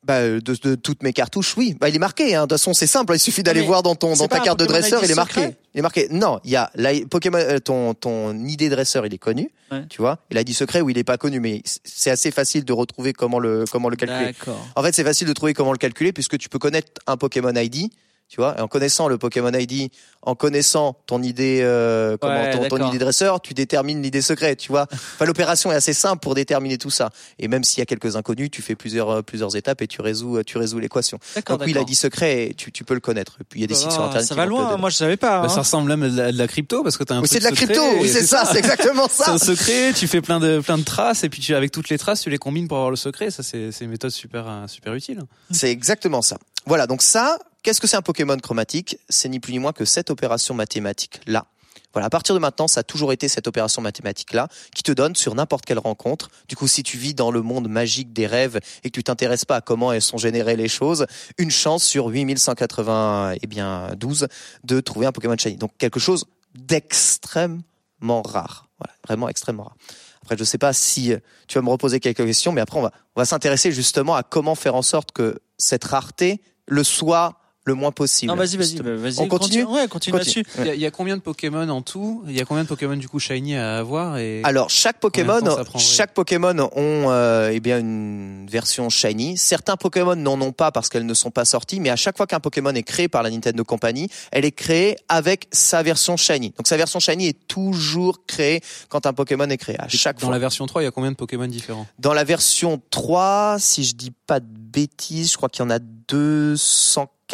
Bah, 0.05 0.15
euh, 0.19 0.41
de, 0.41 0.55
de 0.55 0.75
toutes 0.75 1.03
mes 1.03 1.13
cartouches, 1.13 1.57
oui. 1.57 1.77
Bah, 1.81 1.89
il 1.89 1.95
est 1.95 1.99
marqué. 2.01 2.35
Hein. 2.35 2.43
De 2.43 2.47
toute 2.47 2.59
façon, 2.59 2.75
c'est 2.75 2.87
simple. 2.89 3.15
Il 3.15 3.19
suffit 3.21 3.43
d'aller 3.43 3.63
voir 3.63 3.83
dans 3.83 3.95
ton 3.95 4.15
dans 4.17 4.27
ta 4.29 4.41
carte 4.41 4.59
de 4.59 4.67
dresseur. 4.67 5.01
ID 5.03 5.09
Il 5.09 5.13
est 5.13 5.15
marqué. 5.15 5.35
secret? 5.41 5.57
Il 5.75 5.79
est 5.79 5.83
marqué. 5.83 6.09
Non, 6.11 6.41
il 6.45 6.51
y 6.51 6.57
a 6.57 6.71
la 6.75 6.91
Pokémon. 7.11 7.39
euh, 7.39 7.59
ton 7.59 7.95
ton 7.95 8.37
idée 8.45 8.69
dresseur, 8.69 9.07
il 9.07 9.15
est 9.15 9.19
connu. 9.19 9.51
Ouais. 9.71 9.87
Tu 9.89 10.01
vois. 10.03 10.19
Il 10.31 10.39
a 10.39 10.45
dit 10.45 10.55
secret 10.55 10.81
où 10.81 10.91
il 10.91 10.99
est 10.99 11.05
pas 11.05 11.19
connu, 11.19 11.41
mais 11.41 11.63
c'est 11.85 12.11
assez 12.11 12.31
facile 12.31 12.65
de 12.65 12.73
retrouver 12.73 13.13
comment 13.13 13.39
le 13.39 13.65
comment 13.71 13.89
le 13.89 13.97
calculer. 13.97 14.33
D'accord. 14.33 14.67
En 14.77 14.83
fait, 14.83 14.93
c'est 14.93 15.05
facile 15.05 15.29
de 15.29 15.33
trouver 15.33 15.55
comment 15.55 15.73
le 15.73 15.79
calculer 15.79 16.13
puisque 16.13 16.37
tu 16.39 16.49
peux 16.49 16.59
connaître 16.59 16.91
un 17.07 17.17
Pokémon 17.17 17.55
ID. 17.55 17.91
Tu 18.29 18.37
vois, 18.41 18.57
et 18.59 18.63
en 18.63 18.69
connaissant 18.69 19.09
le 19.09 19.19
Pokémon 19.19 19.53
ID, 19.53 19.91
en 20.23 20.35
connaissant 20.35 20.97
ton 21.07 21.23
idée, 21.23 21.61
euh, 21.63 22.17
comment, 22.21 22.33
Ouais, 22.33 22.69
ton, 22.69 22.89
idée 22.89 22.99
dresseur, 22.99 23.41
tu 23.41 23.55
détermines 23.55 24.03
l'idée 24.03 24.23
secrète, 24.23 24.59
tu 24.59 24.71
vois. 24.71 24.87
Enfin, 25.15 25.27
l'opération 25.27 25.71
est 25.71 25.75
assez 25.75 25.93
simple 25.93 26.21
pour 26.21 26.35
déterminer 26.35 26.79
tout 26.79 26.91
ça. 26.91 27.11
Et 27.39 27.49
même 27.49 27.65
s'il 27.65 27.81
y 27.81 27.83
a 27.83 27.87
quelques 27.87 28.17
inconnus, 28.17 28.51
tu 28.51 28.63
fais 28.63 28.75
plusieurs, 28.75 29.11
euh, 29.11 29.23
plusieurs 29.23 29.57
étapes 29.57 29.83
et 29.83 29.87
tu 29.87 30.01
résous, 30.01 30.43
tu 30.45 30.59
résous 30.59 30.79
l'équation. 30.79 31.19
D'accord. 31.35 31.59
Donc 31.59 31.67
oui, 31.67 31.73
d'accord. 31.73 31.89
l'ID 31.89 31.97
secret, 31.97 32.47
et 32.47 32.55
tu, 32.55 32.73
tu 32.73 32.85
peux 32.85 32.95
le 32.95 33.01
connaître. 33.01 33.37
Et 33.41 33.45
puis 33.45 33.61
il 33.61 33.63
y 33.63 33.65
a 33.65 33.67
des 33.67 33.75
sites 33.75 33.91
sur 33.91 34.03
internet. 34.03 34.27
Ça 34.27 34.35
va 34.35 34.47
loin. 34.47 34.77
Moi 34.77 34.91
je 34.91 34.97
savais 34.97 35.17
pas. 35.17 35.41
Bah, 35.41 35.47
hein. 35.47 35.49
ça 35.49 35.61
ressemble 35.61 35.89
même 35.89 36.03
à 36.03 36.33
de 36.33 36.39
la, 36.39 36.49
crypto 36.49 36.83
parce 36.83 36.97
que 36.97 37.05
t'as 37.05 37.17
un 37.17 37.21
Oui, 37.21 37.29
c'est 37.29 37.39
de 37.39 37.45
la 37.45 37.51
secret, 37.51 37.67
crypto, 37.67 37.83
oui, 38.01 38.09
c'est 38.09 38.25
ça, 38.25 38.45
c'est 38.51 38.59
exactement 38.59 39.09
C'est 39.09 39.25
ça. 39.25 39.33
un 39.33 39.39
secret, 39.39 39.93
tu 39.93 40.07
fais 40.07 40.21
plein 40.21 40.41
de 40.41 40.61
plein 40.61 40.79
de 40.79 40.85
traces 40.85 41.25
et 41.25 41.29
puis 41.29 41.41
tu 41.41 41.55
avec 41.55 41.73
toutes 41.73 41.89
les 41.89 41.99
traces 41.99 42.23
tu 42.23 42.31
les 42.31 42.39
combines 42.39 42.69
pour 42.69 42.79
avoir 42.79 42.91
le 42.91 42.97
secret. 42.97 43.31
Ça 43.31 43.43
c'est 43.43 43.73
c'est 43.73 43.85
une 43.85 43.91
méthode 43.91 44.11
super 44.11 44.49
euh, 44.49 44.67
super 44.67 44.95
utile. 44.95 45.21
C'est 45.51 45.71
exactement 45.71 46.23
ça. 46.23 46.39
Voilà, 46.67 46.87
donc 46.87 47.03
ça, 47.03 47.39
qu'est-ce 47.63 47.81
que 47.81 47.87
c'est 47.89 47.97
un 47.97 48.03
Pokémon 48.03 48.37
chromatique? 48.37 48.99
C'est 49.09 49.29
ni 49.29 49.41
plus 49.41 49.53
ni 49.53 49.59
moins 49.59 49.73
que 49.73 49.85
cette 49.85 50.11
opération 50.13 50.55
mathématique-là. 50.55 51.47
Voilà, 51.93 52.07
à 52.07 52.11
partir 52.11 52.35
de 52.35 52.41
maintenant, 52.41 52.69
ça 52.69 52.81
a 52.81 52.83
toujours 52.83 53.13
été 53.13 53.29
cette 53.29 53.47
opération 53.47 53.83
mathématique-là 53.83 54.49
qui 54.75 54.83
te 54.83 54.93
donne 54.93 55.15
sur 55.15 55.35
n'importe 55.35 55.67
quelle 55.67 55.79
rencontre. 55.79 56.31
Du 56.49 56.57
coup, 56.57 56.67
si 56.67 56.83
tu 56.83 56.97
vis 56.97 57.15
dans 57.15 57.31
le 57.31 57.43
monde 57.43 57.69
magique 57.69 58.13
des 58.13 58.27
rêves 58.27 58.61
et 58.83 58.91
que 58.91 58.95
tu 58.95 59.05
t'intéresses 59.05 59.45
pas 59.45 59.57
à 59.57 59.61
comment 59.61 59.93
elles 59.93 60.03
sont 60.03 60.17
générées 60.17 60.57
les 60.57 60.69
choses, 60.69 61.07
une 61.37 61.51
chance 61.51 61.85
sur 61.85 62.07
8180, 62.09 63.35
eh 63.43 63.47
bien, 63.47 63.91
12 63.97 64.29
de 64.65 64.81
trouver 64.81 65.07
un 65.07 65.13
Pokémon 65.13 65.37
Shiny. 65.37 65.57
Donc, 65.57 65.73
quelque 65.77 66.01
chose 66.01 66.25
d'extrêmement 66.55 68.23
rare. 68.23 68.69
Voilà, 68.79 68.95
vraiment 69.07 69.29
extrêmement 69.29 69.65
rare. 69.65 69.77
Après, 70.23 70.37
je 70.39 70.45
sais 70.45 70.59
pas 70.59 70.73
si 70.73 71.13
tu 71.49 71.59
vas 71.59 71.63
me 71.63 71.71
reposer 71.71 72.01
quelques 72.01 72.25
questions, 72.25 72.53
mais 72.53 72.61
après, 72.61 72.79
on 72.79 72.83
va, 72.83 72.93
on 73.17 73.21
va 73.21 73.25
s'intéresser 73.27 73.71
justement 73.73 74.15
à 74.15 74.23
comment 74.23 74.55
faire 74.55 74.77
en 74.77 74.83
sorte 74.83 75.13
que 75.13 75.41
cette 75.59 75.85
rareté 75.85 76.41
le 76.67 76.85
soit 76.85 77.42
le 77.65 77.75
moins 77.75 77.93
possible. 77.93 78.31
Non, 78.31 78.37
vas-y, 78.37 78.57
vas-y, 78.57 78.75
bah, 78.77 78.97
vas-y. 78.97 79.21
On 79.21 79.29
continue 79.29 79.63
Ouais, 79.65 79.87
continue 79.89 80.13
Continue. 80.13 80.19
là-dessus. 80.19 80.45
Il 80.59 80.67
y, 80.67 80.71
a, 80.71 80.75
il 80.75 80.81
y 80.81 80.87
a 80.87 80.91
combien 80.91 81.17
de 81.17 81.23
Pokémon 81.23 81.69
en 81.69 81.81
tout? 81.83 82.23
Il 82.27 82.37
y 82.37 82.41
a 82.41 82.45
combien 82.45 82.65
de 82.65 82.69
Pokémon 82.69 82.97
du 82.97 83.09
coup 83.09 83.21
shiny 83.21 83.57
à 83.57 83.79
avoir 83.79 84.19
et 84.19 84.41
Alors 84.45 84.69
chaque 84.71 84.99
Pokémon, 84.99 85.41
chaque 85.79 86.13
Pokémon 86.13 86.59
ont 86.75 87.11
euh, 87.11 87.51
eh 87.53 87.61
bien 87.61 87.79
une 87.79 88.47
version 88.51 88.89
shiny. 88.91 89.37
Certains 89.37 89.77
Pokémon 89.77 90.17
n'en 90.17 90.41
ont 90.41 90.53
pas 90.53 90.73
parce 90.73 90.89
qu'elles 90.89 91.07
ne 91.07 91.15
sont 91.15 91.31
pas 91.31 91.45
sorties, 91.45 91.79
mais 91.79 91.91
à 91.91 91.97
chaque 91.97 92.17
fois 92.17 92.27
qu'un 92.27 92.41
Pokémon 92.41 92.71
est 92.75 92.83
créé 92.83 93.09
par 93.09 93.23
la 93.23 93.31
Nintendo 93.31 93.63
Company, 93.65 94.09
elle 94.33 94.45
est 94.45 94.53
créée 94.53 94.97
avec 95.09 95.47
sa 95.53 95.83
version 95.83 96.17
shiny. 96.17 96.53
Donc 96.57 96.67
sa 96.67 96.77
version 96.77 96.99
shiny 96.99 97.29
est 97.29 97.47
toujours 97.47 98.27
créée 98.27 98.61
quand 98.89 99.07
un 99.07 99.13
Pokémon 99.13 99.49
est 99.49 99.57
créé. 99.59 99.77
À 99.79 99.87
chaque 99.89 100.17
dans 100.19 100.27
fois. 100.27 100.33
la 100.35 100.39
version 100.41 100.67
3, 100.67 100.83
il 100.83 100.85
y 100.87 100.89
a 100.89 100.91
combien 100.91 101.13
de 101.13 101.17
Pokémon 101.17 101.47
différents? 101.47 101.87
Dans 102.01 102.13
la 102.13 102.25
version 102.25 102.81
3, 102.91 103.57
si 103.61 103.85
je 103.85 103.95
dis 103.95 104.13
pas 104.27 104.41
de 104.41 104.47
bêtises, 104.49 105.31
je 105.33 105.37
crois 105.37 105.49
qu'il 105.49 105.63
y 105.65 105.67
en 105.67 105.71
a 105.71 105.79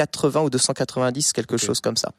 280 0.06 0.42
ou 0.42 0.50
290, 0.50 1.32
quelque 1.32 1.56
chose 1.56 1.80
comme 1.80 1.96
ça. 1.96 2.12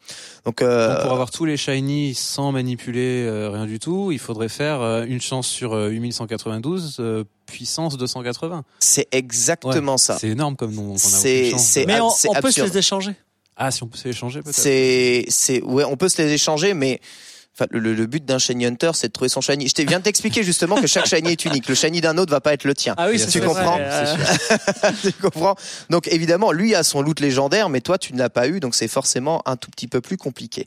Donc, 0.46 0.62
euh, 0.62 0.94
Donc, 0.94 1.02
pour 1.04 1.12
avoir 1.12 1.32
tous 1.32 1.46
les 1.46 1.58
shiny 1.58 2.14
sans 2.14 2.52
manipuler 2.52 3.26
euh, 3.26 3.50
rien 3.50 3.66
du 3.66 3.80
tout, 3.80 4.12
il 4.12 4.20
faudrait 4.20 4.50
faire 4.50 4.82
euh, 4.82 5.06
une 5.08 5.22
chance 5.22 5.48
sur 5.48 5.74
euh, 5.74 5.90
8192 5.90 6.98
euh, 7.00 7.24
puissance 7.46 7.98
280. 7.98 8.64
c'est 8.80 9.08
exactement 9.12 9.98
ça. 9.98 10.18
C'est 10.20 10.30
énorme 10.30 10.56
comme 10.56 10.74
nom. 10.74 10.98
C'est- 10.98 11.86
Mais 11.88 12.00
on, 12.00 12.12
peut 12.42 12.52
se 12.52 12.62
les 12.62 12.78
échanger. 12.78 13.16
Ah, 13.56 13.72
si 13.72 13.84
on 13.84 13.88
peut 13.88 13.98
s'échanger 13.98 14.42
peut-être. 14.42 14.56
C'est, 14.56 15.26
c'est, 15.28 15.62
ouais, 15.64 15.84
on 15.84 15.98
peut 15.98 16.10
se 16.10 16.22
les 16.22 16.32
échanger, 16.32 16.74
mais 16.74 17.02
enfin, 17.60 17.68
le, 17.72 17.94
le 17.94 18.06
but 18.06 18.24
d'un 18.26 18.40
shiny 18.40 18.66
hunter, 18.66 18.92
c'est 18.94 19.08
de 19.08 19.14
trouver 19.14 19.30
son 19.30 19.42
shiny. 19.42 19.68
Je 19.68 19.74
t'ai- 19.74 19.86
viens 19.86 20.00
de 20.00 20.04
t'expliquer 20.04 20.44
justement 20.44 20.80
que 20.82 20.88
chaque 20.88 21.06
shiny 21.08 21.32
est 21.32 21.46
unique. 21.46 21.68
Le 21.68 21.76
shiny 21.76 22.02
d'un 22.02 22.18
autre 22.18 22.32
va 22.32 22.42
pas 22.42 22.54
être 22.54 22.64
le 22.64 22.74
tien. 22.74 22.96
Ah 22.98 23.08
oui, 23.10 23.20
Tu 23.30 23.40
vrai, 23.40 23.48
comprends 23.48 23.78
euh, 23.80 24.16
tu 25.02 25.12
comprends? 25.14 25.56
Donc 25.90 26.08
évidemment, 26.08 26.52
lui 26.52 26.76
a 26.76 26.84
son 26.84 27.02
loot 27.02 27.20
légendaire, 27.20 27.70
mais 27.70 27.82
toi 27.82 27.98
tu 27.98 28.14
ne 28.14 28.20
l'as 28.20 28.30
pas 28.30 28.48
eu, 28.48 28.60
donc 28.60 28.76
c'est 28.76 28.88
forcément 28.88 29.42
un 29.46 29.56
tout 29.58 29.70
petit 29.72 29.88
peu 29.88 30.02
plus 30.02 30.18
compliqué. 30.18 30.66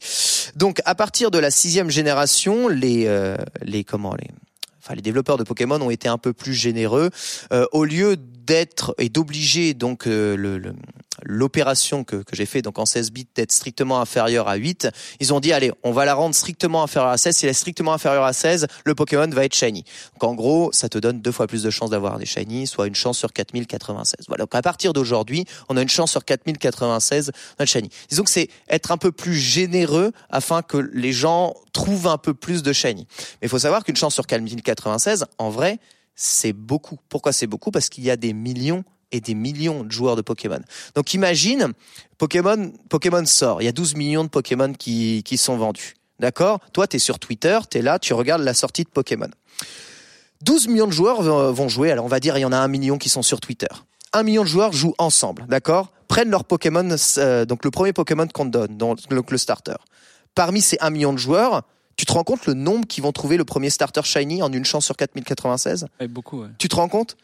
Donc 0.56 0.80
à 0.84 0.94
partir 0.94 1.30
de 1.30 1.38
la 1.38 1.50
sixième 1.50 1.90
génération, 1.90 2.68
les 2.68 3.04
euh, 3.06 3.36
les 3.62 3.84
comment 3.84 4.14
les 4.14 4.28
Enfin, 4.84 4.94
les 4.96 5.02
développeurs 5.02 5.36
de 5.36 5.44
Pokémon 5.44 5.80
ont 5.80 5.90
été 5.90 6.08
un 6.08 6.18
peu 6.18 6.32
plus 6.32 6.54
généreux. 6.54 7.10
Euh, 7.52 7.66
au 7.70 7.84
lieu 7.84 8.16
d'être 8.46 8.94
et 8.98 9.08
d'obliger 9.08 9.74
donc 9.74 10.06
euh, 10.06 10.36
le- 10.36 10.74
l'opération 11.24 12.02
que, 12.04 12.16
que 12.16 12.34
j'ai 12.34 12.46
fait 12.46 12.62
donc 12.62 12.78
en 12.78 12.86
16 12.86 13.12
bits 13.12 13.28
d'être 13.34 13.52
strictement 13.52 14.00
inférieure 14.00 14.48
à 14.48 14.56
8, 14.56 14.88
ils 15.20 15.32
ont 15.32 15.40
dit 15.40 15.52
allez, 15.52 15.70
on 15.84 15.92
va 15.92 16.04
la 16.04 16.14
rendre 16.14 16.34
strictement 16.34 16.82
inférieure 16.82 17.12
à 17.12 17.18
16. 17.18 17.36
Si 17.36 17.44
elle 17.46 17.50
est 17.50 17.54
strictement 17.54 17.92
inférieure 17.92 18.24
à 18.24 18.32
16, 18.32 18.66
le 18.84 18.94
Pokémon 18.94 19.28
va 19.28 19.44
être 19.44 19.54
shiny. 19.54 19.84
Donc 20.14 20.24
en 20.24 20.34
gros, 20.34 20.70
ça 20.72 20.88
te 20.88 20.98
donne 20.98 21.20
deux 21.20 21.30
fois 21.30 21.46
plus 21.46 21.62
de 21.62 21.70
chances 21.70 21.90
d'avoir 21.90 22.18
des 22.18 22.26
shiny, 22.26 22.66
soit 22.66 22.86
une 22.88 22.94
chance 22.94 23.18
sur 23.18 23.32
4096. 23.32 24.24
Voilà. 24.26 24.42
Donc 24.44 24.54
à 24.54 24.62
partir 24.62 24.92
d'aujourd'hui, 24.92 25.44
on 25.68 25.76
a 25.76 25.82
une 25.82 25.88
chance 25.88 26.10
sur 26.10 26.24
4096 26.24 27.30
d'un 27.58 27.66
shiny. 27.66 27.88
Disons 28.08 28.24
que 28.24 28.30
c'est 28.30 28.48
être 28.68 28.90
un 28.90 28.98
peu 28.98 29.12
plus 29.12 29.34
généreux 29.34 30.12
afin 30.30 30.62
que 30.62 30.78
les 30.92 31.12
gens 31.12 31.54
trouvent 31.72 32.08
un 32.08 32.18
peu 32.18 32.34
plus 32.34 32.62
de 32.62 32.72
shiny. 32.72 33.06
Mais 33.40 33.46
il 33.46 33.48
faut 33.48 33.58
savoir 33.60 33.84
qu'une 33.84 33.96
chance 33.96 34.14
sur 34.14 34.26
4096, 34.26 35.26
en 35.38 35.50
vrai, 35.50 35.78
c'est 36.14 36.52
beaucoup. 36.52 36.98
Pourquoi 37.08 37.32
c'est 37.32 37.46
beaucoup? 37.46 37.70
Parce 37.70 37.88
qu'il 37.88 38.04
y 38.04 38.10
a 38.10 38.16
des 38.16 38.32
millions 38.32 38.84
et 39.12 39.20
des 39.20 39.34
millions 39.34 39.84
de 39.84 39.92
joueurs 39.92 40.16
de 40.16 40.22
Pokémon. 40.22 40.60
Donc 40.94 41.14
imagine, 41.14 41.72
Pokémon, 42.18 42.72
Pokémon 42.88 43.24
sort, 43.26 43.60
il 43.62 43.66
y 43.66 43.68
a 43.68 43.72
12 43.72 43.94
millions 43.94 44.24
de 44.24 44.28
Pokémon 44.28 44.72
qui, 44.72 45.22
qui 45.24 45.36
sont 45.36 45.56
vendus. 45.56 45.94
D'accord? 46.18 46.60
Toi, 46.72 46.86
tu 46.86 46.96
es 46.96 46.98
sur 46.98 47.18
Twitter, 47.18 47.58
tu 47.70 47.78
es 47.78 47.82
là, 47.82 47.98
tu 47.98 48.14
regardes 48.14 48.42
la 48.42 48.54
sortie 48.54 48.84
de 48.84 48.88
Pokémon. 48.88 49.28
12 50.42 50.68
millions 50.68 50.86
de 50.86 50.92
joueurs 50.92 51.22
vont 51.52 51.68
jouer, 51.68 51.90
alors 51.92 52.04
on 52.04 52.08
va 52.08 52.20
dire 52.20 52.36
il 52.36 52.40
y 52.40 52.44
en 52.44 52.52
a 52.52 52.58
un 52.58 52.68
million 52.68 52.98
qui 52.98 53.08
sont 53.08 53.22
sur 53.22 53.40
Twitter. 53.40 53.68
Un 54.12 54.22
million 54.24 54.42
de 54.42 54.48
joueurs 54.48 54.72
jouent 54.72 54.94
ensemble, 54.98 55.46
d'accord? 55.48 55.92
Prennent 56.08 56.30
leur 56.30 56.44
Pokémon, 56.44 56.96
euh, 57.18 57.44
donc 57.44 57.64
le 57.64 57.70
premier 57.70 57.92
Pokémon 57.92 58.26
qu'on 58.26 58.44
te 58.44 58.50
donne, 58.50 58.76
donc 58.76 58.98
le, 59.10 59.38
starter. 59.38 59.76
Parmi 60.34 60.60
ces 60.60 60.76
1 60.80 60.90
million 60.90 61.12
de 61.12 61.18
joueurs, 61.18 61.62
tu 62.02 62.06
te 62.06 62.14
rends 62.14 62.24
compte 62.24 62.46
le 62.46 62.54
nombre 62.54 62.84
qui 62.88 63.00
vont 63.00 63.12
trouver 63.12 63.36
le 63.36 63.44
premier 63.44 63.70
starter 63.70 64.02
shiny 64.02 64.42
en 64.42 64.52
une 64.52 64.64
chance 64.64 64.84
sur 64.84 64.96
4096 64.96 65.86
ouais, 66.00 66.08
beaucoup, 66.08 66.40
ouais. 66.40 66.48
tu 66.58 66.66
te 66.68 66.74
rends 66.74 66.88
compte? 66.88 67.16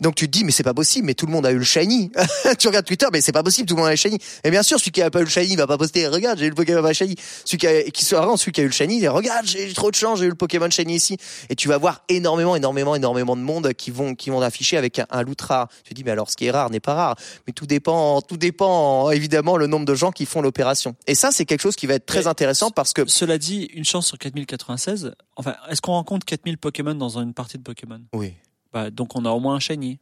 Donc 0.00 0.14
tu 0.14 0.26
te 0.26 0.30
dis 0.30 0.44
mais 0.44 0.50
c'est 0.52 0.62
pas 0.62 0.74
possible 0.74 1.06
mais 1.06 1.14
tout 1.14 1.26
le 1.26 1.32
monde 1.32 1.46
a 1.46 1.52
eu 1.52 1.58
le 1.58 1.64
shiny. 1.64 2.10
tu 2.58 2.68
regardes 2.68 2.86
Twitter 2.86 3.06
mais 3.12 3.20
c'est 3.20 3.32
pas 3.32 3.42
possible 3.42 3.68
tout 3.68 3.74
le 3.74 3.80
monde 3.80 3.88
a 3.88 3.92
le 3.92 3.96
shiny. 3.96 4.18
Et 4.44 4.50
bien 4.50 4.62
sûr 4.62 4.78
celui 4.78 4.92
qui 4.92 5.02
a 5.02 5.10
pas 5.10 5.20
eu 5.20 5.24
le 5.24 5.30
shiny 5.30 5.52
il 5.52 5.56
va 5.56 5.66
pas 5.66 5.78
poster 5.78 6.06
regarde 6.08 6.38
j'ai 6.38 6.46
eu 6.46 6.50
le 6.50 6.54
Pokémon 6.54 6.92
shiny. 6.92 7.16
Celui 7.44 7.58
qui, 7.58 7.66
a, 7.66 7.82
qui 7.84 8.04
sera 8.04 8.36
celui 8.36 8.52
qui 8.52 8.60
a 8.60 8.64
eu 8.64 8.68
le 8.68 8.72
shiny 8.72 8.96
il 8.96 9.00
dit 9.00 9.08
regarde 9.08 9.46
j'ai 9.46 9.70
eu 9.70 9.72
trop 9.72 9.90
de 9.90 9.96
chance 9.96 10.18
j'ai 10.18 10.26
eu 10.26 10.30
le 10.30 10.34
Pokémon 10.34 10.70
shiny 10.70 10.94
ici. 10.94 11.16
Et 11.50 11.56
tu 11.56 11.68
vas 11.68 11.78
voir 11.78 12.02
énormément 12.08 12.56
énormément 12.56 12.94
énormément 12.94 13.36
de 13.36 13.42
monde 13.42 13.72
qui 13.74 13.90
vont 13.90 14.14
qui 14.14 14.30
vont 14.30 14.40
afficher 14.40 14.76
avec 14.76 14.98
un, 14.98 15.06
un 15.10 15.22
loot 15.22 15.40
rare. 15.40 15.68
Tu 15.84 15.90
te 15.90 15.94
dis 15.94 16.04
mais 16.04 16.10
alors 16.10 16.30
ce 16.30 16.36
qui 16.36 16.46
est 16.46 16.50
rare 16.50 16.70
n'est 16.70 16.80
pas 16.80 16.94
rare. 16.94 17.16
Mais 17.46 17.52
tout 17.52 17.66
dépend 17.66 18.20
tout 18.20 18.36
dépend 18.36 19.10
évidemment 19.10 19.56
le 19.56 19.66
nombre 19.66 19.86
de 19.86 19.94
gens 19.94 20.10
qui 20.12 20.26
font 20.26 20.40
l'opération. 20.40 20.96
Et 21.06 21.14
ça 21.14 21.30
c'est 21.32 21.44
quelque 21.44 21.60
chose 21.60 21.76
qui 21.76 21.86
va 21.86 21.94
être 21.94 22.06
très 22.06 22.24
Mais 22.24 22.26
intéressant 22.26 22.70
parce 22.70 22.92
que 22.92 23.02
Cela 23.06 23.38
dit, 23.38 23.64
une 23.74 23.84
chance 23.84 24.06
sur 24.06 24.18
4096. 24.18 25.14
Enfin, 25.36 25.56
est-ce 25.70 25.80
qu'on 25.80 25.92
rencontre 25.92 26.24
4000 26.26 26.58
Pokémon 26.58 26.94
dans 26.94 27.18
une 27.18 27.34
partie 27.34 27.58
de 27.58 27.62
Pokémon? 27.62 28.00
Oui 28.12 28.34
bah, 28.74 28.90
Donc 28.90 29.16
on 29.16 29.24
a 29.24 29.30
au 29.30 29.40
moins 29.40 29.54
un 29.54 29.60
shiny. 29.60 29.98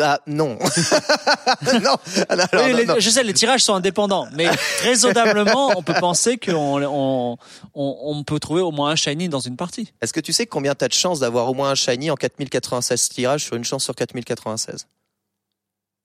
ah, 0.00 0.20
non 0.26 0.56
non, 1.82 1.96
alors, 2.28 2.46
Oui, 2.52 2.70
non, 2.72 2.76
les- 2.78 2.86
non. 2.86 2.94
Je 2.98 3.10
sais, 3.10 3.22
les 3.24 3.34
tirages 3.34 3.62
sont 3.64 3.74
indépendants, 3.74 4.28
mais 4.32 4.48
raisonnablement, 4.82 5.72
on 5.76 5.82
peut 5.82 5.94
penser 5.98 6.38
qu'on 6.38 6.80
on, 6.84 7.36
on, 7.74 7.98
on 8.02 8.22
peut 8.24 8.38
trouver 8.38 8.60
au 8.62 8.70
moins 8.70 8.90
un 8.90 8.96
shiny 8.96 9.28
dans 9.28 9.40
une 9.40 9.56
partie. 9.56 9.92
Est-ce 10.00 10.12
que 10.12 10.20
tu 10.20 10.32
sais 10.32 10.46
combien 10.46 10.74
tu 10.76 10.84
as 10.84 10.88
de 10.88 10.92
chances 10.94 11.20
d'avoir 11.20 11.48
au 11.50 11.54
moins 11.54 11.70
un 11.70 11.74
shiny 11.74 12.10
en 12.10 12.14
4096 12.14 13.08
tirages 13.08 13.44
sur 13.44 13.56
une 13.56 13.64
chance 13.64 13.82
sur 13.84 13.94
4096 13.94 14.86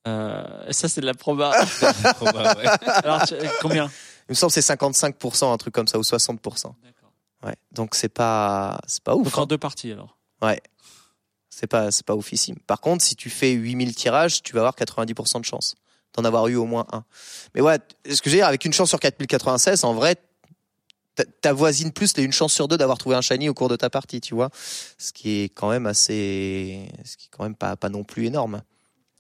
Euh, 0.08 0.72
ça, 0.72 0.88
c'est 0.90 1.02
de 1.02 1.06
la 1.06 1.14
proba. 1.14 1.52
Ouais. 2.22 2.66
Alors, 3.04 3.26
tu- 3.28 3.36
combien? 3.62 3.86
Il 4.28 4.32
me 4.32 4.36
semble 4.36 4.52
que 4.54 4.62
c'est 4.62 4.74
55%, 4.76 5.52
un 5.54 5.58
truc 5.58 5.74
comme 5.74 5.88
ça, 5.88 5.98
ou 5.98 6.02
60%. 6.04 6.38
D'accord. 6.38 6.74
Ouais. 7.44 7.56
Donc 7.72 7.96
c'est 7.96 8.10
pas, 8.10 8.80
c'est 8.88 9.04
pas 9.04 9.16
ouf. 9.16 9.24
Donc 9.26 9.38
en 9.38 9.44
hein. 9.44 9.46
deux 9.46 9.58
parties, 9.58 9.92
alors. 9.92 10.18
C'est 11.60 11.68
pas, 11.68 11.92
c'est 11.92 12.06
pas 12.06 12.16
oufissime. 12.16 12.56
Par 12.68 12.80
contre, 12.80 13.04
si 13.04 13.18
tu 13.18 13.30
fais 13.30 13.52
8000 13.52 13.94
tirages, 13.94 14.42
tu 14.44 14.54
vas 14.54 14.62
avoir 14.62 14.76
90% 14.76 15.42
de 15.42 15.46
chance 15.46 15.76
d'en 16.14 16.24
avoir 16.24 16.48
eu 16.48 16.56
au 16.56 16.64
moins 16.66 16.86
un. 16.94 17.04
Mais 17.54 17.60
ouais, 17.60 17.78
ce 18.10 18.22
que 18.22 18.30
je 18.30 18.36
veux 18.36 18.38
dire, 18.40 18.48
avec 18.48 18.64
une 18.64 18.72
chance 18.72 18.88
sur 18.88 19.00
4096, 19.02 19.84
en 19.84 19.94
vrai, 19.94 20.16
ta- 21.16 21.26
ta 21.26 21.52
voisine 21.52 21.92
plus 21.92 22.16
les 22.16 22.24
une 22.24 22.32
chance 22.32 22.54
sur 22.54 22.70
deux 22.70 22.78
d'avoir 22.78 22.98
trouvé 22.98 23.18
un 23.18 23.22
shiny 23.22 23.50
au 23.50 23.54
cours 23.54 23.68
de 23.68 23.76
ta 23.76 23.90
partie, 23.90 24.22
tu 24.22 24.36
vois. 24.36 24.50
Ce 24.98 25.12
qui 25.12 25.42
est 25.42 25.50
quand 25.50 25.70
même 25.70 25.86
assez, 25.86 26.88
ce 27.04 27.18
qui 27.18 27.26
est 27.26 27.30
quand 27.30 27.44
même 27.44 27.56
pas, 27.56 27.76
pas 27.76 27.90
non 27.90 28.06
plus 28.06 28.28
énorme. 28.28 28.62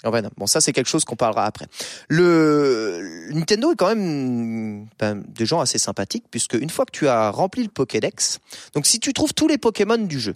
En 0.04 0.12
non. 0.12 0.30
Bon, 0.38 0.48
ça 0.48 0.62
c'est 0.62 0.72
quelque 0.72 0.88
chose 0.88 1.04
qu'on 1.04 1.18
parlera 1.18 1.46
après. 1.46 1.66
Le 2.08 3.30
Nintendo 3.32 3.74
est 3.74 3.76
quand 3.76 3.90
même 3.90 4.88
ben, 4.98 5.24
des 5.28 5.46
gens 5.46 5.60
assez 5.60 5.78
sympathiques 5.78 6.24
puisque 6.32 6.54
une 6.54 6.70
fois 6.70 6.86
que 6.86 6.92
tu 6.92 7.08
as 7.10 7.30
rempli 7.32 7.64
le 7.64 7.70
Pokédex, 7.70 8.40
donc 8.74 8.86
si 8.88 9.00
tu 9.00 9.12
trouves 9.12 9.34
tous 9.34 9.50
les 9.50 9.58
Pokémon 9.58 9.98
du 9.98 10.20
jeu, 10.20 10.36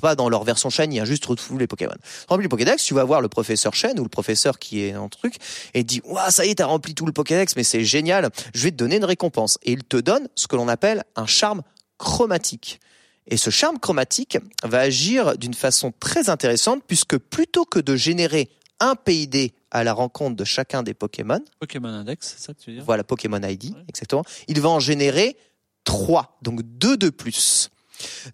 pas, 0.00 0.14
dans 0.16 0.28
leur 0.28 0.42
version 0.42 0.70
shiny, 0.70 0.98
hein, 0.98 1.04
juste 1.04 1.24
retrouve 1.26 1.58
les 1.58 1.68
Pokémon. 1.68 1.94
Remplis 2.28 2.44
le 2.44 2.48
Pokédex, 2.48 2.82
tu 2.82 2.94
vas 2.94 3.04
voir 3.04 3.20
le 3.20 3.28
professeur 3.28 3.74
Chen 3.74 3.98
ou 4.00 4.02
le 4.02 4.08
professeur 4.08 4.58
qui 4.58 4.82
est 4.82 4.92
le 4.92 5.08
truc 5.08 5.36
et 5.74 5.84
dit 5.84 6.00
"Ouah, 6.04 6.30
ça 6.30 6.44
y 6.44 6.50
est, 6.50 6.56
t'as 6.56 6.66
rempli 6.66 6.94
tout 6.94 7.06
le 7.06 7.12
Pokédex, 7.12 7.54
mais 7.56 7.64
c'est 7.64 7.84
génial. 7.84 8.28
Je 8.54 8.64
vais 8.64 8.70
te 8.72 8.76
donner 8.76 8.96
une 8.96 9.04
récompense." 9.04 9.58
Et 9.62 9.72
il 9.72 9.84
te 9.84 9.96
donne 9.96 10.28
ce 10.34 10.48
que 10.48 10.56
l'on 10.56 10.68
appelle 10.68 11.04
un 11.14 11.26
charme 11.26 11.62
chromatique. 11.98 12.80
Et 13.26 13.36
ce 13.36 13.50
charme 13.50 13.78
chromatique 13.78 14.38
va 14.64 14.80
agir 14.80 15.38
d'une 15.38 15.54
façon 15.54 15.92
très 16.00 16.28
intéressante 16.28 16.82
puisque 16.86 17.16
plutôt 17.18 17.64
que 17.64 17.78
de 17.78 17.94
générer 17.96 18.50
un 18.80 18.96
PID 18.96 19.52
à 19.70 19.84
la 19.84 19.92
rencontre 19.92 20.36
de 20.36 20.44
chacun 20.44 20.82
des 20.82 20.92
Pokémon, 20.92 21.40
Pokémon 21.60 21.88
Index, 21.88 22.34
c'est 22.36 22.44
ça 22.46 22.52
que 22.52 22.58
tu 22.60 22.70
veux 22.70 22.76
dire? 22.76 22.84
voilà 22.84 23.04
Pokémon 23.04 23.40
ID, 23.42 23.74
Ouais. 23.74 23.84
exactement, 23.88 24.24
il 24.48 24.60
va 24.60 24.68
en 24.70 24.80
générer 24.80 25.36
trois, 25.84 26.36
donc 26.42 26.62
deux 26.62 26.96
de 26.96 27.08
plus. 27.10 27.70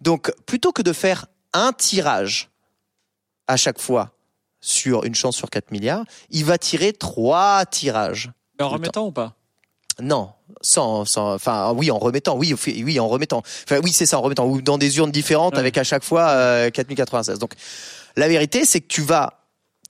Donc 0.01 0.33
plutôt 0.47 0.73
que 0.73 0.81
de 0.83 0.93
faire 0.95 1.27
un 1.53 1.73
tirage 1.73 2.49
à 3.47 3.57
chaque 3.57 3.81
fois 3.81 4.15
sur 4.61 5.05
une 5.05 5.15
chance 5.15 5.37
sur 5.37 5.51
4 5.51 5.71
milliards, 5.71 6.05
il 6.31 6.45
va 6.45 6.59
tirer 6.59 6.93
trois 6.93 7.65
tirages. 7.67 8.31
Mais 8.59 8.65
en 8.65 8.71
remettant 8.71 9.07
ou 9.07 9.13
pas? 9.13 9.37
Non, 10.01 10.31
sans, 10.61 11.05
sans, 11.05 11.35
enfin 11.35 11.73
oui, 11.75 11.91
en 11.91 11.99
remettant, 11.99 12.37
oui, 12.37 12.55
oui, 12.67 13.01
en 13.01 13.09
remettant. 13.09 13.43
Enfin 13.65 13.81
oui, 13.83 13.93
c'est 13.93 14.07
ça, 14.07 14.19
en 14.19 14.23
remettant, 14.23 14.47
ou 14.47 14.63
dans 14.63 14.79
des 14.79 14.97
urnes 14.99 15.11
différentes 15.11 15.55
Ouais. 15.55 15.61
avec 15.61 15.77
à 15.79 15.85
chaque 15.85 16.05
fois 16.05 16.29
euh, 16.31 16.71
4096. 16.71 17.39
Donc 17.39 17.53
la 18.17 18.29
vérité, 18.29 18.65
c'est 18.65 18.81
que 18.81 18.87
tu 18.87 19.03
vas 19.03 19.35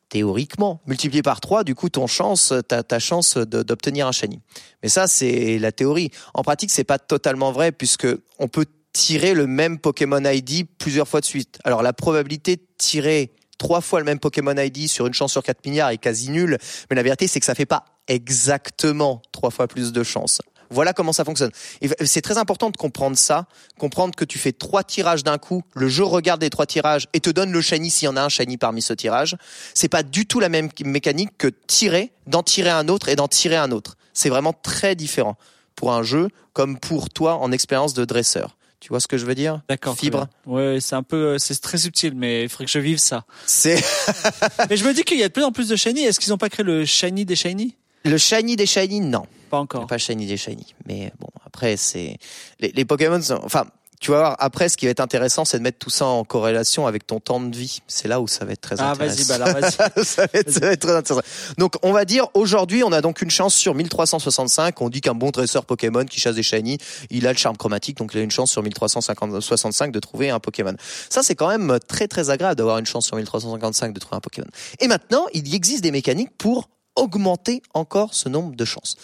théoriquement 0.09 0.81
multiplier 0.87 1.21
par 1.23 1.39
3 1.39 1.65
du 1.65 1.75
coup 1.75 1.91
ton 1.91 2.07
chance 2.07 2.55
ta, 2.67 2.83
ta 2.83 2.99
chance 2.99 3.37
d'obtenir 3.37 4.07
un 4.07 4.13
shiny 4.13 4.41
mais 4.83 4.89
ça 4.89 5.07
c'est 5.07 5.59
la 5.59 5.71
théorie 5.71 6.11
en 6.33 6.43
pratique 6.43 6.71
c'est 6.71 6.83
pas 6.83 6.99
totalement 6.99 7.53
vrai 7.53 7.73
puisque 7.73 8.07
on 8.39 8.49
peut 8.49 8.65
tirer 8.95 9.35
le 9.35 9.47
même 9.47 9.79
Pokémon 9.79 10.25
ID 10.25 10.65
plusieurs 10.79 11.07
fois 11.07 11.21
de 11.21 11.27
suite 11.27 11.59
alors 11.65 11.83
la 11.83 11.93
probabilité 11.93 12.57
de 12.57 12.63
tirer 12.79 13.33
trois 13.59 13.81
fois 13.81 13.99
le 13.99 14.05
même 14.05 14.19
Pokémon 14.19 14.57
ID 14.57 14.89
sur 14.89 15.07
une 15.07 15.15
chance 15.15 15.33
sur 15.33 15.43
4 15.43 15.67
milliards 15.67 15.91
est 15.91 15.99
quasi 15.99 16.31
nulle 16.31 16.59
mais 16.89 16.97
la 16.97 17.03
vérité 17.03 17.27
c'est 17.29 17.41
que 17.41 17.47
ça 17.47 17.55
fait 17.55 17.67
pas 17.67 17.85
exactement 18.09 19.23
trois 19.33 19.51
fois 19.51 19.69
plus 19.69 19.93
de 19.93 20.03
chance 20.03 20.41
Voilà 20.71 20.93
comment 20.93 21.13
ça 21.13 21.25
fonctionne. 21.25 21.51
Et 21.81 21.89
c'est 22.05 22.21
très 22.21 22.39
important 22.39 22.71
de 22.71 22.77
comprendre 22.77 23.17
ça, 23.17 23.47
comprendre 23.79 24.15
que 24.15 24.25
tu 24.25 24.39
fais 24.39 24.53
trois 24.53 24.83
tirages 24.83 25.25
d'un 25.25 25.39
coup, 25.39 25.63
le 25.75 25.89
jeu 25.89 26.05
regarde 26.05 26.43
les 26.43 26.51
trois 26.51 26.67
tirages 26.67 27.07
et 27.13 27.21
te 27.21 27.31
donne 27.31 27.53
le 27.53 27.61
shiny 27.61 27.91
s'il 27.91 28.07
y 28.07 28.09
en 28.09 28.17
a 28.17 28.23
un 28.23 28.29
shiny 28.29 28.57
parmi 28.57 28.83
ce 28.83 28.93
tirage. 28.93 29.37
C'est 29.75 29.89
pas 29.89 30.03
du 30.03 30.27
tout 30.27 30.41
la 30.41 30.49
même 30.49 30.69
mécanique 30.85 31.31
que 31.39 31.49
tirer, 31.49 32.13
d'en 32.27 32.43
tirer 32.43 32.71
un 32.71 32.89
autre 32.89 33.09
et 33.09 33.17
d'en 33.17 33.29
tirer 33.29 33.57
un 33.57 33.71
autre. 33.71 33.97
C'est 34.13 34.29
vraiment 34.29 34.53
très 34.53 34.95
différent 34.95 35.37
pour 35.75 35.93
un 35.93 36.03
jeu 36.03 36.29
comme 36.53 36.79
pour 36.79 37.09
toi 37.09 37.37
en 37.37 37.53
expérience 37.53 37.95
de 37.95 38.05
dresseur. 38.05 38.58
Tu 38.81 38.91
vois 38.91 39.01
ce 39.01 39.09
que 39.09 39.18
je 39.18 39.26
veux 39.26 39.35
dire? 39.35 39.61
D'accord. 39.68 39.97
Fibre. 39.97 40.29
Ouais, 40.47 40.79
c'est 40.81 40.95
un 40.95 41.03
peu, 41.03 41.39
c'est 41.39 41.61
très 41.61 41.79
subtil, 41.79 42.14
mais 42.14 42.45
il 42.45 42.49
faudrait 42.49 42.66
que 42.66 42.70
je 42.70 42.79
vive 42.79 42.99
ça. 42.99 43.24
C'est. 43.45 43.83
mais 44.70 44.76
je 44.76 44.85
me 44.85 44.95
dis 44.95 45.03
qu'il 45.03 45.18
y 45.18 45.24
a 45.24 45.29
de 45.29 45.33
plus 45.33 45.43
en 45.43 45.53
plus 45.53 45.68
de 45.68 45.76
shiny. 45.76 46.03
Est-ce 46.03 46.20
qu'ils 46.20 46.31
n'ont 46.31 46.39
pas 46.39 46.49
créé 46.49 46.64
le 46.64 46.85
shiny 46.85 47.24
des 47.24 47.37
shiny? 47.37 47.76
Le 48.05 48.16
shiny 48.18 48.55
des 48.55 48.66
shiny, 48.66 49.01
non. 49.01 49.26
Pas 49.51 49.59
encore. 49.59 49.87
Pas 49.87 49.99
shiny 49.99 50.26
des 50.26 50.37
shiny. 50.37 50.74
Mais 50.87 51.12
bon, 51.18 51.29
après 51.45 51.76
c'est 51.76 52.18
les, 52.61 52.70
les 52.72 52.85
Pokémon. 52.85 53.20
Sont... 53.20 53.41
Enfin, 53.43 53.66
tu 54.01 54.13
vas 54.13 54.19
voir, 54.19 54.37
après, 54.39 54.69
ce 54.69 54.77
qui 54.77 54.85
va 54.85 54.91
être 54.91 55.01
intéressant, 55.01 55.45
c'est 55.45 55.59
de 55.59 55.63
mettre 55.63 55.79
tout 55.79 55.91
ça 55.91 56.07
en 56.07 56.25
corrélation 56.25 56.87
avec 56.87 57.07
ton 57.07 57.21
temps 57.21 57.41
de 57.41 57.57
vie. 57.57 57.81
C'est 57.89 58.09
là 58.09 58.21
où 58.21 58.29
ça 58.29 58.45
va 58.45 58.53
être 58.53 58.61
très 58.61 58.81
ah, 58.81 58.93
intéressant. 58.93 59.33
Ah, 59.33 59.39
vas-y, 59.39 59.55
bah 59.55 59.61
vas-y. 59.61 60.05
ça, 60.05 60.27
va 60.27 60.39
être, 60.39 60.51
ça 60.51 60.61
va 60.61 60.73
être 60.73 60.81
très 60.81 60.97
intéressant. 60.97 61.27
Donc, 61.59 61.75
on 61.83 61.93
va 61.93 62.05
dire, 62.05 62.29
aujourd'hui, 62.35 62.85
on 62.85 62.93
a 62.93 63.01
donc 63.01 63.23
une 63.23 63.31
chance 63.31 63.55
sur 63.55 63.75
1365. 63.75 64.81
On 64.81 64.89
dit 64.89 65.01
qu'un 65.01 65.15
bon 65.15 65.31
dresseur 65.31 65.65
Pokémon 65.65 66.05
qui 66.05 66.21
chasse 66.21 66.37
des 66.37 66.43
shiny, 66.43 66.79
il 67.11 67.27
a 67.27 67.33
le 67.33 67.39
charme 67.39 67.57
chromatique, 67.57 67.99
donc 67.99 68.13
il 68.15 68.21
a 68.21 68.23
une 68.23 68.31
chance 68.31 68.51
sur 68.51 68.63
1365 68.63 69.91
de 69.91 70.01
trouver 70.01 70.31
un 70.31 70.41
Pokémon. 70.41 70.75
Ça, 71.11 71.23
c'est 71.23 71.35
quand 71.35 71.49
même 71.49 71.79
très, 71.87 72.09
très 72.09 72.31
agréable 72.31 72.57
d'avoir 72.57 72.79
une 72.79 72.87
chance 72.87 73.07
sur 73.07 73.17
1355 73.17 73.93
de 73.93 74.01
trouver 74.01 74.17
un 74.17 74.21
Pokémon. 74.21 74.49
Et 74.81 74.89
maintenant, 74.89 75.27
il 75.35 75.49
y 75.49 75.57
existe 75.57 75.83
des 75.83 75.91
mécaniques 75.91 76.37
pour 76.39 76.69
augmenter 76.95 77.63
encore 77.75 78.15
ce 78.15 78.29
nombre 78.29 78.57
de 78.57 78.65
chances 78.65 78.97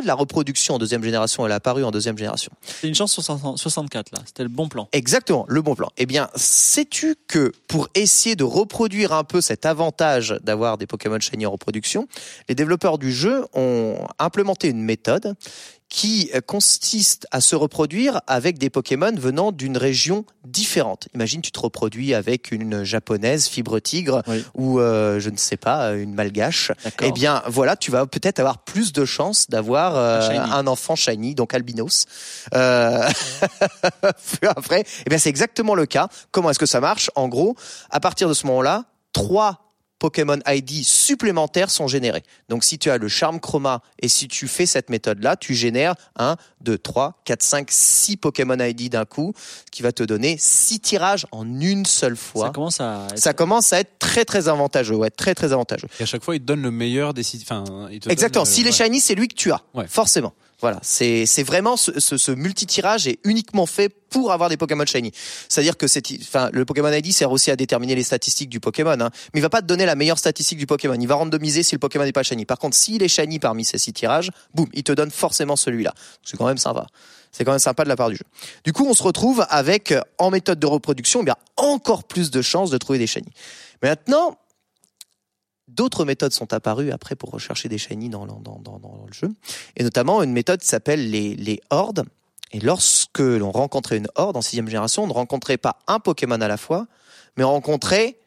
de 0.00 0.06
la 0.06 0.14
reproduction 0.14 0.74
en 0.74 0.78
deuxième 0.78 1.02
génération, 1.02 1.44
elle 1.44 1.52
a 1.52 1.56
apparu 1.56 1.84
en 1.84 1.90
deuxième 1.90 2.16
génération. 2.16 2.52
C'est 2.62 2.86
une 2.86 2.94
chance 2.94 3.12
sur 3.12 3.22
64 3.22 4.12
là, 4.12 4.22
c'était 4.24 4.44
le 4.44 4.48
bon 4.48 4.68
plan. 4.68 4.88
Exactement, 4.92 5.44
le 5.48 5.62
bon 5.62 5.74
plan. 5.74 5.90
Eh 5.96 6.06
bien, 6.06 6.30
sais-tu 6.36 7.16
que 7.26 7.52
pour 7.66 7.88
essayer 7.94 8.36
de 8.36 8.44
reproduire 8.44 9.12
un 9.12 9.24
peu 9.24 9.40
cet 9.40 9.66
avantage 9.66 10.36
d'avoir 10.42 10.78
des 10.78 10.86
Pokémon 10.86 11.18
shiny 11.18 11.46
en 11.46 11.50
reproduction, 11.50 12.06
les 12.48 12.54
développeurs 12.54 12.98
du 12.98 13.12
jeu 13.12 13.44
ont 13.54 13.96
implémenté 14.18 14.68
une 14.68 14.82
méthode 14.82 15.34
qui 15.90 16.30
consiste 16.46 17.26
à 17.32 17.40
se 17.40 17.56
reproduire 17.56 18.22
avec 18.28 18.58
des 18.58 18.70
Pokémon 18.70 19.12
venant 19.14 19.50
d'une 19.50 19.76
région 19.76 20.24
différente. 20.44 21.08
Imagine, 21.14 21.42
tu 21.42 21.50
te 21.50 21.60
reproduis 21.60 22.14
avec 22.14 22.52
une 22.52 22.84
japonaise 22.84 23.48
fibre 23.48 23.80
tigre 23.80 24.22
ou 24.54 24.78
euh, 24.78 25.18
je 25.18 25.28
ne 25.30 25.36
sais 25.36 25.56
pas 25.56 25.92
une 25.92 26.14
malgache. 26.14 26.70
Eh 27.02 27.10
bien, 27.10 27.42
voilà, 27.46 27.76
tu 27.76 27.90
vas 27.90 28.06
peut-être 28.06 28.38
avoir 28.38 28.58
plus 28.58 28.92
de 28.92 29.04
chances 29.04 29.50
d'avoir 29.50 29.96
euh, 29.96 30.30
un, 30.30 30.66
enfant 30.68 30.94
shiny, 30.94 31.34
donc 31.34 31.54
albinos. 31.54 32.06
Euh... 32.54 33.08
après, 34.46 34.84
eh 35.04 35.10
bien, 35.10 35.18
c'est 35.18 35.28
exactement 35.28 35.74
le 35.74 35.86
cas. 35.86 36.08
Comment 36.30 36.50
est-ce 36.50 36.60
que 36.60 36.66
ça 36.66 36.80
marche? 36.80 37.10
En 37.16 37.28
gros, 37.28 37.56
à 37.90 37.98
partir 37.98 38.28
de 38.28 38.34
ce 38.34 38.46
moment-là, 38.46 38.84
trois 39.12 39.69
Pokémon 40.00 40.38
ID 40.46 40.82
supplémentaires 40.82 41.70
sont 41.70 41.86
générés. 41.86 42.24
Donc 42.48 42.64
si 42.64 42.78
tu 42.78 42.90
as 42.90 42.98
le 42.98 43.06
charme 43.06 43.38
chroma 43.38 43.82
et 44.00 44.08
si 44.08 44.26
tu 44.26 44.48
fais 44.48 44.66
cette 44.66 44.90
méthode-là, 44.90 45.36
tu 45.36 45.54
génères 45.54 45.94
1, 46.16 46.36
2, 46.62 46.78
3, 46.78 47.20
4, 47.24 47.42
5, 47.42 47.68
6 47.70 48.16
Pokémon 48.16 48.58
ID 48.58 48.90
d'un 48.90 49.04
coup, 49.04 49.32
ce 49.36 49.70
qui 49.70 49.82
va 49.82 49.92
te 49.92 50.02
donner 50.02 50.36
6 50.38 50.80
tirages 50.80 51.26
en 51.30 51.46
une 51.60 51.84
seule 51.84 52.16
fois. 52.16 52.46
Ça 52.46 52.52
commence 52.52 52.80
à 52.80 53.06
être... 53.10 53.18
Ça 53.18 53.32
commence 53.34 53.72
à 53.72 53.80
être 53.80 53.98
très 53.98 54.24
très 54.24 54.48
avantageux, 54.48 54.96
ouais, 54.96 55.10
très 55.10 55.34
très 55.34 55.52
avantageux. 55.52 55.88
Et 56.00 56.02
à 56.02 56.06
chaque 56.06 56.24
fois, 56.24 56.34
il 56.34 56.40
te 56.40 56.46
donne 56.46 56.62
le 56.62 56.70
meilleur 56.70 57.14
des 57.14 57.22
enfin, 57.42 57.88
Exactement, 58.08 58.44
si 58.44 58.54
s'il 58.54 58.66
est 58.66 58.72
shiny, 58.72 59.00
c'est 59.00 59.14
lui 59.14 59.28
que 59.28 59.34
tu 59.34 59.52
as. 59.52 59.60
Ouais. 59.74 59.86
Forcément. 59.86 60.32
Voilà, 60.60 60.78
c'est 60.82 61.42
vraiment 61.42 61.76
ce, 61.76 61.98
ce, 62.00 62.18
ce 62.18 62.32
multi-tirage 62.32 63.08
est 63.08 63.18
uniquement 63.24 63.64
fait 63.64 63.88
pour 63.88 64.32
avoir 64.32 64.50
des 64.50 64.56
Pokémon 64.56 64.84
shiny. 64.84 65.12
C'est-à-dire 65.48 65.76
que 65.76 65.86
enfin, 66.20 66.50
le 66.52 66.64
Pokémon 66.64 66.92
ID 66.92 67.12
sert 67.12 67.32
aussi 67.32 67.50
à 67.50 67.56
déterminer 67.56 67.94
les 67.94 68.02
statistiques 68.02 68.50
du 68.50 68.60
Pokémon, 68.60 69.00
hein, 69.00 69.10
mais 69.32 69.40
il 69.40 69.42
va 69.42 69.48
pas 69.48 69.62
te 69.62 69.66
donner 69.66 69.86
la 69.86 69.94
meilleure 69.94 70.18
statistique 70.18 70.58
du 70.58 70.66
Pokémon. 70.66 70.96
Il 71.00 71.08
va 71.08 71.14
randomiser 71.14 71.62
si 71.62 71.74
le 71.74 71.78
Pokémon 71.78 72.04
n'est 72.04 72.12
pas 72.12 72.22
shiny. 72.22 72.44
Par 72.44 72.58
contre, 72.58 72.76
s'il 72.76 73.02
est 73.02 73.08
shiny 73.08 73.38
parmi 73.38 73.64
ces 73.64 73.78
six 73.78 73.92
tirages, 73.92 74.30
boum, 74.52 74.66
il 74.74 74.82
te 74.82 74.92
donne 74.92 75.10
forcément 75.10 75.56
celui-là. 75.56 75.94
C'est 76.24 76.36
quand 76.36 76.46
même 76.46 76.58
sympa. 76.58 76.86
C'est 77.32 77.44
quand 77.44 77.52
même 77.52 77.60
sympa 77.60 77.84
de 77.84 77.88
la 77.88 77.96
part 77.96 78.10
du 78.10 78.16
jeu. 78.16 78.24
Du 78.64 78.72
coup, 78.72 78.86
on 78.86 78.94
se 78.94 79.02
retrouve 79.02 79.46
avec, 79.48 79.94
en 80.18 80.30
méthode 80.30 80.58
de 80.58 80.66
reproduction, 80.66 81.20
eh 81.22 81.24
bien 81.24 81.36
encore 81.56 82.04
plus 82.04 82.30
de 82.30 82.42
chances 82.42 82.70
de 82.70 82.78
trouver 82.78 82.98
des 82.98 83.06
shiny. 83.06 83.28
Maintenant, 83.82 84.36
D'autres 85.80 86.04
méthodes 86.04 86.34
sont 86.34 86.52
apparues 86.52 86.92
après 86.92 87.16
pour 87.16 87.30
rechercher 87.30 87.70
des 87.70 87.78
shiny 87.78 88.10
dans, 88.10 88.26
le 88.26 89.12
jeu, 89.14 89.30
et 89.76 89.82
notamment 89.82 90.22
une 90.22 90.30
méthode 90.30 90.62
s'appelle 90.62 91.10
les, 91.10 91.34
les 91.36 91.62
hordes. 91.70 92.04
Et 92.52 92.60
lorsque 92.60 93.20
l'on 93.20 93.50
rencontrait 93.50 93.96
une 93.96 94.08
horde 94.14 94.36
en 94.36 94.42
sixième 94.42 94.66
génération, 94.66 95.04
on 95.04 95.06
ne 95.06 95.14
rencontrait 95.14 95.56
pas 95.56 95.78
un 95.86 95.98
Pokémon 95.98 96.38
à 96.38 96.48
la 96.48 96.58
fois, 96.58 96.86
mais 97.38 97.44
on 97.44 97.52
rencontrait 97.52 98.18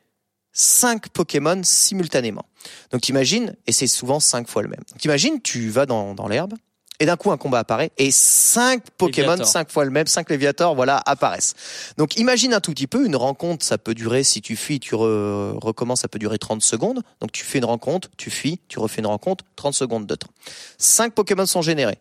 cinq 0.51 1.09
Pokémon 1.09 1.61
simultanément. 1.63 2.45
Donc 2.89 3.07
imagine, 3.07 3.55
et 3.67 3.71
c'est 3.71 3.85
souvent 3.85 4.19
cinq 4.19 4.47
fois 4.47 4.63
le 4.63 4.69
même. 4.69 4.83
Donc 4.91 5.05
imagine, 5.05 5.39
tu 5.39 5.69
vas 5.69 5.85
dans, 5.85 6.15
dans 6.15 6.27
l'herbe, 6.27 6.55
et 6.99 7.05
d'un 7.05 7.15
coup 7.17 7.31
un 7.31 7.37
combat 7.37 7.59
apparaît 7.59 7.91
et 7.97 8.11
cinq 8.11 8.83
Pokémon 8.97 9.31
Léviator. 9.31 9.47
cinq 9.51 9.71
fois 9.71 9.83
le 9.85 9.91
même, 9.91 10.07
cinq 10.07 10.29
Léviators, 10.29 10.75
voilà, 10.75 11.01
apparaissent. 11.05 11.53
Donc 11.97 12.17
imagine 12.17 12.53
un 12.53 12.59
tout 12.59 12.71
petit 12.71 12.87
peu 12.87 13.05
une 13.05 13.15
rencontre, 13.15 13.65
ça 13.65 13.77
peut 13.77 13.93
durer 13.95 14.23
si 14.23 14.41
tu 14.41 14.55
fuis, 14.55 14.79
tu 14.79 14.95
re- 14.95 15.57
recommences, 15.63 16.01
ça 16.01 16.07
peut 16.07 16.19
durer 16.19 16.37
30 16.37 16.61
secondes. 16.61 17.01
Donc 17.19 17.31
tu 17.31 17.43
fais 17.43 17.57
une 17.57 17.65
rencontre, 17.65 18.09
tu 18.17 18.29
fuis, 18.29 18.59
tu 18.67 18.79
refais 18.79 18.99
une 19.01 19.07
rencontre, 19.07 19.43
30 19.55 19.73
secondes 19.73 20.05
de 20.07 20.15
temps. 20.15 20.29
Cinq 20.77 21.13
Pokémon 21.13 21.45
sont 21.45 21.61
générés. 21.61 21.97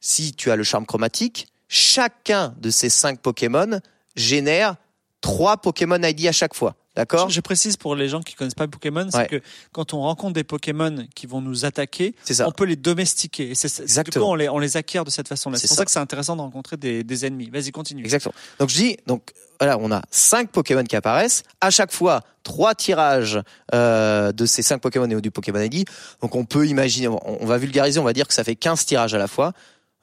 Si 0.00 0.32
tu 0.32 0.50
as 0.50 0.56
le 0.56 0.62
charme 0.62 0.86
chromatique, 0.86 1.48
chacun 1.68 2.54
de 2.60 2.70
ces 2.70 2.88
cinq 2.88 3.20
Pokémon 3.20 3.80
génère 4.14 4.76
trois 5.20 5.56
Pokémon 5.58 5.96
ID 6.02 6.26
à 6.26 6.32
chaque 6.32 6.54
fois. 6.54 6.74
D'accord? 6.94 7.28
Je, 7.28 7.40
précise 7.42 7.76
pour 7.76 7.94
les 7.94 8.08
gens 8.08 8.22
qui 8.22 8.34
connaissent 8.34 8.54
pas 8.54 8.66
Pokémon, 8.66 9.06
c'est 9.10 9.18
Ouais. 9.18 9.26
que 9.26 9.42
quand 9.70 9.92
on 9.92 10.00
rencontre 10.00 10.32
des 10.32 10.44
Pokémon 10.44 11.06
qui 11.14 11.26
vont 11.26 11.42
nous 11.42 11.66
attaquer, 11.66 12.14
ça. 12.24 12.48
on 12.48 12.52
peut 12.52 12.64
les 12.64 12.76
domestiquer. 12.76 13.50
Et 13.50 13.54
c'est, 13.54 13.68
c'est- 13.68 13.82
du 13.82 13.84
Exactement. 13.84 14.24
coup, 14.24 14.32
on 14.32 14.34
les, 14.34 14.48
on 14.48 14.58
les 14.58 14.78
acquiert 14.78 15.04
de 15.04 15.10
cette 15.10 15.28
façon-là. 15.28 15.58
C'est 15.58 15.68
pour 15.68 15.74
ça. 15.76 15.82
ça 15.82 15.84
que 15.84 15.90
c'est 15.90 15.98
intéressant 15.98 16.36
de 16.36 16.40
rencontrer 16.40 16.78
des, 16.78 17.04
des 17.04 17.26
ennemis. 17.26 17.50
Vas-y, 17.50 17.70
continue. 17.70 18.02
Exactement. 18.02 18.32
Donc 18.60 18.70
je 18.70 18.76
dis, 18.76 18.96
donc 19.06 19.32
voilà, 19.60 19.76
on 19.78 19.92
a 19.92 20.00
cinq 20.10 20.50
Pokémon 20.50 20.84
qui 20.84 20.96
apparaissent. 20.96 21.42
À 21.60 21.68
chaque 21.68 21.92
fois, 21.92 22.22
trois 22.44 22.74
tirages 22.74 23.42
euh, 23.74 24.32
de 24.32 24.46
ces 24.46 24.62
cinq 24.62 24.78
Pokémon 24.80 25.06
et 25.10 25.20
du 25.20 25.30
Pokémon 25.30 25.60
ID. 25.60 25.84
Donc 26.22 26.34
on 26.34 26.46
peut 26.46 26.66
imaginer, 26.66 27.08
on, 27.08 27.42
on 27.42 27.44
va 27.44 27.58
vulgariser, 27.58 28.00
on 28.00 28.04
va 28.04 28.14
dire 28.14 28.26
que 28.26 28.32
ça 28.34 28.42
fait 28.42 28.56
15 28.56 28.86
tirages 28.86 29.12
à 29.12 29.18
la 29.18 29.28
fois. 29.28 29.52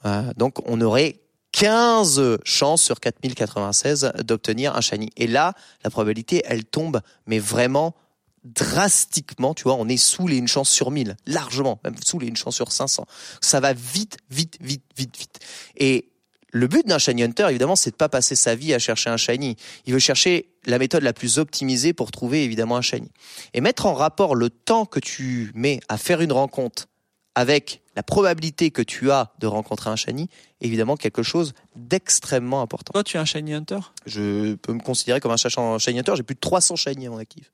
Euh, 0.05 0.21
donc 0.37 0.59
on 0.69 0.79
aurait 0.81 1.21
15 1.53 2.39
chances 2.43 2.83
sur 2.83 2.99
4096 2.99 4.11
d'obtenir 4.25 4.75
un 4.75 4.81
shiny. 4.81 5.09
Et 5.15 5.27
là, 5.27 5.53
la 5.83 5.89
probabilité, 5.89 6.41
elle 6.45 6.65
tombe, 6.65 6.99
mais 7.27 7.39
vraiment 7.39 7.95
drastiquement, 8.43 9.53
tu 9.53 9.63
vois, 9.63 9.75
on 9.75 9.87
est 9.87 9.97
sous 9.97 10.27
les 10.27 10.37
une 10.37 10.47
chance 10.47 10.69
sur 10.69 10.91
1000, 10.91 11.15
largement, 11.27 11.79
même 11.83 11.95
sous 12.03 12.19
les 12.19 12.27
une 12.27 12.35
chance 12.35 12.55
sur 12.55 12.71
500. 12.71 13.05
Ça 13.39 13.59
va 13.59 13.71
vite, 13.73 14.17
vite, 14.29 14.57
vite, 14.59 14.83
vite, 14.97 15.17
vite. 15.17 15.39
Et 15.77 16.09
le 16.51 16.67
but 16.67 16.85
d'un 16.85 16.99
shiny 16.99 17.23
hunter, 17.23 17.47
évidemment, 17.49 17.75
c'est 17.75 17.91
de 17.91 17.95
pas 17.95 18.09
passer 18.09 18.35
sa 18.35 18.55
vie 18.55 18.73
à 18.73 18.79
chercher 18.79 19.09
un 19.09 19.17
shiny. 19.17 19.55
Il 19.85 19.93
veut 19.93 19.99
chercher 19.99 20.49
la 20.65 20.77
méthode 20.77 21.03
la 21.03 21.13
plus 21.13 21.37
optimisée 21.37 21.93
pour 21.93 22.11
trouver 22.11 22.43
évidemment 22.43 22.77
un 22.77 22.81
shiny. 22.81 23.11
Et 23.53 23.61
mettre 23.61 23.85
en 23.85 23.93
rapport 23.93 24.35
le 24.35 24.49
temps 24.49 24.85
que 24.85 24.99
tu 24.99 25.51
mets 25.55 25.79
à 25.87 25.97
faire 25.97 26.21
une 26.21 26.31
rencontre 26.31 26.87
avec 27.35 27.81
la 27.95 28.03
probabilité 28.03 28.71
que 28.71 28.81
tu 28.81 29.11
as 29.11 29.33
de 29.39 29.47
rencontrer 29.47 29.89
un 29.89 29.95
shiny, 29.95 30.29
évidemment 30.61 30.95
quelque 30.97 31.23
chose 31.23 31.53
d'extrêmement 31.75 32.61
important. 32.61 32.91
Toi, 32.93 33.03
tu 33.03 33.17
es 33.17 33.19
un 33.19 33.25
Shiny 33.25 33.53
Hunter? 33.53 33.79
Je 34.05 34.55
peux 34.55 34.73
me 34.73 34.79
considérer 34.79 35.19
comme 35.19 35.31
un 35.31 35.37
shiny 35.37 35.99
hunter, 35.99 36.15
j'ai 36.15 36.23
plus 36.23 36.35
de 36.35 36.39
300 36.39 36.75
shiny 36.75 37.07
à 37.07 37.09
mon 37.09 37.17
actif. 37.17 37.51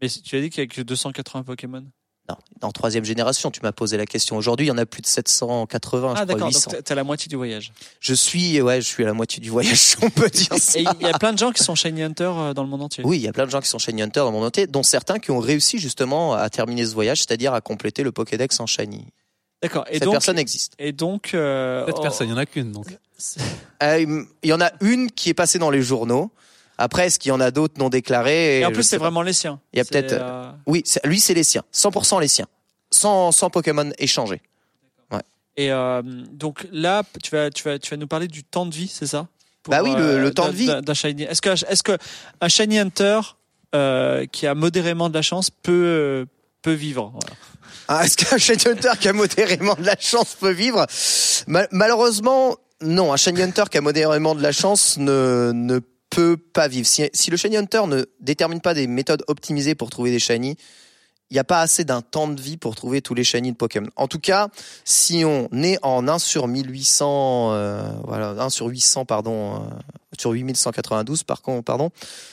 Mais 0.00 0.08
tu 0.08 0.36
as 0.36 0.40
dit 0.40 0.50
qu'il 0.50 0.62
y 0.62 0.64
a 0.64 0.66
que 0.66 0.82
280 0.82 1.42
Pokémon. 1.42 1.84
Non, 2.28 2.36
en 2.62 2.72
troisième 2.72 3.04
génération, 3.04 3.50
tu 3.50 3.60
m'as 3.62 3.72
posé 3.72 3.96
la 3.96 4.04
question. 4.04 4.36
Aujourd'hui, 4.36 4.66
il 4.66 4.68
y 4.68 4.72
en 4.72 4.78
a 4.78 4.84
plus 4.86 5.00
de 5.00 5.06
780, 5.06 6.14
Ah, 6.16 6.20
je 6.20 6.24
crois 6.24 6.34
d'accord. 6.34 6.48
800. 6.48 6.70
Donc, 6.70 6.84
t'es 6.84 6.92
à 6.92 6.94
la 6.94 7.04
moitié 7.04 7.28
du 7.28 7.36
voyage. 7.36 7.72
Je 8.00 8.14
suis, 8.14 8.60
ouais, 8.60 8.80
je 8.80 8.86
suis 8.86 9.02
à 9.02 9.06
la 9.06 9.14
moitié 9.14 9.40
du 9.40 9.50
voyage, 9.50 9.96
on 10.02 10.10
peut 10.10 10.28
dire 10.28 10.48
ça. 10.58 10.78
Et 10.78 10.84
il 11.00 11.06
y 11.06 11.10
a 11.10 11.18
plein 11.18 11.32
de 11.32 11.38
gens 11.38 11.52
qui 11.52 11.62
sont 11.62 11.74
Shiny 11.74 12.02
Hunter 12.02 12.30
euh, 12.36 12.54
dans 12.54 12.62
le 12.62 12.68
monde 12.68 12.82
entier. 12.82 13.04
Oui, 13.06 13.16
il 13.18 13.22
y 13.22 13.28
a 13.28 13.32
plein 13.32 13.46
de 13.46 13.50
gens 13.50 13.60
qui 13.60 13.68
sont 13.68 13.78
shiny 13.78 14.02
hunter 14.02 14.20
dans 14.20 14.32
mon 14.32 14.44
entier, 14.44 14.66
dont 14.66 14.82
certains 14.82 15.18
qui 15.18 15.30
ont 15.30 15.38
réussi 15.38 15.78
justement 15.78 16.34
à 16.34 16.50
terminer 16.50 16.84
ce 16.84 16.94
voyage, 16.94 17.18
c'est-à-dire 17.18 17.54
à 17.54 17.60
compléter 17.60 18.02
le 18.02 18.12
Pokédex 18.12 18.60
en 18.60 18.66
shiny. 18.66 19.06
D'accord. 19.62 19.84
Et 19.88 19.94
Cette 19.94 20.04
donc, 20.04 20.12
personne 20.12 20.38
existe. 20.38 20.74
et 20.78 20.92
donc, 20.92 21.32
euh, 21.34 21.84
Cette 21.86 21.96
oh, 21.98 22.02
personne, 22.02 22.28
il 22.28 22.30
y 22.30 22.34
en 22.34 22.38
a 22.38 22.46
qu'une 22.46 22.72
donc. 22.72 22.86
Euh, 23.82 24.26
Il 24.42 24.48
y 24.50 24.52
en 24.52 24.60
a 24.60 24.70
une 24.80 25.10
qui 25.10 25.30
est 25.30 25.34
passée 25.34 25.58
dans 25.58 25.70
les 25.70 25.82
journaux. 25.82 26.30
Après, 26.78 27.06
est-ce 27.06 27.18
qu'il 27.18 27.30
y 27.30 27.32
en 27.32 27.40
a 27.40 27.50
d'autres 27.50 27.74
non 27.78 27.88
déclarés 27.88 28.60
Et 28.60 28.64
en 28.64 28.70
plus, 28.72 28.84
c'est 28.84 28.96
vraiment 28.98 29.22
les 29.22 29.32
siens. 29.32 29.60
Il 29.72 29.78
y 29.78 29.80
a 29.80 29.84
peut-être- 29.84 30.12
euh, 30.18 30.50
Oui, 30.66 30.82
c'est- 30.84 31.04
lui, 31.04 31.18
c'est 31.20 31.34
les 31.34 31.42
siens. 31.44 31.64
100% 31.72 32.20
les 32.20 32.28
siens. 32.28 32.46
Sans, 32.90 33.32
sans 33.32 33.50
Pokémon 33.50 33.90
échangés. 33.98 34.40
Et 35.60 35.72
euh, 35.72 36.02
donc 36.04 36.68
là, 36.70 37.02
tu 37.20 37.32
vas, 37.34 37.50
tu 37.50 37.64
vas, 37.64 37.80
tu 37.80 37.90
vas 37.90 37.96
nous 37.96 38.06
parler 38.06 38.28
du 38.28 38.44
temps 38.44 38.64
de 38.64 38.72
vie, 38.72 38.86
c'est 38.86 39.08
ça? 39.08 39.26
Pour, 39.64 39.72
Bah 39.72 39.82
oui, 39.82 39.92
le- 39.96 40.20
le 40.20 40.32
temps 40.32 40.46
de 40.46 40.52
vie. 40.52 40.66
d'un- 40.68 40.94
shiny. 40.94 41.24
Est-ce 41.24 41.42
que, 41.42 41.48
est-ce 41.50 41.82
que 41.82 41.98
un 42.40 42.48
shiny 42.48 42.78
hunter 42.78 43.20
euh, 43.74 44.24
qui 44.26 44.46
a 44.46 44.54
modérément 44.54 45.08
de 45.08 45.14
la 45.14 45.22
chance 45.22 45.50
peut 45.50 45.72
euh, 45.72 46.24
peut 46.62 46.72
vivre? 46.74 47.10
Voilà. 47.12 47.36
Ah, 47.88 48.04
Est-ce 48.04 48.16
qu'un 48.16 48.38
Shiny 48.38 48.68
Hunter 48.68 48.92
qui 49.00 49.08
a 49.08 49.12
modérément 49.12 49.74
de 49.74 49.82
la 49.84 49.96
chance 49.98 50.36
peut 50.36 50.52
vivre? 50.52 50.86
Ma- 51.48 51.66
Malheureusement, 51.72 52.56
non. 52.80 53.12
Un 53.12 53.16
Shiny 53.16 53.42
Hunter 53.42 53.64
qui 53.68 53.78
a 53.78 53.80
modérément 53.80 54.36
de 54.36 54.42
la 54.42 54.52
chance 54.52 54.96
ne, 54.98 55.50
ne 55.52 55.80
peut 56.10 56.36
pas 56.36 56.68
vivre. 56.68 56.86
Si, 56.86 57.08
si 57.12 57.30
le 57.30 57.36
Shiny 57.36 57.56
Hunter 57.56 57.82
ne 57.86 58.04
détermine 58.20 58.60
pas 58.60 58.74
des 58.74 58.86
méthodes 58.86 59.24
optimisées 59.28 59.74
pour 59.74 59.90
trouver 59.90 60.10
des 60.10 60.18
Shiny, 60.18 60.56
il 61.30 61.34
n'y 61.34 61.40
a 61.40 61.44
pas 61.44 61.60
assez 61.60 61.84
d'un 61.84 62.00
temps 62.00 62.28
de 62.28 62.40
vie 62.40 62.56
pour 62.56 62.74
trouver 62.74 63.02
tous 63.02 63.14
les 63.14 63.24
Shiny 63.24 63.52
de 63.52 63.56
Pokémon. 63.56 63.90
En 63.96 64.08
tout 64.08 64.18
cas, 64.18 64.48
si 64.84 65.24
on 65.26 65.48
est 65.52 65.78
en 65.82 66.08
1 66.08 66.18
sur 66.18 66.48
1800, 66.48 67.52
euh, 67.52 67.82
voilà, 68.04 68.30
1 68.30 68.48
sur 68.48 68.66
800, 68.66 69.04
pardon, 69.04 69.56
euh, 69.56 69.58
sur 70.18 70.30
8192, 70.30 71.24
par 71.24 71.42
contre, 71.42 71.64
pardon, 71.64 71.90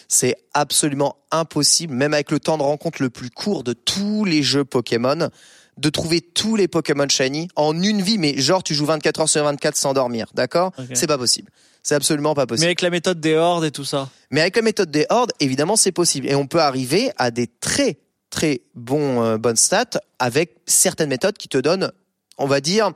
c'est 0.07 0.35
absolument 0.53 1.17
impossible, 1.31 1.93
même 1.93 2.13
avec 2.13 2.31
le 2.31 2.39
temps 2.39 2.57
de 2.57 2.63
rencontre 2.63 3.01
le 3.01 3.09
plus 3.09 3.29
court 3.29 3.63
de 3.63 3.73
tous 3.73 4.23
les 4.23 4.43
jeux 4.43 4.63
Pokémon, 4.63 5.29
de 5.77 5.89
trouver 5.89 6.21
tous 6.21 6.55
les 6.55 6.69
Pokémon 6.69 7.07
Shiny 7.09 7.49
en 7.57 7.81
une 7.81 8.01
vie, 8.01 8.17
mais 8.17 8.37
genre 8.37 8.63
tu 8.63 8.73
joues 8.73 8.85
24 8.85 9.19
heures 9.19 9.29
sur 9.29 9.43
24 9.43 9.75
sans 9.75 9.93
dormir, 9.93 10.27
d'accord? 10.33 10.71
C'est 10.93 11.07
pas 11.07 11.17
possible. 11.17 11.51
C'est 11.87 11.93
absolument 11.93 12.33
pas 12.33 12.41
Mais 12.41 12.47
possible. 12.47 12.65
avec 12.65 12.81
la 12.81 12.89
méthode 12.89 13.19
des 13.19 13.35
hordes 13.35 13.63
et 13.63 13.69
tout 13.69 13.85
ça. 13.85 14.09
Mais 14.31 14.41
avec 14.41 14.55
la 14.55 14.63
méthode 14.63 14.89
des 14.89 15.05
hordes, 15.11 15.31
évidemment, 15.39 15.75
c'est 15.75 15.91
possible. 15.91 16.25
Et 16.27 16.33
on 16.33 16.47
peut 16.47 16.59
arriver 16.59 17.11
à 17.17 17.29
des 17.29 17.45
très, 17.45 17.99
très 18.31 18.61
bons, 18.73 19.21
euh, 19.21 19.37
bonnes 19.37 19.55
stats 19.55 19.99
avec 20.17 20.55
certaines 20.65 21.09
méthodes 21.09 21.37
qui 21.37 21.47
te 21.47 21.59
donnent, 21.59 21.91
on 22.39 22.47
va 22.47 22.59
dire, 22.59 22.91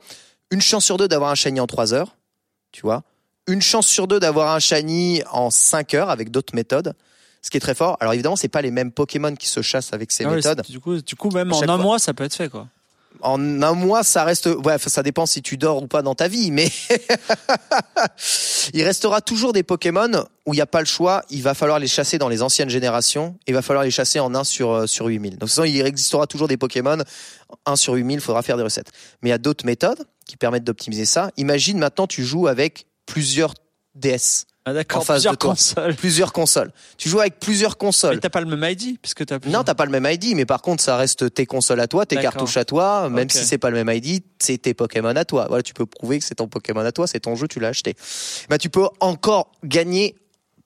une 0.50 0.60
chance 0.60 0.84
sur 0.84 0.96
deux 0.96 1.06
d'avoir 1.06 1.30
un 1.30 1.36
shiny 1.36 1.60
en 1.60 1.68
3 1.68 1.94
heures. 1.94 2.16
Tu 2.72 2.80
vois? 2.80 3.04
Une 3.46 3.62
chance 3.62 3.86
sur 3.86 4.08
deux 4.08 4.18
d'avoir 4.18 4.52
un 4.52 4.58
shiny 4.58 5.22
en 5.30 5.50
5 5.50 5.94
heures 5.94 6.10
avec 6.10 6.32
d'autres 6.32 6.56
méthodes. 6.56 6.94
Ce 7.42 7.50
qui 7.50 7.58
est 7.58 7.60
très 7.60 7.76
fort. 7.76 7.96
Alors 8.00 8.12
évidemment, 8.12 8.34
c'est 8.34 8.48
pas 8.48 8.60
les 8.60 8.72
mêmes 8.72 8.90
Pokémon 8.90 9.36
qui 9.36 9.48
se 9.48 9.62
chassent 9.62 9.92
avec 9.92 10.10
ces 10.10 10.24
Ah 10.24 10.30
méthodes. 10.30 10.62
du 10.68 10.80
coup, 10.80 11.00
du 11.00 11.14
coup, 11.14 11.30
même 11.30 11.52
en 11.52 11.62
un 11.62 11.66
fois. 11.66 11.76
mois, 11.78 11.98
ça 12.00 12.12
peut 12.12 12.24
être 12.24 12.34
fait, 12.34 12.48
quoi. 12.48 12.66
En 13.22 13.62
un 13.62 13.74
mois, 13.74 14.02
ça 14.02 14.24
reste, 14.24 14.46
ouais, 14.46 14.78
ça 14.78 15.02
dépend 15.02 15.26
si 15.26 15.42
tu 15.42 15.56
dors 15.56 15.82
ou 15.82 15.86
pas 15.86 16.02
dans 16.02 16.14
ta 16.14 16.28
vie, 16.28 16.50
mais 16.50 16.68
il 18.74 18.82
restera 18.82 19.20
toujours 19.20 19.52
des 19.52 19.62
Pokémon 19.62 20.24
où 20.46 20.54
il 20.54 20.56
n'y 20.56 20.62
a 20.62 20.66
pas 20.66 20.80
le 20.80 20.86
choix. 20.86 21.22
Il 21.30 21.42
va 21.42 21.54
falloir 21.54 21.78
les 21.78 21.86
chasser 21.86 22.18
dans 22.18 22.28
les 22.28 22.42
anciennes 22.42 22.70
générations. 22.70 23.36
Il 23.46 23.54
va 23.54 23.62
falloir 23.62 23.84
les 23.84 23.90
chasser 23.90 24.20
en 24.20 24.34
1 24.34 24.44
sur, 24.44 24.72
euh, 24.72 24.86
sur 24.86 25.06
8000. 25.06 25.38
Donc, 25.38 25.48
de 25.48 25.66
il 25.66 25.86
existera 25.86 26.26
toujours 26.26 26.48
des 26.48 26.56
Pokémon 26.56 26.98
1 27.66 27.76
sur 27.76 27.94
8000. 27.94 28.16
Il 28.16 28.20
faudra 28.20 28.42
faire 28.42 28.56
des 28.56 28.62
recettes. 28.62 28.90
Mais 29.22 29.28
il 29.28 29.32
y 29.32 29.34
a 29.34 29.38
d'autres 29.38 29.66
méthodes 29.66 30.04
qui 30.26 30.36
permettent 30.36 30.64
d'optimiser 30.64 31.04
ça. 31.04 31.30
Imagine 31.36 31.78
maintenant, 31.78 32.06
tu 32.06 32.24
joues 32.24 32.46
avec 32.46 32.86
plusieurs 33.06 33.54
DS, 33.94 34.46
Ah 34.66 34.74
d'accord, 34.74 35.00
En 35.00 35.04
face 35.04 35.16
plusieurs 35.16 35.38
consoles. 35.38 35.94
plusieurs 35.96 36.32
consoles. 36.34 36.70
Tu 36.98 37.08
joues 37.08 37.20
avec 37.20 37.38
plusieurs 37.40 37.78
consoles. 37.78 38.16
Mais 38.16 38.20
t'as 38.20 38.28
pas 38.28 38.42
le 38.42 38.46
même 38.54 38.70
ID, 38.70 38.98
puisque 39.00 39.24
t'as 39.24 39.38
plusieurs- 39.38 39.58
Non, 39.60 39.64
t'as 39.64 39.74
pas 39.74 39.86
le 39.86 39.90
même 39.90 40.06
ID, 40.06 40.34
mais 40.34 40.44
par 40.44 40.60
contre, 40.60 40.82
ça 40.82 40.96
reste 40.98 41.32
tes 41.32 41.46
consoles 41.46 41.80
à 41.80 41.88
toi, 41.88 42.04
tes 42.04 42.16
cartouches 42.16 42.58
à 42.58 42.64
toi, 42.66 43.08
même 43.08 43.30
si 43.30 43.38
c'est 43.44 43.58
pas 43.58 43.70
le 43.70 43.82
même 43.82 43.94
ID, 43.96 44.22
c'est 44.38 44.58
tes 44.58 44.74
Pokémon 44.74 45.16
à 45.16 45.24
toi. 45.24 45.46
Voilà, 45.48 45.62
tu 45.62 45.72
peux 45.72 45.86
prouver 45.86 46.18
que 46.18 46.24
c'est 46.26 46.34
ton 46.34 46.46
Pokémon 46.46 46.80
à 46.80 46.92
toi, 46.92 47.06
c'est 47.06 47.20
ton 47.20 47.36
jeu, 47.36 47.48
tu 47.48 47.58
l'as 47.58 47.68
acheté. 47.68 47.94
Bah, 48.50 48.58
tu 48.58 48.68
peux 48.68 48.86
encore 49.00 49.50
gagner 49.64 50.14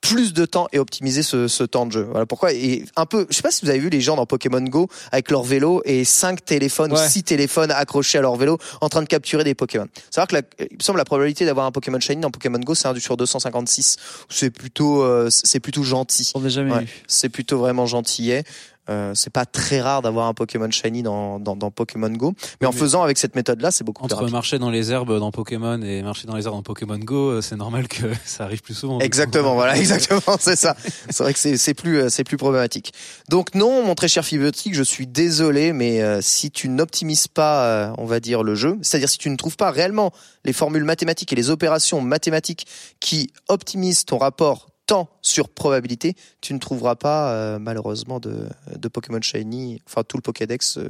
plus 0.05 0.35
de 0.35 0.44
temps 0.44 0.68
et 0.72 0.78
optimiser 0.78 1.22
ce, 1.22 1.48
ce 1.48 1.64
temps 1.64 1.86
de 1.86 1.93
jeu. 1.93 2.06
Voilà 2.10 2.26
pourquoi. 2.26 2.52
Et 2.52 2.85
un 2.94 3.06
peu, 3.06 3.26
je 3.31 3.36
sais 3.36 3.43
pas 3.43 3.51
si 3.51 3.64
vous 3.64 3.70
avez 3.70 3.78
vu 3.78 3.89
les 3.89 4.02
gens 4.02 4.16
dans 4.16 4.26
Pokémon 4.26 4.60
Go 4.60 4.89
avec 5.12 5.31
leur 5.31 5.43
vélo 5.43 5.81
et 5.86 6.05
cinq 6.05 6.44
téléphones 6.44 6.93
Ouais. 6.93 7.01
ou 7.01 7.09
six 7.09 7.22
téléphones 7.22 7.70
accrochés 7.70 8.18
à 8.18 8.20
leur 8.20 8.36
vélo 8.36 8.59
en 8.82 8.89
train 8.90 9.01
de 9.02 9.06
capturer 9.09 9.44
des 9.44 9.55
Pokémon. 9.55 9.86
C'est 10.10 10.20
vrai 10.20 10.26
que 10.26 10.35
la, 10.35 10.43
il 10.70 10.76
me 10.76 10.82
semble 10.82 10.98
la 10.98 11.05
probabilité 11.06 11.47
d'avoir 11.47 11.64
un 11.66 11.72
Pokémon 11.72 11.98
Shiny 11.98 12.20
dans 12.20 12.31
Pokémon 12.31 12.59
Go, 12.59 12.74
c'est 12.74 12.86
un 12.89 12.94
sur 13.01 13.16
256. 13.16 13.97
C'est 14.28 14.51
plutôt, 14.51 15.02
euh, 15.02 15.28
c'est 15.31 15.60
plutôt 15.60 15.82
gentil. 15.82 16.31
On 16.35 16.40
n'a 16.40 16.48
jamais 16.51 16.72
Ouais. 16.72 16.82
eu. 16.85 16.89
C'est 17.06 17.28
plutôt 17.31 17.59
vraiment 17.59 17.86
gentillet. 17.86 18.44
Euh, 18.90 19.12
c'est 19.15 19.31
pas 19.32 19.47
très 19.47 19.81
rare 19.81 20.02
d'avoir 20.02 20.27
un 20.27 20.35
Pokémon 20.35 20.70
Shiny 20.70 21.02
dans, 21.02 21.39
dans, 21.40 21.56
dans 21.56 21.70
Pokémon 21.70 22.11
Go. 22.11 22.35
Mais 22.61 22.66
en 22.66 22.73
Mais- 22.73 22.77
faisant 22.78 23.02
avec 23.02 23.16
cette 23.19 23.35
méthode-là, 23.35 23.70
c'est 23.70 23.82
beaucoup 23.85 24.02
plus 24.02 24.12
Entre 24.12 24.16
rapide. 24.16 24.32
marcher 24.32 24.59
dans 24.59 24.70
les 24.70 24.93
herbes 24.93 25.19
dans 25.19 25.31
Pokémon 25.31 25.81
et 25.82 26.02
marcher 26.02 26.27
dans 26.27 26.36
les 26.36 26.44
herbes 26.47 26.56
dans 26.56 26.62
Pokémon 26.62 26.98
Go, 26.98 27.31
euh, 27.31 27.40
c'est 27.40 27.56
normal 27.56 27.89
que 27.89 28.02
ça 28.24 28.44
arrive 28.44 28.61
plus 28.62 28.74
souvent. 28.74 28.98
Exactement, 29.01 29.55
voilà, 29.55 29.77
exactement, 29.78 30.36
c'est 30.39 30.56
ça. 30.56 30.77
C'est 31.09 31.23
vrai 31.23 31.32
que 31.32 31.39
c'est 31.39 31.74
plus 31.74 31.98
euh, 31.98 32.09
c'est 32.11 32.24
plus 32.24 32.36
problématique. 32.36 32.93
Donc 33.31 33.55
non, 33.55 33.85
mon 33.85 33.94
très 33.94 34.09
cher 34.09 34.24
Fibiotique, 34.24 34.74
je 34.74 34.82
suis 34.82 35.06
désolé, 35.06 35.73
mais 35.73 36.02
euh, 36.02 36.20
si 36.20 36.51
tu 36.51 36.69
n'optimises 36.69 37.28
pas, 37.28 37.65
euh, 37.66 37.93
on 37.98 38.05
va 38.05 38.20
dire 38.20 38.43
le 38.43 38.55
jeu, 38.55 38.78
c'est-à-dire 38.82 39.09
si 39.09 39.19
tu 39.19 39.31
ne 39.31 39.36
trouves 39.36 39.56
pas 39.56 39.70
réellement 39.70 40.12
les 40.44 40.52
formules 40.52 40.85
mathématiques 40.85 41.32
et 41.32 41.36
les 41.36 41.48
opérations 41.51 42.01
mathématiques 42.02 42.66
qui 43.01 43.31
optimisent 43.48 44.05
ton 44.05 44.19
rapport 44.19 44.66
temps 44.86 45.09
sur 45.23 45.48
probabilité, 45.48 46.15
tu 46.40 46.55
ne 46.55 46.59
trouveras 46.59 46.94
pas 46.97 47.32
euh, 47.32 47.59
malheureusement 47.59 48.20
de, 48.20 48.48
de 48.77 48.89
Pokémon 48.89 49.20
Shiny, 49.23 49.81
enfin 49.86 50.02
tout 50.05 50.16
le 50.16 50.23
Pokédex 50.23 50.78
euh, 50.78 50.89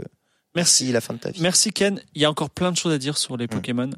Merci. 0.55 0.93
la 0.93 1.01
fin 1.01 1.15
de 1.15 1.19
ta 1.19 1.31
vie. 1.31 1.41
Merci 1.43 1.73
Ken. 1.73 2.01
Il 2.15 2.23
y 2.23 2.25
a 2.25 2.31
encore 2.31 2.51
plein 2.51 2.73
de 2.73 2.77
choses 2.77 2.93
à 2.93 2.99
dire 2.99 3.17
sur 3.19 3.37
les 3.37 3.47
Pokémon. 3.49 3.91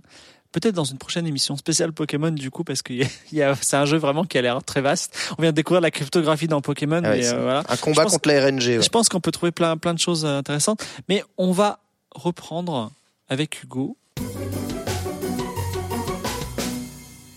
Peut-être 0.53 0.75
dans 0.75 0.85
une 0.85 0.97
prochaine 0.97 1.27
émission 1.27 1.57
spéciale 1.57 1.93
Pokémon 1.93 2.31
du 2.31 2.51
coup 2.51 2.65
parce 2.65 2.81
que 2.81 2.95
c'est 3.61 3.77
un 3.77 3.85
jeu 3.85 3.99
vraiment 3.99 4.25
qui 4.25 4.39
a 4.39 4.43
l'air 4.43 4.63
très 4.65 4.81
vaste. 4.81 5.15
On 5.39 5.43
vient 5.43 5.51
de 5.51 5.57
découvrir 5.57 5.83
la 5.83 5.91
cryptographie 5.91 6.47
dans 6.49 6.63
Pokémon. 6.63 7.03
Ah 7.05 7.11
ouais, 7.11 7.27
euh, 7.27 7.43
voilà. 7.43 7.63
Un 7.69 7.77
combat 7.77 8.05
pense- 8.05 8.13
contre 8.13 8.29
la 8.31 8.47
RNG. 8.47 8.59
ouais. 8.79 8.83
Je 8.83 8.89
pense 8.89 9.09
qu'on 9.11 9.21
peut 9.21 9.33
trouver 9.33 9.53
plein, 9.53 9.77
plein 9.77 9.93
de 9.93 9.99
choses 9.99 10.25
euh, 10.25 10.39
intéressantes. 10.39 10.83
Mais 11.11 11.23
on 11.37 11.53
va 11.53 11.81
reprendre 12.15 12.91
avec 13.29 13.63
Hugo. 13.63 13.97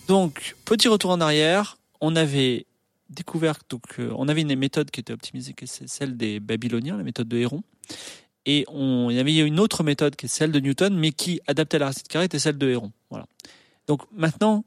Donc, 0.08 0.56
petit 0.66 0.88
retour 0.88 1.12
en 1.12 1.22
arrière. 1.22 1.78
On 2.02 2.16
avait 2.16 2.66
découvert, 3.10 3.60
donc, 3.70 3.84
euh, 4.00 4.14
on 4.16 4.28
avait 4.28 4.42
une 4.42 4.56
méthode 4.56 4.92
qui 4.92 5.00
était 5.00 5.14
optimisée, 5.14 5.54
qui 5.54 5.66
est 5.66 5.88
celle 5.88 6.16
des 6.18 6.40
Babyloniens, 6.40 6.98
la 6.98 7.04
méthode 7.04 7.28
de 7.28 7.38
Héron. 7.38 7.64
Et 8.46 8.66
on, 8.68 9.10
il 9.10 9.18
y 9.18 9.20
avait 9.20 9.36
une 9.36 9.60
autre 9.60 9.84
méthode 9.84 10.16
qui 10.16 10.28
est 10.28 10.30
celle 10.30 10.52
de 10.52 10.60
Newton, 10.60 10.96
mais 10.98 11.12
qui, 11.12 11.42
adaptée 11.48 11.78
à 11.78 11.80
la 11.80 11.86
racine 11.88 12.04
carrée, 12.08 12.26
était 12.26 12.40
celle 12.40 12.58
de 12.58 12.70
Héron. 12.70 12.92
Voilà. 13.10 13.26
Donc, 13.88 14.04
maintenant, 14.12 14.64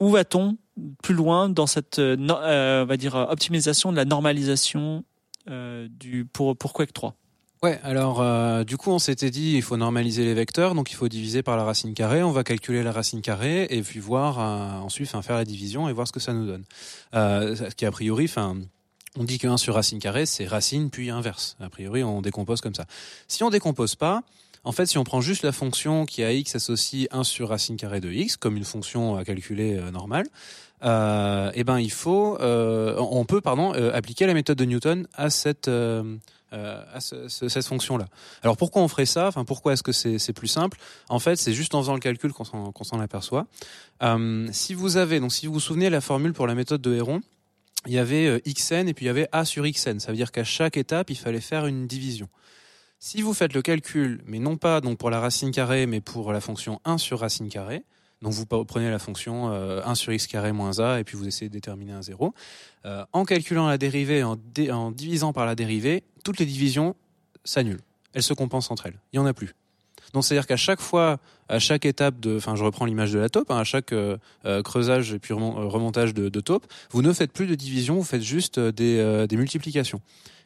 où 0.00 0.10
va-t-on 0.10 0.56
plus 1.02 1.14
loin 1.14 1.48
dans 1.48 1.66
cette, 1.66 1.98
euh, 1.98 2.16
euh, 2.18 2.82
on 2.82 2.86
va 2.86 2.96
dire, 2.96 3.14
optimisation 3.14 3.92
de 3.92 3.96
la 3.96 4.04
normalisation 4.04 5.04
du, 5.46 6.24
pour, 6.24 6.56
pour 6.56 6.72
Quake 6.72 6.92
3 6.92 7.14
Ouais, 7.62 7.80
alors 7.82 8.20
euh, 8.20 8.64
du 8.64 8.76
coup 8.76 8.90
on 8.90 8.98
s'était 8.98 9.30
dit 9.30 9.54
il 9.54 9.62
faut 9.62 9.78
normaliser 9.78 10.24
les 10.26 10.34
vecteurs, 10.34 10.74
donc 10.74 10.90
il 10.90 10.94
faut 10.94 11.08
diviser 11.08 11.42
par 11.42 11.56
la 11.56 11.64
racine 11.64 11.94
carrée, 11.94 12.22
on 12.22 12.30
va 12.30 12.44
calculer 12.44 12.82
la 12.82 12.92
racine 12.92 13.22
carrée 13.22 13.66
et 13.70 13.80
puis 13.80 13.98
voir 13.98 14.38
euh, 14.38 14.84
ensuite 14.84 15.08
faire 15.08 15.36
la 15.36 15.44
division 15.46 15.88
et 15.88 15.92
voir 15.94 16.06
ce 16.06 16.12
que 16.12 16.20
ça 16.20 16.34
nous 16.34 16.46
donne. 16.46 16.64
Euh, 17.14 17.56
ce 17.56 17.74
qui 17.74 17.86
a 17.86 17.90
priori, 17.90 18.30
on 18.36 19.24
dit 19.24 19.38
que 19.38 19.46
1 19.46 19.56
sur 19.56 19.74
racine 19.74 20.00
carrée 20.00 20.26
c'est 20.26 20.46
racine 20.46 20.90
puis 20.90 21.08
inverse. 21.08 21.56
A 21.58 21.70
priori 21.70 22.04
on 22.04 22.20
décompose 22.20 22.60
comme 22.60 22.74
ça. 22.74 22.84
Si 23.26 23.42
on 23.42 23.48
décompose 23.48 23.94
pas, 23.94 24.22
en 24.62 24.72
fait 24.72 24.84
si 24.84 24.98
on 24.98 25.04
prend 25.04 25.22
juste 25.22 25.42
la 25.42 25.52
fonction 25.52 26.04
qui 26.04 26.22
a 26.22 26.32
x 26.32 26.56
associe 26.56 27.08
1 27.10 27.24
sur 27.24 27.48
racine 27.48 27.78
carrée 27.78 28.00
de 28.00 28.12
x 28.12 28.36
comme 28.36 28.58
une 28.58 28.64
fonction 28.64 29.16
à 29.16 29.24
calculer 29.24 29.80
normale, 29.92 30.26
eh 30.82 31.64
ben 31.64 31.78
il 31.78 31.90
faut, 31.90 32.36
on 32.38 33.24
peut 33.24 33.40
pardon 33.40 33.72
appliquer 33.72 34.26
la 34.26 34.34
méthode 34.34 34.58
de 34.58 34.66
Newton 34.66 35.08
à 35.14 35.30
cette 35.30 35.70
euh, 36.52 36.82
à 36.92 37.00
ce- 37.00 37.28
ce- 37.28 37.48
cette 37.48 37.66
fonction-là. 37.66 38.06
Alors 38.42 38.56
pourquoi 38.56 38.82
on 38.82 38.88
ferait 38.88 39.06
ça? 39.06 39.26
Enfin 39.26 39.44
pourquoi 39.44 39.72
est-ce 39.72 39.82
que 39.82 39.92
c'est 39.92 40.32
plus 40.32 40.48
simple? 40.48 40.78
En 41.08 41.18
fait, 41.18 41.36
c'est 41.36 41.52
juste 41.52 41.74
en 41.74 41.80
faisant 41.80 41.94
le 41.94 42.00
calcul 42.00 42.32
qu'on 42.32 42.44
s'en 42.44 42.72
qu'on 42.72 42.84
s'en 42.84 43.00
aperçoit. 43.00 43.46
Euh, 44.02 44.48
si 44.52 44.74
vous 44.74 44.96
avez 44.96 45.18
donc 45.20 45.32
si 45.32 45.46
vous 45.46 45.54
vous 45.54 45.60
souvenez 45.60 45.90
la 45.90 46.00
formule 46.00 46.32
pour 46.32 46.46
la 46.46 46.54
méthode 46.54 46.80
de 46.82 46.94
Héron, 46.94 47.20
il 47.86 47.92
y 47.92 47.98
avait 47.98 48.26
euh, 48.26 48.40
xn 48.46 48.88
et 48.88 48.94
puis 48.94 49.04
il 49.04 49.08
y 49.08 49.10
avait 49.10 49.28
a 49.32 49.44
sur 49.44 49.64
xn. 49.66 49.98
Ça 49.98 50.10
veut 50.12 50.16
dire 50.16 50.32
qu'à 50.32 50.44
chaque 50.44 50.76
étape, 50.76 51.10
il 51.10 51.16
fallait 51.16 51.40
faire 51.40 51.66
une 51.66 51.86
division. 51.86 52.28
Si 52.98 53.22
vous 53.22 53.34
faites 53.34 53.52
le 53.52 53.60
calcul, 53.62 54.22
mais 54.26 54.38
non 54.38 54.56
pas 54.56 54.80
donc 54.80 54.98
pour 54.98 55.10
la 55.10 55.20
racine 55.20 55.50
carrée, 55.50 55.86
mais 55.86 56.00
pour 56.00 56.32
la 56.32 56.40
fonction 56.40 56.80
1 56.84 56.96
sur 56.98 57.20
racine 57.20 57.48
carrée, 57.48 57.82
donc 58.22 58.32
vous 58.32 58.46
prenez 58.46 58.90
la 58.90 58.98
fonction 58.98 59.52
euh, 59.52 59.82
1 59.84 59.94
sur 59.94 60.12
x 60.12 60.26
carré 60.26 60.52
moins 60.52 60.78
a 60.80 60.98
et 60.98 61.04
puis 61.04 61.16
vous 61.16 61.26
essayez 61.26 61.48
de 61.48 61.52
déterminer 61.52 61.92
un 61.92 62.02
zéro. 62.02 62.34
Euh, 62.84 63.04
en 63.12 63.24
calculant 63.24 63.68
la 63.68 63.78
dérivée, 63.78 64.22
en, 64.22 64.36
divisant 64.90 65.32
par 65.32 65.46
la 65.46 65.54
dérivée, 65.54 66.02
toutes 66.24 66.38
les 66.38 66.46
divisions 66.46 66.96
s'annulent. 67.44 67.82
Elles 68.14 68.22
se 68.22 68.32
compensent 68.32 68.70
entre 68.70 68.86
elles. 68.86 68.98
Il 69.12 69.16
y 69.16 69.18
en 69.18 69.26
a 69.26 69.34
plus. 69.34 69.54
Donc 70.12 70.24
c'est-à-dire 70.24 70.46
qu'à 70.46 70.56
chaque 70.56 70.80
fois, 70.80 71.18
à 71.48 71.58
chaque 71.58 71.84
étape 71.84 72.18
de, 72.20 72.36
enfin 72.36 72.56
je 72.56 72.64
reprends 72.64 72.86
l'image 72.86 73.12
de 73.12 73.18
la 73.18 73.28
taupe, 73.28 73.50
hein, 73.50 73.58
à 73.58 73.64
chaque 73.64 73.92
euh, 73.92 74.16
euh, 74.46 74.62
creusage 74.62 75.12
et 75.12 75.18
puis 75.18 75.34
remon- 75.34 75.58
euh, 75.58 75.66
remontage 75.66 76.14
de, 76.14 76.40
taupe, 76.40 76.66
vous 76.90 77.02
ne 77.02 77.12
faites 77.12 77.32
plus 77.32 77.46
de 77.46 77.54
division, 77.54 77.96
vous 77.96 78.02
faites 78.04 78.22
juste 78.22 78.58
euh, 78.58 78.72
des, 78.72 78.98
euh, 78.98 79.26
des 79.26 79.36
multiplications. 79.36 80.00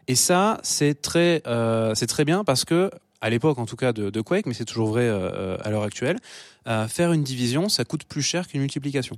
Et 0.08 0.16
ça, 0.16 0.58
c'est 0.64 1.00
très, 1.00 1.42
euh, 1.46 1.94
c'est 1.94 2.08
très 2.08 2.24
bien 2.24 2.42
parce 2.42 2.64
que 2.64 2.90
à 3.20 3.30
l'époque 3.30 3.58
en 3.58 3.66
tout 3.66 3.76
cas 3.76 3.92
de, 3.92 4.10
de 4.10 4.20
Quake, 4.20 4.46
mais 4.46 4.54
c'est 4.54 4.64
toujours 4.64 4.88
vrai 4.88 5.02
euh, 5.08 5.30
euh, 5.32 5.56
à 5.62 5.70
l'heure 5.70 5.82
actuelle, 5.82 6.18
euh, 6.66 6.88
faire 6.88 7.12
une 7.12 7.22
division, 7.22 7.68
ça 7.68 7.84
coûte 7.84 8.04
plus 8.04 8.22
cher 8.22 8.46
qu'une 8.48 8.60
multiplication. 8.60 9.16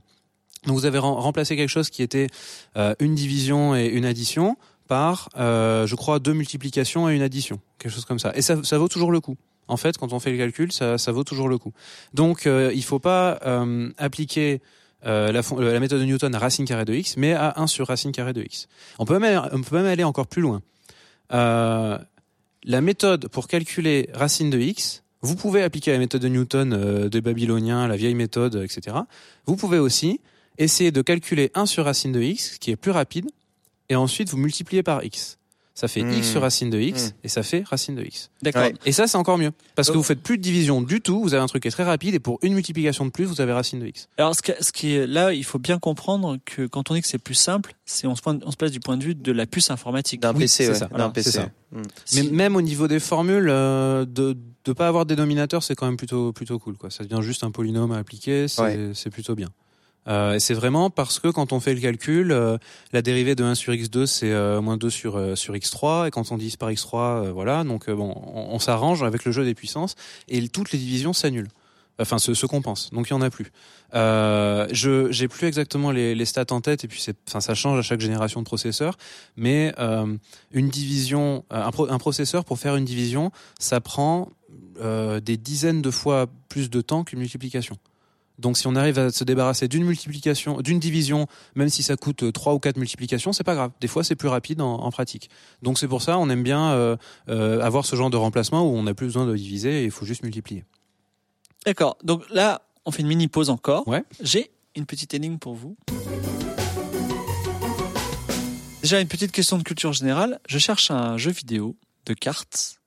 Donc 0.66 0.76
vous 0.76 0.86
avez 0.86 0.98
rem- 0.98 1.14
remplacé 1.14 1.56
quelque 1.56 1.68
chose 1.68 1.90
qui 1.90 2.02
était 2.02 2.28
euh, 2.76 2.94
une 3.00 3.14
division 3.14 3.74
et 3.76 3.86
une 3.86 4.04
addition 4.04 4.56
par, 4.88 5.28
euh, 5.38 5.86
je 5.86 5.94
crois, 5.94 6.18
deux 6.18 6.32
multiplications 6.34 7.08
et 7.08 7.14
une 7.14 7.22
addition, 7.22 7.60
quelque 7.78 7.92
chose 7.92 8.04
comme 8.04 8.18
ça. 8.18 8.32
Et 8.36 8.42
ça, 8.42 8.62
ça 8.62 8.78
vaut 8.78 8.88
toujours 8.88 9.10
le 9.12 9.20
coup. 9.20 9.36
En 9.68 9.76
fait, 9.76 9.96
quand 9.96 10.12
on 10.12 10.20
fait 10.20 10.32
le 10.32 10.38
calcul, 10.38 10.70
ça, 10.72 10.98
ça 10.98 11.12
vaut 11.12 11.24
toujours 11.24 11.48
le 11.48 11.56
coup. 11.56 11.72
Donc, 12.12 12.46
euh, 12.46 12.72
il 12.74 12.82
faut 12.84 12.98
pas 12.98 13.38
appliquer 13.96 14.60
euh, 15.06 15.32
la, 15.32 15.40
la 15.72 15.80
méthode 15.80 16.00
de 16.00 16.04
Newton 16.04 16.34
à 16.34 16.38
racine 16.38 16.66
carrée 16.66 16.84
de 16.84 16.92
x, 16.94 17.16
mais 17.16 17.32
à 17.32 17.54
1 17.56 17.66
sur 17.68 17.86
racine 17.88 18.12
carrée 18.12 18.32
de 18.32 18.42
x. 18.42 18.68
On 18.98 19.04
peut 19.06 19.18
même, 19.18 19.48
on 19.52 19.62
peut 19.62 19.76
même 19.76 19.86
aller 19.86 20.04
encore 20.04 20.26
plus 20.26 20.42
loin. 20.42 20.60
Euh, 21.32 21.96
la 22.64 22.80
méthode 22.80 23.28
pour 23.28 23.48
calculer 23.48 24.09
racine 24.14 24.51
de 24.51 24.59
x, 24.59 25.02
vous 25.20 25.36
pouvez 25.36 25.62
appliquer 25.62 25.93
la 25.93 25.98
méthode 25.98 26.22
de 26.22 26.28
Newton 26.28 26.72
euh, 26.72 27.09
des 27.09 27.20
Babyloniens, 27.20 27.86
la 27.86 27.97
vieille 27.97 28.14
méthode, 28.14 28.56
etc. 28.56 28.97
Vous 29.47 29.56
pouvez 29.56 29.78
aussi 29.78 30.20
essayer 30.59 30.90
de 30.90 31.02
calculer 31.02 31.51
1 31.55 31.66
sur 31.66 31.84
racine 31.84 32.12
de 32.12 32.20
x, 32.20 32.59
qui 32.59 32.70
est 32.70 32.76
plus 32.76 32.90
rapide, 32.90 33.30
et 33.89 33.97
ensuite 33.97 34.28
vous 34.28 34.36
multipliez 34.36 34.82
par 34.82 35.05
x. 35.05 35.39
Ça 35.74 35.89
fait 35.89 36.03
Hmm. 36.03 36.12
x 36.12 36.31
sur 36.31 36.43
racine 36.43 36.69
de 36.69 36.78
x, 36.78 37.07
Hmm. 37.07 37.11
et 37.24 37.28
ça 37.28 37.43
fait 37.43 37.65
racine 37.66 37.94
de 37.94 38.03
x. 38.03 38.31
D'accord. 38.43 38.62
Ouais. 38.62 38.74
Et 38.85 38.93
ça, 38.93 39.07
c'est 39.07 39.16
encore 39.16 39.39
mieux. 39.39 39.53
Parce 39.74 39.90
que 39.90 39.97
vous 39.97 40.03
faites 40.03 40.20
plus 40.23 40.36
de 40.36 40.43
division 40.43 40.82
du 40.82 41.01
tout, 41.01 41.23
vous 41.23 41.32
avez 41.32 41.43
un 41.43 41.47
truc 41.47 41.62
qui 41.62 41.69
est 41.69 41.70
très 41.73 41.82
rapide, 41.85 42.15
et 42.15 42.19
pour 42.19 42.39
une 42.43 42.53
multiplication 42.53 43.07
de 43.07 43.11
plus, 43.11 43.24
vous 43.24 43.40
avez 43.40 43.53
racine 43.53 43.81
de 43.81 43.86
x. 43.86 44.09
Alors, 44.19 44.36
ce, 44.36 44.43
que- 44.43 44.53
ce 44.62 44.70
qui 44.70 44.94
est 44.94 45.07
là, 45.07 45.32
il 45.32 45.44
faut 45.44 45.59
bien 45.59 45.78
comprendre 45.78 46.36
que 46.44 46.66
quand 46.66 46.90
on 46.90 46.94
dit 46.94 47.01
que 47.01 47.09
c'est 47.09 47.16
plus 47.19 47.35
simple, 47.35 47.74
c'est 47.86 48.07
on 48.07 48.15
se, 48.15 48.20
pointe- 48.20 48.43
on 48.44 48.51
se 48.51 48.57
place 48.59 48.70
du 48.70 48.81
point 48.81 48.99
de 48.99 49.05
vue 49.05 49.15
de 49.15 49.32
la 49.32 49.47
puce 49.47 49.70
informatique. 49.70 50.20
D'un 50.20 50.32
Oui, 50.35 50.40
PC, 50.40 50.65
c'est 50.65 50.69
ouais. 50.73 50.74
ça. 50.78 50.85
D'un 50.89 50.97
Voilà, 50.97 51.09
PC. 51.11 51.31
c'est 51.31 51.39
ça. 51.39 51.44
Mm. 51.73 51.77
Mais 51.78 51.82
Si- 52.05 52.31
même 52.31 52.55
au 52.57 52.61
niveau 52.62 52.86
des 52.86 53.01
formules, 53.01 53.49
euh, 53.49 54.05
de 54.05 54.36
de 54.65 54.73
pas 54.73 54.86
avoir 54.86 55.07
de 55.07 55.12
dénominateur, 55.16 55.61
c'est 55.65 55.74
quand 55.74 55.86
même 55.86 55.97
plutôt 55.97 56.32
plutôt 56.32 56.57
cool. 56.61 56.77
Quoi. 56.77 56.89
Ça 56.90 57.03
devient 57.03 57.20
juste 57.20 57.43
un 57.43 57.51
polynôme 57.51 57.90
à 57.90 57.97
appliquer, 57.99 58.47
c'est 58.47 58.62
Ouais. 58.62 58.90
c'est 58.94 59.11
plutôt 59.11 59.35
bien. 59.35 59.49
Euh, 60.08 60.38
c'est 60.40 60.54
vraiment 60.54 60.90
parce 60.90 61.20
que 61.20 61.28
quand 61.28 61.52
on 61.52 61.60
fait 61.60 61.74
le 61.74 61.80
calcul, 61.80 62.32
euh, 62.32 62.58
la 62.92 63.02
dérivée 63.02 63.34
de 63.34 63.44
1 63.44 63.54
sur 63.54 63.72
x2, 63.72 64.06
c'est 64.06 64.32
euh, 64.32 64.60
moins 64.60 64.76
2 64.76 64.90
sur, 64.90 65.16
euh, 65.16 65.36
sur 65.36 65.54
x3. 65.54 66.08
Et 66.08 66.10
quand 66.10 66.32
on 66.32 66.36
divise 66.38 66.56
par 66.56 66.70
x3, 66.70 66.96
euh, 67.26 67.32
voilà. 67.32 67.62
Donc 67.64 67.88
euh, 67.88 67.94
bon, 67.94 68.12
on, 68.34 68.58
s'arrange 68.58 69.02
avec 69.02 69.24
le 69.24 69.32
jeu 69.32 69.44
des 69.44 69.54
puissances 69.54 69.94
et 70.28 70.48
toutes 70.48 70.72
les 70.72 70.78
divisions 70.78 71.12
s'annulent. 71.12 71.50
Enfin, 72.00 72.18
se, 72.18 72.34
se 72.34 72.46
compensent. 72.46 72.90
Donc 72.92 73.08
il 73.08 73.10
y 73.10 73.14
en 73.14 73.22
a 73.22 73.30
plus. 73.30 73.52
Je 73.92 75.08
j'ai 75.10 75.28
plus 75.28 75.46
exactement 75.46 75.90
les, 75.92 76.14
les 76.14 76.24
stats 76.24 76.46
en 76.50 76.60
tête 76.60 76.82
et 76.84 76.88
puis 76.88 77.00
c'est, 77.00 77.16
enfin 77.28 77.40
ça 77.40 77.54
change 77.54 77.78
à 77.78 77.82
chaque 77.82 78.00
génération 78.00 78.40
de 78.40 78.46
processeur. 78.46 78.96
Mais 79.36 79.72
une 79.78 80.68
division, 80.68 81.44
un, 81.50 81.70
pro- 81.70 81.90
un 81.90 81.98
processeur 81.98 82.44
pour 82.44 82.58
faire 82.58 82.76
une 82.76 82.86
division, 82.86 83.30
ça 83.60 83.80
prend 83.80 84.30
des 84.80 85.36
dizaines 85.36 85.82
de 85.82 85.90
fois 85.90 86.26
plus 86.48 86.70
de 86.70 86.80
temps 86.80 87.04
qu'une 87.04 87.20
multiplication. 87.20 87.76
Donc 88.38 88.56
si 88.56 88.66
on 88.66 88.74
arrive 88.74 88.98
à 88.98 89.10
se 89.10 89.24
débarrasser 89.24 89.68
d'une 89.68 89.84
multiplication, 89.84 90.60
d'une 90.60 90.80
division, 90.80 91.26
même 91.54 91.68
si 91.68 91.82
ça 91.82 91.96
coûte 91.96 92.22
euh, 92.24 92.32
trois 92.32 92.54
ou 92.54 92.59
quatre 92.59 92.76
multiplications, 92.76 93.32
c'est 93.32 93.44
pas 93.44 93.54
grave. 93.54 93.70
Des 93.80 93.88
fois 93.88 94.04
c'est 94.04 94.16
plus 94.16 94.28
rapide 94.28 94.60
en, 94.60 94.74
en 94.74 94.90
pratique. 94.90 95.30
Donc 95.62 95.78
c'est 95.78 95.88
pour 95.88 96.02
ça 96.02 96.18
on 96.18 96.28
aime 96.30 96.42
bien 96.42 96.72
euh, 96.72 96.96
euh, 97.28 97.60
avoir 97.60 97.86
ce 97.86 97.94
genre 97.96 98.10
de 98.10 98.16
remplacement 98.16 98.62
où 98.62 98.74
on 98.74 98.82
n'a 98.84 98.94
plus 98.94 99.06
besoin 99.06 99.26
de 99.26 99.36
diviser 99.36 99.82
et 99.82 99.84
il 99.84 99.90
faut 99.90 100.06
juste 100.06 100.22
multiplier. 100.22 100.64
D'accord. 101.66 101.96
Donc 102.02 102.28
là, 102.30 102.62
on 102.84 102.90
fait 102.90 103.02
une 103.02 103.09
mini 103.09 103.28
pause 103.28 103.50
encore. 103.50 103.86
Ouais. 103.86 104.02
J'ai 104.20 104.50
une 104.74 104.86
petite 104.86 105.14
énigme 105.14 105.38
pour 105.38 105.54
vous. 105.54 105.76
Déjà, 108.82 109.00
une 109.00 109.09
petite 109.09 109.30
question 109.30 109.59
de 109.59 109.62
culture 109.62 109.92
générale. 109.92 110.40
Je 110.48 110.59
cherche 110.59 110.90
un 110.90 111.16
jeu 111.16 111.30
vidéo 111.30 111.76
de 112.06 112.14
cartes 112.14 112.80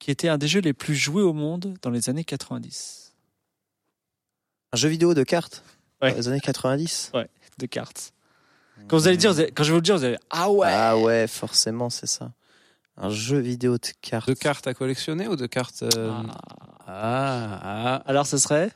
qui 0.00 0.10
était 0.10 0.28
un 0.28 0.38
des 0.38 0.48
jeux 0.48 0.60
les 0.60 0.72
plus 0.72 0.96
joués 0.96 1.22
au 1.22 1.32
monde 1.32 1.76
dans 1.82 1.90
les 1.90 2.08
années 2.08 2.24
90. 2.24 3.09
Un 4.72 4.76
jeu 4.76 4.88
vidéo 4.88 5.14
de 5.14 5.22
cartes 5.22 5.62
Ouais. 6.02 6.12
dans 6.12 6.16
les 6.16 6.28
années 6.28 6.40
90 6.40 7.12
De 7.58 7.66
cartes. 7.66 8.12
Quand 8.88 8.96
vous 8.96 9.06
allez 9.08 9.16
dire, 9.18 9.32
vous 9.32 9.40
allez- 9.40 9.50
quand 9.52 9.62
je 9.64 9.68
vais 9.68 9.72
vous 9.74 9.80
le 9.80 9.82
dire, 9.84 9.96
vous 9.98 10.04
allez 10.04 10.16
ah 10.30 10.50
ouais. 10.50 10.68
Ah 10.70 10.96
ouais, 10.96 11.26
forcément, 11.26 11.90
c'est 11.90 12.06
ça. 12.06 12.32
Un 12.96 13.10
jeu 13.10 13.38
vidéo 13.38 13.74
de 13.76 13.86
cartes. 14.00 14.28
De 14.28 14.34
cartes 14.34 14.66
à 14.66 14.72
collectionner 14.74 15.28
ou 15.28 15.36
de 15.36 15.46
cartes 15.46 15.82
euh, 15.82 16.10
Ah. 16.26 16.38
ah, 16.86 17.60
ah. 17.62 18.02
Alors, 18.06 18.26
ce 18.26 18.38
serait. 18.38 18.70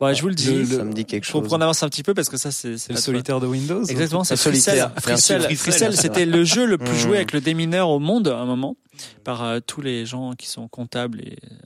Bon, 0.00 0.14
je 0.14 0.22
vous 0.22 0.28
le 0.28 0.34
dis. 0.34 0.54
Le- 0.54 0.64
ça 0.64 0.84
me 0.84 0.92
dit 0.92 1.04
quelque 1.04 1.24
chose. 1.24 1.52
en 1.52 1.60
avance 1.60 1.82
un 1.82 1.88
petit 1.88 2.02
peu 2.04 2.14
parce 2.14 2.28
que 2.28 2.36
ça, 2.36 2.50
c'est 2.52 2.70
le 2.88 2.96
solitaire 2.96 3.40
de 3.40 3.46
Windows 3.46 3.84
Exactement, 3.84 4.22
c'est 4.24 4.36
solitaire. 4.36 4.92
Freecell. 5.00 5.42
Freecell, 5.56 5.96
c'était 5.96 6.24
le 6.24 6.44
jeu 6.44 6.64
le 6.66 6.78
plus 6.78 6.92
Mmh. 6.92 6.94
joué 6.98 7.16
avec 7.16 7.32
le 7.32 7.40
démineur 7.40 7.88
au 7.90 7.98
monde 7.98 8.28
à 8.28 8.38
un 8.38 8.44
moment 8.46 8.76
par 9.24 9.42
euh, 9.42 9.58
tous 9.60 9.80
les 9.82 10.06
gens 10.06 10.34
qui 10.34 10.46
sont 10.46 10.68
comptables 10.68 11.20
et 11.20 11.36
euh, 11.44 11.56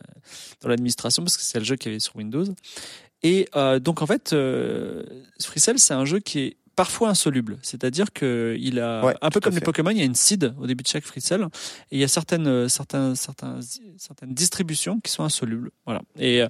dans 0.61 0.69
l'administration 0.69 1.23
parce 1.23 1.37
que 1.37 1.43
c'est 1.43 1.59
le 1.59 1.65
jeu 1.65 1.77
qu'il 1.77 1.91
y 1.91 1.95
avait 1.95 2.01
sur 2.01 2.17
Windows. 2.17 2.45
Et 3.23 3.49
euh, 3.55 3.79
donc 3.79 4.03
en 4.03 4.07
fait, 4.07 4.33
euh, 4.33 5.03
Freecell, 5.41 5.79
c'est 5.79 5.95
un 5.95 6.05
jeu 6.05 6.19
qui 6.19 6.41
est 6.41 6.57
parfois 6.75 7.11
insoluble, 7.11 7.59
c'est-à-dire 7.63 8.13
que 8.13 8.57
il 8.59 8.81
a 8.81 9.05
Ouais, 9.05 9.15
un 9.21 9.31
peu 9.31 9.41
comme 9.41 9.55
les. 9.55 9.61
Pokémon, 9.61 9.91
il 9.91 9.99
y 9.99 10.03
a 10.03 10.05
une 10.05 10.15
seed 10.15 10.55
au 10.59 10.67
début 10.67 10.83
de 10.83 10.89
chaque 10.89 11.05
Freecell 11.05 11.43
et 11.91 11.97
il 11.97 11.99
y 11.99 12.05
a 12.05 12.09
certaines 12.09 12.47
euh, 12.47 12.69
certains 12.69 13.15
certains 13.15 13.61
certaines 13.99 14.35
distributions 14.35 15.01
qui 15.01 15.11
sont 15.11 15.23
insolubles. 15.23 15.71
Voilà. 15.85 16.03
Et 16.19 16.43
euh, 16.43 16.49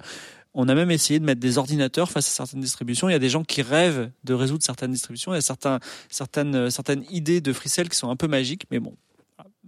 on 0.53 0.67
a 0.69 0.75
même 0.75 0.91
essayé 0.91 1.19
de 1.19 1.25
mettre 1.25 1.41
des 1.41 1.57
ordinateurs 1.57 2.11
face 2.11 2.27
à 2.27 2.31
certaines 2.31 2.61
distributions. 2.61 3.09
Il 3.09 3.11
y 3.11 3.15
a 3.15 3.19
des 3.19 3.29
gens 3.29 3.43
qui 3.43 3.61
rêvent 3.61 4.11
de 4.23 4.33
résoudre 4.33 4.63
certaines 4.63 4.91
distributions. 4.91 5.33
Il 5.33 5.35
y 5.35 5.39
a 5.39 5.41
certains, 5.41 5.79
certaines, 6.09 6.69
certaines 6.69 7.03
idées 7.09 7.41
de 7.41 7.53
Freecell 7.53 7.89
qui 7.89 7.97
sont 7.97 8.09
un 8.09 8.15
peu 8.15 8.27
magiques, 8.27 8.65
mais 8.69 8.79
bon. 8.79 8.95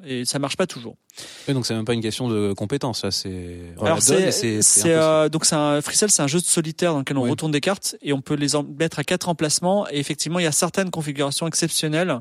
Et 0.04 0.26
ça 0.26 0.40
marche 0.40 0.58
pas 0.58 0.68
toujours. 0.68 0.98
Oui, 1.48 1.54
donc 1.54 1.66
c'est 1.66 1.74
même 1.74 1.86
pas 1.86 1.94
une 1.94 2.02
question 2.02 2.28
de 2.28 2.52
compétence, 2.54 3.04
là, 3.04 3.12
c'est. 3.12 3.60
on 3.78 3.86
Alors 3.86 4.02
c'est, 4.02 4.16
et 4.24 4.32
c'est- 4.32 4.32
c'est 4.32 4.62
c'est, 4.62 4.80
impossible. 4.94 5.00
euh, 5.02 5.30
donc 5.30 5.46
c'est 5.46 5.56
un 5.56 5.82
Freecell, 5.82 6.12
c'est 6.12 6.22
un 6.22 6.28
jeu 6.28 6.40
de 6.40 6.46
solitaire 6.46 6.92
dans 6.92 7.00
lequel 7.00 7.18
on 7.18 7.24
Oui. 7.24 7.30
retourne 7.30 7.52
des 7.52 7.62
cartes 7.62 7.96
et 8.02 8.12
on 8.12 8.20
peut 8.22 8.34
les 8.36 8.56
en 8.58 8.64
mettre 8.64 9.00
à 9.00 9.04
quatre 9.06 9.30
emplacements. 9.30 9.88
Et 9.90 9.98
effectivement, 10.00 10.40
il 10.40 10.44
y 10.44 10.48
a 10.48 10.52
certaines 10.52 10.92
configurations 10.92 11.48
exceptionnelles. 11.48 12.20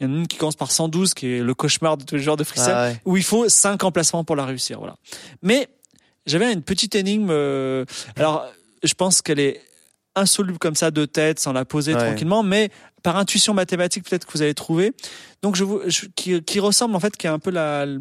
Il 0.00 0.06
y 0.06 0.10
en 0.10 0.14
a 0.14 0.16
une 0.20 0.26
qui 0.26 0.38
commence 0.38 0.56
par 0.56 0.70
112, 0.72 1.12
qui 1.12 1.26
est 1.26 1.40
le 1.42 1.52
cauchemar 1.54 1.98
de 1.98 2.04
tous 2.04 2.14
les 2.14 2.22
joueurs 2.22 2.38
de 2.38 2.44
Freecell. 2.44 2.72
Ah 2.74 2.84
ouais. 2.88 3.00
où 3.04 3.18
il 3.18 3.22
faut 3.22 3.48
cinq 3.50 3.84
emplacements 3.84 4.24
pour 4.24 4.34
la 4.36 4.46
réussir. 4.46 4.78
Voilà. 4.78 4.96
Mais 5.42 5.68
j'avais 6.24 6.50
une 6.50 6.62
petite 6.62 6.94
énigme. 6.94 7.28
euh, 7.30 7.84
alors, 8.16 8.46
je 8.82 8.94
pense 8.94 9.20
qu'elle 9.20 9.40
est 9.40 9.60
insoluble 10.16 10.58
comme 10.58 10.74
ça 10.74 10.90
de 10.90 11.04
tête, 11.04 11.38
sans 11.38 11.52
la 11.52 11.64
poser 11.66 11.94
Ouais. 11.94 12.00
tranquillement, 12.00 12.42
mais 12.42 12.70
par 13.02 13.16
intuition 13.16 13.54
mathématique, 13.54 14.08
peut-être 14.08 14.26
que 14.26 14.32
vous 14.32 14.42
allez 14.42 14.54
trouver. 14.54 14.92
Donc, 15.42 15.56
je 15.56 15.64
vous, 15.64 15.80
je- 15.86 16.06
qui, 16.16 16.40
qui 16.42 16.60
ressemble 16.60 16.94
en 16.96 17.00
fait, 17.00 17.16
qui 17.16 17.26
est 17.26 17.30
un 17.30 17.38
peu 17.38 17.50
la, 17.50 17.86
le 17.86 18.00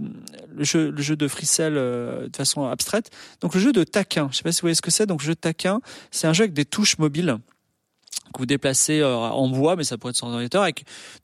jeu, 0.59 0.91
le 0.91 1.01
jeu 1.01 1.15
de 1.15 1.27
Freecell 1.27 1.73
euh, 1.77 2.27
de 2.27 2.35
façon 2.35 2.65
abstraite. 2.65 3.09
Donc, 3.41 3.53
le 3.55 3.59
jeu 3.61 3.71
de 3.71 3.83
taquin. 3.83 4.29
Je 4.31 4.37
sais 4.37 4.43
pas 4.43 4.51
si 4.51 4.59
vous 4.61 4.65
voyez 4.65 4.75
ce 4.75 4.81
que 4.81 4.91
c'est. 4.91 5.05
Donc, 5.05 5.21
le 5.21 5.25
jeu 5.27 5.33
de 5.35 5.39
taquin, 5.39 5.81
c'est 6.11 6.27
un 6.27 6.33
jeu 6.33 6.43
avec 6.43 6.53
des 6.53 6.65
touches 6.65 6.97
mobiles 6.97 7.37
que 8.33 8.39
vous 8.39 8.45
déplacez 8.45 8.99
euh, 8.99 9.15
en 9.15 9.47
bois, 9.49 9.75
mais 9.75 9.83
ça 9.83 9.97
pourrait 9.97 10.11
être 10.11 10.17
sur 10.17 10.27
ordinateur. 10.27 10.65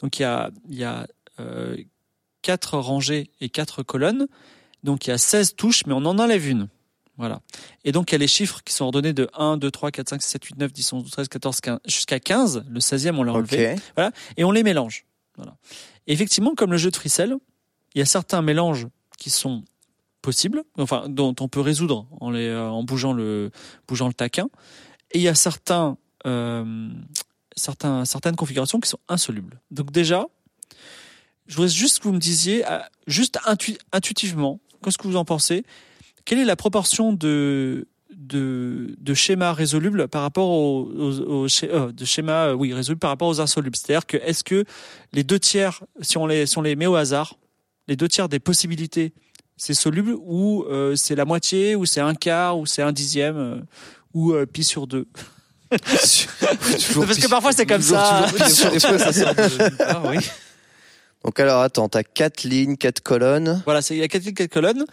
Donc, 0.02 0.20
il 0.20 0.22
y 0.24 0.26
a, 0.26 0.50
il 0.70 0.78
y 0.78 0.84
a 0.84 1.06
euh, 1.40 1.76
quatre 2.42 2.78
rangées 2.78 3.30
et 3.42 3.50
quatre 3.50 3.84
colonnes. 3.84 4.28
Donc 4.84 5.08
il 5.08 5.10
y 5.10 5.14
a 5.14 5.18
16 5.18 5.56
touches, 5.56 5.86
mais 5.88 5.94
on 5.94 6.06
en 6.06 6.20
enlève 6.20 6.48
une. 6.48 6.68
Voilà. 7.18 7.42
Et 7.86 7.92
donc 7.92 8.12
il 8.12 8.16
y 8.16 8.18
a 8.18 8.20
les 8.20 8.28
chiffres 8.28 8.62
qui 8.64 8.74
sont 8.74 8.86
ordonnés 8.86 9.14
de 9.14 9.30
1, 9.34 9.58
2, 9.58 9.72
3, 9.72 9.92
4, 9.92 10.10
5, 10.10 10.22
6, 10.22 10.30
7, 10.30 10.46
8, 10.46 10.58
9, 10.58 10.74
10, 10.74 10.94
11, 10.94 11.04
12, 11.04 11.12
13, 11.12 11.28
14, 11.30 11.62
15, 11.62 11.80
jusqu'à 11.86 12.20
15. 12.20 12.66
Le 12.70 12.80
16e, 12.80 13.16
on 13.16 13.24
l'a 13.24 13.34
enlevé. 13.34 13.74
Ok. 13.98 14.04
Et 14.38 14.44
on 14.44 14.52
les 14.52 14.64
mélange. 14.64 15.06
Voilà. 15.38 15.56
Et 16.08 16.14
effectivement, 16.14 16.56
comme 16.56 16.72
le 16.72 16.78
jeu 16.78 16.92
de 16.92 16.96
Freecell, 16.96 17.36
il 17.94 18.00
y 18.00 18.02
a 18.02 18.06
certains 18.06 18.42
mélanges 18.42 18.88
qui 19.18 19.30
sont 19.30 19.64
possibles, 20.22 20.64
enfin, 20.78 21.06
dont 21.08 21.36
on 21.40 21.48
peut 21.48 21.62
résoudre 21.62 22.08
en, 22.20 22.32
les, 22.32 22.48
euh, 22.48 22.68
en 22.70 22.84
bougeant, 22.84 23.14
le, 23.14 23.52
bougeant 23.88 24.08
le 24.08 24.14
taquin. 24.14 24.50
Et 25.12 25.20
il 25.20 25.22
y 25.22 25.28
a 25.28 25.36
certains, 25.36 25.98
euh, 26.26 26.90
certains, 27.56 28.04
certaines 28.06 28.36
configurations 28.36 28.80
qui 28.80 28.90
sont 28.90 29.00
insolubles. 29.08 29.62
Donc 29.72 29.92
déjà, 29.92 30.26
je 31.48 31.56
voudrais 31.56 31.70
juste 31.70 32.00
que 32.00 32.04
vous 32.06 32.14
me 32.14 32.20
disiez, 32.20 32.66
euh, 32.70 32.80
juste 33.08 33.40
intu- 33.46 33.78
intuitivement, 33.92 34.60
qu'est-ce 34.84 34.98
que 34.98 35.08
vous 35.08 35.16
en 35.16 35.26
pensez? 35.26 35.64
Quelle 36.26 36.40
est 36.40 36.46
la 36.46 36.56
proportion 36.56 37.14
de, 37.14 37.88
de, 38.16 38.96
de 39.00 39.14
schémas 39.14 39.54
résolubles 39.54 40.08
par 40.08 40.24
rapport 40.24 40.50
aux, 40.50 40.84
aux- 40.92 41.46
aux 41.46 41.48
euh, 41.64 41.92
de 41.92 42.06
schémas 42.06 42.48
euh, 42.48 42.54
oui, 42.54 42.74
résolubles 42.74 43.00
par 43.00 43.12
rapport 43.12 43.28
aux 43.28 43.40
insolubles? 43.42 43.76
C'est-à-dire 43.78 44.06
que 44.08 44.18
est-ce 44.18 44.44
que 44.44 44.66
les 45.14 45.24
deux 45.24 45.40
tiers, 45.40 45.84
si 46.02 46.18
on 46.18 46.26
les, 46.26 46.46
si 46.48 46.58
on 46.58 46.62
les 46.62 46.76
met 46.76 46.88
au 46.88 46.96
hasard, 46.96 47.36
les 47.88 47.96
deux 47.96 48.08
tiers 48.08 48.28
des 48.30 48.40
possibilités, 48.40 49.14
c'est 49.58 49.76
soluble 49.76 50.16
ou 50.20 50.64
euh, 50.70 50.96
c'est 50.96 51.16
la 51.16 51.26
moitié, 51.26 51.76
ou 51.76 51.86
c'est 51.86 52.02
un 52.02 52.16
quart, 52.16 52.58
ou 52.58 52.66
c'est 52.66 52.82
un 52.82 52.92
dixième, 52.92 53.38
euh, 53.38 53.56
ou 54.14 54.34
euh, 54.34 54.46
pi 54.46 54.64
sur 54.64 54.88
deux? 54.88 55.08
Parce 55.70 56.26
que 57.20 57.30
parfois 57.30 57.52
c'est 57.52 57.66
comme 57.66 57.82
ça. 57.82 58.28
Sort 58.50 58.72
de 59.36 60.10
oui. 60.10 60.18
Donc 61.24 61.40
alors 61.40 61.62
attends, 61.62 61.90
t'as 61.90 62.04
quatre 62.04 62.44
lignes, 62.44 62.78
quatre 62.78 63.02
colonnes. 63.02 63.62
Voilà, 63.66 63.82
c'est- 63.82 63.96
il 63.96 64.00
y 64.00 64.04
a 64.04 64.08
quatre 64.08 64.24
lignes, 64.24 64.34
quatre 64.36 64.52
colonnes. 64.52 64.86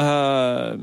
Euh, 0.00 0.76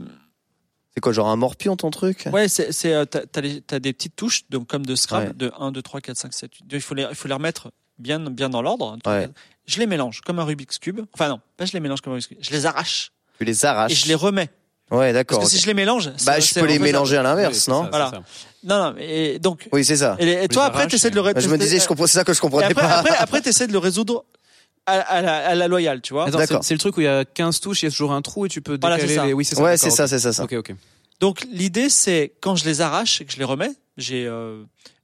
C'est 0.94 1.02
quoi, 1.02 1.12
genre 1.12 1.28
un 1.28 1.36
morpion 1.36 1.76
ton 1.76 1.92
truc? 1.92 2.28
Ouais, 2.32 2.48
c'est, 2.48 2.72
c'est, 2.72 2.94
euh, 2.94 3.06
t'as, 3.06 3.22
t'as, 3.32 3.42
les- 3.42 3.62
t'as 3.62 3.80
des 3.80 3.94
petites 3.94 4.16
touches, 4.16 4.50
donc 4.50 4.68
comme 4.68 4.86
de 4.86 4.96
Scrabble, 4.96 5.28
Ouais. 5.28 5.34
de 5.34 5.52
1, 5.60 5.72
2, 5.72 5.82
3, 5.82 6.02
4, 6.02 6.18
5, 6.18 6.34
7, 6.34 6.54
8. 6.56 6.66
Il 6.72 6.82
faut 6.82 6.96
les, 6.96 7.06
il 7.10 7.16
faut 7.16 7.28
les 7.28 7.34
remettre 7.36 7.72
bien, 8.00 8.20
bien 8.20 8.50
dans 8.50 8.62
l'ordre. 8.62 8.98
Ouais. 9.06 9.30
Je 9.68 9.80
les 9.80 9.86
mélange 9.88 10.22
comme 10.22 10.40
un 10.40 10.44
Rubik's 10.44 10.80
Cube. 10.80 11.02
Enfin 11.14 11.30
non, 11.30 11.40
pas 11.58 11.66
je 11.66 11.74
les 11.74 11.80
mélange 11.80 12.02
comme 12.02 12.14
un 12.14 12.16
Rubik's 12.16 12.30
Cube. 12.30 12.38
Je 12.42 12.52
les 12.52 12.66
arrache 12.66 13.12
Tu 13.38 13.46
les 13.46 13.66
arraches. 13.66 13.92
et 13.92 13.96
je 13.96 14.08
les 14.08 14.16
remets. 14.16 14.50
Ouais, 14.90 15.12
Parce 15.12 15.14
d'accord. 15.14 15.40
que 15.40 15.44
ok. 15.44 15.50
si 15.52 15.60
je 15.60 15.68
les 15.68 15.74
mélange, 15.74 16.08
Bah, 16.08 16.14
c'est- 16.36 16.42
je 16.42 16.46
c'est 16.54 16.62
peux 16.62 16.66
les 16.66 16.80
mélanger 16.80 17.18
à 17.18 17.22
l'inverse, 17.24 17.68
Oui, 17.68 17.74
non 17.74 17.84
ça, 17.84 17.90
Voilà. 17.90 18.10
ça. 18.10 18.24
Non, 18.64 18.92
non, 18.92 18.96
et 18.98 19.38
donc, 19.38 19.68
Oui, 19.74 19.84
c'est 19.84 19.98
ça. 19.98 20.16
et, 20.18 20.44
et 20.46 20.48
toi 20.48 20.64
après, 20.66 20.88
t'essaies 20.88 21.10
de 21.12 21.16
le 21.20 21.30
et- 21.30 21.34
Bah, 21.34 21.40
je 21.42 21.50
me 21.50 21.58
disais, 21.58 21.78
je 21.80 21.88
comprends, 21.88 22.08
c'est 22.08 22.18
ça 22.18 22.24
que 22.24 22.34
je 22.34 22.40
comprenais 22.40 22.68
après, 22.68 22.82
pas. 22.82 23.00
après, 23.00 23.16
après, 23.20 23.42
t'essaies 23.42 23.68
de 23.68 23.74
le 23.74 23.78
résoudre 23.80 24.24
à, 24.88 25.00
à 25.02 25.22
la, 25.22 25.48
à 25.50 25.56
la 25.56 25.68
loyale, 25.68 26.02
tu 26.02 26.14
vois. 26.14 26.32
D'accord. 26.32 26.64
c'est 26.64 26.74
le 26.74 26.80
truc 26.80 26.98
où 26.98 27.02
il 27.02 27.06
y 27.06 27.08
a 27.08 27.24
15 27.26 27.60
touches, 27.60 27.84
il 27.84 27.86
y 27.86 27.88
a 27.88 27.92
toujours 27.92 28.14
un 28.14 28.22
trou 28.22 28.46
et 28.46 28.50
tu 28.50 28.62
peux 28.62 28.78
Voilà, 28.82 28.96
décaler 28.96 29.14
c'est 29.14 29.20
ça. 29.20 29.26
les... 29.28 29.34
Oui, 29.34 29.46
c'est 29.46 29.56
ça. 29.56 29.62
ouais, 29.64 29.78
c'est 29.78 29.90
ça, 29.92 30.08
c'est 30.08 30.20
ça, 30.20 30.34
ça. 30.34 30.44
Ok, 30.44 30.54
ok. 30.54 30.74
Donc 31.20 31.46
l'idée 31.52 31.90
c'est 31.90 32.34
quand 32.42 32.56
je 32.56 32.66
les 32.66 32.82
arrache 32.82 33.22
et 33.22 33.26
que 33.26 33.32
je 33.34 33.38
les 33.38 33.44
remets, 33.44 33.72
j'ai 33.98 34.26
euh, 34.26 34.64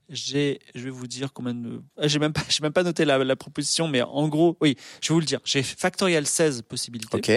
j'ai, 0.09 0.59
je 0.75 0.83
vais 0.83 0.89
vous 0.89 1.07
dire 1.07 1.33
combien 1.33 1.53
de, 1.53 1.81
ah, 1.97 2.07
j'ai 2.07 2.19
même 2.19 2.33
pas, 2.33 2.41
j'ai 2.49 2.61
même 2.61 2.73
pas 2.73 2.83
noté 2.83 3.03
la, 3.05 3.17
la 3.23 3.35
proposition, 3.35 3.87
mais 3.87 4.01
en 4.01 4.27
gros, 4.27 4.57
oui, 4.61 4.75
je 5.01 5.09
vais 5.09 5.13
vous 5.13 5.19
le 5.19 5.25
dire. 5.25 5.39
J'ai 5.43 5.63
factoriel 5.63 6.25
16 6.27 6.61
possibilités. 6.63 7.17
Ok. 7.17 7.31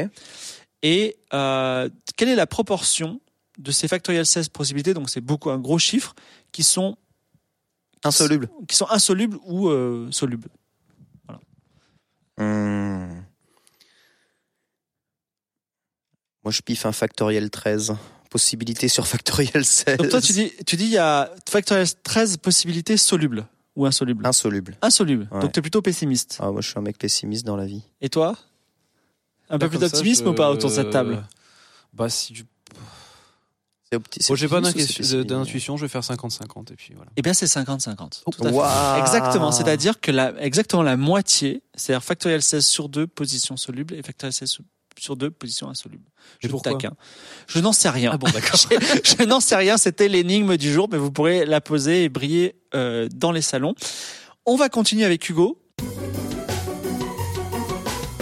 Et 0.83 1.17
euh, 1.33 1.89
quelle 2.17 2.29
est 2.29 2.35
la 2.37 2.47
proportion 2.47 3.21
de 3.59 3.71
ces 3.73 3.89
factoriel 3.89 4.27
16 4.27 4.51
possibilités? 4.51 4.93
Donc 4.95 5.09
c'est 5.11 5.23
beaucoup 5.23 5.51
un 5.51 5.59
gros 5.59 5.79
chiffre 5.79 6.15
qui 6.53 6.63
sont 6.63 6.97
Insoluble. 8.05 8.49
qui 8.69 8.77
sont 8.77 8.87
insolubles 8.91 9.39
ou 9.47 9.69
euh, 9.69 10.09
solubles. 10.13 10.49
Hmm. 12.39 13.23
Moi, 16.45 16.53
je 16.53 16.61
piffe 16.63 16.87
un 16.87 16.93
factoriel 16.93 17.51
13. 17.51 17.97
Possibilité 18.31 18.89
sur 18.89 19.07
factoriel 19.07 19.65
16. 19.65 19.97
Donc 19.99 20.09
toi 20.11 20.21
tu 20.21 20.33
dis, 20.33 20.53
tu 20.67 20.77
dis 20.77 20.85
il 20.85 20.91
y 20.91 20.99
a 20.99 21.33
factoriel 21.49 21.87
13 22.03 22.37
possibilités 22.39 22.97
solubles 22.97 23.47
ou 23.77 23.87
insolubles. 23.87 24.27
Insoluble. 24.27 24.77
Insolubles. 24.83 25.29
Ouais. 25.31 25.41
Donc 25.41 25.53
tu 25.53 25.59
es 25.59 25.63
plutôt 25.63 25.81
pessimiste. 25.81 26.37
Ah, 26.41 26.51
moi, 26.51 26.61
je 26.61 26.69
suis 26.69 26.79
un 26.79 26.83
mec 26.83 26.99
pessimiste 26.99 27.47
dans 27.47 27.57
la 27.57 27.67
vie. 27.67 27.83
Et 28.01 28.09
toi? 28.09 28.37
Un 29.49 29.59
peu 29.59 29.67
Là, 29.67 29.71
plus 29.71 29.79
d'optimisme 29.79 30.25
je- 30.25 30.31
ou 30.31 30.35
pas 30.35 30.51
autour 30.51 30.71
de 30.71 30.75
cette 30.75 30.91
table? 30.91 31.25
Bah 31.93 32.09
si 32.11 32.33
du... 32.33 32.45
Bon, 33.93 34.35
j'ai 34.35 34.49
pas 34.49 34.61
d'intuition, 34.61 35.77
je 35.77 35.83
vais 35.83 35.89
faire 35.89 36.01
50-50 36.03 36.73
et 36.73 36.77
puis 36.77 36.93
voilà. 36.97 37.11
Eh 37.17 37.23
bien 37.23 37.33
c'est 37.33 37.47
50-50. 37.47 38.23
Tout 38.25 38.45
à 38.45 38.49
fait. 38.49 38.55
Waouh. 38.55 39.01
Exactement, 39.01 39.53
c'est-à-dire 39.53 40.01
que 40.01 40.11
la, 40.11 40.33
exactement 40.43 40.83
la 40.83 40.97
moitié, 40.97 41.63
c'est-à-dire 41.77 42.03
factoriel 42.03 42.43
16 42.43 42.67
sur 42.67 42.89
2 42.89 43.07
positions 43.07 43.57
solubles 43.57 43.95
et 43.95 44.03
factoriel 44.03 44.33
16 44.33 44.49
sur- 44.51 44.65
sur 44.99 45.15
2 45.17 45.31
positions 45.31 45.69
insolubles. 45.69 46.09
Je 46.41 46.49
pourquoi 46.49 46.73
taquin. 46.73 46.95
Je 47.47 47.61
n'en 47.61 47.73
sais 47.73 47.89
rien. 47.91 48.11
Ah 48.15 48.17
bon, 48.19 48.29
d'accord. 48.31 48.59
je, 48.71 49.15
je 49.19 49.23
n'en 49.25 49.41
sais 49.41 49.55
rien, 49.57 49.77
c'était 49.77 50.09
l'énigme 50.09 50.57
du 50.57 50.73
jour, 50.73 50.89
mais 50.91 50.99
vous 50.99 51.13
pourrez 51.13 51.45
la 51.45 51.61
poser 51.61 52.05
et 52.05 52.09
briller 52.09 52.57
euh, 52.75 53.07
dans 53.15 53.31
les 53.31 53.43
salons. 53.43 53.75
On 54.47 54.57
va 54.57 54.69
continuer 54.69 55.05
avec 55.05 55.29
Hugo. 55.29 55.61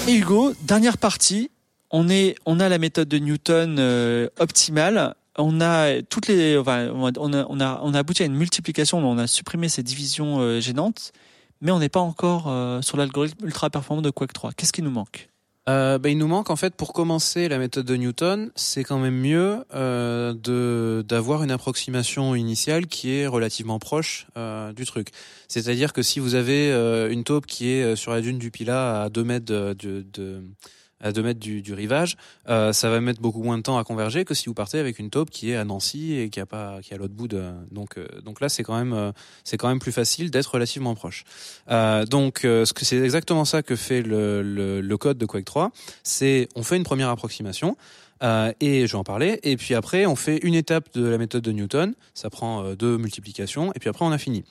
Et 0.07 0.13
Hugo, 0.15 0.53
dernière 0.63 0.99
partie, 0.99 1.51
on 1.91 2.09
est, 2.11 2.35
on 2.45 2.61
a 2.61 2.69
la 2.69 2.79
méthode 2.79 3.09
de 3.09 3.19
Newton 3.19 3.77
euh, 3.79 4.29
optimale. 4.39 5.15
On 5.37 5.61
a 5.61 6.01
toutes 6.03 6.29
les, 6.29 6.57
on 6.59 6.67
a, 6.69 6.91
on 7.19 7.33
a, 7.33 7.47
on 7.83 7.95
a 7.95 7.99
abouti 7.99 8.23
à 8.23 8.27
une 8.27 8.35
multiplication, 8.37 8.99
on 8.99 9.19
a 9.19 9.27
supprimé 9.27 9.69
ces 9.69 9.83
divisions 9.83 10.39
euh, 10.41 10.61
gênantes, 10.61 11.13
mais 11.61 11.73
on 11.73 11.79
n'est 11.81 11.89
pas 11.89 12.01
encore 12.01 12.45
euh, 12.49 12.83
sur 12.83 12.97
l'algorithme 12.97 13.45
ultra 13.45 13.69
performant 13.71 14.03
de 14.03 14.11
Quake 14.11 14.33
3. 14.33 14.53
Qu'est-ce 14.53 14.73
qui 14.73 14.83
nous 14.83 14.91
manque? 14.91 15.29
Euh, 15.67 15.97
bah, 15.99 16.11
il 16.11 16.19
nous 16.19 16.27
manque 16.29 16.51
en 16.51 16.57
fait 16.57 16.75
pour 16.77 16.93
commencer 16.93 17.49
la 17.49 17.57
méthode 17.59 17.87
de 17.87 17.97
Newton, 17.97 18.51
c'est 18.55 18.85
quand 18.85 18.99
même 18.99 19.17
mieux 19.19 19.65
euh, 19.75 20.35
de 20.35 21.03
d'avoir 21.09 21.43
une 21.43 21.51
approximation 21.51 22.35
initiale 22.35 22.87
qui 22.87 23.13
est 23.13 23.27
relativement 23.27 23.79
proche 23.79 24.27
euh, 24.37 24.75
du 24.75 24.85
truc. 24.85 25.09
C'est-à-dire 25.49 25.95
que 25.95 26.03
si 26.03 26.21
vous 26.21 26.35
avez 26.35 26.71
euh, 26.71 27.11
une 27.11 27.25
taupe 27.25 27.47
qui 27.47 27.71
est 27.71 27.97
sur 27.97 28.13
la 28.13 28.21
dune 28.21 28.37
du 28.39 28.51
Pilat 28.51 29.05
à 29.05 29.09
2 29.09 29.25
mètres 29.25 29.47
de, 29.47 29.73
de, 29.73 30.05
de- 30.13 30.43
à 31.05 31.13
2 31.13 31.23
mètres 31.23 31.39
du, 31.39 31.63
du 31.63 31.75
rivage, 31.75 32.17
euh, 32.49 32.73
ça 32.73 32.91
va 32.91 33.01
mettre 33.01 33.21
beaucoup 33.21 33.43
moins 33.43 33.59
de 33.59 33.63
temps 33.63 33.79
à 33.79 33.85
converger 33.85 34.25
que 34.25 34.35
si 34.35 34.47
vous 34.47 34.55
partez 34.55 34.79
avec 34.79 34.99
une 34.99 35.11
taupe 35.11 35.31
qui 35.31 35.51
est 35.51 35.57
à 35.57 35.65
Nancy 35.65 36.15
et 36.15 36.31
qui 36.31 36.41
a 36.41 36.47
pas 36.47 36.81
qui 36.83 36.93
est 36.93 36.97
à 36.97 36.99
l'autre 36.99 37.15
bout 37.15 37.29
de 37.29 37.45
donc 37.71 37.99
euh, 37.99 38.07
donc 38.25 38.41
là 38.41 38.49
c'est 38.49 38.63
quand 38.63 38.77
même 38.77 38.95
euh, 38.95 39.13
c'est 39.45 39.59
quand 39.59 39.69
même 39.69 39.79
plus 39.79 39.93
facile 39.93 40.31
d'être 40.31 40.47
relativement 40.47 40.95
proche. 40.95 41.25
Euh, 41.71 42.07
donc 42.07 42.45
euh, 42.45 42.65
c'est 42.65 42.97
exactement 42.97 43.45
ça 43.45 43.63
que 43.63 43.77
fait 43.77 44.03
le, 44.03 44.43
le, 44.43 44.81
le 44.81 44.97
code 44.97 45.19
de 45.19 45.27
Quake 45.27 45.45
3, 45.45 45.71
c'est 46.03 46.49
on 46.57 46.63
fait 46.63 46.77
une 46.77 46.85
première 46.85 47.11
approximation 47.11 47.77
euh, 48.23 48.53
et 48.61 48.87
je 48.87 48.93
vais 48.93 48.99
en 48.99 49.05
parler 49.05 49.41
et 49.43 49.57
puis 49.57 49.75
après 49.75 50.07
on 50.07 50.17
fait 50.17 50.39
une 50.39 50.55
étape 50.55 50.89
de 50.95 51.07
la 51.07 51.19
méthode 51.19 51.43
de 51.43 51.53
Newton, 51.53 51.95
ça 52.15 52.31
prend 52.31 52.75
deux 52.75 52.97
multiplications 52.97 53.73
et 53.75 53.79
puis 53.79 53.91
après 53.91 54.07
on 54.07 54.13
a 54.13 54.19
fini. 54.19 54.45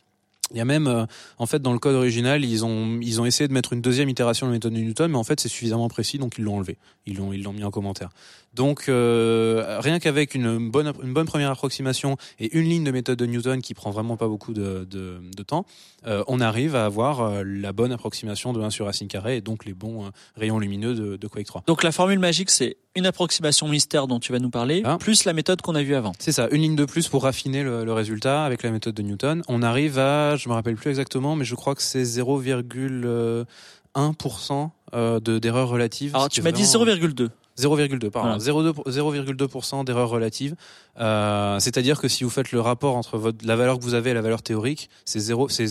Il 0.53 0.57
y 0.57 0.61
a 0.61 0.65
même, 0.65 0.87
euh, 0.87 1.05
en 1.37 1.45
fait, 1.45 1.61
dans 1.61 1.73
le 1.73 1.79
code 1.79 1.95
original, 1.95 2.45
ils 2.45 2.63
ont 2.63 2.99
ils 3.01 3.19
ont 3.19 3.25
essayé 3.25 3.47
de 3.47 3.53
mettre 3.53 3.73
une 3.73 3.81
deuxième 3.81 4.09
itération 4.09 4.45
de 4.45 4.51
la 4.51 4.57
méthode 4.57 4.73
de 4.73 4.79
Newton, 4.79 5.11
mais 5.11 5.17
en 5.17 5.23
fait, 5.23 5.39
c'est 5.39 5.49
suffisamment 5.49 5.89
précis, 5.89 6.17
donc 6.17 6.37
ils 6.37 6.43
l'ont 6.43 6.57
enlevé. 6.57 6.77
Ils 7.05 7.17
l'ont 7.17 7.33
ils 7.33 7.43
l'ont 7.43 7.53
mis 7.53 7.63
en 7.63 7.71
commentaire. 7.71 8.09
Donc, 8.53 8.85
euh, 8.87 9.79
rien 9.81 9.99
qu'avec 9.99 10.35
une 10.35 10.69
bonne 10.69 10.93
une 11.03 11.13
bonne 11.13 11.25
première 11.25 11.49
approximation 11.51 12.17
et 12.39 12.55
une 12.57 12.65
ligne 12.69 12.83
de 12.83 12.91
méthode 12.91 13.17
de 13.17 13.25
Newton 13.25 13.61
qui 13.61 13.73
prend 13.73 13.89
vraiment 13.91 14.15
pas 14.17 14.27
beaucoup 14.27 14.53
de 14.53 14.85
de, 14.89 15.19
de 15.35 15.43
temps, 15.43 15.65
euh, 16.05 16.23
on 16.27 16.39
arrive 16.39 16.75
à 16.75 16.85
avoir 16.85 17.21
euh, 17.21 17.43
la 17.45 17.73
bonne 17.73 17.91
approximation 17.91 18.53
de 18.53 18.61
1 18.61 18.69
sur 18.69 18.85
racine 18.85 19.07
carrée 19.07 19.37
et 19.37 19.41
donc 19.41 19.65
les 19.65 19.73
bons 19.73 20.11
rayons 20.35 20.59
lumineux 20.59 20.93
de, 20.93 21.15
de 21.17 21.27
Quake 21.27 21.47
3. 21.47 21.63
Donc 21.67 21.83
la 21.83 21.91
formule 21.91 22.19
magique, 22.19 22.51
c'est 22.51 22.77
une 22.95 23.05
approximation 23.07 23.67
mystère 23.67 24.05
dont 24.07 24.19
tu 24.19 24.31
vas 24.31 24.37
nous 24.39 24.51
parler, 24.51 24.83
Ah. 24.85 24.97
plus 24.99 25.25
la 25.25 25.33
méthode 25.33 25.61
qu'on 25.63 25.73
a 25.73 25.81
vue 25.81 25.95
avant. 25.95 26.11
C'est 26.19 26.31
ça, 26.31 26.47
une 26.51 26.61
ligne 26.61 26.75
de 26.75 26.85
plus 26.85 27.07
pour 27.07 27.23
raffiner 27.23 27.63
le, 27.63 27.83
le 27.85 27.93
résultat 27.93 28.45
avec 28.45 28.61
la 28.61 28.69
méthode 28.69 28.93
de 28.93 29.01
Newton. 29.01 29.41
On 29.47 29.63
arrive 29.63 29.97
à, 29.97 30.35
je 30.35 30.47
me 30.47 30.53
rappelle 30.53 30.75
plus 30.75 30.89
exactement, 30.91 31.35
mais 31.35 31.43
je 31.45 31.55
crois 31.55 31.73
que 31.73 31.81
c'est 31.81 32.03
0,1% 32.03 34.69
euh, 34.93 35.19
de 35.19 35.39
d'erreur 35.39 35.69
relative. 35.69 36.15
Alors 36.15 36.29
tu 36.29 36.43
m'as 36.43 36.51
dit 36.51 36.61
vraiment- 36.63 36.85
0,2. 36.85 37.29
0,2 37.57 38.09
pardon, 38.09 38.37
Voilà. 38.37 38.71
0,2 38.71 38.89
0,2% 38.89 39.83
d'erreur 39.85 40.09
relative. 40.09 40.55
Euh, 40.99 41.59
C'est-à-dire 41.59 41.99
que 41.99 42.07
si 42.07 42.23
vous 42.23 42.29
faites 42.29 42.51
le 42.51 42.61
rapport 42.61 42.95
entre 42.95 43.17
votre, 43.17 43.45
la 43.45 43.55
valeur 43.55 43.77
que 43.79 43.83
vous 43.83 43.93
avez 43.93 44.11
et 44.11 44.13
la 44.13 44.21
valeur 44.21 44.41
théorique, 44.41 44.89
c'est 45.05 45.19
0 45.19 45.49
c'est 45.49 45.67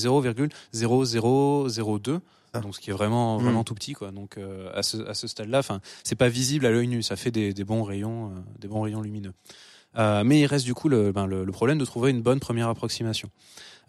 0,0002. 0.72 2.20
Ah. 2.54 2.60
Donc 2.60 2.74
ce 2.74 2.80
qui 2.80 2.90
est 2.90 2.92
vraiment 2.92 3.38
Mm. 3.38 3.44
vraiment 3.44 3.64
tout 3.64 3.74
petit 3.74 3.94
quoi. 3.94 4.10
Donc 4.10 4.36
euh, 4.36 4.70
à 4.74 4.82
ce 4.82 4.98
à 5.09 5.14
ce 5.14 5.26
stade-là, 5.26 5.60
enfin 5.60 5.80
c'est 6.04 6.16
pas 6.16 6.28
visible 6.28 6.66
à 6.66 6.70
l'œil 6.70 6.86
nu, 6.86 7.02
ça 7.02 7.16
fait 7.16 7.30
des, 7.30 7.54
des 7.54 7.64
bons 7.64 7.82
rayons 7.82 8.26
euh, 8.26 8.40
des 8.59 8.68
bons 8.68 8.82
rayons 8.82 9.00
lumineux. 9.00 9.32
Euh, 9.98 10.22
mais 10.24 10.40
il 10.40 10.46
reste 10.46 10.64
du 10.64 10.74
coup 10.74 10.88
le, 10.88 11.12
ben, 11.12 11.26
le, 11.26 11.44
le 11.44 11.52
problème 11.52 11.78
de 11.78 11.84
trouver 11.84 12.10
une 12.10 12.22
bonne 12.22 12.40
première 12.40 12.68
approximation. 12.68 13.28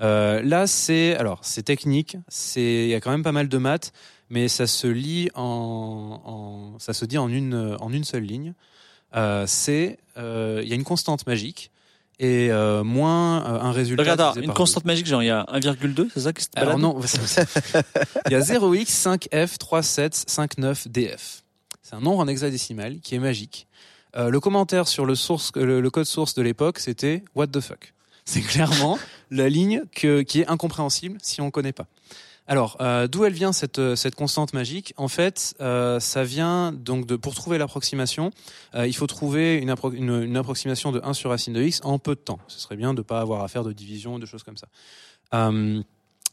Euh, 0.02 0.42
là, 0.42 0.66
c'est 0.68 1.16
alors 1.18 1.40
c'est 1.44 1.64
technique, 1.64 2.18
c'est 2.30 2.86
il 2.86 2.90
y 2.90 2.94
a 2.96 3.00
quand 3.02 3.12
même 3.12 3.24
pas 3.24 3.32
mal 3.32 3.48
de 3.48 3.58
maths, 3.58 3.92
mais 4.34 4.48
ça 4.48 4.66
se 4.66 4.88
lit 4.88 5.30
en, 5.36 6.22
en 6.26 6.80
ça 6.80 6.94
se 6.94 7.06
dit 7.06 7.18
en 7.18 7.30
une 7.30 7.78
en 7.80 7.94
une 7.94 8.04
seule 8.04 8.24
ligne. 8.24 8.54
Euh, 9.16 9.46
c'est 9.48 10.00
euh, 10.18 10.62
il 10.64 10.70
y 10.70 10.72
a 10.72 10.76
une 10.76 10.84
constante 10.84 11.28
magique 11.28 11.72
et 12.20 12.52
euh, 12.52 12.84
moins 12.84 13.46
euh, 13.46 13.60
un 13.60 13.72
résultat. 13.72 14.02
Regarde, 14.04 14.38
une 14.38 14.54
constante 14.54 14.86
magique, 14.86 15.06
genre 15.06 15.22
il 15.22 15.28
y 15.28 15.32
a 15.32 15.46
1,2, 15.54 16.10
c'est 16.12 16.22
ça 16.22 16.34
qui 16.34 16.44
se. 16.44 16.50
Alors 16.56 16.80
non, 16.80 17.00
il 18.26 18.32
y 18.32 18.36
a 18.36 18.40
0x 18.40 19.30
5f 19.30 19.58
37 19.58 20.24
59 20.28 20.88
df. 20.88 21.44
C'est 21.84 21.96
un 21.96 22.02
nombre 22.02 22.20
en 22.20 22.28
hexadécimal 22.28 23.00
qui 23.02 23.14
est 23.14 23.20
magique. 23.20 23.68
Euh, 24.16 24.30
le 24.30 24.40
commentaire 24.40 24.88
sur 24.88 25.06
le 25.06 25.16
source 25.16 25.52
le, 25.56 25.80
le 25.80 25.90
code 25.92 26.06
source 26.06 26.34
de 26.34 26.42
l'époque, 26.42 26.80
c'était 26.80 27.24
what 27.36 27.48
the 27.48 27.60
fuck. 27.60 27.94
C'est 28.26 28.42
clairement 28.42 28.98
la 29.32 29.50
ligne 29.50 29.84
que, 29.94 30.22
qui 30.22 30.42
est 30.42 30.48
incompréhensible 30.48 31.18
si 31.22 31.42
on 31.42 31.46
ne 31.46 31.52
connaît 31.52 31.74
pas. 31.74 31.88
Alors, 32.46 32.76
euh, 32.82 33.08
d'où 33.08 33.24
elle 33.24 33.34
vient 33.34 33.54
cette, 33.54 33.80
euh, 33.80 33.96
constante 34.18 34.54
magique? 34.54 34.94
En 34.98 35.08
fait, 35.08 35.56
euh, 35.62 36.00
ça 36.00 36.24
vient 36.24 36.74
donc 36.74 37.06
de 37.06 37.16
pour 37.16 37.36
trouver 37.36 37.58
l'approximation, 37.58 38.32
il 38.76 38.96
faut 38.96 39.08
trouver 39.08 39.56
une, 39.58 39.72
appro- 39.72 39.94
une, 39.94 40.24
une 40.24 40.38
approximation 40.38 40.92
de 40.92 41.00
1 41.04 41.14
sur 41.14 41.30
racine 41.30 41.54
de 41.54 41.62
x 41.62 41.80
en 41.84 42.00
peu 42.00 42.16
de 42.16 42.20
temps. 42.20 42.40
Ce 42.48 42.60
serait 42.60 42.76
bien 42.76 42.94
de 42.94 43.00
ne 43.00 43.04
pas 43.04 43.22
avoir 43.22 43.44
à 43.44 43.48
faire 43.48 43.64
de 43.64 43.72
division, 43.72 44.20
de 44.20 44.26
choses 44.26 44.44
comme 44.44 44.58
ça. 44.58 44.68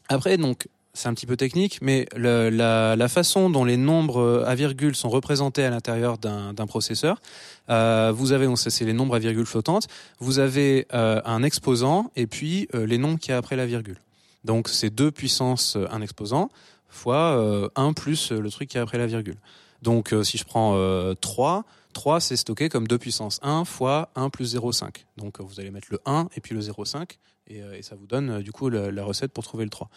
Après, 0.09 0.37
donc, 0.37 0.67
c'est 0.93 1.07
un 1.07 1.13
petit 1.13 1.25
peu 1.25 1.37
technique, 1.37 1.79
mais 1.81 2.07
la, 2.15 3.07
façon 3.07 3.49
dont 3.49 3.63
les 3.63 3.77
nombres 3.77 4.43
à 4.45 4.55
virgule 4.55 4.95
sont 4.95 5.09
représentés 5.09 5.63
à 5.63 5.69
l'intérieur 5.69 6.17
d'un 6.17 6.67
processeur, 6.67 7.21
vous 7.69 8.31
avez, 8.31 8.45
donc 8.47 8.59
c'est 8.59 8.85
les 8.85 8.93
nombres 8.93 9.15
à 9.15 9.19
virgule 9.19 9.45
flottantes, 9.45 9.87
vous 10.19 10.39
avez 10.39 10.87
un 10.91 11.43
exposant 11.43 12.11
et 12.15 12.27
puis 12.27 12.67
les 12.73 12.97
nombres 12.97 13.19
qu'il 13.19 13.31
y 13.31 13.33
a 13.33 13.37
après 13.37 13.55
la 13.55 13.65
virgule. 13.65 13.97
Donc 14.43 14.69
c'est 14.69 14.89
2 14.89 15.11
puissance 15.11 15.75
euh, 15.75 15.87
un 15.91 16.01
exposant 16.01 16.49
fois 16.89 17.37
euh, 17.37 17.69
1 17.75 17.93
plus 17.93 18.31
euh, 18.31 18.39
le 18.39 18.49
truc 18.49 18.69
qui 18.69 18.77
est 18.77 18.81
après 18.81 18.97
la 18.97 19.07
virgule. 19.07 19.37
Donc 19.81 20.13
euh, 20.13 20.23
si 20.23 20.37
je 20.37 20.43
prends 20.43 20.75
euh, 20.75 21.13
3, 21.15 21.63
3 21.93 22.19
c'est 22.19 22.35
stocké 22.35 22.69
comme 22.69 22.87
2 22.87 22.97
puissance 22.97 23.39
1 23.41 23.65
fois 23.65 24.09
1 24.15 24.29
plus 24.29 24.55
0,5. 24.55 25.05
Donc 25.17 25.39
euh, 25.39 25.43
vous 25.43 25.59
allez 25.59 25.71
mettre 25.71 25.87
le 25.91 25.99
1 26.05 26.29
et 26.35 26.41
puis 26.41 26.53
le 26.53 26.61
0,5 26.61 27.17
et, 27.47 27.61
euh, 27.61 27.77
et 27.77 27.81
ça 27.81 27.95
vous 27.95 28.07
donne 28.07 28.29
euh, 28.29 28.41
du 28.41 28.51
coup 28.51 28.69
la, 28.69 28.91
la 28.91 29.03
recette 29.03 29.31
pour 29.31 29.43
trouver 29.43 29.63
le 29.63 29.69
3. 29.69 29.89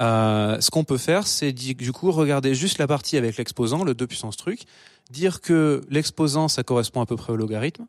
Euh, 0.00 0.60
ce 0.60 0.70
qu'on 0.70 0.84
peut 0.84 0.98
faire, 0.98 1.26
c'est 1.26 1.52
du 1.52 1.92
coup 1.92 2.12
regarder 2.12 2.54
juste 2.54 2.78
la 2.78 2.86
partie 2.86 3.16
avec 3.16 3.36
l'exposant, 3.36 3.84
le 3.84 3.94
2 3.94 4.06
puissance 4.06 4.36
truc, 4.36 4.62
dire 5.10 5.40
que 5.40 5.82
l'exposant 5.90 6.48
ça 6.48 6.62
correspond 6.62 7.00
à 7.00 7.06
peu 7.06 7.16
près 7.16 7.32
au 7.32 7.36
logarithme, 7.36 7.86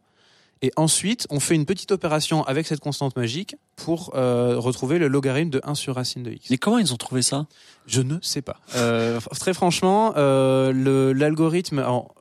et 0.62 0.72
ensuite 0.76 1.28
on 1.30 1.40
fait 1.40 1.56
une 1.56 1.66
petite 1.66 1.92
opération 1.92 2.44
avec 2.44 2.68
cette 2.68 2.80
constante 2.80 3.16
magique 3.16 3.56
pour 3.76 4.12
euh, 4.16 4.58
retrouver 4.58 5.00
le 5.00 5.08
logarithme 5.08 5.50
de 5.50 5.62
1 5.64 5.76
sur 5.76 5.96
racine 5.96 6.24
de 6.24 6.32
x. 6.32 6.50
Mais 6.50 6.58
comment 6.58 6.78
ils 6.78 6.94
ont 6.94 6.98
trouvé 6.98 7.22
ça? 7.22 7.48
Je 7.86 8.02
ne 8.02 8.18
sais 8.22 8.42
pas. 8.42 8.58
Euh, 8.76 9.20
très 9.40 9.54
franchement, 9.54 10.14
euh, 10.18 11.14
l'algorithme, 11.14 11.80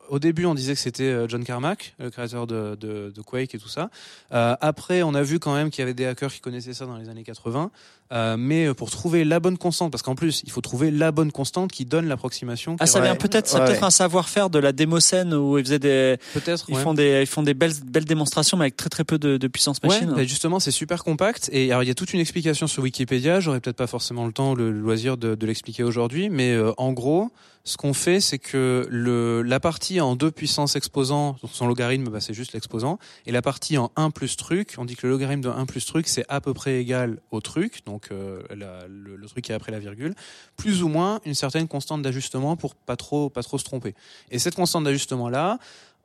au 0.09 0.18
début, 0.18 0.44
on 0.47 0.55
disait 0.55 0.74
que 0.74 0.80
c'était 0.80 1.05
euh, 1.05 1.28
John 1.28 1.44
Carmack, 1.44 1.94
le 1.98 2.10
créateur 2.10 2.47
de, 2.47 2.76
de, 2.80 3.12
de 3.14 3.22
Quake 3.22 3.55
et 3.55 3.59
tout 3.59 3.68
ça. 3.68 3.90
Euh, 4.32 4.56
après, 4.60 5.02
on 5.02 5.14
a 5.14 5.22
vu 5.22 5.39
quand 5.39 5.55
même 5.55 5.70
qu'il 5.70 5.80
y 5.80 5.85
avait 5.85 5.94
des 5.94 6.06
hackers 6.06 6.32
qui 6.32 6.40
connaissaient 6.40 6.74
ça 6.74 6.86
dans 6.86 6.97
les 6.97 7.09
années 7.09 7.24
80. 7.24 7.70
Euh, 8.10 8.36
mais 8.39 8.72
pour 8.72 8.90
trouver 8.90 9.24
la 9.24 9.39
bonne 9.39 9.59
constante, 9.59 9.93
parce 9.93 10.02
qu'en 10.02 10.14
plus, 10.14 10.43
il 10.44 10.51
faut 10.51 10.62
trouver 10.62 10.90
la 10.90 11.12
bonne 11.12 11.30
constante 11.30 11.70
qui 11.72 11.85
donne 11.85 12.06
l'approximation. 12.09 12.76
Ah, 12.80 12.86
ça 12.86 13.01
vient 13.02 13.14
peut-être, 13.16 13.47
c'est 13.47 13.59
Ouais. 13.59 13.66
peut-être 13.66 13.85
un 13.85 13.90
savoir-faire 13.90 14.48
de 14.48 14.59
la 14.59 14.72
démocène 14.72 15.35
où 15.35 15.59
ils 15.59 15.64
faisaient 15.64 15.78
des, 15.78 16.16
Peut-être. 16.32 16.64
ils 16.68 16.74
ouais. 16.76 16.82
font 16.82 16.94
des, 16.94 17.20
ils 17.20 17.26
font 17.26 17.43
des 17.43 17.52
belles, 17.52 17.74
belles 17.86 18.06
démonstrations, 18.06 18.56
mais 18.56 18.64
avec 18.64 18.76
très 18.76 18.89
très 18.89 19.05
peu 19.05 19.18
de, 19.18 19.36
de 19.36 19.47
puissance 19.48 19.76
Ouais, 19.82 19.90
machine. 19.90 20.12
bah 20.14 20.24
justement, 20.24 20.59
c'est 20.59 20.70
super 20.70 21.05
compact. 21.05 21.51
Et 21.52 21.70
alors, 21.70 21.82
il 21.82 21.86
y 21.89 21.90
a 21.90 21.94
toute 21.94 22.14
une 22.14 22.20
explication 22.20 22.66
sur 22.66 22.82
Wikipédia. 22.82 23.40
J'aurais 23.40 23.60
peut-être 23.60 23.76
pas 23.76 23.86
forcément 23.86 24.24
le 24.26 24.32
temps, 24.32 24.55
le, 24.55 24.70
le 24.72 24.78
loisir 24.80 25.18
de, 25.18 25.35
de 25.35 25.47
l'expliquer 25.47 25.82
aujourd'hui. 25.82 26.30
Mais 26.30 26.52
euh, 26.55 26.72
en 26.78 26.93
gros, 26.93 27.30
ce 27.64 27.76
qu'on 27.76 27.93
fait, 27.93 28.20
c'est 28.20 28.39
que 28.39 28.86
le, 28.89 29.43
la 29.43 29.60
partie 29.60 29.97
en 30.00 30.16
deux 30.16 30.30
puissances 30.30 30.76
exposant, 30.76 31.36
son 31.52 31.66
logarithme, 31.66 32.10
bah, 32.10 32.20
c'est 32.20 32.34
juste 32.34 32.52
l'exposant. 32.52 32.98
Et 33.26 33.32
la 33.32 33.42
partie 33.42 33.78
en 33.78 33.90
1 33.96 34.10
plus 34.10 34.36
truc, 34.36 34.74
on 34.78 34.84
dit 34.84 34.96
que 34.96 35.06
le 35.06 35.12
logarithme 35.12 35.42
de 35.42 35.48
1 35.48 35.66
plus 35.66 35.84
truc, 35.84 36.08
c'est 36.08 36.24
à 36.28 36.40
peu 36.40 36.54
près 36.54 36.80
égal 36.80 37.20
au 37.30 37.40
truc. 37.40 37.84
Donc, 37.86 38.08
euh, 38.10 38.42
le, 38.50 39.16
le 39.16 39.26
truc 39.28 39.44
qui 39.44 39.52
est 39.52 39.54
après 39.54 39.72
la 39.72 39.78
virgule. 39.78 40.14
Plus 40.56 40.82
ou 40.82 40.88
moins 40.88 41.20
une 41.24 41.34
certaine 41.34 41.68
constante 41.68 42.02
d'ajustement 42.02 42.56
pour 42.56 42.74
pas 42.74 42.96
trop, 42.96 43.30
pas 43.30 43.42
trop 43.42 43.58
se 43.58 43.64
tromper. 43.64 43.94
Et 44.30 44.38
cette 44.38 44.54
constante 44.54 44.84
d'ajustement-là, 44.84 45.58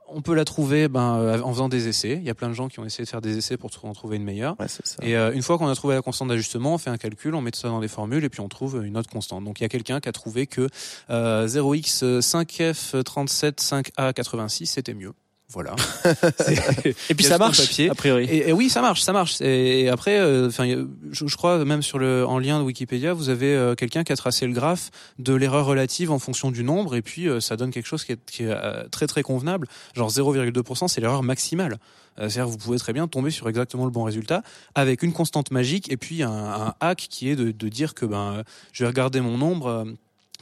on 0.08 0.22
peut 0.22 0.34
la 0.34 0.46
trouver 0.46 0.88
ben, 0.88 1.18
euh, 1.18 1.42
en 1.42 1.52
faisant 1.52 1.70
des 1.70 1.88
essais. 1.88 2.14
Il 2.14 2.24
y 2.24 2.30
a 2.30 2.36
plein 2.36 2.50
de 2.50 2.54
gens 2.54 2.68
qui 2.68 2.80
ont 2.80 2.86
essayé 2.86 3.04
de 3.04 3.10
faire 3.10 3.22
des 3.22 3.38
essais 3.38 3.58
pour 3.58 3.72
en 3.84 3.94
trouver 3.94 4.18
une 4.18 4.24
meilleure. 4.24 4.60
Ouais, 4.60 4.68
c'est 4.68 4.86
ça. 4.86 4.98
Et 5.02 5.16
euh, 5.16 5.34
une 5.34 5.42
fois 5.42 5.58
qu'on 5.58 5.68
a 5.68 5.76
trouvé 5.76 5.96
la 5.96 6.02
constante 6.02 6.30
d'ajustement, 6.30 6.76
on 6.76 6.78
fait 6.78 6.90
un 6.90 6.98
calcul, 6.98 7.36
on 7.36 7.42
met 7.42 7.52
ça 7.54 7.70
dans 7.70 7.80
des 7.80 7.88
formules 7.88 8.24
et 8.24 8.30
puis 8.30 8.42
on 8.42 8.50
trouve 8.50 8.84
une 8.84 8.98
autre 8.98 9.10
constante. 9.10 9.44
Donc 9.44 9.60
il 9.60 9.64
y 9.64 9.66
a 9.66 9.70
quelqu'un 9.70 10.00
qui 10.00 10.10
a 10.10 10.12
trouvé 10.12 10.48
que 10.48 10.68
euh, 11.10 11.48
0x5f37 11.48 13.58
5a86 13.58 14.66
c'était 14.66 14.94
mieux. 14.94 15.14
Voilà. 15.54 15.76
Et 17.10 17.14
puis 17.14 17.24
ça 17.24 17.38
marche, 17.38 17.62
papier. 17.62 17.90
a 17.90 17.94
priori. 17.94 18.26
Et, 18.26 18.50
et 18.50 18.54
oui, 18.54 18.70
ça 18.70 18.82
marche, 18.82 19.02
ça 19.02 19.14
marche. 19.14 19.40
Et, 19.42 19.82
et 19.82 19.90
après, 19.90 20.18
euh, 20.18 20.48
enfin, 20.48 20.66
je, 21.12 21.28
je 21.28 21.38
crois 21.38 21.64
même 21.64 21.84
sur 21.84 22.00
le 22.00 22.26
en 22.26 22.40
lien 22.40 22.60
de 22.60 22.64
Wikipédia, 22.64 23.14
vous 23.14 23.30
avez 23.30 23.54
euh, 23.54 23.76
quelqu'un 23.76 24.04
qui 24.04 24.12
a 24.12 24.16
tracé 24.16 24.48
le 24.48 24.54
graphe 24.54 24.90
de 25.20 25.34
l'erreur 25.34 25.66
relative 25.66 26.12
en 26.12 26.18
fonction 26.18 26.50
du 26.50 26.64
nombre, 26.64 26.96
et 26.96 27.04
puis 27.04 27.28
euh, 27.28 27.40
ça 27.40 27.56
donne 27.56 27.70
quelque 27.70 27.86
chose 27.86 28.04
qui 28.04 28.14
est, 28.14 28.26
qui 28.26 28.44
est, 28.44 28.90
très 28.90 29.06
très 29.06 29.22
convenable. 29.22 29.68
Genre 29.94 30.10
0,2%, 30.10 30.88
c'est 30.88 31.02
l'erreur 31.02 31.24
maximale. 31.24 31.78
C'est-à-dire, 32.18 32.48
vous 32.48 32.58
pouvez 32.58 32.78
très 32.78 32.94
bien 32.94 33.08
tomber 33.08 33.32
sur 33.32 33.50
exactement 33.50 33.86
le 33.86 33.92
bon 33.92 34.04
résultat 34.04 34.44
avec 34.76 35.02
une 35.02 35.14
constante 35.14 35.50
magique 35.50 35.92
et 35.92 35.98
puis 35.98 36.22
un, 36.22 36.30
un 36.30 36.76
hack 36.80 37.08
qui 37.10 37.28
est 37.30 37.36
de, 37.36 37.50
de 37.50 37.70
dire 37.70 37.96
que 37.96 38.06
ben, 38.06 38.44
je 38.72 38.84
vais 38.84 38.88
regarder 38.88 39.20
mon 39.20 39.38
nombre. 39.38 39.88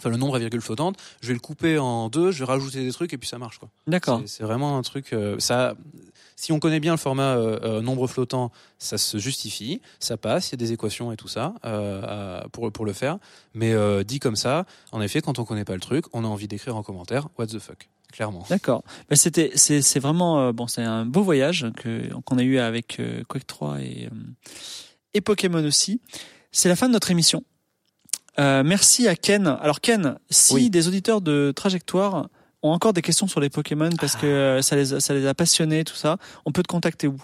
Enfin, 0.01 0.09
le 0.09 0.17
nombre 0.17 0.35
à 0.35 0.39
virgule 0.39 0.61
flottante, 0.61 0.97
je 1.21 1.27
vais 1.27 1.33
le 1.35 1.39
couper 1.39 1.77
en 1.77 2.09
deux, 2.09 2.31
je 2.31 2.39
vais 2.39 2.45
rajouter 2.45 2.83
des 2.83 2.91
trucs 2.91 3.13
et 3.13 3.17
puis 3.19 3.29
ça 3.29 3.37
marche 3.37 3.59
quoi. 3.59 3.69
D'accord. 3.85 4.21
C'est- 4.25 4.41
vraiment 4.43 4.77
un 4.77 4.81
truc. 4.81 5.13
euh, 5.13 5.35
ça, 5.37 5.75
si 6.35 6.51
on 6.51 6.59
connaît 6.59 6.79
bien 6.79 6.91
le 6.93 6.97
format 6.97 7.35
euh, 7.37 7.59
euh, 7.61 7.81
nombre 7.81 8.07
flottant, 8.07 8.51
ça 8.79 8.97
se 8.97 9.19
justifie, 9.19 9.79
ça 9.99 10.17
passe. 10.17 10.49
Il 10.49 10.53
y 10.53 10.55
a 10.55 10.57
des 10.57 10.71
équations 10.73 11.11
et 11.11 11.17
tout 11.17 11.27
ça 11.27 11.53
à- 11.61 12.45
pour 12.51 12.71
pour 12.71 12.85
le 12.85 12.93
faire. 12.93 13.19
Mais 13.53 13.75
dit 14.03 14.19
comme 14.19 14.35
ça, 14.35 14.65
en 14.91 15.01
effet, 15.01 15.21
quand 15.21 15.37
on 15.37 15.45
connaît 15.45 15.65
pas 15.65 15.75
le 15.75 15.79
truc, 15.79 16.05
on 16.13 16.23
a 16.23 16.27
envie 16.27 16.47
d'écrire 16.47 16.75
en 16.75 16.81
commentaire 16.83 17.27
What 17.37 17.47
the 17.47 17.59
fuck, 17.59 17.89
clairement. 18.11 18.43
D'accord. 18.49 18.83
Ben, 19.09 19.15
c'était, 19.15 19.51
c'est, 19.55 19.81
c'est 19.83 19.99
vraiment, 19.99 20.51
bon, 20.51 20.65
c'est 20.67 20.81
un 20.83 21.05
beau 21.05 21.21
voyage 21.21 21.67
que, 21.77 22.11
qu'on 22.25 22.37
a 22.39 22.43
eu 22.43 22.57
avec 22.57 22.99
Quake 23.27 23.45
3 23.45 23.81
et, 23.81 24.09
et 25.13 25.21
Pokémon 25.21 25.63
aussi. 25.63 26.01
C'est 26.51 26.69
la 26.69 26.75
fin 26.75 26.87
de 26.87 26.93
notre 26.93 27.11
émission. 27.11 27.43
Euh, 28.39 28.63
merci 28.63 29.07
à 29.07 29.15
Ken. 29.15 29.47
Alors 29.61 29.81
Ken, 29.81 30.17
si 30.29 30.53
Oui. 30.53 30.69
des 30.69 30.87
auditeurs 30.87 31.21
de 31.21 31.51
Trajectoire 31.55 32.27
ont 32.63 32.71
encore 32.71 32.93
des 32.93 33.01
questions 33.01 33.27
sur 33.27 33.39
les 33.39 33.49
Pokémon 33.49 33.89
parce 33.99 34.15
que 34.15 34.25
euh, 34.25 34.61
ça 34.61 34.75
les, 34.75 34.93
a- 34.93 34.99
ça 34.99 35.13
les 35.13 35.27
a 35.27 35.33
passionnés, 35.33 35.83
tout 35.83 35.95
ça, 35.95 36.17
on 36.45 36.51
peut 36.51 36.63
te 36.63 36.67
contacter 36.67 37.07
où? 37.07 37.17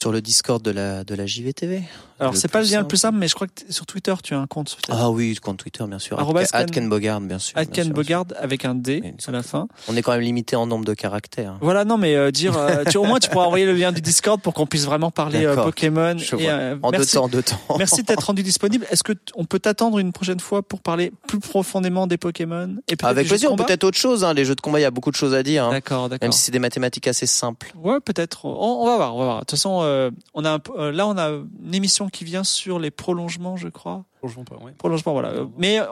Sur 0.00 0.12
le 0.12 0.20
Discord 0.20 0.62
de 0.62 0.70
la, 0.70 1.04
de 1.04 1.14
la 1.14 1.24
JVTV. 1.26 1.82
Alors 2.20 2.36
c'est 2.36 2.48
pas 2.48 2.60
le 2.62 2.66
lien 2.68 2.80
le 2.80 2.86
plus 2.86 2.98
simple, 2.98 3.16
mais 3.18 3.28
je 3.28 3.34
crois 3.34 3.46
que 3.46 3.52
sur 3.72 3.86
Twitter 3.86 4.14
tu 4.22 4.34
as 4.34 4.38
un 4.38 4.46
compte. 4.46 4.76
Ah 4.90 5.10
oui, 5.10 5.34
compte 5.36 5.56
Twitter, 5.58 5.84
bien 5.86 5.98
sûr. 5.98 6.18
Arrobas 6.20 6.48
At 6.52 6.64
Ken- 6.64 6.70
Ken 6.70 6.88
Bogard, 6.88 7.20
bien 7.22 7.38
sûr. 7.38 7.56
À 7.56 7.62
bien 7.64 7.70
Ken 7.72 7.84
sûr, 7.86 7.94
bien 7.94 8.02
Bogard 8.02 8.24
avec 8.38 8.64
un 8.66 8.74
D 8.74 9.14
à 9.26 9.30
la 9.30 9.42
fin. 9.42 9.68
On 9.88 9.96
est 9.96 10.02
quand 10.02 10.12
même 10.12 10.20
limité 10.20 10.54
en 10.54 10.66
nombre 10.66 10.84
de 10.84 10.92
caractères. 10.94 11.56
Voilà, 11.62 11.84
non, 11.86 11.96
mais 11.98 12.14
euh, 12.14 12.30
dire, 12.30 12.56
euh, 12.58 12.84
tu, 12.90 12.98
au 12.98 13.04
moins 13.04 13.18
tu 13.20 13.30
pourras 13.30 13.46
envoyer 13.46 13.64
le 13.66 13.72
lien 13.74 13.90
du 13.92 14.00
Discord 14.02 14.40
pour 14.40 14.52
qu'on 14.54 14.66
puisse 14.66 14.84
vraiment 14.84 15.10
parler 15.10 15.44
euh. 15.46 15.56
Pokémon. 15.56 16.16
Je 16.18 16.36
Et, 16.36 16.44
vois. 16.44 16.78
En 16.82 16.90
deux 16.90 16.98
merci, 16.98 17.14
temps, 17.16 17.24
en 17.24 17.28
deux 17.28 17.42
temps. 17.42 17.58
merci 17.78 18.02
d'être 18.02 18.24
rendu 18.24 18.42
disponible. 18.42 18.86
Est-ce 18.90 19.02
que 19.02 19.12
on 19.34 19.44
peut 19.46 19.58
t'attendre 19.58 19.98
une 19.98 20.12
prochaine 20.12 20.40
fois 20.40 20.62
pour 20.62 20.80
parler 20.80 21.12
plus 21.26 21.38
profondément 21.40 22.06
des 22.06 22.18
Pokémon 22.18 22.76
et 22.90 22.96
Avec 23.02 23.28
plaisir, 23.28 23.54
peut-être 23.56 23.84
autre 23.84 23.98
chose. 23.98 24.24
Hein. 24.24 24.34
Les 24.34 24.44
jeux 24.44 24.54
de 24.54 24.60
combat, 24.60 24.78
il 24.78 24.82
y 24.82 24.86
a 24.86 24.90
beaucoup 24.90 25.10
de 25.10 25.16
choses 25.16 25.32
à 25.34 25.42
dire. 25.42 25.64
hein. 25.64 25.70
D'accord, 25.70 26.08
d'accord. 26.10 26.24
Même 26.24 26.32
si 26.32 26.40
c'est 26.42 26.52
des 26.52 26.58
mathématiques 26.58 27.08
assez 27.08 27.26
simples. 27.26 27.72
Ouais, 27.76 28.00
peut-être. 28.00 28.44
On, 28.46 28.82
on 28.82 28.86
va 28.86 28.96
voir, 28.96 29.14
on 29.16 29.18
va 29.18 29.24
voir. 29.24 29.36
De 29.36 29.40
toute 29.40 29.50
façon, 29.52 29.82
euh, 29.86 30.10
on 30.34 30.44
a 30.44 30.50
un 30.50 30.60
euh, 30.76 30.92
là, 30.92 31.06
on 31.06 31.16
a 31.16 31.30
une 31.30 31.74
émission 31.74 32.08
qui 32.08 32.24
vient 32.24 32.44
sur 32.44 32.78
les 32.78 32.90
prolongements, 32.90 33.56
je 33.56 33.68
crois. 33.68 34.04
Pas. 34.20 34.56
Ouais. 34.56 34.72
Prolongements, 34.76 35.12
voilà. 35.12 35.32
Mais 35.56 35.80
euh, 35.80 35.86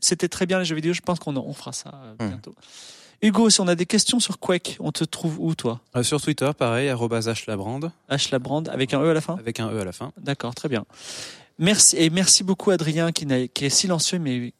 c'était 0.00 0.28
très 0.28 0.44
bien 0.46 0.58
les 0.58 0.64
jeux 0.64 0.74
vidéo. 0.74 0.92
Je 0.92 1.00
pense 1.00 1.18
qu'on 1.18 1.36
on 1.36 1.52
fera 1.52 1.72
ça 1.72 1.90
euh, 1.94 2.14
Hmm. 2.18 2.28
bientôt. 2.28 2.54
Hugo, 3.22 3.50
si 3.50 3.60
on 3.60 3.68
a 3.68 3.74
des 3.74 3.86
questions 3.86 4.18
sur 4.18 4.38
Quake, 4.38 4.76
on 4.80 4.92
te 4.92 5.04
trouve 5.04 5.38
où, 5.40 5.54
toi? 5.54 5.80
Euh, 5.94 6.02
sur 6.02 6.20
Twitter, 6.20 6.50
pareil, 6.56 6.88
hlabrand, 6.88 7.80
H 8.10 8.32
Labrand 8.32 8.64
avec 8.64 8.94
un 8.94 9.02
E 9.02 9.10
à 9.10 9.14
la 9.14 9.20
fin? 9.20 9.36
Avec 9.36 9.60
un 9.60 9.70
e 9.70 9.78
à 9.80 9.84
la 9.84 9.92
fin. 9.92 10.12
D'accord, 10.16 10.54
très 10.54 10.68
bien. 10.68 10.84
Merci 11.58 11.96
et 11.98 12.08
merci 12.08 12.42
beaucoup 12.42 12.70
Adrien 12.70 13.12
qui, 13.12 13.26
qui 13.50 13.64
est 13.66 13.70
silencieux 13.70 14.18
mais 14.18 14.54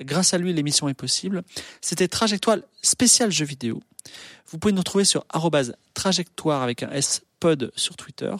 grâce 0.00 0.34
à 0.34 0.38
lui 0.38 0.52
l'émission 0.52 0.88
est 0.88 0.94
possible. 0.94 1.42
C'était 1.80 2.08
Trajectoire 2.08 2.58
spécial 2.82 3.30
jeux 3.30 3.44
vidéo. 3.44 3.80
Vous 4.48 4.58
pouvez 4.58 4.72
nous 4.72 4.82
trouver 4.82 5.04
sur 5.04 5.24
trajectoire 5.94 6.62
avec 6.62 6.82
un 6.82 6.90
S 6.90 7.22
pod 7.40 7.70
sur 7.76 7.96
Twitter 7.96 8.34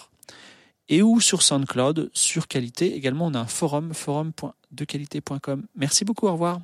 et 0.88 1.02
ou 1.02 1.20
sur 1.20 1.42
SoundCloud 1.42 2.10
sur 2.14 2.48
qualité. 2.48 2.94
Également 2.94 3.26
on 3.26 3.34
a 3.34 3.40
un 3.40 3.46
forum 3.46 3.92
forum.dequalité.com. 3.92 5.66
Merci 5.76 6.04
beaucoup, 6.04 6.26
au 6.26 6.32
revoir. 6.32 6.60